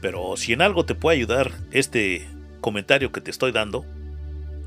Pero 0.00 0.36
si 0.36 0.52
en 0.52 0.62
algo 0.62 0.84
te 0.84 0.94
puede 0.94 1.16
ayudar 1.16 1.50
este 1.70 2.28
comentario 2.60 3.10
que 3.10 3.20
te 3.20 3.30
estoy 3.30 3.52
dando, 3.52 3.84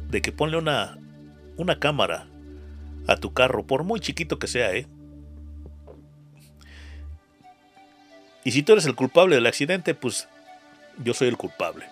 de 0.10 0.22
que 0.22 0.32
ponle 0.32 0.58
una, 0.58 0.98
una 1.58 1.80
cámara 1.80 2.28
a 3.08 3.18
tu 3.18 3.34
carro, 3.34 3.66
por 3.66 3.84
muy 3.84 4.00
chiquito 4.00 4.40
que 4.40 4.48
sea, 4.48 4.74
¿eh? 4.74 4.88
Y 8.44 8.52
si 8.52 8.64
tú 8.64 8.74
eres 8.74 8.86
el 8.86 8.96
culpable 8.96 9.36
del 9.36 9.46
accidente, 9.46 9.94
pues 9.94 10.28
yo 11.04 11.14
soy 11.14 11.28
el 11.28 11.38
culpable. 11.38 11.86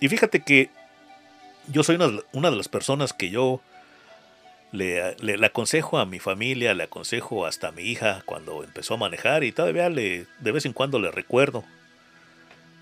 Y 0.00 0.08
fíjate 0.08 0.42
que 0.42 0.70
yo 1.68 1.82
soy 1.82 1.96
una, 2.32 2.50
de 2.50 2.56
las 2.56 2.68
personas 2.68 3.12
que 3.12 3.30
yo 3.30 3.60
le, 4.72 5.02
aconsejo 5.44 5.98
a 5.98 6.06
mi 6.06 6.18
familia, 6.18 6.74
le 6.74 6.84
aconsejo 6.84 7.46
hasta 7.46 7.68
a 7.68 7.72
mi 7.72 7.82
hija 7.82 8.22
cuando 8.26 8.62
empezó 8.62 8.94
a 8.94 8.98
manejar 8.98 9.44
y 9.44 9.52
todavía 9.52 9.88
le, 9.88 10.26
de 10.40 10.52
vez 10.52 10.66
en 10.66 10.72
cuando 10.72 10.98
le 10.98 11.10
recuerdo. 11.10 11.64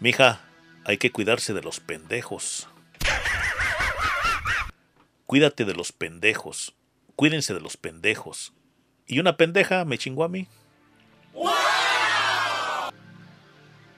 Mi 0.01 0.11
hija, 0.11 0.41
hay 0.85 0.99
que 0.99 1.11
cuidarse 1.11 1.55
de 1.55 1.63
los 1.63 1.81
pendejos. 1.81 2.69
Cuídate 5.27 5.65
de 5.65 5.75
los 5.75 5.93
pendejos. 5.93 6.75
Cuídense 7.17 7.55
de 7.55 7.61
los 7.61 7.77
pendejos. 7.77 8.53
Y 9.07 9.19
una 9.19 9.37
pendeja 9.37 9.85
me 9.85 9.99
chingó 9.99 10.25
a 10.25 10.29
mí. 10.29 10.49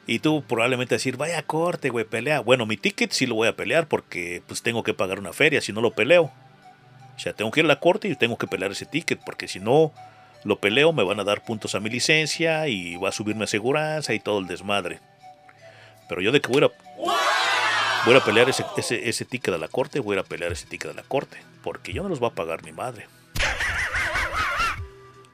Y 0.07 0.21
tú 0.21 0.45
probablemente 0.47 0.95
decir, 0.95 1.17
vaya 1.17 1.43
corte, 1.43 1.91
güey, 1.91 2.05
pelea. 2.05 2.41
Bueno, 2.41 2.65
mi 2.65 2.77
ticket 2.77 3.11
sí 3.11 3.27
lo 3.27 3.35
voy 3.35 3.49
a 3.49 3.57
pelear 3.57 3.89
porque 3.89 4.43
pues 4.47 4.63
tengo 4.63 4.83
que 4.85 4.95
pagar 4.95 5.19
una 5.19 5.33
feria 5.33 5.61
si 5.61 5.73
no 5.73 5.81
lo 5.81 5.93
peleo. 5.93 6.31
O 7.17 7.19
sea, 7.19 7.33
tengo 7.33 7.51
que 7.51 7.61
ir 7.61 7.67
a 7.67 7.69
la 7.69 7.81
corte 7.81 8.09
y 8.09 8.15
tengo 8.15 8.37
que 8.39 8.47
pelear 8.47 8.71
ese 8.71 8.87
ticket 8.87 9.21
porque 9.25 9.49
si 9.49 9.59
no 9.59 9.93
lo 10.45 10.61
peleo 10.61 10.93
me 10.93 11.03
van 11.03 11.19
a 11.19 11.25
dar 11.25 11.43
puntos 11.43 11.75
a 11.75 11.81
mi 11.81 11.91
licencia 11.91 12.69
y 12.69 12.97
va 12.97 13.09
a 13.09 13.13
subirme 13.13 13.45
aseguranza 13.45 14.15
y 14.15 14.21
todo 14.21 14.39
el 14.39 14.47
desmadre. 14.47 15.01
Pero 16.09 16.21
yo 16.21 16.31
de 16.31 16.41
que 16.41 16.53
voy 16.53 16.63
a, 16.63 16.71
voy 18.05 18.15
a 18.15 18.21
pelear 18.21 18.49
ese, 18.49 18.65
ese, 18.77 19.09
ese 19.09 19.25
ticket 19.25 19.55
a 19.55 19.59
la 19.59 19.67
corte, 19.67 19.99
voy 19.99 20.17
a 20.19 20.23
pelear 20.23 20.53
ese 20.53 20.67
ticket 20.67 20.93
a 20.93 20.95
la 20.95 21.03
corte. 21.03 21.39
Porque 21.65 21.93
yo 21.93 22.05
no 22.05 22.09
los 22.09 22.23
va 22.23 22.29
a 22.29 22.35
pagar 22.35 22.63
mi 22.63 22.71
madre. 22.71 23.09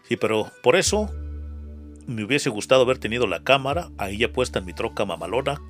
Sí, 0.09 0.17
pero 0.17 0.51
por 0.63 0.77
eso 0.77 1.11
me 2.07 2.25
hubiese 2.25 2.51
gustado 2.51 2.83
haber 2.83 2.99
tenido 2.99 3.27
la 3.27 3.43
cámara 3.43 3.91
ahí 3.99 4.19
ya 4.19 4.33
puesta 4.33 4.59
en 4.59 4.67
mi 4.67 4.73
troca 4.73 5.05
mamalona 5.05 5.61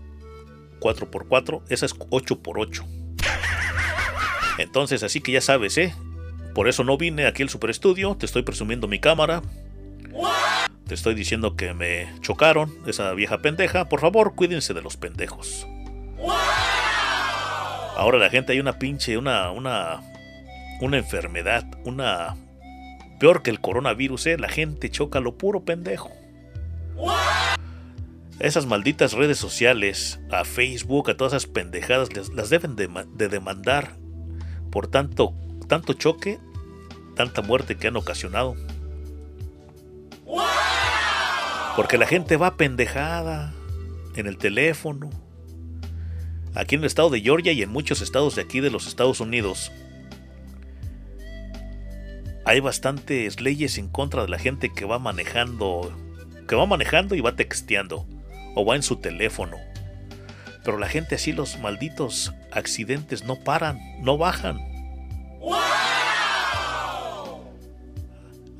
4x4, 0.80 1.62
esa 1.68 1.86
es 1.86 1.94
8x8. 1.98 2.84
Entonces, 4.58 5.02
así 5.02 5.20
que 5.20 5.32
ya 5.32 5.40
sabes, 5.40 5.78
¿eh? 5.78 5.94
Por 6.54 6.68
eso 6.68 6.84
no 6.84 6.98
vine 6.98 7.26
aquí 7.26 7.42
al 7.42 7.48
Super 7.48 7.70
Estudio, 7.70 8.16
te 8.16 8.26
estoy 8.26 8.42
presumiendo 8.42 8.88
mi 8.88 8.98
cámara. 8.98 9.42
Te 10.86 10.94
estoy 10.94 11.14
diciendo 11.14 11.56
que 11.56 11.72
me 11.72 12.12
chocaron, 12.20 12.74
esa 12.86 13.12
vieja 13.14 13.38
pendeja. 13.38 13.88
Por 13.88 14.00
favor, 14.00 14.34
cuídense 14.34 14.74
de 14.74 14.82
los 14.82 14.96
pendejos. 14.96 15.66
Ahora 17.96 18.18
la 18.18 18.28
gente 18.28 18.52
hay 18.52 18.60
una 18.60 18.78
pinche, 18.78 19.16
una, 19.16 19.50
una, 19.50 20.02
una 20.80 20.98
enfermedad, 20.98 21.64
una 21.84 22.36
peor 23.20 23.42
que 23.42 23.50
el 23.50 23.60
coronavirus, 23.60 24.26
¿eh? 24.26 24.38
La 24.38 24.48
gente 24.48 24.90
choca 24.90 25.20
lo 25.20 25.38
puro 25.38 25.64
pendejo. 25.64 26.10
Esas 28.42 28.66
malditas 28.66 29.12
redes 29.12 29.38
sociales, 29.38 30.18
a 30.32 30.44
Facebook, 30.44 31.08
a 31.08 31.16
todas 31.16 31.32
esas 31.32 31.46
pendejadas, 31.46 32.08
las, 32.34 32.50
deben 32.50 32.74
de, 32.74 32.88
de, 33.14 33.28
demandar 33.28 33.96
por 34.72 34.88
tanto, 34.88 35.32
tanto 35.68 35.92
choque, 35.92 36.40
tanta 37.14 37.40
muerte 37.42 37.76
que 37.76 37.86
han 37.86 37.94
ocasionado. 37.94 38.56
Porque 41.76 41.96
la 41.96 42.06
gente 42.08 42.36
va 42.36 42.56
pendejada 42.56 43.54
en 44.16 44.26
el 44.26 44.38
teléfono. 44.38 45.08
Aquí 46.56 46.74
en 46.74 46.80
el 46.80 46.88
estado 46.88 47.10
de 47.10 47.20
Georgia 47.20 47.52
y 47.52 47.62
en 47.62 47.70
muchos 47.70 48.00
estados 48.00 48.34
de 48.34 48.42
aquí 48.42 48.58
de 48.58 48.70
los 48.70 48.88
Estados 48.88 49.20
Unidos, 49.20 49.70
hay 52.44 52.58
bastantes 52.58 53.40
leyes 53.40 53.78
en 53.78 53.86
contra 53.86 54.22
de 54.22 54.28
la 54.30 54.40
gente 54.40 54.68
que 54.68 54.84
va 54.84 54.98
manejando 54.98 55.96
que 56.48 56.56
va 56.56 56.66
manejando 56.66 57.14
y 57.14 57.20
va 57.20 57.36
texteando 57.36 58.04
o 58.54 58.64
va 58.64 58.76
en 58.76 58.82
su 58.82 58.96
teléfono. 58.96 59.56
Pero 60.64 60.78
la 60.78 60.88
gente 60.88 61.16
así, 61.16 61.32
los 61.32 61.58
malditos 61.58 62.32
accidentes 62.52 63.24
no 63.24 63.36
paran, 63.36 63.80
no 64.00 64.18
bajan. 64.18 64.60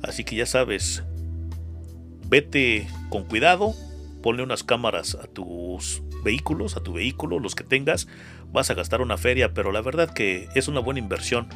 Así 0.01 0.25
que 0.25 0.35
ya 0.35 0.45
sabes, 0.45 1.01
vete 2.27 2.87
con 3.09 3.23
cuidado, 3.23 3.73
ponle 4.21 4.43
unas 4.43 4.63
cámaras 4.63 5.15
a 5.15 5.27
tus 5.27 6.03
vehículos, 6.23 6.75
a 6.75 6.83
tu 6.83 6.93
vehículo, 6.93 7.39
los 7.39 7.55
que 7.55 7.63
tengas, 7.63 8.07
vas 8.51 8.69
a 8.69 8.73
gastar 8.73 9.01
una 9.01 9.17
feria, 9.17 9.53
pero 9.53 9.71
la 9.71 9.81
verdad 9.81 10.13
que 10.13 10.49
es 10.55 10.67
una 10.67 10.81
buena 10.81 10.99
inversión. 10.99 11.47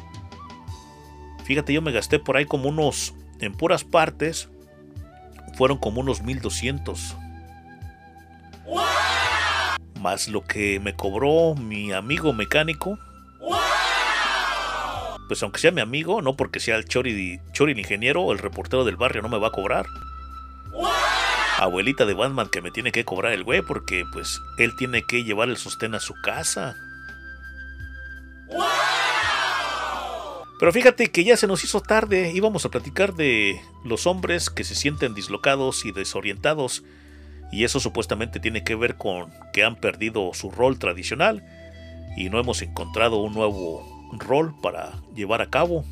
Fíjate, 1.44 1.72
yo 1.72 1.82
me 1.82 1.92
gasté 1.92 2.18
por 2.18 2.36
ahí 2.36 2.46
como 2.46 2.68
unos, 2.70 3.14
en 3.40 3.52
puras 3.52 3.84
partes, 3.84 4.48
fueron 5.54 5.78
como 5.78 6.00
unos 6.00 6.22
1200. 6.22 7.16
Más 10.00 10.28
lo 10.28 10.42
que 10.42 10.80
me 10.80 10.94
cobró 10.94 11.54
mi 11.54 11.92
amigo 11.92 12.32
mecánico. 12.32 12.98
Pues 15.26 15.42
aunque 15.42 15.60
sea 15.60 15.72
mi 15.72 15.80
amigo, 15.80 16.22
no 16.22 16.36
porque 16.36 16.60
sea 16.60 16.76
el 16.76 16.86
Chori, 16.86 17.40
Chori 17.52 17.72
el 17.72 17.78
ingeniero, 17.78 18.32
el 18.32 18.38
reportero 18.38 18.84
del 18.84 18.96
barrio 18.96 19.22
no 19.22 19.28
me 19.28 19.38
va 19.38 19.48
a 19.48 19.52
cobrar. 19.52 19.86
Abuelita 21.58 22.06
de 22.06 22.14
Batman 22.14 22.48
que 22.48 22.62
me 22.62 22.70
tiene 22.70 22.92
que 22.92 23.04
cobrar 23.04 23.32
el 23.32 23.44
güey 23.44 23.62
porque 23.62 24.04
pues 24.12 24.40
él 24.58 24.76
tiene 24.76 25.02
que 25.02 25.24
llevar 25.24 25.48
el 25.48 25.56
sostén 25.56 25.94
a 25.94 26.00
su 26.00 26.14
casa. 26.22 26.76
Pero 30.58 30.72
fíjate 30.72 31.10
que 31.10 31.24
ya 31.24 31.36
se 31.36 31.46
nos 31.46 31.62
hizo 31.62 31.80
tarde, 31.80 32.32
íbamos 32.34 32.64
a 32.64 32.70
platicar 32.70 33.14
de 33.14 33.60
los 33.84 34.06
hombres 34.06 34.50
que 34.50 34.64
se 34.64 34.74
sienten 34.74 35.14
dislocados 35.14 35.84
y 35.84 35.92
desorientados, 35.92 36.82
y 37.50 37.64
eso 37.64 37.80
supuestamente 37.80 38.40
tiene 38.40 38.64
que 38.64 38.74
ver 38.74 38.96
con 38.96 39.30
que 39.52 39.64
han 39.64 39.76
perdido 39.76 40.32
su 40.34 40.50
rol 40.50 40.78
tradicional 40.78 41.44
y 42.16 42.28
no 42.30 42.38
hemos 42.38 42.62
encontrado 42.62 43.18
un 43.18 43.34
nuevo 43.34 44.10
rol 44.18 44.54
para 44.60 44.92
llevar 45.14 45.42
a 45.42 45.50
cabo. 45.50 45.84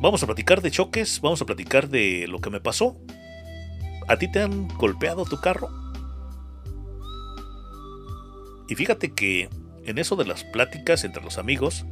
Vamos 0.00 0.22
a 0.22 0.26
platicar 0.26 0.62
de 0.62 0.70
choques, 0.70 1.20
vamos 1.20 1.42
a 1.42 1.46
platicar 1.46 1.88
de 1.88 2.26
lo 2.28 2.40
que 2.40 2.50
me 2.50 2.60
pasó. 2.60 2.96
¿A 4.06 4.16
ti 4.16 4.30
te 4.30 4.42
han 4.42 4.68
golpeado 4.68 5.24
tu 5.24 5.40
carro? 5.40 5.68
Y 8.68 8.74
fíjate 8.74 9.12
que 9.12 9.48
en 9.88 9.96
eso 9.96 10.16
de 10.16 10.26
las 10.26 10.44
pláticas 10.44 11.02
entre 11.04 11.22
los 11.22 11.38
amigos, 11.38 11.86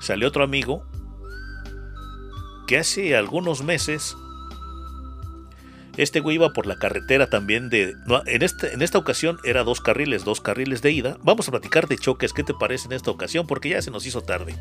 salió 0.00 0.28
otro 0.28 0.44
amigo 0.44 0.86
que 2.68 2.78
hace 2.78 3.16
algunos 3.16 3.62
meses 3.64 4.16
este 5.96 6.20
güey 6.20 6.36
iba 6.36 6.52
por 6.52 6.66
la 6.66 6.76
carretera 6.76 7.28
también 7.28 7.68
de... 7.68 7.94
No, 8.06 8.22
en, 8.26 8.42
este, 8.42 8.72
en 8.72 8.82
esta 8.82 8.98
ocasión 8.98 9.38
era 9.44 9.62
dos 9.62 9.80
carriles, 9.80 10.24
dos 10.24 10.40
carriles 10.40 10.80
de 10.80 10.90
ida. 10.90 11.18
Vamos 11.22 11.48
a 11.48 11.50
platicar 11.50 11.86
de 11.86 11.98
choques, 11.98 12.32
¿qué 12.32 12.42
te 12.42 12.54
parece 12.54 12.86
en 12.86 12.92
esta 12.92 13.10
ocasión? 13.10 13.46
Porque 13.46 13.68
ya 13.70 13.82
se 13.82 13.90
nos 13.90 14.06
hizo 14.06 14.22
tarde. 14.22 14.54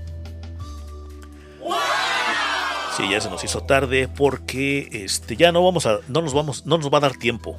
Sí, 2.97 3.03
ya 3.09 3.21
se 3.21 3.29
nos 3.29 3.43
hizo 3.43 3.61
tarde 3.61 4.09
porque 4.09 4.89
este 4.91 5.37
ya 5.37 5.53
no 5.53 5.63
vamos 5.63 5.85
a 5.85 5.99
no 6.09 6.21
nos 6.21 6.33
vamos 6.33 6.65
no 6.65 6.77
nos 6.77 6.91
va 6.91 6.97
a 6.97 7.01
dar 7.01 7.15
tiempo. 7.15 7.57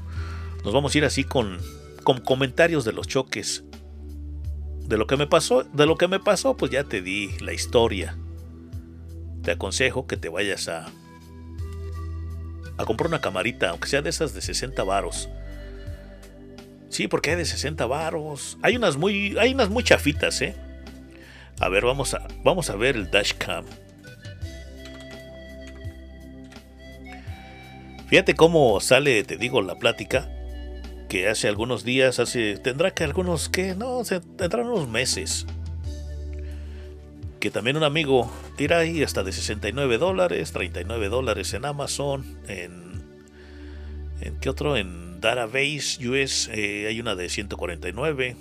Nos 0.62 0.74
vamos 0.74 0.94
a 0.94 0.98
ir 0.98 1.04
así 1.06 1.24
con 1.24 1.58
con 2.04 2.20
comentarios 2.20 2.84
de 2.84 2.92
los 2.92 3.08
choques. 3.08 3.64
De 4.86 4.98
lo 4.98 5.06
que 5.06 5.16
me 5.16 5.26
pasó, 5.26 5.62
de 5.62 5.86
lo 5.86 5.96
que 5.96 6.08
me 6.08 6.20
pasó, 6.20 6.56
pues 6.56 6.70
ya 6.70 6.84
te 6.84 7.00
di 7.00 7.30
la 7.40 7.54
historia. 7.54 8.18
Te 9.42 9.52
aconsejo 9.52 10.06
que 10.06 10.18
te 10.18 10.28
vayas 10.28 10.68
a 10.68 10.90
a 12.82 12.86
comprar 12.86 13.08
una 13.08 13.20
camarita, 13.20 13.70
aunque 13.70 13.88
sea 13.88 14.02
de 14.02 14.10
esas 14.10 14.34
de 14.34 14.42
60 14.42 14.82
varos. 14.84 15.28
Sí, 16.88 17.08
porque 17.08 17.30
hay 17.30 17.36
de 17.36 17.44
60 17.44 17.86
varos. 17.86 18.58
Hay 18.62 18.76
unas 18.76 18.96
muy 18.96 19.36
hay 19.38 19.54
unas 19.54 19.70
muy 19.70 19.82
chafitas, 19.82 20.42
¿eh? 20.42 20.54
A 21.60 21.68
ver, 21.68 21.84
vamos 21.84 22.14
a 22.14 22.26
vamos 22.44 22.68
a 22.68 22.76
ver 22.76 22.96
el 22.96 23.10
dashcam. 23.10 23.64
Fíjate 28.08 28.34
cómo 28.34 28.78
sale, 28.80 29.24
te 29.24 29.38
digo, 29.38 29.62
la 29.62 29.78
plática 29.78 30.28
que 31.08 31.28
hace 31.28 31.48
algunos 31.48 31.82
días, 31.82 32.18
hace 32.18 32.58
tendrá 32.58 32.90
que 32.90 33.04
algunos 33.04 33.48
que 33.48 33.74
no, 33.74 34.04
se 34.04 34.20
tendrán 34.20 34.66
unos 34.66 34.86
meses. 34.86 35.46
Que 37.42 37.50
también 37.50 37.76
un 37.76 37.82
amigo 37.82 38.30
tira 38.54 38.78
ahí 38.78 39.02
hasta 39.02 39.24
de 39.24 39.32
69 39.32 39.98
dólares, 39.98 40.52
39 40.52 41.08
dólares 41.08 41.52
en 41.54 41.64
Amazon, 41.64 42.38
en 42.46 43.02
en 44.20 44.38
qué 44.38 44.48
otro 44.48 44.76
en 44.76 45.20
Database 45.20 46.08
US 46.08 46.48
eh, 46.52 46.86
hay 46.86 47.00
una 47.00 47.16
de 47.16 47.28
149. 47.28 48.36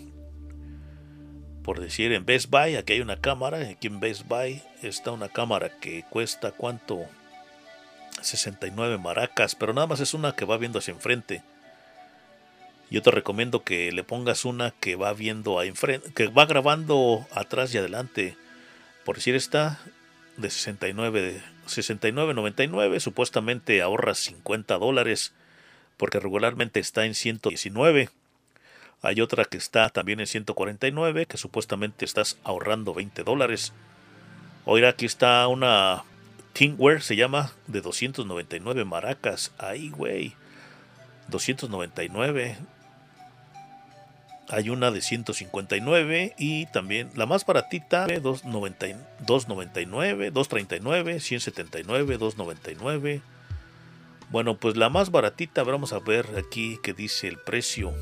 Por 1.63 1.79
decir 1.79 2.11
en 2.11 2.27
Best 2.27 2.51
Buy, 2.51 2.75
aquí 2.75 2.93
hay 2.93 3.01
una 3.01 3.19
cámara, 3.19 3.57
aquí 3.71 3.87
en 3.87 3.99
Best 3.99 4.27
Buy 4.27 4.61
está 4.83 5.09
una 5.09 5.29
cámara 5.29 5.79
que 5.79 6.05
cuesta 6.11 6.51
cuánto 6.51 6.99
69 8.21 8.99
maracas, 8.99 9.55
pero 9.55 9.73
nada 9.73 9.87
más 9.87 9.99
es 9.99 10.13
una 10.13 10.35
que 10.35 10.45
va 10.45 10.59
viendo 10.59 10.77
hacia 10.77 10.93
enfrente. 10.93 11.41
Yo 12.91 13.01
te 13.01 13.09
recomiendo 13.09 13.63
que 13.63 13.91
le 13.91 14.03
pongas 14.03 14.45
una 14.45 14.69
que 14.79 14.95
va 14.95 15.11
viendo 15.13 15.57
a 15.57 15.65
enfrente, 15.65 16.13
que 16.13 16.27
va 16.27 16.45
grabando 16.45 17.25
atrás 17.33 17.73
y 17.73 17.79
adelante. 17.79 18.37
Por 19.05 19.15
decir 19.15 19.35
esta 19.35 19.79
de 20.37 20.49
69, 20.49 21.41
69.99, 21.67 22.99
supuestamente 22.99 23.81
ahorras 23.81 24.19
50 24.19 24.77
dólares, 24.77 25.33
porque 25.97 26.19
regularmente 26.19 26.79
está 26.79 27.05
en 27.05 27.15
119. 27.15 28.09
Hay 29.01 29.21
otra 29.21 29.45
que 29.45 29.57
está 29.57 29.89
también 29.89 30.19
en 30.19 30.27
149, 30.27 31.25
que 31.25 31.37
supuestamente 31.37 32.05
estás 32.05 32.37
ahorrando 32.43 32.93
20 32.93 33.23
dólares. 33.23 33.73
Oiga, 34.65 34.89
aquí 34.89 35.05
está 35.05 35.47
una 35.47 36.03
Teamwear 36.53 37.01
se 37.01 37.15
llama 37.15 37.53
de 37.67 37.81
299 37.81 38.85
maracas. 38.85 39.53
Ay, 39.57 39.89
güey. 39.89 40.35
299. 41.29 42.57
Hay 44.51 44.69
una 44.69 44.91
de 44.91 44.99
159 44.99 46.35
y 46.37 46.65
también 46.65 47.09
la 47.15 47.25
más 47.25 47.45
baratita, 47.45 48.05
290, 48.05 48.87
299, 49.25 50.31
239, 50.31 51.19
179, 51.21 52.17
299. 52.17 53.21
Bueno, 54.29 54.57
pues 54.57 54.75
la 54.75 54.89
más 54.89 55.09
baratita, 55.09 55.63
vamos 55.63 55.93
a 55.93 55.99
ver 55.99 56.27
aquí 56.37 56.77
que 56.83 56.93
dice 56.93 57.29
el 57.29 57.37
precio. 57.37 57.93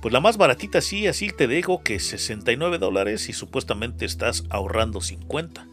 Pues 0.00 0.10
la 0.10 0.20
más 0.20 0.38
baratita 0.38 0.80
sí, 0.80 1.06
así 1.06 1.30
te 1.32 1.48
digo 1.48 1.82
que 1.82 2.00
69 2.00 2.78
dólares 2.78 3.28
y 3.28 3.34
supuestamente 3.34 4.06
estás 4.06 4.44
ahorrando 4.48 5.02
50. 5.02 5.66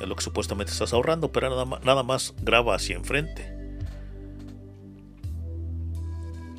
Es 0.00 0.08
lo 0.08 0.16
que 0.16 0.24
supuestamente 0.24 0.72
estás 0.72 0.92
ahorrando, 0.92 1.30
pero 1.30 1.50
nada 1.50 1.64
más, 1.64 1.84
nada 1.84 2.02
más 2.02 2.34
graba 2.42 2.74
hacia 2.74 2.96
enfrente. 2.96 3.55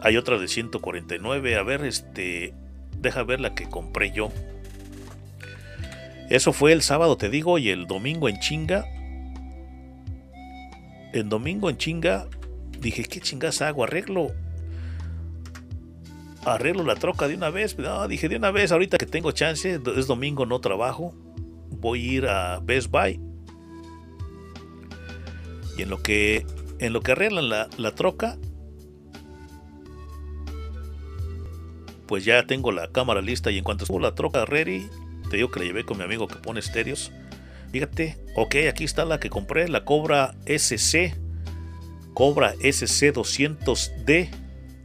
Hay 0.01 0.17
otra 0.17 0.37
de 0.37 0.47
149. 0.47 1.55
A 1.55 1.63
ver, 1.63 1.83
este. 1.85 2.53
Deja 2.99 3.23
ver 3.23 3.39
la 3.39 3.53
que 3.53 3.69
compré 3.69 4.11
yo. 4.11 4.31
Eso 6.29 6.51
fue 6.51 6.73
el 6.73 6.81
sábado, 6.81 7.15
te 7.15 7.29
digo, 7.29 7.57
y 7.57 7.69
el 7.69 7.87
domingo 7.87 8.27
en 8.27 8.39
chinga. 8.39 8.85
El 11.13 11.29
domingo 11.29 11.69
en 11.69 11.77
chinga 11.77 12.27
dije, 12.79 13.03
¿qué 13.05 13.21
chingas 13.21 13.61
hago? 13.61 13.83
Arreglo 13.83 14.33
arreglo 16.53 16.83
la 16.83 16.95
troca 16.95 17.27
de 17.27 17.35
una 17.35 17.49
vez. 17.49 17.77
No, 17.77 18.07
dije 18.07 18.29
de 18.29 18.37
una 18.37 18.51
vez, 18.51 18.71
ahorita 18.71 18.97
que 18.97 19.05
tengo 19.05 19.31
chance, 19.31 19.79
es 19.95 20.07
domingo, 20.07 20.45
no 20.45 20.59
trabajo. 20.59 21.13
Voy 21.69 22.01
a 22.01 22.13
ir 22.13 22.25
a 22.27 22.59
Best 22.59 22.89
Buy. 22.89 23.19
Y 25.77 25.81
en 25.83 25.89
lo 25.89 26.01
que, 26.01 26.45
en 26.79 26.93
lo 26.93 27.01
que 27.01 27.11
arreglan 27.11 27.49
la, 27.49 27.69
la 27.77 27.93
troca, 27.93 28.37
pues 32.07 32.25
ya 32.25 32.45
tengo 32.47 32.71
la 32.71 32.87
cámara 32.91 33.21
lista. 33.21 33.51
Y 33.51 33.57
en 33.57 33.63
cuanto 33.63 33.83
estuvo 33.83 33.99
la 33.99 34.15
troca 34.15 34.45
ready, 34.45 34.87
te 35.29 35.37
digo 35.37 35.51
que 35.51 35.59
la 35.59 35.65
llevé 35.65 35.83
con 35.83 35.97
mi 35.97 36.03
amigo 36.03 36.27
que 36.27 36.35
pone 36.35 36.59
estéreos. 36.59 37.11
Fíjate, 37.71 38.17
ok, 38.35 38.55
aquí 38.69 38.83
está 38.83 39.05
la 39.05 39.19
que 39.19 39.29
compré, 39.29 39.67
la 39.67 39.83
Cobra 39.83 40.35
SC. 40.45 41.15
Cobra 42.13 42.53
SC 42.61 43.13
200D, 43.13 44.29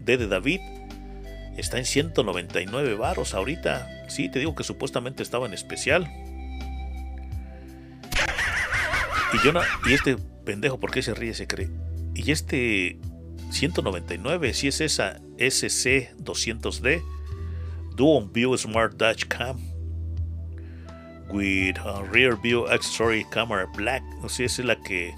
D 0.01 0.17
de 0.17 0.27
David 0.27 0.61
está 1.57 1.79
en 1.79 1.85
199 1.85 2.95
varos 2.95 3.35
ahorita. 3.35 3.89
Sí, 4.09 4.29
te 4.29 4.39
digo 4.39 4.55
que 4.55 4.65
supuestamente 4.65 5.23
estaba 5.23 5.47
en 5.47 5.55
especial. 5.55 6.11
Y 9.33 9.45
yo 9.45 9.53
no, 9.53 9.61
y 9.87 9.95
este 9.95 10.17
pendejo, 10.45 10.79
¿por 10.79 10.91
qué 10.91 11.03
se 11.03 11.15
ríe? 11.15 11.35
Se 11.35 11.47
cree. 11.47 11.71
Y 12.15 12.31
este 12.31 12.99
199, 13.53 14.55
si 14.55 14.69
es 14.69 14.81
esa 14.81 15.21
SC200D 15.39 17.03
Dual 17.97 18.29
View 18.33 18.57
Smart 18.57 18.95
Dash 18.95 19.25
Cam 19.27 19.59
with 21.31 21.77
Rear 22.11 22.41
View 22.41 22.67
Accessory 22.67 23.25
Camera 23.31 23.67
Black. 23.77 24.03
Sea, 24.29 24.47
esa 24.47 24.63
es 24.63 24.67
la 24.67 24.77
que 24.77 25.15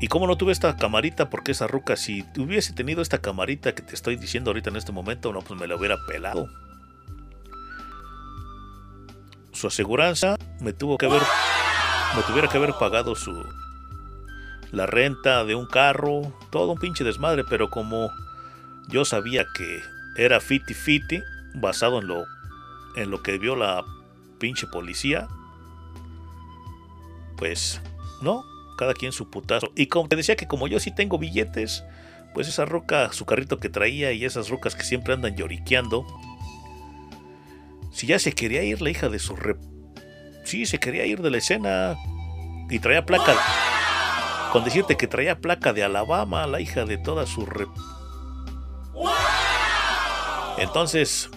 Y 0.00 0.08
como 0.08 0.26
no 0.26 0.36
tuve 0.36 0.52
esta 0.52 0.74
camarita, 0.76 1.28
porque 1.28 1.52
esa 1.52 1.66
ruca, 1.66 1.94
si 1.94 2.24
hubiese 2.38 2.72
tenido 2.72 3.02
esta 3.02 3.18
camarita 3.18 3.74
que 3.74 3.82
te 3.82 3.94
estoy 3.94 4.16
diciendo 4.16 4.50
ahorita 4.50 4.70
en 4.70 4.76
este 4.76 4.92
momento, 4.92 5.30
no, 5.30 5.42
pues 5.42 5.60
me 5.60 5.66
la 5.66 5.76
hubiera 5.76 5.98
pelado. 6.06 6.48
Su 9.52 9.66
aseguranza 9.66 10.36
me 10.60 10.72
tuvo 10.72 10.96
que 10.96 11.04
haber, 11.04 11.20
me 12.16 12.22
tuviera 12.22 12.48
que 12.48 12.56
haber 12.56 12.72
pagado 12.78 13.14
su, 13.14 13.44
la 14.72 14.86
renta 14.86 15.44
de 15.44 15.54
un 15.54 15.66
carro, 15.66 16.32
todo 16.50 16.72
un 16.72 16.78
pinche 16.78 17.04
desmadre, 17.04 17.44
pero 17.44 17.70
como 17.70 18.10
yo 18.88 19.04
sabía 19.04 19.46
que 19.54 19.80
era 20.16 20.40
fiti 20.40 20.74
fiti, 20.74 21.20
basado 21.54 22.00
en 22.00 22.06
lo, 22.06 22.24
en 22.96 23.10
lo 23.10 23.22
que 23.22 23.38
vio 23.38 23.56
la 23.56 23.84
pinche 24.38 24.66
policía, 24.66 25.28
pues 27.36 27.80
no, 28.22 28.44
cada 28.78 28.94
quien 28.94 29.12
su 29.12 29.30
putazo. 29.30 29.72
Y 29.76 29.86
como 29.86 30.08
te 30.08 30.16
decía 30.16 30.36
que 30.36 30.46
como 30.46 30.68
yo 30.68 30.78
sí 30.80 30.94
tengo 30.94 31.18
billetes, 31.18 31.84
pues 32.34 32.48
esa 32.48 32.64
roca, 32.64 33.12
su 33.12 33.26
carrito 33.26 33.58
que 33.58 33.68
traía 33.68 34.12
y 34.12 34.24
esas 34.24 34.48
rocas 34.48 34.74
que 34.74 34.84
siempre 34.84 35.14
andan 35.14 35.36
lloriqueando. 35.36 36.06
Si 37.92 38.06
ya 38.06 38.18
se 38.18 38.32
quería 38.32 38.62
ir 38.62 38.80
la 38.82 38.90
hija 38.90 39.08
de 39.08 39.18
su 39.18 39.34
rep... 39.34 39.58
Sí, 40.44 40.64
se 40.66 40.78
quería 40.78 41.06
ir 41.06 41.22
de 41.22 41.30
la 41.30 41.38
escena. 41.38 41.96
Y 42.70 42.78
traía 42.78 43.04
placa... 43.04 43.34
Con 44.52 44.64
decirte 44.64 44.96
que 44.96 45.06
traía 45.06 45.40
placa 45.40 45.72
de 45.72 45.84
Alabama, 45.84 46.46
la 46.46 46.60
hija 46.60 46.84
de 46.84 46.98
toda 46.98 47.26
su 47.26 47.46
rep... 47.46 47.68
Entonces, 50.58 51.30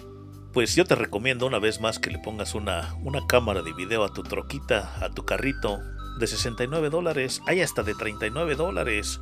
pues 0.52 0.74
yo 0.74 0.84
te 0.84 0.94
recomiendo 0.94 1.46
una 1.46 1.58
vez 1.58 1.80
más 1.80 1.98
que 1.98 2.10
le 2.10 2.18
pongas 2.18 2.54
una, 2.54 2.94
una 3.02 3.26
cámara 3.26 3.62
de 3.62 3.72
video 3.72 4.04
a 4.04 4.12
tu 4.12 4.22
troquita, 4.22 4.94
a 5.00 5.08
tu 5.10 5.24
carrito, 5.24 5.80
de 6.18 6.26
69 6.26 6.90
dólares, 6.90 7.40
hay 7.46 7.60
hasta 7.60 7.82
de 7.82 7.94
39 7.94 8.54
dólares. 8.54 9.20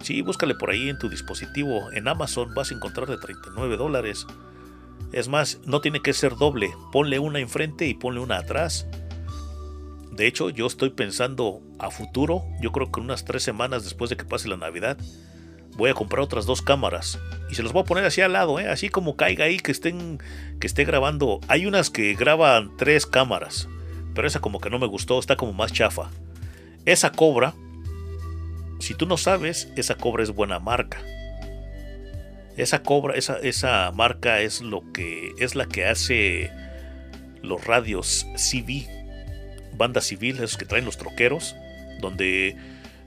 Sí, 0.00 0.22
búscale 0.22 0.54
por 0.54 0.70
ahí 0.70 0.88
en 0.88 0.98
tu 0.98 1.08
dispositivo. 1.08 1.90
En 1.92 2.08
Amazon 2.08 2.54
vas 2.54 2.70
a 2.70 2.74
encontrar 2.74 3.08
de 3.08 3.18
39 3.18 3.76
dólares. 3.76 4.26
Es 5.12 5.28
más, 5.28 5.60
no 5.64 5.80
tiene 5.80 6.00
que 6.00 6.12
ser 6.12 6.36
doble. 6.36 6.72
Ponle 6.92 7.18
una 7.18 7.40
enfrente 7.40 7.86
y 7.86 7.94
ponle 7.94 8.20
una 8.20 8.38
atrás. 8.38 8.86
De 10.18 10.26
hecho, 10.26 10.50
yo 10.50 10.66
estoy 10.66 10.90
pensando 10.90 11.62
a 11.78 11.90
futuro, 11.90 12.44
yo 12.60 12.70
creo 12.72 12.92
que 12.92 13.00
unas 13.00 13.24
tres 13.24 13.42
semanas 13.42 13.84
después 13.84 14.10
de 14.10 14.18
que 14.18 14.26
pase 14.26 14.48
la 14.48 14.58
Navidad, 14.58 14.98
voy 15.78 15.88
a 15.88 15.94
comprar 15.94 16.20
otras 16.20 16.44
dos 16.44 16.60
cámaras. 16.60 17.18
Y 17.50 17.54
se 17.54 17.62
las 17.62 17.72
voy 17.72 17.82
a 17.82 17.86
poner 17.86 18.04
así 18.04 18.20
al 18.20 18.34
lado, 18.34 18.60
¿eh? 18.60 18.68
así 18.68 18.90
como 18.90 19.16
caiga 19.16 19.46
ahí 19.46 19.56
que 19.58 19.72
estén 19.72 20.18
que 20.60 20.66
esté 20.66 20.84
grabando. 20.84 21.40
Hay 21.48 21.64
unas 21.64 21.88
que 21.88 22.12
graban 22.14 22.76
tres 22.76 23.06
cámaras 23.06 23.68
pero 24.18 24.26
esa 24.26 24.40
como 24.40 24.58
que 24.58 24.68
no 24.68 24.80
me 24.80 24.88
gustó, 24.88 25.20
está 25.20 25.36
como 25.36 25.52
más 25.52 25.72
chafa. 25.72 26.10
Esa 26.84 27.12
cobra, 27.12 27.54
si 28.80 28.94
tú 28.94 29.06
no 29.06 29.16
sabes, 29.16 29.70
esa 29.76 29.94
cobra 29.94 30.24
es 30.24 30.32
buena 30.32 30.58
marca. 30.58 31.00
Esa 32.56 32.82
cobra, 32.82 33.14
esa, 33.14 33.38
esa 33.38 33.92
marca 33.92 34.40
es 34.40 34.60
lo 34.60 34.82
que 34.92 35.30
es 35.38 35.54
la 35.54 35.66
que 35.66 35.86
hace 35.86 36.50
los 37.42 37.64
radios 37.64 38.26
CV, 38.34 38.88
banda 39.78 40.00
civil, 40.00 40.36
esos 40.36 40.58
que 40.58 40.66
traen 40.66 40.84
los 40.84 40.98
troqueros, 40.98 41.56
donde 42.00 42.56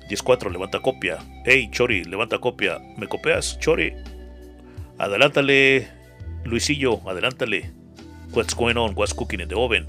10-4 0.09 0.51
levanta 0.51 0.79
copia. 0.79 1.19
Hey, 1.45 1.69
Chori, 1.71 2.03
levanta 2.05 2.39
copia. 2.39 2.79
¿Me 2.97 3.07
copias, 3.07 3.59
Chori? 3.59 3.93
Adelántale, 4.97 5.87
Luisillo, 6.43 7.07
adelántale. 7.07 7.71
What's 8.33 8.55
going 8.55 8.77
on? 8.77 8.93
What's 8.95 9.13
cooking 9.13 9.41
in 9.41 9.49
the 9.49 9.55
oven? 9.55 9.85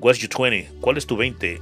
What's 0.00 0.20
your 0.20 0.28
20? 0.28 0.68
¿Cuál 0.80 0.96
es 0.96 1.06
tu 1.06 1.16
20? 1.16 1.60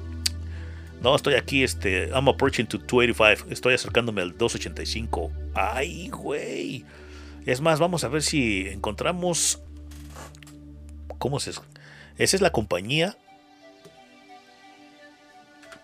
No, 1.03 1.15
estoy 1.15 1.35
aquí, 1.35 1.63
este, 1.63 2.09
I'm 2.09 2.29
approaching 2.29 2.67
to 2.67 2.79
285. 2.79 3.51
Estoy 3.51 3.75
acercándome 3.75 4.23
al 4.23 4.37
285. 4.37 5.31
Ay, 5.55 6.09
güey. 6.09 6.85
Es 7.47 7.61
más, 7.61 7.81
vamos 7.81 8.05
a 8.05 8.09
ver 8.09 8.23
si 8.23 8.69
encontramos. 8.69 9.61
¿Cómo 11.19 11.41
se.? 11.41 11.51
Esa 11.51 12.37
es 12.37 12.41
la 12.43 12.51
compañía 12.51 13.17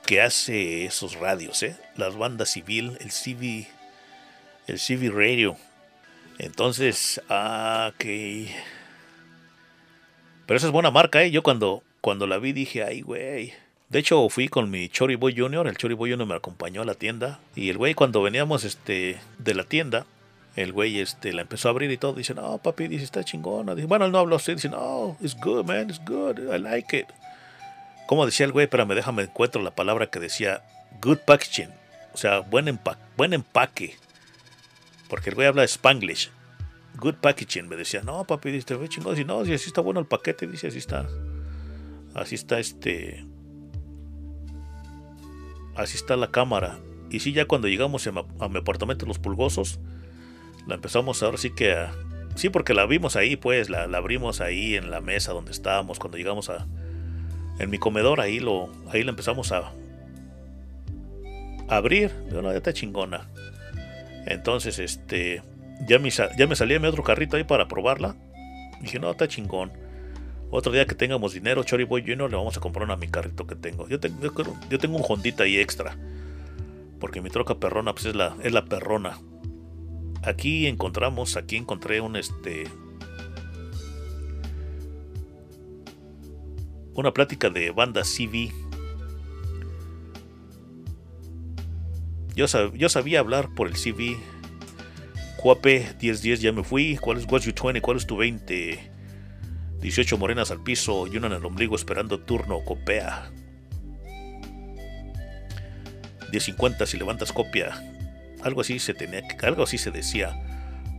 que 0.07 0.23
hace 0.23 0.85
esos 0.87 1.17
radios, 1.17 1.63
¿eh? 1.65 1.77
Las 1.97 2.17
bandas 2.17 2.51
civil, 2.51 2.97
el 3.01 3.11
CV. 3.11 3.69
El 4.67 4.79
CV 4.79 5.11
Radio. 5.11 5.57
Entonces, 6.39 7.21
ah, 7.29 7.91
ok. 7.93 8.05
Pero 10.47 10.57
esa 10.57 10.67
es 10.67 10.73
buena 10.73 10.91
marca, 10.91 11.23
¿eh? 11.23 11.31
Yo 11.31 11.43
cuando, 11.43 11.83
cuando 12.01 12.27
la 12.27 12.39
vi 12.39 12.53
dije, 12.53 12.85
ay, 12.85 13.01
güey. 13.01 13.53
De 13.89 13.99
hecho, 13.99 14.29
fui 14.29 14.49
con 14.49 14.71
mi 14.71 14.89
Chori 14.89 15.17
Boy 15.17 15.37
Junior. 15.37 15.67
El 15.67 15.77
Chori 15.77 15.95
Boy 15.95 16.11
Junior 16.11 16.29
me 16.29 16.35
acompañó 16.35 16.83
a 16.83 16.85
la 16.85 16.95
tienda. 16.95 17.41
Y 17.55 17.69
el 17.69 17.79
güey, 17.79 17.95
cuando 17.95 18.23
veníamos 18.23 18.65
este, 18.65 19.19
de 19.39 19.55
la 19.55 19.65
tienda, 19.65 20.07
el 20.55 20.73
güey 20.73 21.01
este, 21.01 21.33
la 21.33 21.43
empezó 21.43 21.69
a 21.69 21.73
abrir 21.73 21.91
y 21.91 21.97
todo. 21.97 22.15
Dice, 22.15 22.35
no, 22.35 22.59
papi, 22.59 22.87
dice, 22.87 23.05
está 23.05 23.25
chingona. 23.25 23.75
Dice, 23.75 23.89
bueno, 23.89 24.07
él 24.07 24.13
no 24.13 24.19
habló 24.19 24.37
así. 24.37 24.55
Dice, 24.55 24.69
no, 24.69 25.17
it's 25.21 25.37
good, 25.37 25.65
man, 25.67 25.91
it's 25.91 26.01
good. 26.05 26.39
I 26.39 26.59
like 26.59 26.97
it. 26.97 27.07
Como 28.07 28.27
decía 28.27 28.47
el 28.47 28.53
güey, 28.53 28.67
pero 28.67 28.87
me 28.87 28.95
déjame 28.95 29.25
encuentro 29.25 29.63
la 29.63 29.75
palabra 29.75 30.09
que 30.09 30.21
decía 30.21 30.63
good 31.03 31.19
packaging. 31.27 31.71
O 32.15 32.17
sea, 32.17 32.41
buen, 32.41 32.69
empa 32.69 32.99
buen 33.17 33.33
empaque. 33.33 33.97
Porque 35.09 35.31
el 35.31 35.35
güey 35.37 35.47
habla 35.47 35.65
spanglish. 35.65 36.31
Good 36.97 37.17
packaging. 37.17 37.69
Me 37.69 37.77
decía, 37.77 38.03
no, 38.03 38.25
papi, 38.25 38.51
dice, 38.51 38.75
ve 38.75 38.89
chingón. 38.89 39.15
Dice, 39.15 39.27
no, 39.27 39.45
si 39.45 39.53
así 39.53 39.69
está 39.69 39.81
bueno 39.81 40.01
el 40.01 40.07
paquete. 40.07 40.47
Dice, 40.47 40.69
así 40.69 40.79
está. 40.79 41.07
Así 42.15 42.35
está 42.35 42.59
este. 42.59 43.27
Así 45.75 45.97
está 45.97 46.17
la 46.17 46.31
cámara. 46.31 46.79
Y 47.11 47.21
sí, 47.21 47.33
ya 47.33 47.45
cuando 47.47 47.69
llegamos 47.69 48.07
a 48.07 48.49
mi, 48.49 48.59
apartamento 48.59 49.07
Los 49.07 49.19
Pulgosos, 49.19 49.79
la 50.67 50.75
empezamos 50.75 51.23
ahora 51.23 51.39
sí 51.39 51.51
que 51.51 51.73
a... 51.73 51.93
Sí, 52.35 52.51
porque 52.51 52.75
la 52.75 52.87
vimos 52.87 53.17
ahí, 53.17 53.37
pues, 53.37 53.71
la, 53.71 53.85
abrimos 53.85 54.41
ahí 54.41 54.75
en 54.75 54.91
la 54.91 55.01
mesa 55.01 55.33
donde 55.33 55.53
estábamos 55.53 55.99
cuando 55.99 56.19
llegamos 56.19 56.51
a... 56.51 56.67
En 57.59 57.71
mi 57.71 57.79
comedor, 57.79 58.21
ahí 58.21 58.41
lo 58.41 58.71
ahí 58.91 59.03
la 59.03 59.11
empezamos 59.11 59.53
a, 59.53 59.73
a 61.69 61.77
abrir. 61.77 62.13
No, 62.31 62.43
ya 62.43 62.57
está 62.57 62.73
chingona. 62.73 63.29
Entonces, 64.27 64.79
este... 64.79 65.43
Ya 65.87 65.99
me, 65.99 66.09
ya 66.11 66.47
me 66.47 66.57
salía 66.57 66.81
mi 66.81 66.87
otro 66.87 67.03
carrito 67.03 67.37
ahí 67.37 67.45
para 67.45 67.69
probarla. 67.69 68.17
dije, 68.81 68.99
no, 68.99 69.11
está 69.11 69.29
chingón. 69.29 69.73
Otro 70.51 70.73
día 70.73 70.87
que 70.87 70.95
tengamos 70.95 71.35
dinero, 71.35 71.65
Chori 71.65 71.85
Boy 71.85 72.03
Junior, 72.03 72.31
le 72.31 72.37
vamos 72.37 72.57
a 72.57 72.61
comprar 72.61 72.85
una 72.85 72.95
a 72.95 72.97
mi 72.97 73.09
carrito 73.09 73.47
que 73.47 73.57
tengo. 73.57 73.89
Yo, 73.89 74.01
tengo. 74.01 74.19
yo 74.71 74.79
tengo 74.79 74.97
un 74.97 75.05
Hondita 75.07 75.45
ahí 75.45 75.59
extra. 75.59 75.97
Porque 77.01 77.21
mi 77.21 77.31
troca 77.31 77.57
perrona, 77.57 77.93
pues 77.93 78.07
es 78.07 78.15
la, 78.15 78.37
es 78.43 78.53
la 78.53 78.65
perrona. 78.65 79.19
Aquí 80.23 80.67
encontramos, 80.67 81.37
aquí 81.37 81.57
encontré 81.57 82.01
un 82.01 82.17
este. 82.17 82.65
Una 86.97 87.13
plática 87.13 87.51
de 87.51 87.71
banda 87.73 88.05
CV. 88.05 88.51
Yo, 92.35 92.47
yo 92.73 92.89
sabía 92.89 93.21
hablar 93.21 93.51
por 93.55 93.69
el 93.69 93.75
CV. 93.77 94.17
Cuape 95.37 95.95
1010 96.01 96.41
ya 96.41 96.53
me 96.53 96.65
fui. 96.65 96.97
¿Cuál 96.97 97.19
es 97.19 97.27
what's 97.31 97.45
your 97.45 97.55
20? 97.55 97.83
¿Cuál 97.83 97.99
es 97.99 98.07
tu 98.07 98.17
20? 98.17 98.91
18 99.83 100.17
morenas 100.17 100.51
al 100.51 100.63
piso 100.63 101.07
y 101.07 101.19
una 101.19 101.27
en 101.27 101.35
el 101.35 101.45
ombligo 101.45 101.77
esperando 101.77 102.19
turno. 102.21 102.65
Copea. 102.65 103.31
1050 106.33 106.87
si 106.87 106.97
levantas 106.97 107.31
copia. 107.31 107.79
Algo 108.43 108.63
así 108.63 108.79
se 108.79 108.95
tenía 108.95 109.21
algo 109.43 109.65
así 109.65 109.77
se 109.77 109.91
decía. 109.91 110.35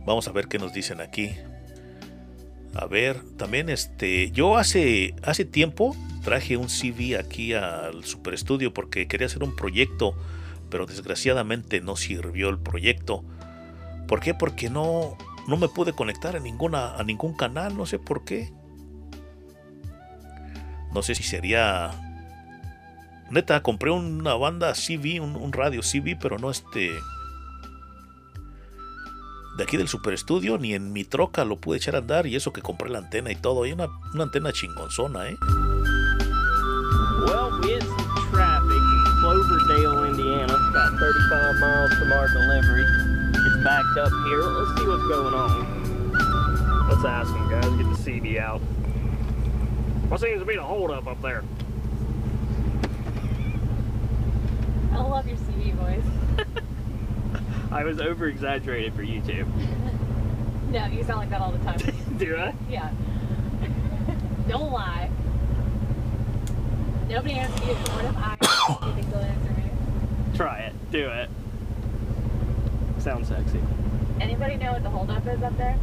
Vamos 0.06 0.28
a 0.28 0.32
ver 0.32 0.46
qué 0.46 0.60
nos 0.60 0.72
dicen 0.72 1.00
aquí. 1.00 1.32
A 2.74 2.86
ver, 2.86 3.22
también 3.36 3.68
este, 3.68 4.30
yo 4.30 4.56
hace 4.56 5.14
hace 5.22 5.44
tiempo 5.44 5.96
traje 6.22 6.56
un 6.56 6.68
CV 6.68 7.16
aquí 7.18 7.54
al 7.54 8.04
Super 8.04 8.34
Estudio 8.34 8.72
porque 8.74 9.08
quería 9.08 9.26
hacer 9.26 9.42
un 9.42 9.56
proyecto, 9.56 10.14
pero 10.70 10.86
desgraciadamente 10.86 11.80
no 11.80 11.96
sirvió 11.96 12.50
el 12.50 12.58
proyecto. 12.58 13.24
¿Por 14.06 14.20
qué? 14.20 14.34
Porque 14.34 14.70
no 14.70 15.16
no 15.46 15.56
me 15.56 15.68
pude 15.68 15.92
conectar 15.92 16.36
a 16.36 16.40
ninguna 16.40 16.94
a 16.94 17.02
ningún 17.04 17.34
canal, 17.34 17.76
no 17.76 17.86
sé 17.86 17.98
por 17.98 18.24
qué. 18.24 18.52
No 20.92 21.02
sé 21.02 21.14
si 21.14 21.22
sería 21.22 21.90
neta, 23.30 23.62
compré 23.62 23.90
una 23.90 24.34
banda 24.34 24.74
CV, 24.74 25.20
un, 25.20 25.36
un, 25.36 25.52
radio 25.52 25.82
CV, 25.82 26.16
pero 26.16 26.38
no 26.38 26.50
este. 26.50 26.90
De 29.58 29.64
aquí 29.64 29.76
del 29.76 29.88
Super 29.88 30.14
Estudio, 30.14 30.56
ni 30.56 30.72
en 30.72 30.92
mi 30.92 31.02
troca 31.02 31.44
lo 31.44 31.56
pude 31.56 31.78
echar 31.78 31.96
a 31.96 31.98
andar. 31.98 32.28
Y 32.28 32.36
eso 32.36 32.52
que 32.52 32.62
compré 32.62 32.88
la 32.90 32.98
antena 32.98 33.32
y 33.32 33.34
todo. 33.34 33.66
Y 33.66 33.72
una, 33.72 33.88
una 34.14 34.22
antena 34.22 34.52
chingonzona, 34.52 35.30
¿eh? 35.30 35.36
Well, 37.26 37.58
we 37.60 37.72
had 37.72 37.82
some 37.82 38.30
traffic 38.30 38.70
in 38.70 39.04
Cloverdale, 39.20 40.04
Indiana, 40.04 40.54
about 40.70 40.96
35 41.00 41.56
miles 41.58 41.92
from 41.98 42.12
our 42.12 42.28
delivery. 42.28 42.84
It's 43.34 43.64
backed 43.64 43.98
up 43.98 44.12
here. 44.28 44.42
Let's 44.42 44.80
see 44.80 44.86
what's 44.86 45.08
going 45.08 45.34
on. 45.34 46.88
Let's 46.88 47.04
ask 47.04 47.32
them, 47.32 47.50
guys. 47.50 47.64
Get 47.64 47.96
the 47.96 48.02
CD 48.04 48.38
out. 48.38 48.60
What 50.08 50.20
seems 50.20 50.38
to 50.38 50.46
be 50.46 50.54
the 50.54 50.62
holdup 50.62 51.08
up 51.08 51.20
there? 51.20 51.42
I 54.92 55.02
love 55.02 55.26
your 55.26 55.36
CV 55.36 55.74
voice. 55.74 56.46
I 57.70 57.84
was 57.84 58.00
over 58.00 58.26
exaggerated 58.26 58.94
for 58.94 59.02
YouTube. 59.02 59.46
no, 60.70 60.86
you 60.86 61.04
sound 61.04 61.18
like 61.18 61.30
that 61.30 61.40
all 61.40 61.52
the 61.52 61.58
time. 61.58 61.78
Do 62.16 62.36
I? 62.36 62.54
Yeah. 62.70 62.90
Don't 64.48 64.72
lie. 64.72 65.10
Nobody 67.08 67.34
asked 67.34 67.64
you. 67.66 67.74
What 67.74 68.04
if 68.04 68.16
I 68.16 68.36
you 68.86 68.92
think 68.94 69.10
they'll 69.10 69.20
answer 69.20 69.52
me? 69.52 69.70
Try 70.36 70.58
it. 70.60 70.90
Do 70.90 71.08
it. 71.08 71.30
Sounds 72.98 73.28
sexy. 73.28 73.60
Anybody 74.20 74.56
know 74.56 74.72
what 74.72 74.82
the 74.82 74.90
holdup 74.90 75.26
is 75.26 75.42
up 75.42 75.56
there? 75.56 75.78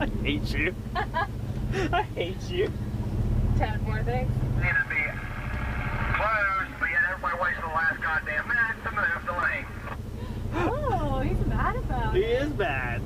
I 0.00 0.06
hate 0.22 0.54
you. 0.54 0.74
I 1.92 2.02
hate 2.14 2.50
you. 2.50 2.72
Ten 3.56 3.82
more 3.82 4.02
things. 4.02 4.30
Need 4.56 4.68
to 4.68 4.84
be 4.88 4.96
waits 8.08 8.24
the 8.24 8.32
last 8.32 8.44
goddamn 8.44 8.48
minute 8.48 8.76
to 8.84 8.90
move 8.92 9.26
the 9.26 9.32
lane. 9.32 9.66
Oh, 10.54 11.20
he's 11.20 11.46
mad 11.46 11.76
about 11.76 12.14
He 12.14 12.22
is 12.22 12.50
bad. 12.50 13.02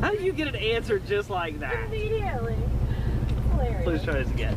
How 0.00 0.10
do 0.10 0.22
you 0.22 0.32
get 0.32 0.48
an 0.48 0.56
answer 0.56 0.98
just 0.98 1.30
like 1.30 1.60
that? 1.60 1.86
Immediately. 1.86 2.56
Hilarious. 3.50 3.84
Please 3.84 4.02
try 4.02 4.14
this 4.14 4.30
again. 4.30 4.56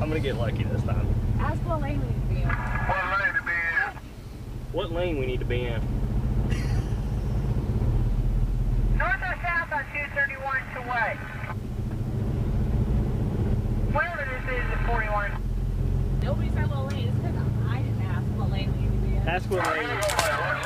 I'm 0.00 0.08
gonna 0.08 0.20
get 0.20 0.36
lucky 0.36 0.64
this 0.64 0.82
time. 0.82 1.06
Ask 1.38 1.60
what 1.66 1.82
lane 1.82 2.00
we 2.00 2.06
need 2.06 2.20
to 2.22 2.34
be 2.34 2.42
in. 2.42 2.48
What 2.48 3.20
lane 3.20 3.34
to 3.34 3.42
be 3.42 3.52
in? 3.52 3.98
What 4.72 4.92
lane 4.92 5.18
we 5.18 5.26
need 5.26 5.40
to 5.40 5.46
be 5.46 5.60
in? 5.60 5.80
North 8.96 9.22
or 9.22 9.36
south 9.42 9.72
on 9.72 9.84
231 9.92 10.56
to 10.74 10.80
way. 10.90 11.18
Whatever 13.92 14.24
this 14.24 14.44
is 14.56 14.72
at 14.72 14.86
41. 14.86 15.30
Nobody 16.22 16.50
said 16.54 16.70
what 16.70 16.92
lane. 16.92 17.08
It's 17.08 17.16
because 17.18 17.36
I 17.68 17.82
didn't 17.82 18.02
ask 18.02 18.24
what 18.38 18.50
lane 18.50 18.72
we 19.24 19.30
need 19.30 19.40
to 19.40 19.48
be 19.48 19.48
in. 19.48 19.48
That's 19.48 19.48
what 19.48 19.64
lane. 19.64 19.88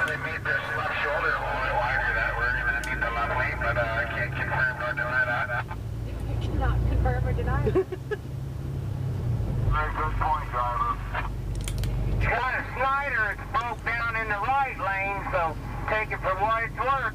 They 0.07 0.17
made 0.17 0.43
this 0.45 0.63
left 0.77 0.97
shoulder 1.03 1.31
a 1.31 1.39
little 1.39 1.63
bit 1.63 1.75
wider 1.79 2.11
that 2.15 2.31
we're 2.39 2.55
gonna 2.59 2.83
need 2.91 2.99
the 2.99 3.11
left 3.15 3.35
lane, 3.39 3.59
but 3.63 3.77
uh, 3.79 3.83
I 3.83 4.05
can't 4.11 4.35
confirm 4.35 4.75
nor 4.79 4.93
deny 4.93 5.47
that. 5.47 5.65
You 6.29 6.37
cannot 6.41 6.79
confirm 6.89 7.27
or 7.27 7.33
deny 7.33 7.67
it. 7.67 7.75
Good 9.99 10.15
point, 10.19 10.51
driver. 10.51 10.99
Got 12.21 12.55
a 12.55 12.63
Snyder 12.77 13.25
it's 13.35 13.47
broke 13.51 13.85
down 13.85 14.17
in 14.17 14.29
the 14.29 14.39
right 14.47 14.79
lane, 14.79 15.23
so 15.33 15.57
take 15.89 16.11
it 16.11 16.19
for 16.23 16.35
what 16.39 16.63
it's 16.65 16.79
worth. 16.79 17.15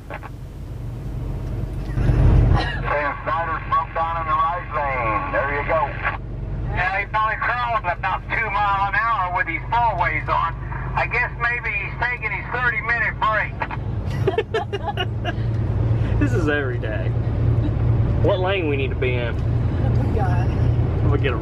Saying 2.84 3.15
Snyder's 3.24 3.64
broke 3.68 3.94
down 3.95 4.15
in 4.20 4.26
the 4.28 4.38
right 4.40 4.70
lane. 4.76 5.32
There 5.32 5.52
you 5.56 5.64
go. 5.68 5.82
Now 6.76 6.98
he's 6.99 7.14
only 7.14 7.36
crawling 7.40 7.86
about 7.86 8.22
two 8.30 8.49
mile 8.52 8.90
an 8.90 8.95
hour 8.95 9.36
with 9.38 9.48
his 9.48 9.61
four 9.70 9.95
ways 10.02 10.28
on. 10.28 10.62
I 10.95 11.07
guess 11.07 11.32
maybe 11.41 11.72
he's 11.72 11.94
taking 11.99 12.32
his 12.32 12.45
30 12.53 12.82
minute 12.82 13.15
break. 13.20 13.53
this 16.20 16.34
is 16.34 16.48
every 16.48 16.78
day. 16.78 17.10
What 18.22 18.40
lane 18.40 18.70
we 18.70 18.78
need 18.78 18.91
to 18.91 18.95
be 18.95 19.15
in? 19.15 19.36
We 21.14 21.20
got 21.20 21.38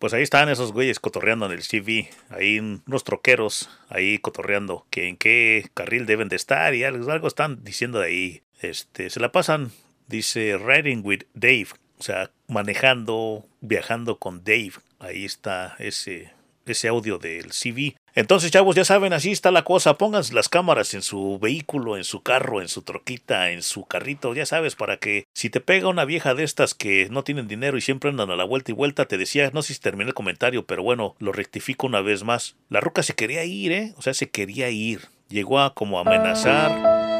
Pues 0.00 0.12
ahí 0.12 0.22
están 0.22 0.48
esos 0.48 0.72
güeyes 0.72 0.98
cotorreando 0.98 1.46
en 1.46 1.52
el 1.52 1.62
CV, 1.62 2.10
ahí 2.30 2.58
unos 2.58 3.04
troqueros, 3.04 3.70
ahí 3.90 4.18
cotorreando, 4.18 4.86
que 4.90 5.08
en 5.08 5.16
qué 5.16 5.70
carril 5.74 6.06
deben 6.06 6.28
de 6.28 6.34
estar 6.34 6.74
y 6.74 6.82
algo 6.82 7.28
están 7.28 7.62
diciendo 7.62 8.00
de 8.00 8.06
ahí. 8.06 8.42
Este, 8.60 9.08
se 9.08 9.20
la 9.20 9.30
pasan, 9.30 9.70
dice, 10.08 10.58
riding 10.58 11.02
with 11.04 11.22
Dave, 11.34 11.68
o 11.98 12.02
sea, 12.02 12.30
manejando, 12.48 13.46
viajando 13.60 14.18
con 14.18 14.42
Dave. 14.42 14.72
Ahí 14.98 15.24
está 15.24 15.76
ese 15.78 16.32
ese 16.66 16.88
audio 16.88 17.18
del 17.18 17.52
CV. 17.52 17.96
Entonces, 18.14 18.50
chavos, 18.50 18.76
ya 18.76 18.84
saben, 18.84 19.12
así 19.12 19.32
está 19.32 19.50
la 19.50 19.64
cosa. 19.64 19.96
Pónganse 19.96 20.34
las 20.34 20.48
cámaras 20.48 20.92
en 20.94 21.02
su 21.02 21.38
vehículo, 21.38 21.96
en 21.96 22.04
su 22.04 22.22
carro, 22.22 22.60
en 22.60 22.68
su 22.68 22.82
troquita, 22.82 23.50
en 23.50 23.62
su 23.62 23.86
carrito, 23.86 24.34
ya 24.34 24.44
sabes, 24.44 24.76
para 24.76 24.98
que 24.98 25.24
si 25.32 25.48
te 25.48 25.60
pega 25.60 25.88
una 25.88 26.04
vieja 26.04 26.34
de 26.34 26.44
estas 26.44 26.74
que 26.74 27.08
no 27.10 27.24
tienen 27.24 27.48
dinero 27.48 27.78
y 27.78 27.80
siempre 27.80 28.10
andan 28.10 28.30
a 28.30 28.36
la 28.36 28.44
vuelta 28.44 28.70
y 28.70 28.74
vuelta, 28.74 29.06
te 29.06 29.16
decía, 29.16 29.50
no 29.54 29.62
sé 29.62 29.74
si 29.74 29.80
terminé 29.80 30.08
el 30.08 30.14
comentario, 30.14 30.66
pero 30.66 30.82
bueno, 30.82 31.16
lo 31.18 31.32
rectifico 31.32 31.86
una 31.86 32.02
vez 32.02 32.22
más. 32.22 32.56
La 32.68 32.80
ruca 32.80 33.02
se 33.02 33.14
quería 33.14 33.44
ir, 33.44 33.72
¿eh? 33.72 33.94
O 33.96 34.02
sea, 34.02 34.12
se 34.12 34.28
quería 34.28 34.68
ir. 34.68 35.08
Llegó 35.28 35.60
a 35.60 35.72
como 35.72 35.98
amenazar. 35.98 37.11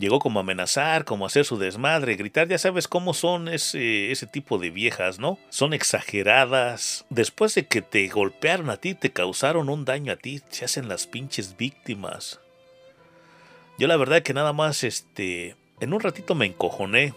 Llegó 0.00 0.18
como 0.18 0.40
a 0.40 0.42
amenazar, 0.42 1.04
como 1.04 1.24
a 1.24 1.26
hacer 1.26 1.44
su 1.44 1.58
desmadre, 1.58 2.16
gritar, 2.16 2.48
ya 2.48 2.56
sabes 2.56 2.88
cómo 2.88 3.12
son 3.12 3.48
ese, 3.48 4.10
ese 4.10 4.26
tipo 4.26 4.56
de 4.56 4.70
viejas, 4.70 5.18
¿no? 5.18 5.38
Son 5.50 5.74
exageradas. 5.74 7.04
Después 7.10 7.54
de 7.54 7.66
que 7.66 7.82
te 7.82 8.08
golpearon 8.08 8.70
a 8.70 8.78
ti, 8.78 8.94
te 8.94 9.12
causaron 9.12 9.68
un 9.68 9.84
daño 9.84 10.14
a 10.14 10.16
ti, 10.16 10.40
se 10.48 10.64
hacen 10.64 10.88
las 10.88 11.06
pinches 11.06 11.58
víctimas. 11.58 12.40
Yo 13.76 13.88
la 13.88 13.98
verdad 13.98 14.22
que 14.22 14.32
nada 14.32 14.54
más, 14.54 14.84
este, 14.84 15.54
en 15.80 15.92
un 15.92 16.00
ratito 16.00 16.34
me 16.34 16.46
encojoné. 16.46 17.12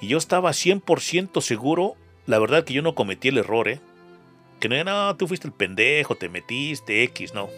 Y 0.00 0.06
yo 0.06 0.18
estaba 0.18 0.50
100% 0.50 1.40
seguro, 1.40 1.96
la 2.26 2.38
verdad 2.38 2.62
que 2.62 2.74
yo 2.74 2.82
no 2.82 2.94
cometí 2.94 3.26
el 3.26 3.38
error, 3.38 3.66
¿eh? 3.66 3.80
Que 4.60 4.68
no, 4.68 4.84
no, 4.84 5.16
tú 5.16 5.26
fuiste 5.26 5.48
el 5.48 5.52
pendejo, 5.52 6.14
te 6.14 6.28
metiste, 6.28 7.02
X, 7.02 7.34
no. 7.34 7.50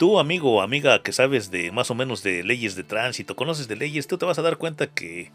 Tú, 0.00 0.18
amigo 0.18 0.54
o 0.54 0.62
amiga 0.62 1.02
que 1.02 1.12
sabes 1.12 1.50
de 1.50 1.72
más 1.72 1.90
o 1.90 1.94
menos 1.94 2.22
de 2.22 2.42
leyes 2.42 2.74
de 2.74 2.84
tránsito, 2.84 3.36
conoces 3.36 3.68
de 3.68 3.76
leyes, 3.76 4.06
tú 4.06 4.16
te 4.16 4.24
vas 4.24 4.38
a 4.38 4.42
dar 4.42 4.56
cuenta 4.56 4.86
que 4.86 5.30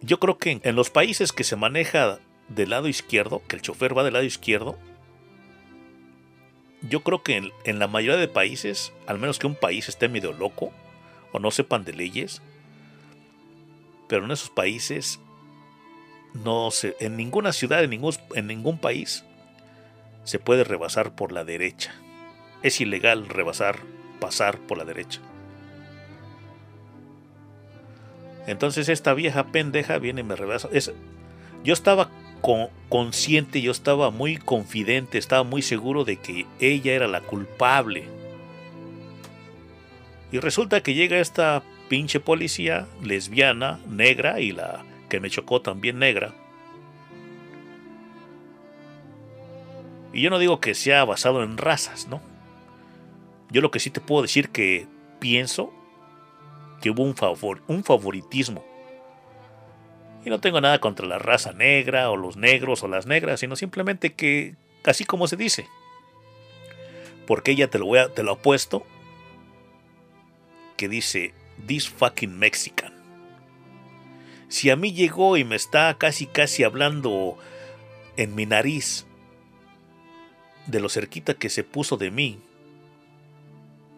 yo 0.00 0.18
creo 0.18 0.38
que 0.38 0.60
en 0.60 0.74
los 0.74 0.90
países 0.90 1.30
que 1.30 1.44
se 1.44 1.54
maneja 1.54 2.18
del 2.48 2.70
lado 2.70 2.88
izquierdo, 2.88 3.44
que 3.46 3.54
el 3.54 3.62
chofer 3.62 3.96
va 3.96 4.02
del 4.02 4.14
lado 4.14 4.24
izquierdo, 4.24 4.76
yo 6.82 7.04
creo 7.04 7.22
que 7.22 7.52
en, 7.62 7.78
la 7.78 7.86
mayoría 7.86 8.18
de 8.18 8.26
países, 8.26 8.92
al 9.06 9.20
menos 9.20 9.38
que 9.38 9.46
un 9.46 9.54
país 9.54 9.88
esté 9.88 10.08
medio 10.08 10.32
loco 10.32 10.72
o 11.30 11.38
no 11.38 11.52
sepan 11.52 11.84
de 11.84 11.92
leyes, 11.92 12.42
pero 14.08 14.24
en 14.24 14.32
esos 14.32 14.50
países 14.50 15.20
no 16.34 16.72
se, 16.72 16.96
en 16.98 17.16
ninguna 17.16 17.52
ciudad, 17.52 17.84
en 17.84 18.46
ningún 18.48 18.78
país 18.78 19.24
se 20.24 20.40
puede 20.40 20.64
rebasar 20.64 21.14
por 21.14 21.30
la 21.30 21.44
derecha. 21.44 21.94
Es 22.62 22.80
ilegal 22.80 23.28
rebasar, 23.28 23.78
pasar 24.20 24.58
por 24.58 24.78
la 24.78 24.84
derecha. 24.84 25.20
Entonces 28.46 28.88
esta 28.88 29.12
vieja 29.14 29.46
pendeja 29.48 29.98
viene 29.98 30.20
y 30.20 30.24
me 30.24 30.36
rebasa. 30.36 30.68
Yo 31.64 31.72
estaba 31.72 32.10
con- 32.40 32.68
consciente, 32.88 33.60
yo 33.60 33.72
estaba 33.72 34.10
muy 34.10 34.36
confidente, 34.36 35.18
estaba 35.18 35.42
muy 35.42 35.62
seguro 35.62 36.04
de 36.04 36.16
que 36.16 36.46
ella 36.60 36.92
era 36.92 37.08
la 37.08 37.20
culpable. 37.22 38.04
Y 40.32 40.38
resulta 40.38 40.82
que 40.82 40.94
llega 40.94 41.18
esta 41.18 41.62
pinche 41.88 42.20
policía 42.20 42.86
lesbiana, 43.02 43.78
negra, 43.88 44.40
y 44.40 44.52
la 44.52 44.84
que 45.08 45.20
me 45.20 45.30
chocó 45.30 45.60
también 45.60 45.98
negra. 45.98 46.34
Y 50.12 50.22
yo 50.22 50.30
no 50.30 50.38
digo 50.38 50.60
que 50.60 50.74
sea 50.74 51.04
basado 51.04 51.42
en 51.42 51.58
razas, 51.58 52.08
¿no? 52.08 52.20
Yo 53.50 53.60
lo 53.60 53.70
que 53.70 53.80
sí 53.80 53.90
te 53.90 54.00
puedo 54.00 54.22
decir 54.22 54.50
que 54.50 54.86
pienso 55.20 55.72
que 56.80 56.90
hubo 56.90 57.02
un, 57.02 57.14
favor, 57.14 57.62
un 57.68 57.84
favoritismo. 57.84 58.64
Y 60.24 60.30
no 60.30 60.40
tengo 60.40 60.60
nada 60.60 60.80
contra 60.80 61.06
la 61.06 61.18
raza 61.18 61.52
negra 61.52 62.10
o 62.10 62.16
los 62.16 62.36
negros 62.36 62.82
o 62.82 62.88
las 62.88 63.06
negras, 63.06 63.40
sino 63.40 63.56
simplemente 63.56 64.14
que, 64.14 64.56
así 64.84 65.04
como 65.04 65.28
se 65.28 65.36
dice. 65.36 65.68
Porque 67.26 67.52
ella 67.52 67.70
te 67.70 67.78
lo, 67.78 67.86
voy 67.86 68.00
a, 68.00 68.08
te 68.08 68.22
lo 68.22 68.32
apuesto, 68.32 68.84
que 70.76 70.88
dice, 70.88 71.32
this 71.66 71.88
fucking 71.88 72.36
Mexican. 72.38 72.92
Si 74.48 74.70
a 74.70 74.76
mí 74.76 74.92
llegó 74.92 75.36
y 75.36 75.44
me 75.44 75.56
está 75.56 75.96
casi 75.98 76.26
casi 76.26 76.62
hablando 76.62 77.36
en 78.16 78.34
mi 78.34 78.46
nariz 78.46 79.06
de 80.66 80.80
lo 80.80 80.88
cerquita 80.88 81.34
que 81.34 81.50
se 81.50 81.64
puso 81.64 81.96
de 81.96 82.10
mí, 82.10 82.40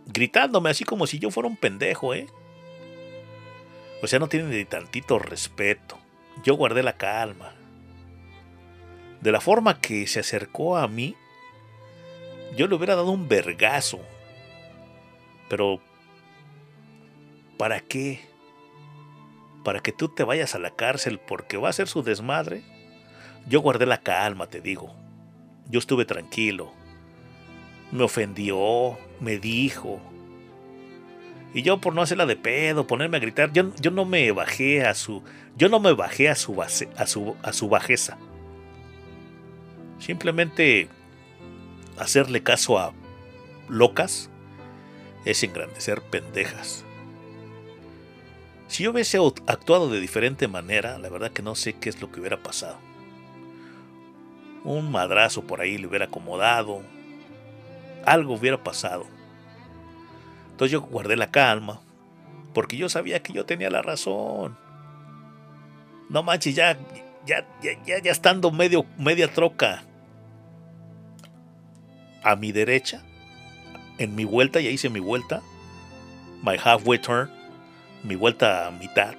gritándome 0.08 0.70
así 0.70 0.84
como 0.84 1.06
si 1.06 1.18
yo 1.18 1.30
fuera 1.30 1.48
un 1.48 1.56
pendejo, 1.56 2.14
¿eh? 2.14 2.26
O 4.02 4.06
sea, 4.06 4.18
no 4.18 4.28
tiene 4.28 4.48
ni 4.48 4.64
tantito 4.64 5.18
respeto. 5.18 5.98
Yo 6.44 6.54
guardé 6.54 6.82
la 6.82 6.94
calma. 6.94 7.54
De 9.20 9.32
la 9.32 9.40
forma 9.40 9.80
que 9.80 10.06
se 10.06 10.20
acercó 10.20 10.76
a 10.76 10.86
mí, 10.86 11.16
yo 12.56 12.68
le 12.68 12.74
hubiera 12.76 12.94
dado 12.94 13.10
un 13.10 13.28
vergazo. 13.28 14.00
Pero, 15.48 15.80
¿para 17.56 17.80
qué? 17.80 18.20
¿Para 19.64 19.80
que 19.80 19.92
tú 19.92 20.08
te 20.08 20.22
vayas 20.22 20.54
a 20.54 20.58
la 20.58 20.70
cárcel 20.70 21.18
porque 21.18 21.56
va 21.56 21.68
a 21.68 21.72
ser 21.72 21.88
su 21.88 22.02
desmadre? 22.02 22.62
Yo 23.48 23.60
guardé 23.60 23.86
la 23.86 24.02
calma, 24.02 24.46
te 24.46 24.60
digo. 24.60 24.94
Yo 25.68 25.80
estuve 25.80 26.04
tranquilo. 26.04 26.72
Me 27.90 28.04
ofendió, 28.04 28.96
me 29.20 29.38
dijo. 29.38 30.00
Y 31.54 31.62
yo 31.62 31.80
por 31.80 31.94
no 31.94 32.02
hacerla 32.02 32.26
de 32.26 32.36
pedo, 32.36 32.86
ponerme 32.86 33.16
a 33.16 33.20
gritar, 33.20 33.52
yo, 33.52 33.74
yo 33.80 33.90
no 33.90 34.04
me 34.04 34.30
bajé 34.32 34.84
a 34.84 34.94
su. 34.94 35.22
Yo 35.56 35.68
no 35.68 35.80
me 35.80 35.92
bajé 35.92 36.28
a 36.28 36.34
su 36.34 36.54
base, 36.54 36.88
a 36.96 37.06
su, 37.06 37.34
a 37.42 37.52
su 37.52 37.68
bajeza. 37.68 38.18
Simplemente 39.98 40.88
hacerle 41.98 42.42
caso 42.42 42.78
a 42.78 42.92
locas 43.68 44.30
es 45.24 45.42
engrandecer 45.42 46.00
pendejas. 46.02 46.84
Si 48.68 48.84
yo 48.84 48.90
hubiese 48.90 49.18
actuado 49.46 49.88
de 49.88 49.98
diferente 49.98 50.46
manera, 50.46 50.98
la 50.98 51.08
verdad 51.08 51.32
que 51.32 51.42
no 51.42 51.54
sé 51.54 51.72
qué 51.72 51.88
es 51.88 52.00
lo 52.00 52.12
que 52.12 52.20
hubiera 52.20 52.42
pasado. 52.42 52.78
Un 54.62 54.90
madrazo 54.90 55.42
por 55.42 55.60
ahí 55.60 55.78
le 55.78 55.86
hubiera 55.86 56.04
acomodado. 56.04 56.82
Algo 58.12 58.34
hubiera 58.34 58.62
pasado. 58.62 59.06
Entonces 60.50 60.72
yo 60.72 60.80
guardé 60.80 61.16
la 61.16 61.30
calma, 61.30 61.80
porque 62.54 62.76
yo 62.76 62.88
sabía 62.88 63.22
que 63.22 63.32
yo 63.32 63.44
tenía 63.44 63.70
la 63.70 63.82
razón. 63.82 64.56
No 66.08 66.22
manches, 66.22 66.54
ya, 66.54 66.78
ya, 67.26 67.46
ya, 67.62 67.72
ya, 67.84 67.98
ya 68.02 68.10
estando 68.10 68.50
medio, 68.50 68.86
media 68.96 69.30
troca 69.32 69.82
a 72.22 72.34
mi 72.34 72.50
derecha, 72.50 73.02
en 73.98 74.14
mi 74.14 74.24
vuelta, 74.24 74.60
ya 74.60 74.70
hice 74.70 74.88
mi 74.88 75.00
vuelta, 75.00 75.42
my 76.42 76.56
halfway 76.56 76.98
turn, 76.98 77.30
mi 78.02 78.16
vuelta 78.16 78.66
a 78.68 78.70
mitad, 78.70 79.14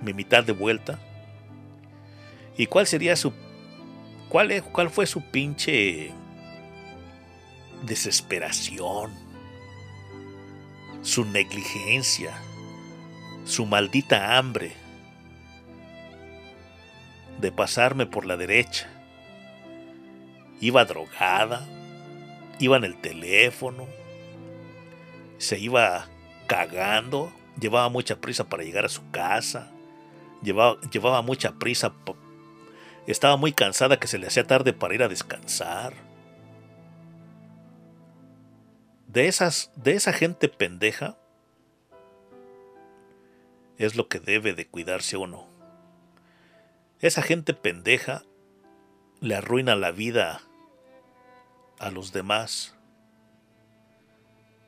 mi 0.00 0.12
mitad 0.14 0.44
de 0.44 0.52
vuelta. 0.52 0.98
¿Y 2.56 2.66
cuál 2.66 2.86
sería 2.86 3.16
su, 3.16 3.32
cuál, 4.28 4.52
es- 4.52 4.62
cuál 4.62 4.90
fue 4.90 5.06
su 5.06 5.20
pinche 5.22 6.12
desesperación? 7.82 9.32
su 11.02 11.24
negligencia, 11.24 12.32
su 13.44 13.66
maldita 13.66 14.38
hambre 14.38 14.72
de 17.40 17.50
pasarme 17.50 18.06
por 18.06 18.24
la 18.24 18.36
derecha. 18.36 18.88
Iba 20.60 20.84
drogada, 20.84 21.66
iba 22.60 22.76
en 22.76 22.84
el 22.84 23.00
teléfono, 23.00 23.88
se 25.38 25.58
iba 25.58 26.06
cagando, 26.46 27.32
llevaba 27.60 27.88
mucha 27.88 28.20
prisa 28.20 28.48
para 28.48 28.62
llegar 28.62 28.84
a 28.84 28.88
su 28.88 29.10
casa, 29.10 29.72
llevaba, 30.40 30.80
llevaba 30.92 31.20
mucha 31.20 31.58
prisa, 31.58 31.92
estaba 33.08 33.36
muy 33.36 33.52
cansada 33.52 33.98
que 33.98 34.06
se 34.06 34.18
le 34.18 34.28
hacía 34.28 34.46
tarde 34.46 34.72
para 34.72 34.94
ir 34.94 35.02
a 35.02 35.08
descansar. 35.08 35.94
De 39.12 39.28
esas 39.28 39.70
de 39.76 39.92
esa 39.92 40.14
gente 40.14 40.48
pendeja 40.48 41.18
es 43.76 43.94
lo 43.94 44.08
que 44.08 44.20
debe 44.20 44.54
de 44.54 44.66
cuidarse 44.66 45.18
uno. 45.18 45.46
Esa 47.00 47.20
gente 47.20 47.52
pendeja 47.52 48.22
le 49.20 49.34
arruina 49.34 49.76
la 49.76 49.90
vida 49.90 50.40
a 51.78 51.90
los 51.90 52.12
demás. 52.12 52.74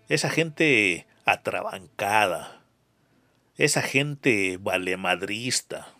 Esa 0.09 0.29
gente 0.29 1.07
atrabancada, 1.25 2.61
Esa 3.57 3.83
gente 3.83 4.59
valemadrista 4.61 5.95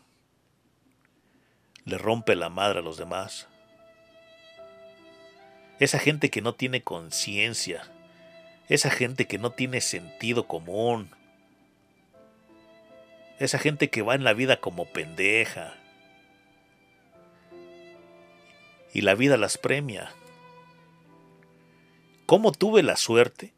le 1.85 1.97
rompe 1.97 2.35
la 2.35 2.51
madre 2.51 2.81
a 2.81 2.83
los 2.83 2.99
demás. 2.99 3.49
Esa 5.79 5.99
gente 5.99 6.31
que 6.31 6.43
no 6.43 6.55
tiene 6.55 6.83
conciencia. 6.83 7.94
Esa 8.69 8.91
gente 8.91 9.27
que 9.27 9.39
no 9.39 9.51
tiene 9.51 9.81
sentido 9.81 10.47
común. 10.47 11.11
Esa 13.39 13.59
gente 13.59 13.91
que 13.91 14.03
va 14.03 14.15
en 14.15 14.25
la 14.25 14.33
vida 14.33 14.61
como 14.61 14.87
pendeja. 14.87 15.75
Y 18.93 19.03
la 19.03 19.15
vida 19.15 19.37
las 19.37 19.59
premia. 19.59 20.13
¿Cómo 22.27 22.53
tuve 22.53 22.83
la 22.83 22.97
suerte? 22.97 23.53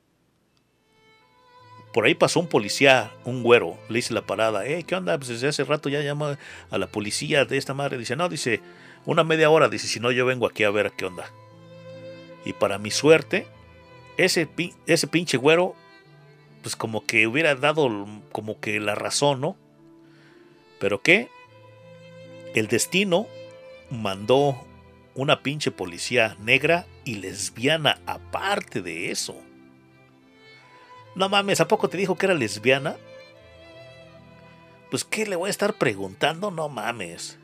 Por 1.93 2.05
ahí 2.05 2.15
pasó 2.15 2.41
un 2.41 2.49
policía, 2.49 3.13
un 3.25 3.43
güero, 3.43 3.79
le 3.89 4.01
hice 4.01 4.13
la 4.13 4.27
parada, 4.27 4.67
eh, 4.67 4.83
¿qué 4.83 4.97
onda? 4.97 5.17
Pues 5.17 5.29
desde 5.29 5.49
hace 5.49 5.65
rato 5.65 5.89
ya 5.89 6.03
llama 6.03 6.39
a 6.71 6.77
la 6.77 6.89
policía 6.89 7.47
de 7.47 7.57
esta 7.57 7.73
madre. 7.73 7.97
Dice, 7.97 8.17
no, 8.17 8.29
dice, 8.29 8.61
una 9.07 9.25
media 9.25 9.49
hora, 9.49 9.69
dice, 9.69 9.87
si 9.87 9.99
no 9.99 10.11
yo 10.11 10.27
vengo 10.27 10.47
aquí 10.47 10.65
a 10.65 10.71
ver 10.71 10.93
qué 10.93 11.07
onda. 11.07 11.31
Y 12.45 12.53
para 12.53 12.77
mi 12.79 12.91
suerte, 12.91 13.47
ese, 14.17 14.49
ese 14.87 15.07
pinche 15.07 15.37
güero, 15.37 15.75
pues 16.63 16.77
como 16.77 17.05
que 17.07 17.27
hubiera 17.27 17.55
dado 17.55 18.07
como 18.33 18.61
que 18.61 18.81
la 18.81 18.95
razón, 18.95 19.41
¿no? 19.41 19.57
Pero 20.79 21.01
qué, 21.01 21.31
el 22.55 22.69
destino 22.69 23.27
mandó 23.91 24.57
una 25.15 25.43
pinche 25.43 25.71
policía 25.71 26.37
negra 26.41 26.87
y 27.05 27.17
lesbiana 27.17 28.01
aparte 28.07 28.83
de 28.83 29.11
eso. 29.11 29.37
No 31.15 31.29
mames, 31.29 31.61
¿a 31.61 31.69
poco 31.69 31.89
te 31.89 31.97
dijo 31.97 32.17
que 32.17 32.27
era 32.27 32.35
lesbiana? 32.35 32.97
Pues 34.91 35.05
¿qué 35.05 35.27
le 35.27 35.37
voy 35.37 35.49
a 35.49 35.51
estar 35.51 35.75
preguntando? 35.75 36.51
No 36.51 36.69
mames. 36.69 37.39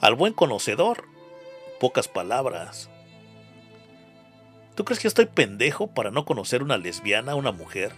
Al 0.00 0.14
buen 0.14 0.34
conocedor, 0.34 1.04
pocas 1.80 2.08
palabras. 2.08 2.90
¿Tú 4.76 4.84
crees 4.84 5.00
que 5.00 5.08
estoy 5.08 5.26
pendejo 5.26 5.88
para 5.88 6.10
no 6.10 6.24
conocer 6.24 6.62
una 6.62 6.76
lesbiana, 6.76 7.34
una 7.34 7.50
mujer? 7.50 7.92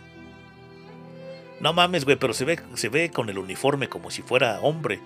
No 1.60 1.72
mames, 1.72 2.04
güey, 2.04 2.16
pero 2.16 2.32
se 2.32 2.44
ve, 2.44 2.60
se 2.74 2.88
ve 2.88 3.10
con 3.10 3.28
el 3.28 3.38
uniforme 3.38 3.88
como 3.88 4.10
si 4.10 4.22
fuera 4.22 4.60
hombre. 4.60 5.00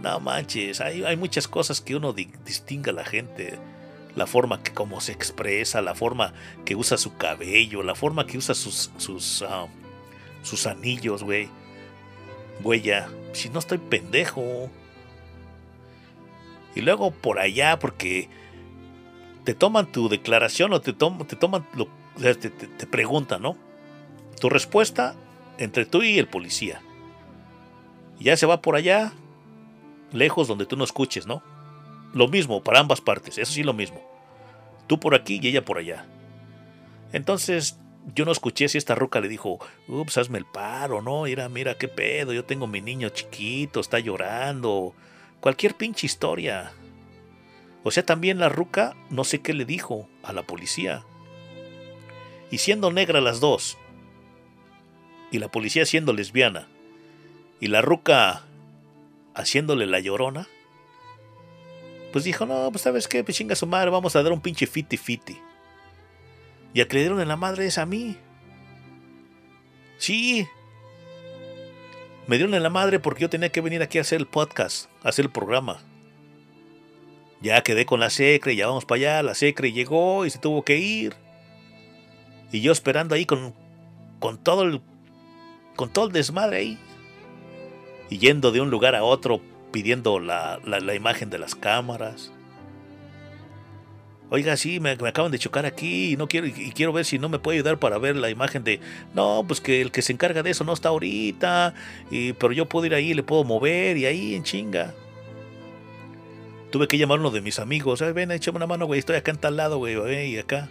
No 0.00 0.18
manches, 0.18 0.80
hay, 0.80 1.04
hay 1.04 1.16
muchas 1.16 1.46
cosas 1.46 1.80
que 1.80 1.94
uno 1.94 2.12
di- 2.12 2.32
distingue 2.44 2.90
a 2.90 2.94
la 2.94 3.04
gente. 3.04 3.58
La 4.16 4.26
forma 4.26 4.62
que 4.62 4.72
como 4.72 5.00
se 5.00 5.12
expresa, 5.12 5.80
la 5.80 5.94
forma 5.94 6.32
que 6.64 6.74
usa 6.74 6.98
su 6.98 7.16
cabello, 7.16 7.84
la 7.84 7.94
forma 7.94 8.26
que 8.26 8.38
usa 8.38 8.56
sus, 8.56 8.90
sus, 8.96 9.42
ah, 9.42 9.68
sus 10.42 10.66
anillos, 10.66 11.22
güey. 11.22 11.48
Güey, 12.62 12.80
ya, 12.82 13.08
si 13.32 13.48
no 13.50 13.60
estoy 13.60 13.78
pendejo. 13.78 14.68
Y 16.74 16.80
luego 16.80 17.12
por 17.12 17.38
allá, 17.38 17.78
porque 17.78 18.28
te 19.44 19.54
toman 19.54 19.90
tu 19.90 20.08
declaración 20.08 20.72
o 20.72 20.80
te, 20.80 20.92
tom- 20.92 21.26
te 21.26 21.36
toman, 21.36 21.66
te, 22.18 22.86
preguntan, 22.86 23.42
¿no? 23.42 23.56
Tu 24.40 24.48
respuesta 24.48 25.14
entre 25.58 25.86
tú 25.86 26.02
y 26.02 26.18
el 26.18 26.28
policía. 26.28 26.80
Ya 28.18 28.36
se 28.36 28.46
va 28.46 28.60
por 28.60 28.76
allá, 28.76 29.12
lejos 30.12 30.48
donde 30.48 30.66
tú 30.66 30.76
no 30.76 30.84
escuches, 30.84 31.26
¿no? 31.26 31.42
Lo 32.12 32.28
mismo 32.28 32.62
para 32.62 32.80
ambas 32.80 33.00
partes, 33.00 33.38
eso 33.38 33.52
sí 33.52 33.62
lo 33.62 33.72
mismo. 33.72 34.00
Tú 34.86 34.98
por 34.98 35.14
aquí 35.14 35.38
y 35.42 35.48
ella 35.48 35.64
por 35.64 35.78
allá. 35.78 36.04
Entonces 37.12 37.78
yo 38.14 38.24
no 38.24 38.32
escuché 38.32 38.68
si 38.68 38.78
esta 38.78 38.94
ruca 38.94 39.20
le 39.20 39.28
dijo, 39.28 39.58
ups, 39.88 40.18
hazme 40.18 40.38
el 40.38 40.46
paro, 40.46 41.02
¿no? 41.02 41.22
Mira, 41.24 41.48
mira 41.48 41.76
qué 41.76 41.88
pedo, 41.88 42.32
yo 42.32 42.44
tengo 42.44 42.66
mi 42.66 42.80
niño 42.80 43.08
chiquito, 43.10 43.80
está 43.80 43.98
llorando. 43.98 44.94
Cualquier 45.40 45.74
pinche 45.74 46.06
historia. 46.06 46.72
O 47.82 47.90
sea, 47.90 48.04
también 48.04 48.38
la 48.38 48.48
ruca 48.48 48.94
no 49.08 49.24
sé 49.24 49.40
qué 49.40 49.54
le 49.54 49.64
dijo 49.64 50.08
a 50.22 50.32
la 50.32 50.42
policía. 50.42 51.04
Y 52.50 52.58
siendo 52.58 52.90
negra 52.92 53.20
las 53.20 53.40
dos, 53.40 53.78
y 55.30 55.38
la 55.38 55.48
policía 55.48 55.86
siendo 55.86 56.12
lesbiana, 56.12 56.68
y 57.60 57.68
la 57.68 57.80
ruca 57.80 58.44
haciéndole 59.34 59.86
la 59.86 60.00
llorona, 60.00 60.48
pues 62.12 62.24
dijo, 62.24 62.44
no, 62.46 62.70
pues 62.70 62.82
sabes 62.82 63.06
qué, 63.06 63.22
pues 63.22 63.36
su 63.36 63.66
madre, 63.66 63.90
vamos 63.90 64.16
a 64.16 64.22
dar 64.22 64.32
un 64.32 64.40
pinche 64.40 64.66
fiti 64.66 64.96
fiti. 64.96 65.38
Y 66.74 66.80
a 66.80 66.86
en 66.90 67.28
la 67.28 67.36
madre 67.36 67.66
es 67.66 67.78
a 67.78 67.86
mí. 67.86 68.16
Sí. 69.98 70.46
Me 72.26 72.36
dieron 72.36 72.54
en 72.54 72.62
la 72.62 72.70
madre 72.70 73.00
porque 73.00 73.22
yo 73.22 73.30
tenía 73.30 73.50
que 73.50 73.60
venir 73.60 73.82
aquí 73.82 73.98
a 73.98 74.02
hacer 74.02 74.20
el 74.20 74.26
podcast, 74.26 74.88
a 75.02 75.08
hacer 75.08 75.24
el 75.26 75.32
programa. 75.32 75.82
Ya 77.42 77.62
quedé 77.62 77.86
con 77.86 78.00
la 78.00 78.10
secre, 78.10 78.54
ya 78.56 78.66
vamos 78.66 78.84
para 78.84 78.98
allá, 78.98 79.22
la 79.22 79.34
secre 79.34 79.72
llegó 79.72 80.26
y 80.26 80.30
se 80.30 80.38
tuvo 80.38 80.62
que 80.62 80.78
ir. 80.78 81.14
Y 82.52 82.60
yo 82.60 82.72
esperando 82.72 83.14
ahí 83.14 83.24
con, 83.24 83.54
con 84.18 84.38
todo 84.38 84.62
el 84.64 84.80
con 85.76 85.90
todo 85.90 86.06
el 86.06 86.12
desmadre 86.12 86.58
ahí. 86.58 86.78
Y 88.10 88.18
yendo 88.18 88.52
de 88.52 88.60
un 88.60 88.70
lugar 88.70 88.94
a 88.94 89.04
otro 89.04 89.40
pidiendo 89.72 90.18
la, 90.20 90.60
la- 90.64 90.94
imagen 90.94 91.30
de 91.30 91.38
las 91.38 91.54
cámaras. 91.54 92.32
Oiga, 94.28 94.56
sí, 94.56 94.78
me, 94.78 94.94
me 94.96 95.08
acaban 95.08 95.32
de 95.32 95.38
chocar 95.38 95.64
aquí 95.64 96.12
y 96.12 96.16
no 96.16 96.28
quiero 96.28 96.46
y, 96.46 96.50
y 96.56 96.72
quiero 96.72 96.92
ver 96.92 97.04
si 97.04 97.18
no 97.18 97.28
me 97.28 97.38
puede 97.38 97.58
ayudar 97.58 97.78
para 97.78 97.98
ver 97.98 98.16
la 98.16 98.30
imagen 98.30 98.62
de. 98.64 98.80
No, 99.14 99.44
pues 99.46 99.60
que 99.60 99.80
el 99.80 99.90
que 99.90 100.02
se 100.02 100.12
encarga 100.12 100.42
de 100.42 100.50
eso 100.50 100.64
no 100.64 100.72
está 100.72 100.90
ahorita. 100.90 101.74
Y, 102.10 102.32
pero 102.34 102.52
yo 102.52 102.68
puedo 102.68 102.84
ir 102.86 102.94
ahí, 102.94 103.14
le 103.14 103.22
puedo 103.22 103.44
mover 103.44 103.96
y 103.96 104.06
ahí 104.06 104.34
en 104.34 104.42
chinga. 104.44 104.94
Tuve 106.70 106.86
que 106.86 106.98
llamar 106.98 107.18
a 107.18 107.20
uno 107.20 107.30
de 107.30 107.40
mis 107.40 107.58
amigos. 107.58 108.00
"Ay, 108.02 108.12
ven, 108.12 108.30
échame 108.30 108.56
una 108.56 108.66
mano, 108.66 108.86
güey. 108.86 109.00
Estoy 109.00 109.16
acá 109.16 109.30
en 109.30 109.38
tal 109.38 109.56
lado, 109.56 109.78
güey. 109.78 109.96
Y 110.34 110.38
acá. 110.38 110.68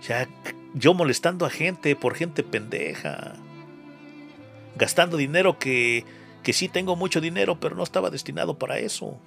Sea, 0.00 0.28
yo 0.74 0.92
molestando 0.94 1.46
a 1.46 1.50
gente 1.50 1.96
por 1.96 2.14
gente 2.14 2.42
pendeja. 2.42 3.34
Gastando 4.76 5.16
dinero 5.16 5.58
que, 5.58 6.04
que 6.42 6.52
sí 6.52 6.68
tengo 6.68 6.96
mucho 6.96 7.20
dinero, 7.20 7.58
pero 7.58 7.74
no 7.74 7.82
estaba 7.82 8.10
destinado 8.10 8.58
para 8.58 8.78
eso. 8.78 9.18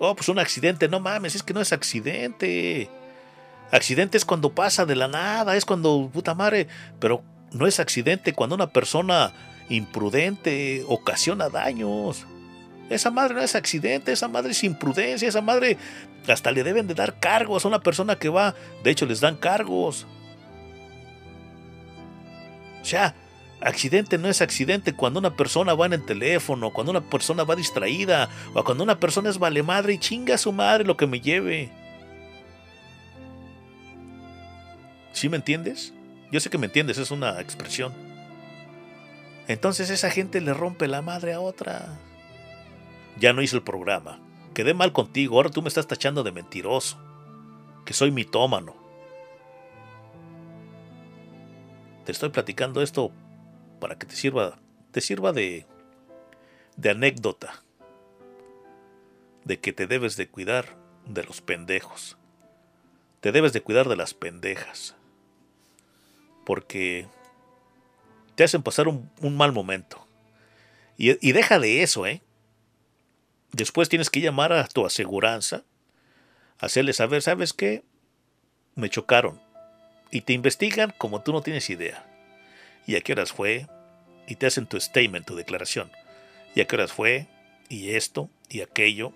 Oh, 0.00 0.16
pues 0.16 0.28
un 0.28 0.38
accidente. 0.40 0.88
No 0.88 0.98
mames, 0.98 1.36
es 1.36 1.42
que 1.42 1.54
no 1.54 1.60
es 1.60 1.72
accidente. 1.72 2.90
Accidente 3.70 4.18
es 4.18 4.24
cuando 4.24 4.52
pasa 4.52 4.84
de 4.84 4.96
la 4.96 5.06
nada, 5.06 5.56
es 5.56 5.64
cuando, 5.64 6.10
puta 6.12 6.34
madre. 6.34 6.66
Pero 6.98 7.22
no 7.52 7.68
es 7.68 7.78
accidente 7.78 8.32
cuando 8.32 8.56
una 8.56 8.72
persona 8.72 9.32
imprudente 9.68 10.84
ocasiona 10.88 11.48
daños. 11.48 12.26
Esa 12.90 13.10
madre 13.12 13.34
no 13.34 13.40
es 13.40 13.54
accidente, 13.54 14.10
esa 14.10 14.26
madre 14.26 14.50
es 14.50 14.64
imprudencia, 14.64 15.28
esa 15.28 15.40
madre 15.40 15.78
hasta 16.28 16.50
le 16.50 16.64
deben 16.64 16.88
de 16.88 16.94
dar 16.94 17.20
cargos 17.20 17.64
a 17.64 17.68
una 17.68 17.80
persona 17.80 18.16
que 18.16 18.28
va. 18.28 18.56
De 18.82 18.90
hecho, 18.90 19.06
les 19.06 19.20
dan 19.20 19.36
cargos. 19.36 20.08
O 22.82 22.84
sea, 22.84 23.14
accidente 23.60 24.18
no 24.18 24.28
es 24.28 24.42
accidente 24.42 24.92
cuando 24.92 25.20
una 25.20 25.36
persona 25.36 25.74
va 25.74 25.86
en 25.86 25.92
el 25.92 26.04
teléfono, 26.04 26.72
cuando 26.72 26.90
una 26.90 27.00
persona 27.00 27.44
va 27.44 27.54
distraída, 27.54 28.28
o 28.54 28.64
cuando 28.64 28.82
una 28.82 28.98
persona 28.98 29.30
es 29.30 29.38
vale 29.38 29.62
madre 29.62 29.92
y 29.94 29.98
chinga 29.98 30.34
a 30.34 30.38
su 30.38 30.50
madre 30.50 30.84
lo 30.84 30.96
que 30.96 31.06
me 31.06 31.20
lleve. 31.20 31.70
¿Sí 35.12 35.28
me 35.28 35.36
entiendes? 35.36 35.92
Yo 36.32 36.40
sé 36.40 36.50
que 36.50 36.58
me 36.58 36.66
entiendes, 36.66 36.98
es 36.98 37.12
una 37.12 37.40
expresión. 37.40 37.92
Entonces 39.46 39.90
esa 39.90 40.10
gente 40.10 40.40
le 40.40 40.54
rompe 40.54 40.88
la 40.88 41.02
madre 41.02 41.34
a 41.34 41.40
otra. 41.40 42.00
Ya 43.20 43.34
no 43.34 43.42
hizo 43.42 43.56
el 43.56 43.62
programa. 43.62 44.18
Quedé 44.54 44.72
mal 44.72 44.92
contigo, 44.94 45.36
ahora 45.36 45.50
tú 45.50 45.60
me 45.60 45.68
estás 45.68 45.86
tachando 45.86 46.22
de 46.22 46.32
mentiroso. 46.32 46.98
Que 47.84 47.92
soy 47.92 48.10
mitómano. 48.10 48.74
Te 52.06 52.12
estoy 52.12 52.30
platicando 52.30 52.80
esto 52.80 53.12
para 53.78 53.98
que 53.98 54.06
te 54.06 54.16
sirva, 54.16 54.58
te 54.90 55.02
sirva 55.02 55.32
de, 55.32 55.66
anécdota. 56.82 57.62
De 59.44 59.60
que 59.60 59.74
te 59.74 59.86
debes 59.86 60.16
de 60.16 60.26
cuidar 60.26 60.78
de 61.04 61.22
los 61.22 61.42
pendejos. 61.42 62.16
Te 63.20 63.32
debes 63.32 63.52
de 63.52 63.60
cuidar 63.60 63.86
de 63.90 63.96
las 63.96 64.14
pendejas. 64.14 64.96
Porque 66.46 67.06
te 68.34 68.44
hacen 68.44 68.62
pasar 68.62 68.88
un, 68.88 69.10
un 69.20 69.36
mal 69.36 69.52
momento. 69.52 70.06
Y, 70.96 71.26
y 71.26 71.32
deja 71.32 71.58
de 71.58 71.82
eso, 71.82 72.06
¿eh? 72.06 72.22
Después 73.52 73.88
tienes 73.88 74.10
que 74.10 74.20
llamar 74.20 74.52
a 74.52 74.66
tu 74.68 74.86
aseguranza, 74.86 75.64
hacerle 76.58 76.92
saber, 76.92 77.22
¿sabes 77.22 77.52
qué? 77.52 77.82
Me 78.74 78.90
chocaron. 78.90 79.40
Y 80.10 80.22
te 80.22 80.32
investigan 80.32 80.94
como 80.98 81.22
tú 81.22 81.32
no 81.32 81.42
tienes 81.42 81.70
idea. 81.70 82.06
¿Y 82.86 82.96
a 82.96 83.00
qué 83.00 83.12
horas 83.12 83.32
fue? 83.32 83.66
Y 84.26 84.36
te 84.36 84.46
hacen 84.46 84.66
tu 84.66 84.80
statement, 84.80 85.26
tu 85.26 85.36
declaración. 85.36 85.90
¿Y 86.54 86.60
a 86.60 86.66
qué 86.66 86.76
horas 86.76 86.92
fue? 86.92 87.28
Y 87.68 87.90
esto, 87.90 88.30
y 88.48 88.62
aquello. 88.62 89.12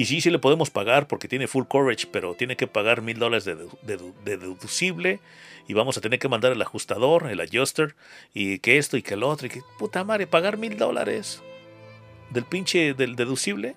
Y 0.00 0.06
sí, 0.06 0.22
sí 0.22 0.30
le 0.30 0.38
podemos 0.38 0.70
pagar 0.70 1.06
porque 1.08 1.28
tiene 1.28 1.46
full 1.46 1.64
coverage, 1.68 2.06
pero 2.10 2.34
tiene 2.34 2.56
que 2.56 2.66
pagar 2.66 3.02
mil 3.02 3.18
dólares 3.18 3.44
de, 3.44 3.54
dedu- 3.58 3.78
de 3.82 3.98
dedu- 3.98 4.14
de 4.24 4.38
deducible. 4.38 5.20
Y 5.68 5.74
vamos 5.74 5.98
a 5.98 6.00
tener 6.00 6.18
que 6.18 6.26
mandar 6.26 6.52
el 6.52 6.62
ajustador, 6.62 7.30
el 7.30 7.38
adjuster, 7.38 7.94
y 8.32 8.60
que 8.60 8.78
esto 8.78 8.96
y 8.96 9.02
que 9.02 9.12
el 9.12 9.22
otro. 9.22 9.46
Y 9.46 9.50
que 9.50 9.60
puta 9.78 10.02
madre, 10.02 10.26
pagar 10.26 10.56
mil 10.56 10.78
dólares 10.78 11.42
del 12.30 12.44
pinche 12.44 12.94
del 12.94 13.14
deducible. 13.14 13.76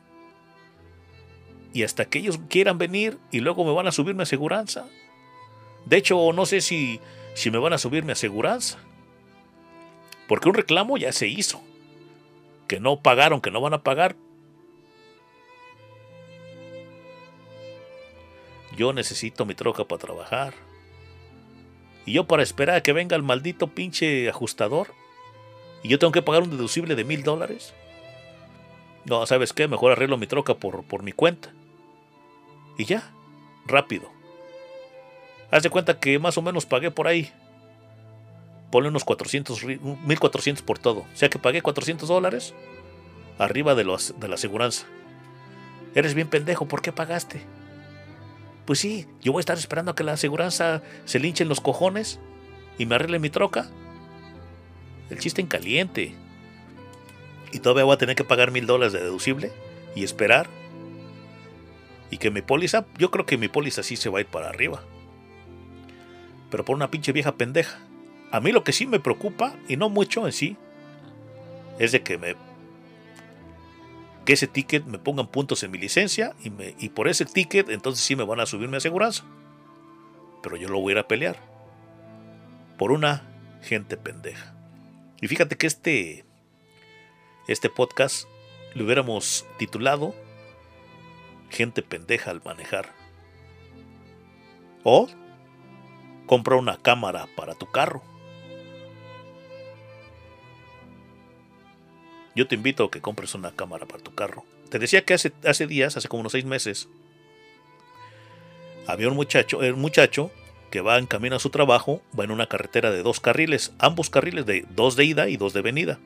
Y 1.73 1.83
hasta 1.83 2.05
que 2.05 2.19
ellos 2.19 2.39
quieran 2.49 2.77
venir 2.77 3.17
y 3.29 3.41
luego 3.41 3.65
me 3.65 3.73
van 3.73 3.87
a 3.87 3.91
subir 3.91 4.15
mi 4.15 4.21
aseguranza. 4.23 4.87
De 5.85 5.97
hecho, 5.97 6.31
no 6.31 6.45
sé 6.45 6.61
si, 6.61 7.01
si 7.33 7.51
me 7.51 7.57
van 7.57 7.73
a 7.73 7.77
subir 7.77 8.05
mi 8.05 8.13
aseguranza. 8.13 8.79
Porque 10.29 10.47
un 10.47 10.55
reclamo 10.55 10.95
ya 10.95 11.11
se 11.11 11.27
hizo. 11.27 11.61
Que 12.69 12.79
no 12.79 13.01
pagaron, 13.01 13.41
que 13.41 13.51
no 13.51 13.59
van 13.59 13.73
a 13.73 13.83
pagar. 13.83 14.15
Yo 18.77 18.93
necesito 18.93 19.45
mi 19.45 19.55
troca 19.55 19.83
para 19.85 19.99
trabajar. 20.01 20.53
Y 22.05 22.13
yo 22.13 22.25
para 22.25 22.43
esperar 22.43 22.75
a 22.77 22.83
que 22.83 22.93
venga 22.93 23.15
el 23.15 23.23
maldito 23.23 23.67
pinche 23.67 24.29
ajustador. 24.29 24.93
Y 25.83 25.89
yo 25.89 25.99
tengo 25.99 26.11
que 26.11 26.21
pagar 26.21 26.43
un 26.43 26.49
deducible 26.51 26.95
de 26.95 27.03
mil 27.03 27.23
dólares. 27.23 27.73
No, 29.05 29.25
¿sabes 29.25 29.53
qué? 29.53 29.67
Mejor 29.67 29.91
arreglo 29.91 30.17
mi 30.17 30.27
troca 30.27 30.55
por, 30.55 30.83
por 30.83 31.03
mi 31.03 31.11
cuenta. 31.11 31.51
Y 32.77 32.85
ya, 32.85 33.11
rápido. 33.67 34.09
Haz 35.51 35.61
de 35.63 35.69
cuenta 35.69 35.99
que 35.99 36.17
más 36.19 36.37
o 36.37 36.41
menos 36.41 36.65
pagué 36.65 36.89
por 36.89 37.07
ahí. 37.07 37.31
Ponle 38.71 38.89
unos 38.89 39.03
400, 39.03 39.61
ri- 39.63 39.79
1400 40.05 40.63
por 40.65 40.79
todo. 40.79 41.01
O 41.01 41.07
sea 41.15 41.29
que 41.29 41.37
pagué 41.37 41.61
400 41.61 42.09
dólares 42.09 42.53
arriba 43.37 43.75
de, 43.75 43.83
los, 43.83 44.19
de 44.19 44.27
la 44.27 44.35
aseguranza. 44.35 44.85
Eres 45.93 46.15
bien 46.15 46.27
pendejo, 46.27 46.65
¿por 46.67 46.81
qué 46.81 46.91
pagaste? 46.91 47.41
Pues 48.65 48.79
sí, 48.79 49.07
yo 49.21 49.31
voy 49.31 49.39
a 49.39 49.41
estar 49.41 49.57
esperando 49.57 49.91
a 49.91 49.95
que 49.95 50.03
la 50.03 50.13
aseguranza 50.13 50.81
se 51.05 51.19
linche 51.19 51.43
en 51.43 51.49
los 51.49 51.59
cojones 51.59 52.19
y 52.77 52.85
me 52.85 52.95
arregle 52.95 53.19
mi 53.19 53.29
troca. 53.29 53.69
El 55.09 55.19
chiste 55.19 55.41
en 55.41 55.47
caliente. 55.47 56.15
Y 57.51 57.59
todavía 57.59 57.83
voy 57.83 57.93
a 57.93 57.97
tener 57.97 58.15
que 58.15 58.23
pagar 58.23 58.51
mil 58.51 58.65
dólares 58.65 58.93
de 58.93 59.01
deducible 59.01 59.51
y 59.95 60.03
esperar. 60.03 60.47
Y 62.09 62.17
que 62.17 62.31
mi 62.31 62.41
póliza, 62.41 62.85
yo 62.97 63.11
creo 63.11 63.25
que 63.25 63.37
mi 63.37 63.47
póliza 63.47 63.83
sí 63.83 63.95
se 63.95 64.09
va 64.09 64.19
a 64.19 64.21
ir 64.21 64.27
para 64.27 64.49
arriba. 64.49 64.83
Pero 66.49 66.63
por 66.63 66.75
una 66.75 66.89
pinche 66.89 67.11
vieja 67.11 67.35
pendeja. 67.35 67.79
A 68.31 68.39
mí 68.39 68.51
lo 68.51 68.63
que 68.63 68.71
sí 68.71 68.87
me 68.87 68.99
preocupa, 68.99 69.55
y 69.67 69.77
no 69.77 69.89
mucho 69.89 70.25
en 70.25 70.31
sí, 70.31 70.57
es 71.79 71.91
de 71.91 72.01
que 72.01 72.17
me 72.17 72.35
que 74.25 74.33
ese 74.33 74.47
ticket 74.47 74.85
me 74.85 74.99
pongan 74.99 75.27
puntos 75.27 75.63
en 75.63 75.71
mi 75.71 75.77
licencia 75.77 76.35
y, 76.43 76.49
me, 76.49 76.75
y 76.79 76.89
por 76.89 77.07
ese 77.07 77.25
ticket 77.25 77.69
entonces 77.69 78.03
sí 78.03 78.15
me 78.15 78.23
van 78.23 78.39
a 78.39 78.45
subir 78.45 78.69
mi 78.69 78.77
aseguranza. 78.77 79.25
Pero 80.41 80.57
yo 80.57 80.67
lo 80.69 80.79
voy 80.79 80.91
a 80.91 80.95
ir 80.95 80.99
a 80.99 81.07
pelear. 81.07 81.37
Por 82.77 82.91
una 82.91 83.23
gente 83.61 83.97
pendeja. 83.97 84.53
Y 85.21 85.27
fíjate 85.27 85.57
que 85.57 85.67
este, 85.67 86.25
este 87.47 87.69
podcast 87.69 88.27
lo 88.73 88.85
hubiéramos 88.85 89.45
titulado 89.57 90.13
Gente 91.53 91.83
pendeja 91.83 92.31
al 92.31 92.41
manejar. 92.43 92.87
O 94.83 95.07
compra 96.25 96.55
una 96.55 96.77
cámara 96.77 97.27
para 97.35 97.53
tu 97.53 97.67
carro. 97.67 98.01
Yo 102.35 102.47
te 102.47 102.55
invito 102.55 102.85
a 102.85 102.91
que 102.91 103.01
compres 103.01 103.35
una 103.35 103.51
cámara 103.51 103.85
para 103.85 104.03
tu 104.03 104.13
carro. 104.13 104.43
Te 104.69 104.79
decía 104.79 105.05
que 105.05 105.13
hace, 105.13 105.31
hace 105.45 105.67
días, 105.67 105.97
hace 105.97 106.07
como 106.07 106.21
unos 106.21 106.31
seis 106.31 106.45
meses, 106.45 106.89
había 108.87 109.07
un 109.07 109.15
muchacho, 109.15 109.59
muchacho 109.75 110.31
que 110.69 110.81
va 110.81 110.97
en 110.97 111.05
camino 111.05 111.35
a 111.35 111.39
su 111.39 111.49
trabajo, 111.49 112.01
va 112.19 112.23
en 112.23 112.31
una 112.31 112.47
carretera 112.47 112.91
de 112.91 113.03
dos 113.03 113.19
carriles, 113.19 113.71
ambos 113.77 114.09
carriles 114.09 114.45
de 114.45 114.65
dos 114.71 114.95
de 114.95 115.05
ida 115.05 115.29
y 115.29 115.37
dos 115.37 115.53
de 115.53 115.61
venida. 115.61 115.99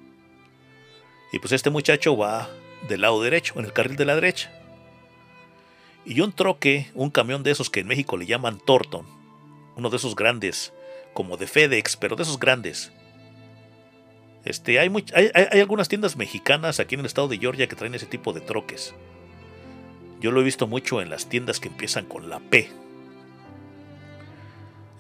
Y 1.32 1.40
pues 1.40 1.54
este 1.54 1.70
muchacho 1.70 2.16
va 2.18 2.50
del 2.88 3.02
lado 3.02 3.22
derecho, 3.22 3.54
en 3.58 3.66
el 3.66 3.74
carril 3.74 3.96
de 3.96 4.06
la 4.06 4.16
derecha. 4.16 4.52
Y 6.06 6.22
un 6.22 6.34
troque, 6.34 6.92
un 6.94 7.10
camión 7.10 7.44
de 7.44 7.52
esos 7.52 7.70
que 7.70 7.80
en 7.80 7.88
México 7.88 8.18
le 8.18 8.26
llaman 8.26 8.60
Torton, 8.60 9.06
uno 9.76 9.90
de 9.90 9.98
esos 9.98 10.16
grandes, 10.16 10.74
como 11.14 11.38
de 11.38 11.48
FedEx, 11.48 11.98
pero 11.98 12.16
de 12.16 12.24
esos 12.24 12.40
grandes. 12.40 12.92
Este, 14.48 14.80
hay, 14.80 14.90
hay, 15.14 15.60
algunas 15.60 15.90
tiendas 15.90 16.16
mexicanas 16.16 16.80
aquí 16.80 16.96
en 16.96 17.02
el 17.02 17.06
estado 17.06 17.28
de 17.28 17.38
Georgia 17.38 17.68
que 17.68 17.76
traen 17.76 17.96
ese 17.96 18.06
tipo 18.06 18.32
de 18.32 18.40
troques. 18.40 18.96
Yo 20.22 20.32
lo 20.32 20.40
he 20.40 20.44
visto 20.46 20.68
mucho 20.68 21.02
en 21.02 21.10
las 21.10 21.28
tiendas 21.28 21.60
que 21.60 21.68
empiezan 21.68 22.06
con 22.06 22.30
la 22.30 22.40
P. 22.40 22.70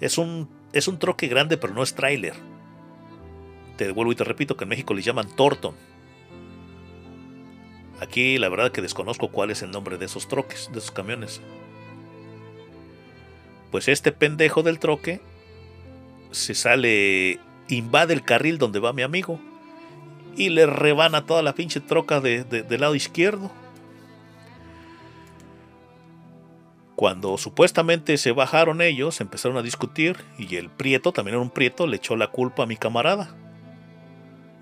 Es 0.01 0.17
un, 0.17 0.50
es 0.74 0.90
un 0.90 1.00
troque 1.00 1.30
grande, 1.30 1.56
pero 1.56 1.74
no 1.74 1.82
es 1.82 1.95
tráiler. 1.95 2.34
Te 3.77 3.90
vuelvo 3.92 4.11
y 4.11 4.16
te 4.16 4.26
repito 4.26 4.58
que 4.58 4.66
en 4.66 4.69
México 4.69 4.93
le 4.93 5.01
llaman 5.01 5.34
Torton. 5.34 5.76
Aquí 8.01 8.38
la 8.40 8.50
verdad 8.50 8.74
que 8.74 8.82
desconozco 8.82 9.30
cuál 9.30 9.51
es 9.51 9.61
el 9.61 9.72
nombre 9.72 9.98
de 9.98 10.08
esos 10.08 10.27
troques, 10.27 10.69
de 10.74 10.80
esos 10.80 10.92
camiones. 10.92 11.40
Pues 13.72 13.88
este 13.88 14.11
pendejo 14.11 14.61
del 14.61 14.77
troque 14.77 15.22
se 16.32 16.53
sale, 16.53 17.40
invade 17.70 18.14
el 18.14 18.24
carril 18.24 18.58
donde 18.58 18.80
va 18.80 18.94
mi 18.94 19.02
amigo 19.02 19.40
y 20.36 20.50
le 20.50 20.66
rebana 20.66 21.26
toda 21.26 21.42
la 21.42 21.54
pinche 21.56 21.80
troca 21.80 22.20
de- 22.22 22.44
de- 22.44 22.64
del 22.64 22.82
lado 22.82 22.96
izquierdo. 22.96 23.52
Cuando 26.96 27.38
supuestamente 27.38 28.18
se 28.18 28.32
bajaron 28.32 28.82
ellos, 28.82 29.22
empezaron 29.22 29.58
a 29.58 29.62
discutir 29.62 30.18
y 30.40 30.56
el 30.56 30.70
prieto, 30.70 31.12
también 31.12 31.36
era 31.36 31.42
un 31.44 31.52
prieto, 31.52 31.86
le 31.86 31.98
echó 31.98 32.16
la 32.16 32.28
culpa 32.28 32.64
a 32.64 32.66
mi 32.66 32.76
camarada. 32.76 33.36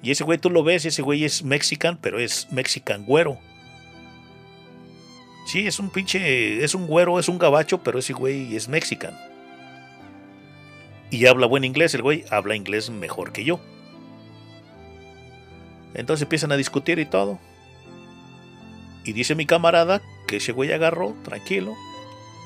Y 0.04 0.12
ese 0.12 0.24
güey 0.26 0.38
tú 0.38 0.50
lo 0.50 0.64
ves, 0.64 0.86
ese 0.86 1.02
güey 1.02 1.24
es 1.24 1.44
mexican, 1.44 1.98
pero 2.02 2.20
es 2.20 2.52
mexican 2.52 3.06
güero. 3.06 3.38
Sí, 5.48 5.66
es 5.66 5.80
un 5.80 5.90
pinche, 5.90 6.64
es 6.64 6.76
un 6.76 6.88
güero, 6.88 7.20
es 7.20 7.30
un 7.30 7.38
gabacho, 7.38 7.82
pero 7.84 8.00
ese 8.00 8.14
güey 8.14 8.56
es 8.56 8.68
mexican. 8.68 9.16
Y 11.16 11.28
habla 11.28 11.48
buen 11.48 11.64
inglés, 11.64 11.94
el 11.94 12.02
güey 12.02 12.26
habla 12.30 12.58
inglés 12.58 12.90
mejor 12.90 13.32
que 13.32 13.46
yo. 13.46 13.62
Entonces 15.94 16.24
empiezan 16.24 16.52
a 16.52 16.58
discutir 16.58 17.00
y 17.00 17.06
todo. 17.06 17.40
Y 19.06 19.14
dice 19.14 19.34
mi 19.34 19.46
camarada 19.46 20.02
que 20.28 20.38
ese 20.38 20.52
güey 20.52 20.74
agarró, 20.74 21.16
tranquilo. 21.24 21.74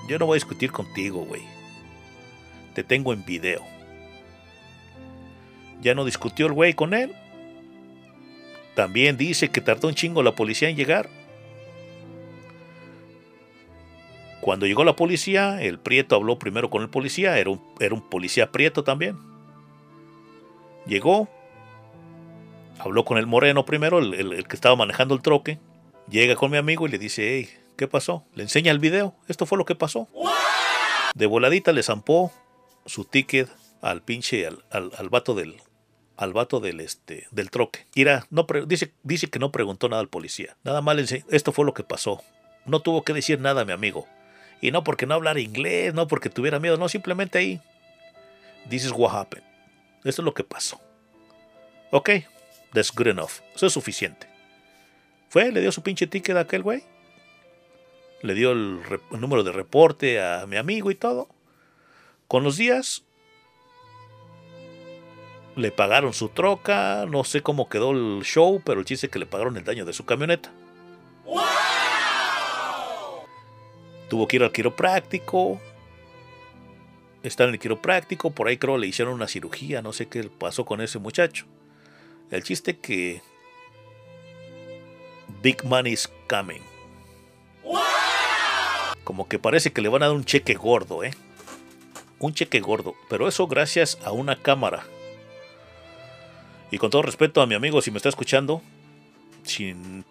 Yo 0.07 0.19
no 0.19 0.27
voy 0.27 0.35
a 0.35 0.41
discutir 0.41 0.71
contigo, 0.71 1.25
güey. 1.25 1.41
Te 2.75 2.83
tengo 2.83 3.11
en 3.11 3.25
video. 3.25 3.65
Ya 5.81 5.95
no 5.95 6.05
discutió 6.05 6.45
el 6.45 6.53
güey 6.53 6.75
con 6.75 6.93
él. 6.93 7.15
También 8.75 9.17
dice 9.17 9.49
que 9.49 9.61
tardó 9.61 9.87
un 9.87 9.95
chingo 9.95 10.21
la 10.21 10.35
policía 10.35 10.69
en 10.69 10.75
llegar. 10.75 11.09
Cuando 14.49 14.65
llegó 14.65 14.83
la 14.83 14.95
policía, 14.95 15.61
el 15.61 15.77
prieto 15.77 16.15
habló 16.15 16.39
primero 16.39 16.71
con 16.71 16.81
el 16.81 16.89
policía, 16.89 17.37
era 17.37 17.51
un, 17.51 18.09
policía 18.09 18.51
prieto 18.51 18.83
también. 18.83 19.15
Llegó, 20.87 21.29
habló 22.79 23.05
con 23.05 23.19
el 23.19 23.27
moreno 23.27 23.63
primero, 23.63 23.99
el, 23.99 24.47
que 24.47 24.55
estaba 24.55 24.75
manejando 24.75 25.13
el 25.13 25.21
troque. 25.21 25.59
Llega 26.09 26.35
con 26.35 26.49
mi 26.49 26.57
amigo 26.57 26.87
y 26.87 26.89
le 26.89 26.97
dice, 26.97 27.37
hey, 27.37 27.49
¿qué 27.77 27.87
pasó? 27.87 28.25
Le 28.33 28.41
enseña 28.41 28.71
el 28.71 28.79
video, 28.79 29.13
esto 29.27 29.45
fue 29.45 29.55
lo 29.55 29.65
que 29.65 29.75
pasó. 29.75 30.07
De 31.13 31.27
voladita 31.27 31.71
le 31.71 31.83
zampó 31.83 32.31
su 32.87 33.05
ticket 33.05 33.47
al 33.83 34.01
pinche, 34.01 34.47
al, 34.47 35.09
vato 35.11 35.35
del, 35.35 35.57
al 36.17 36.33
del, 36.59 36.79
este, 36.79 37.27
del 37.29 37.51
troque. 37.51 37.85
Ira, 37.93 38.25
no 38.31 38.47
dice, 38.65 38.95
que 39.29 39.37
no 39.37 39.51
preguntó 39.51 39.89
nada 39.89 40.01
al 40.01 40.09
policía. 40.09 40.57
Nada 40.63 40.81
más 40.81 40.95
le 40.95 41.03
enseñó, 41.03 41.25
esto 41.29 41.51
fue 41.51 41.65
lo 41.65 41.75
que 41.75 41.83
pasó. 41.83 42.23
No 42.65 42.79
tuvo 42.79 43.03
que 43.03 43.13
decir 43.13 43.39
nada 43.39 43.63
mi 43.63 43.73
amigo. 43.73 44.07
Y 44.61 44.71
no 44.71 44.83
porque 44.83 45.05
no 45.05 45.13
hablara 45.15 45.39
inglés, 45.39 45.93
no 45.93 46.07
porque 46.07 46.29
tuviera 46.29 46.59
miedo, 46.59 46.77
no, 46.77 46.89
simplemente 46.89 47.37
ahí. 47.37 47.61
This 48.69 48.85
is 48.85 48.91
what 48.91 49.15
happened. 49.15 49.45
Esto 50.03 50.21
es 50.21 50.25
lo 50.25 50.33
que 50.33 50.43
pasó. 50.43 50.79
Ok, 51.91 52.09
that's 52.73 52.93
good 52.93 53.07
enough. 53.07 53.41
Eso 53.55 53.67
es 53.67 53.73
suficiente. 53.73 54.27
Fue, 55.29 55.51
le 55.51 55.61
dio 55.61 55.71
su 55.71 55.81
pinche 55.81 56.07
ticket 56.07 56.35
a 56.35 56.41
aquel 56.41 56.63
güey. 56.63 56.83
Le 58.21 58.33
dio 58.33 58.51
el, 58.51 58.81
número 59.11 59.43
de 59.43 59.51
reporte 59.51 60.21
a 60.21 60.45
mi 60.45 60.57
amigo 60.57 60.91
y 60.91 60.95
todo. 60.95 61.29
Con 62.27 62.43
los 62.43 62.57
días, 62.57 63.03
le 65.55 65.71
pagaron 65.71 66.13
su 66.13 66.29
troca. 66.29 67.05
No 67.07 67.23
sé 67.23 67.41
cómo 67.41 67.69
quedó 67.69 67.91
el 67.91 68.23
show, 68.23 68.61
pero 68.65 68.81
el 68.81 68.85
chiste 68.85 69.07
es 69.07 69.11
que 69.11 69.19
le 69.19 69.25
pagaron 69.25 69.55
el 69.57 69.63
daño 69.63 69.85
de 69.85 69.93
su 69.93 70.05
camioneta. 70.05 70.51
Tuvo 74.09 74.27
que 74.27 74.37
ir 74.37 74.43
al 74.43 74.51
quiropráctico. 74.51 75.59
Está 77.23 77.43
en 77.43 77.51
el 77.51 77.59
quiropráctico. 77.59 78.31
Por 78.31 78.47
ahí 78.47 78.57
creo 78.57 78.77
le 78.77 78.87
hicieron 78.87 79.13
una 79.13 79.27
cirugía. 79.27 79.81
No 79.81 79.93
sé 79.93 80.07
qué 80.07 80.23
pasó 80.23 80.65
con 80.65 80.81
ese 80.81 80.99
muchacho. 80.99 81.45
El 82.31 82.43
chiste 82.43 82.77
que 82.77 83.21
Big 85.41 85.63
Money 85.63 85.93
is 85.93 86.09
coming. 86.27 86.61
Como 89.03 89.27
que 89.27 89.39
parece 89.39 89.71
que 89.71 89.81
le 89.81 89.89
van 89.89 90.03
a 90.03 90.07
dar 90.07 90.15
un 90.15 90.25
cheque 90.25 90.53
gordo, 90.53 91.03
¿eh? 91.03 91.11
Un 92.19 92.33
cheque 92.33 92.59
gordo. 92.59 92.95
Pero 93.09 93.27
eso 93.27 93.47
gracias 93.47 93.97
a 94.03 94.11
una 94.11 94.35
cámara. 94.35 94.83
Y 96.71 96.77
con 96.77 96.89
todo 96.89 97.01
respeto 97.01 97.41
a 97.41 97.47
mi 97.47 97.55
amigo, 97.55 97.81
si 97.81 97.89
me 97.89 97.97
está 97.97 98.09
escuchando, 98.09 98.61
sin, 99.43 100.05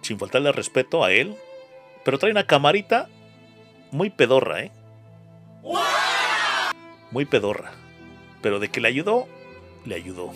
sin 0.00 0.18
faltarle 0.18 0.48
al 0.48 0.54
respeto 0.54 1.04
a 1.04 1.12
él, 1.12 1.36
pero 2.04 2.18
trae 2.18 2.32
una 2.32 2.46
camarita 2.46 3.08
muy 3.90 4.10
pedorra, 4.10 4.62
¿eh? 4.62 4.72
Muy 7.10 7.24
pedorra. 7.24 7.72
Pero 8.40 8.58
de 8.58 8.68
que 8.68 8.80
le 8.80 8.88
ayudó, 8.88 9.28
le 9.84 9.94
ayudó. 9.94 10.32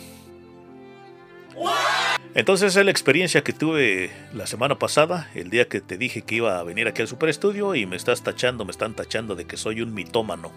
Entonces 2.35 2.75
es 2.75 2.85
la 2.85 2.91
experiencia 2.91 3.43
que 3.43 3.51
tuve 3.51 4.11
la 4.33 4.45
semana 4.45 4.77
pasada, 4.77 5.29
el 5.33 5.49
día 5.49 5.67
que 5.67 5.81
te 5.81 5.97
dije 5.97 6.21
que 6.21 6.35
iba 6.35 6.59
a 6.59 6.63
venir 6.63 6.87
aquí 6.87 7.01
al 7.01 7.07
Super 7.07 7.29
Estudio 7.29 7.73
y 7.73 7.87
me 7.87 7.95
estás 7.95 8.21
tachando, 8.21 8.63
me 8.63 8.71
están 8.71 8.93
tachando 8.93 9.35
de 9.35 9.45
que 9.45 9.57
soy 9.57 9.81
un 9.81 9.93
mitómano. 9.93 10.51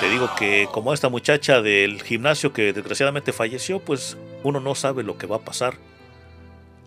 Te 0.00 0.10
digo 0.10 0.28
que 0.36 0.68
como 0.70 0.92
esta 0.92 1.08
muchacha 1.08 1.62
del 1.62 2.02
gimnasio 2.02 2.52
que 2.52 2.74
desgraciadamente 2.74 3.32
falleció, 3.32 3.78
pues 3.78 4.18
uno 4.42 4.60
no 4.60 4.74
sabe 4.74 5.02
lo 5.02 5.16
que 5.16 5.26
va 5.26 5.36
a 5.36 5.44
pasar. 5.44 5.76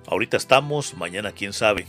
Ahorita 0.05 0.37
estamos, 0.37 0.93
mañana 0.93 1.31
quién 1.31 1.53
sabe. 1.53 1.87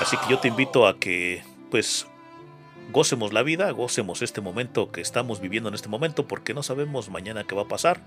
Así 0.00 0.16
que 0.18 0.28
yo 0.28 0.38
te 0.38 0.48
invito 0.48 0.86
a 0.86 0.98
que 0.98 1.42
pues 1.70 2.06
gocemos 2.92 3.32
la 3.32 3.42
vida, 3.42 3.70
gocemos 3.70 4.22
este 4.22 4.40
momento 4.40 4.92
que 4.92 5.00
estamos 5.00 5.40
viviendo 5.40 5.68
en 5.68 5.74
este 5.74 5.88
momento 5.88 6.26
porque 6.28 6.52
no 6.54 6.62
sabemos 6.62 7.08
mañana 7.08 7.44
qué 7.44 7.54
va 7.54 7.62
a 7.62 7.68
pasar. 7.68 8.00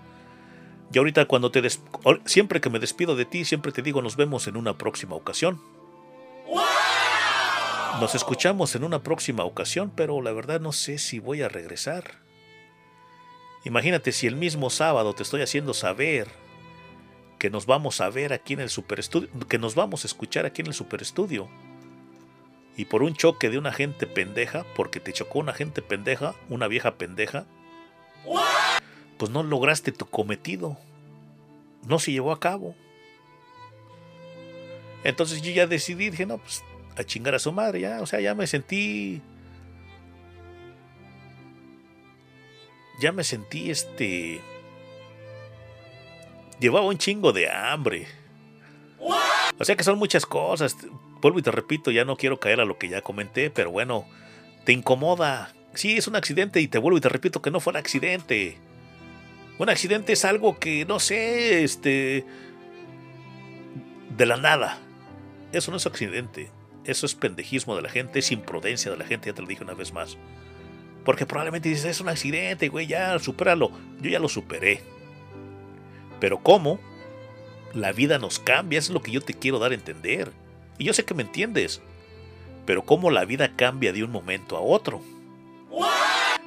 Y 0.94 0.98
ahorita 1.00 1.26
cuando 1.26 1.52
te 1.52 1.62
des- 1.62 1.82
siempre 2.26 2.62
que 2.62 2.70
me 2.70 2.80
despido 2.80 3.16
de 3.16 3.26
ti, 3.26 3.44
siempre 3.46 3.72
te 3.72 3.82
digo 3.82 4.02
nos 4.02 4.16
vemos 4.16 4.48
en 4.48 4.56
una 4.58 4.78
próxima 4.78 5.16
ocasión. 5.16 5.60
Nos 8.00 8.14
escuchamos 8.14 8.76
en 8.76 8.84
una 8.84 9.02
próxima 9.02 9.44
ocasión, 9.44 9.92
pero 9.96 10.22
la 10.22 10.32
verdad 10.32 10.62
no 10.62 10.72
sé 10.72 11.00
si 11.00 11.20
voy 11.20 11.42
a 11.42 11.50
regresar. 11.50 12.20
Imagínate 13.66 14.12
si 14.12 14.28
el 14.28 14.36
mismo 14.36 14.70
sábado 14.70 15.14
te 15.14 15.24
estoy 15.24 15.42
haciendo 15.42 15.74
saber 15.74 16.28
que 17.38 17.50
nos 17.50 17.66
vamos 17.66 18.02
a 18.02 18.10
ver 18.10 18.34
aquí 18.34 18.54
en 18.54 18.62
el 18.62 18.70
Super 18.70 19.00
Estudio, 19.00 19.30
que 19.48 19.60
nos 19.60 19.76
vamos 19.76 20.04
a 20.04 20.08
escuchar 20.08 20.46
aquí 20.46 20.62
en 20.62 20.68
el 20.68 20.74
Super 20.74 21.02
Estudio. 21.02 21.48
Y 22.76 22.86
por 22.86 23.04
un 23.04 23.16
choque 23.16 23.50
de 23.50 23.58
una 23.58 23.72
gente 23.72 24.06
pendeja, 24.06 24.66
porque 24.76 25.00
te 25.00 25.14
chocó 25.14 25.40
una 25.40 25.54
gente 25.54 25.82
pendeja, 25.82 26.36
una 26.50 26.68
vieja 26.68 26.96
pendeja, 26.96 27.46
pues 29.18 29.32
no 29.32 29.44
lograste 29.44 29.92
tu 29.92 30.06
cometido. 30.06 30.78
No 31.88 32.00
se 32.00 32.12
llevó 32.12 32.32
a 32.32 32.40
cabo. 32.40 32.76
Entonces 35.04 35.42
yo 35.42 35.52
ya 35.52 35.68
decidí, 35.68 36.10
dije, 36.10 36.26
no, 36.26 36.38
pues 36.38 36.64
a 36.98 37.04
chingar 37.04 37.36
a 37.36 37.40
su 37.40 37.52
madre, 37.52 37.82
ya, 37.82 38.02
o 38.02 38.06
sea, 38.06 38.20
ya 38.20 38.36
me 38.36 38.48
sentí. 38.48 39.22
Ya 43.00 43.12
me 43.12 43.24
sentí 43.24 43.70
este. 43.70 44.42
Llevaba 46.60 46.86
un 46.86 46.98
chingo 46.98 47.34
de 47.34 47.50
hambre. 47.50 48.08
O 49.60 49.66
sea 49.66 49.76
que 49.76 49.84
son 49.84 49.98
muchas 49.98 50.26
cosas. 50.26 50.76
Vuelvo 51.22 51.40
y 51.40 51.42
te 51.42 51.52
repito, 51.52 51.92
ya 51.92 52.06
no 52.06 52.16
quiero 52.16 52.40
caer 52.40 52.60
a 52.60 52.66
lo 52.66 52.78
que 52.78 52.90
ya 52.90 53.02
comenté, 53.02 53.50
pero 53.50 53.72
bueno, 53.72 54.06
te 54.66 54.74
incomoda. 54.74 55.54
Sí, 55.74 55.98
es 55.98 56.08
un 56.08 56.16
accidente 56.16 56.60
y 56.62 56.68
te 56.68 56.78
vuelvo 56.78 56.98
y 56.98 57.02
te 57.02 57.10
repito 57.10 57.42
que 57.42 57.52
no 57.52 57.60
fue 57.60 57.72
un 57.72 57.78
accidente. 57.78 58.58
Un 59.60 59.70
accidente 59.70 60.14
es 60.14 60.26
algo 60.26 60.60
que, 60.60 60.86
no 60.86 61.00
sé, 61.00 61.64
este... 61.64 62.26
De 64.16 64.26
la 64.26 64.38
nada. 64.38 64.80
Eso 65.52 65.72
no 65.72 65.78
es 65.78 65.86
accidente. 65.86 66.52
Eso 66.86 67.06
es 67.06 67.16
pendejismo 67.16 67.76
de 67.76 67.82
la 67.82 67.90
gente, 67.90 68.20
es 68.20 68.32
imprudencia 68.32 68.90
de 68.90 68.98
la 68.98 69.06
gente, 69.06 69.30
ya 69.30 69.34
te 69.34 69.42
lo 69.42 69.48
dije 69.48 69.64
una 69.64 69.74
vez 69.74 69.94
más. 69.94 70.18
Porque 71.04 71.26
probablemente 71.26 71.70
dices, 71.70 71.86
es 71.86 72.02
un 72.02 72.10
accidente, 72.10 72.70
güey, 72.70 72.88
ya, 72.88 73.18
supéralo. 73.20 73.72
Yo 74.02 74.10
ya 74.10 74.20
lo 74.20 74.30
superé. 74.30 74.84
Pero 76.20 76.40
¿cómo? 76.40 76.80
La 77.74 77.92
vida 77.92 78.18
nos 78.18 78.40
cambia, 78.40 78.80
es 78.80 78.90
lo 78.90 79.02
que 79.02 79.12
yo 79.12 79.22
te 79.22 79.34
quiero 79.34 79.60
dar 79.60 79.72
a 79.72 79.76
entender. 79.76 80.32
Y 80.78 80.86
yo 80.86 80.94
sé 80.94 81.06
que 81.06 81.14
me 81.14 81.24
entiendes. 81.24 81.82
Pero 82.66 82.84
¿cómo 82.84 83.12
la 83.12 83.26
vida 83.26 83.56
cambia 83.56 83.94
de 83.94 84.04
un 84.04 84.12
momento 84.12 84.58
a 84.58 84.62
otro? 84.62 85.02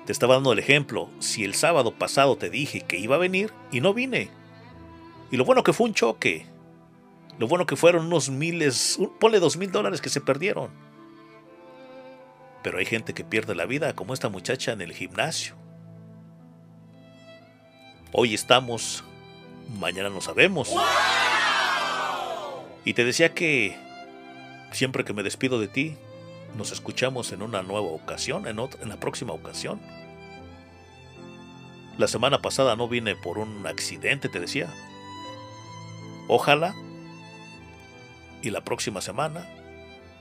Te 0.05 0.13
estaba 0.13 0.35
dando 0.35 0.53
el 0.53 0.59
ejemplo. 0.59 1.09
Si 1.19 1.45
el 1.45 1.55
sábado 1.55 1.93
pasado 1.93 2.37
te 2.37 2.51
dije 2.51 2.81
que 2.81 2.99
iba 2.99 3.17
a 3.17 3.21
venir 3.21 3.53
y 3.71 3.81
no 3.81 3.95
vine. 3.95 4.31
Y 5.31 5.37
lo 5.37 5.45
bueno 5.45 5.63
que 5.63 5.73
fue 5.73 5.87
un 5.87 5.95
choque. 5.95 6.47
Lo 7.39 7.49
bueno 7.49 7.65
que 7.65 7.77
fueron 7.77 8.07
unos 8.07 8.29
miles, 8.29 8.99
ponle 9.19 9.41
dos 9.41 9.57
mil 9.57 9.71
dólares 9.73 10.01
que 10.01 10.11
se 10.11 10.21
perdieron. 10.21 10.71
Pero 12.63 12.79
hay 12.79 12.85
gente 12.85 13.15
que 13.15 13.25
pierde 13.25 13.55
la 13.55 13.65
vida, 13.65 13.95
como 13.95 14.13
esta 14.13 14.29
muchacha 14.29 14.73
en 14.73 14.83
el 14.83 14.93
gimnasio. 14.93 15.55
Hoy 18.13 18.35
estamos, 18.35 19.05
mañana 19.79 20.09
no 20.11 20.21
sabemos. 20.21 20.73
Y 22.85 22.95
te 22.95 23.05
decía 23.05 23.35
que 23.35 23.77
siempre 24.73 25.05
que 25.05 25.13
me 25.13 25.23
despido 25.23 25.61
de 25.61 25.69
ti, 25.69 25.97
nos 26.57 26.73
escuchamos 26.73 27.31
en 27.33 27.43
una 27.43 27.63
nueva 27.63 27.87
ocasión, 27.89 28.47
en, 28.47 28.59
otra- 28.59 28.83
en 28.83 28.89
la 28.89 28.97
próxima 28.97 29.33
ocasión. 29.33 29.81
La 31.99 32.09
semana 32.09 32.41
pasada 32.41 32.77
no 32.77 32.89
vine 32.89 33.15
por 33.17 33.39
un 33.39 33.67
accidente, 33.67 34.29
te 34.29 34.41
decía. 34.41 34.69
Ojalá. 36.29 36.75
Y 38.43 38.51
la 38.51 38.63
próxima 38.63 39.03
semana, 39.03 39.47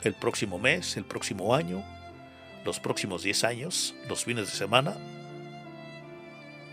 el 0.03 0.13
próximo 0.13 0.59
mes, 0.59 0.97
el 0.97 1.05
próximo 1.05 1.55
año, 1.55 1.83
los 2.65 2.79
próximos 2.81 3.23
10 3.23 3.43
años, 3.45 3.95
los 4.09 4.25
fines 4.25 4.47
de 4.51 4.57
semana, 4.57 4.97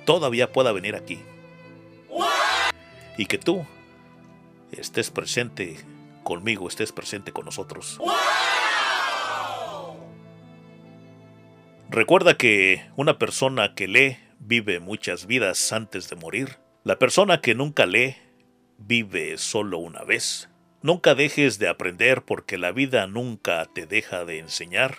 todavía 0.05 0.51
pueda 0.53 0.73
venir 0.73 0.97
aquí. 0.97 1.21
Y 3.17 3.27
que 3.27 3.39
tú 3.39 3.67
estés 4.73 5.11
presente 5.11 5.77
conmigo, 6.23 6.69
estés 6.69 6.93
presente 6.93 7.33
con 7.33 7.45
nosotros. 7.45 7.99
Recuerda 11.89 12.37
que 12.37 12.85
una 12.97 13.19
persona 13.19 13.75
que 13.75 13.87
lee 13.87 14.19
vive 14.41 14.81
muchas 14.81 15.27
vidas 15.27 15.73
antes 15.73 16.09
de 16.11 16.17
morir. 16.17 16.59
La 16.85 16.99
persona 16.99 17.41
que 17.41 17.55
nunca 17.55 17.87
lee 17.87 18.17
vive 18.79 19.39
solo 19.39 19.79
una 19.79 20.03
vez. 20.03 20.49
Nunca 20.83 21.15
dejes 21.15 21.59
de 21.59 21.69
aprender 21.69 22.23
porque 22.23 22.59
la 22.59 22.73
vida 22.73 23.07
nunca 23.07 23.65
te 23.73 23.87
deja 23.87 24.25
de 24.25 24.41
enseñar. 24.41 24.99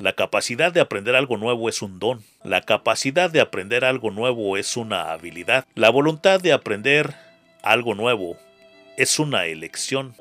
La 0.00 0.14
capacidad 0.14 0.72
de 0.72 0.80
aprender 0.80 1.14
algo 1.14 1.36
nuevo 1.36 1.68
es 1.68 1.82
un 1.82 1.98
don. 1.98 2.24
La 2.42 2.62
capacidad 2.62 3.30
de 3.30 3.42
aprender 3.42 3.84
algo 3.84 4.10
nuevo 4.10 4.56
es 4.56 4.78
una 4.78 5.12
habilidad. 5.12 5.66
La 5.74 5.90
voluntad 5.90 6.40
de 6.40 6.54
aprender 6.54 7.14
algo 7.62 7.94
nuevo 7.94 8.38
es 8.96 9.18
una 9.18 9.44
elección. 9.44 10.14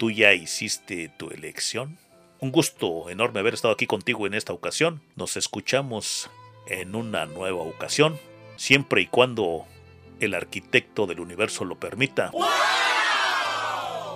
¿Tú 0.00 0.10
ya 0.10 0.34
hiciste 0.34 1.08
tu 1.16 1.30
elección? 1.30 1.98
Un 2.40 2.50
gusto 2.50 3.10
enorme 3.10 3.38
haber 3.38 3.54
estado 3.54 3.74
aquí 3.74 3.86
contigo 3.86 4.26
en 4.26 4.34
esta 4.34 4.52
ocasión. 4.52 5.00
Nos 5.14 5.36
escuchamos 5.36 6.28
en 6.66 6.96
una 6.96 7.26
nueva 7.26 7.62
ocasión, 7.62 8.18
siempre 8.56 9.02
y 9.02 9.06
cuando 9.06 9.66
el 10.18 10.34
arquitecto 10.34 11.06
del 11.06 11.20
universo 11.20 11.64
lo 11.64 11.76
permita. 11.76 12.32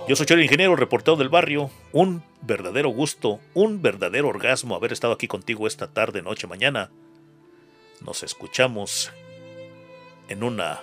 Yo 0.05 0.17
soy 0.17 0.25
Chelo 0.25 0.41
Ingeniero, 0.41 0.75
reportero 0.75 1.15
del 1.15 1.29
barrio. 1.29 1.71
Un 1.93 2.23
verdadero 2.41 2.89
gusto, 2.89 3.39
un 3.53 3.81
verdadero 3.81 4.27
orgasmo 4.27 4.75
haber 4.75 4.91
estado 4.91 5.13
aquí 5.13 5.29
contigo 5.29 5.65
esta 5.65 5.93
tarde, 5.93 6.21
noche, 6.21 6.45
mañana. 6.45 6.91
Nos 8.01 8.21
escuchamos 8.21 9.13
en 10.27 10.43
una 10.43 10.81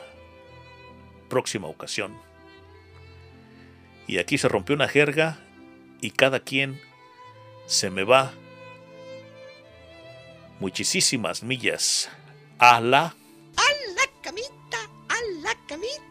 próxima 1.28 1.68
ocasión. 1.68 2.16
Y 4.06 4.16
aquí 4.16 4.38
se 4.38 4.48
rompió 4.48 4.74
una 4.74 4.88
jerga 4.88 5.38
y 6.00 6.12
cada 6.12 6.40
quien 6.40 6.80
se 7.66 7.90
me 7.90 8.04
va 8.04 8.32
muchísimas 10.60 11.42
millas 11.42 12.08
a 12.58 12.80
la 12.80 13.02
A 13.04 13.68
la 13.94 14.22
camita, 14.22 14.78
a 15.08 15.16
la 15.42 15.54
camita, 15.66 16.09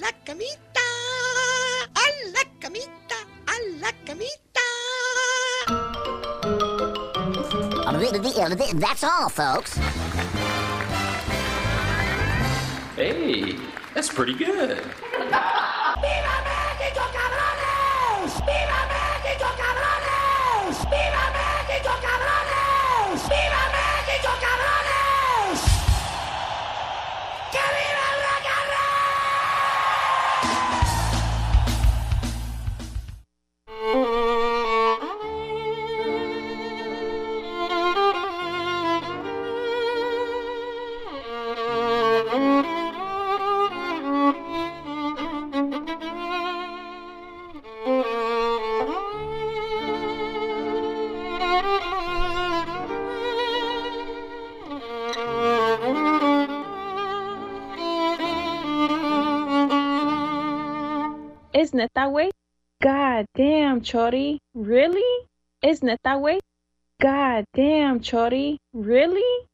la 0.00 0.10
camita, 0.24 0.80
a 1.92 2.04
la 2.32 2.44
camita, 2.58 3.16
a 3.46 3.54
la 3.80 3.92
camita. 4.04 4.60
That's 8.80 9.04
all, 9.04 9.28
folks. 9.28 9.76
Hey, 12.96 13.56
that's 13.94 14.08
pretty 14.08 14.34
good. 14.34 14.82
¿Es 61.90 61.94
neta, 61.94 62.06
güey? 62.06 62.30
God 62.80 63.26
damn, 63.34 63.80
Chori. 63.82 64.38
Really? 64.54 65.02
¿Es 65.60 65.82
neta, 65.82 66.14
güey? 66.14 66.38
God 67.00 67.44
damn, 67.52 68.00
Chori. 68.00 68.58
Really? 68.72 69.48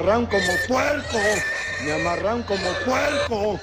Amarran 0.00 0.24
como 0.26 0.52
puerco, 0.66 1.18
me 1.84 1.92
amarran 1.92 2.42
como 2.44 2.72
puerco. 2.86 3.60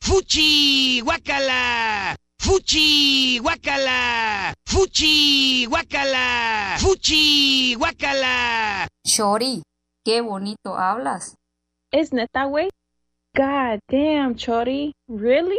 ¡Fuchi! 0.00 1.00
¡Guácala! 1.00 2.16
¡Fuchi! 2.38 3.38
¡Guácala! 3.38 4.54
¡Fuchi! 4.66 5.66
¡Guácala! 5.66 6.76
¡Fuchi! 6.78 7.74
¡Guácala! 7.76 8.88
Chori, 9.06 9.62
qué 10.04 10.20
bonito 10.20 10.76
hablas. 10.76 11.34
¿Es 11.90 12.12
neta, 12.12 12.44
güey? 12.44 12.68
God 13.34 13.78
damn, 13.88 14.36
Chori. 14.36 14.92
Really? 15.08 15.56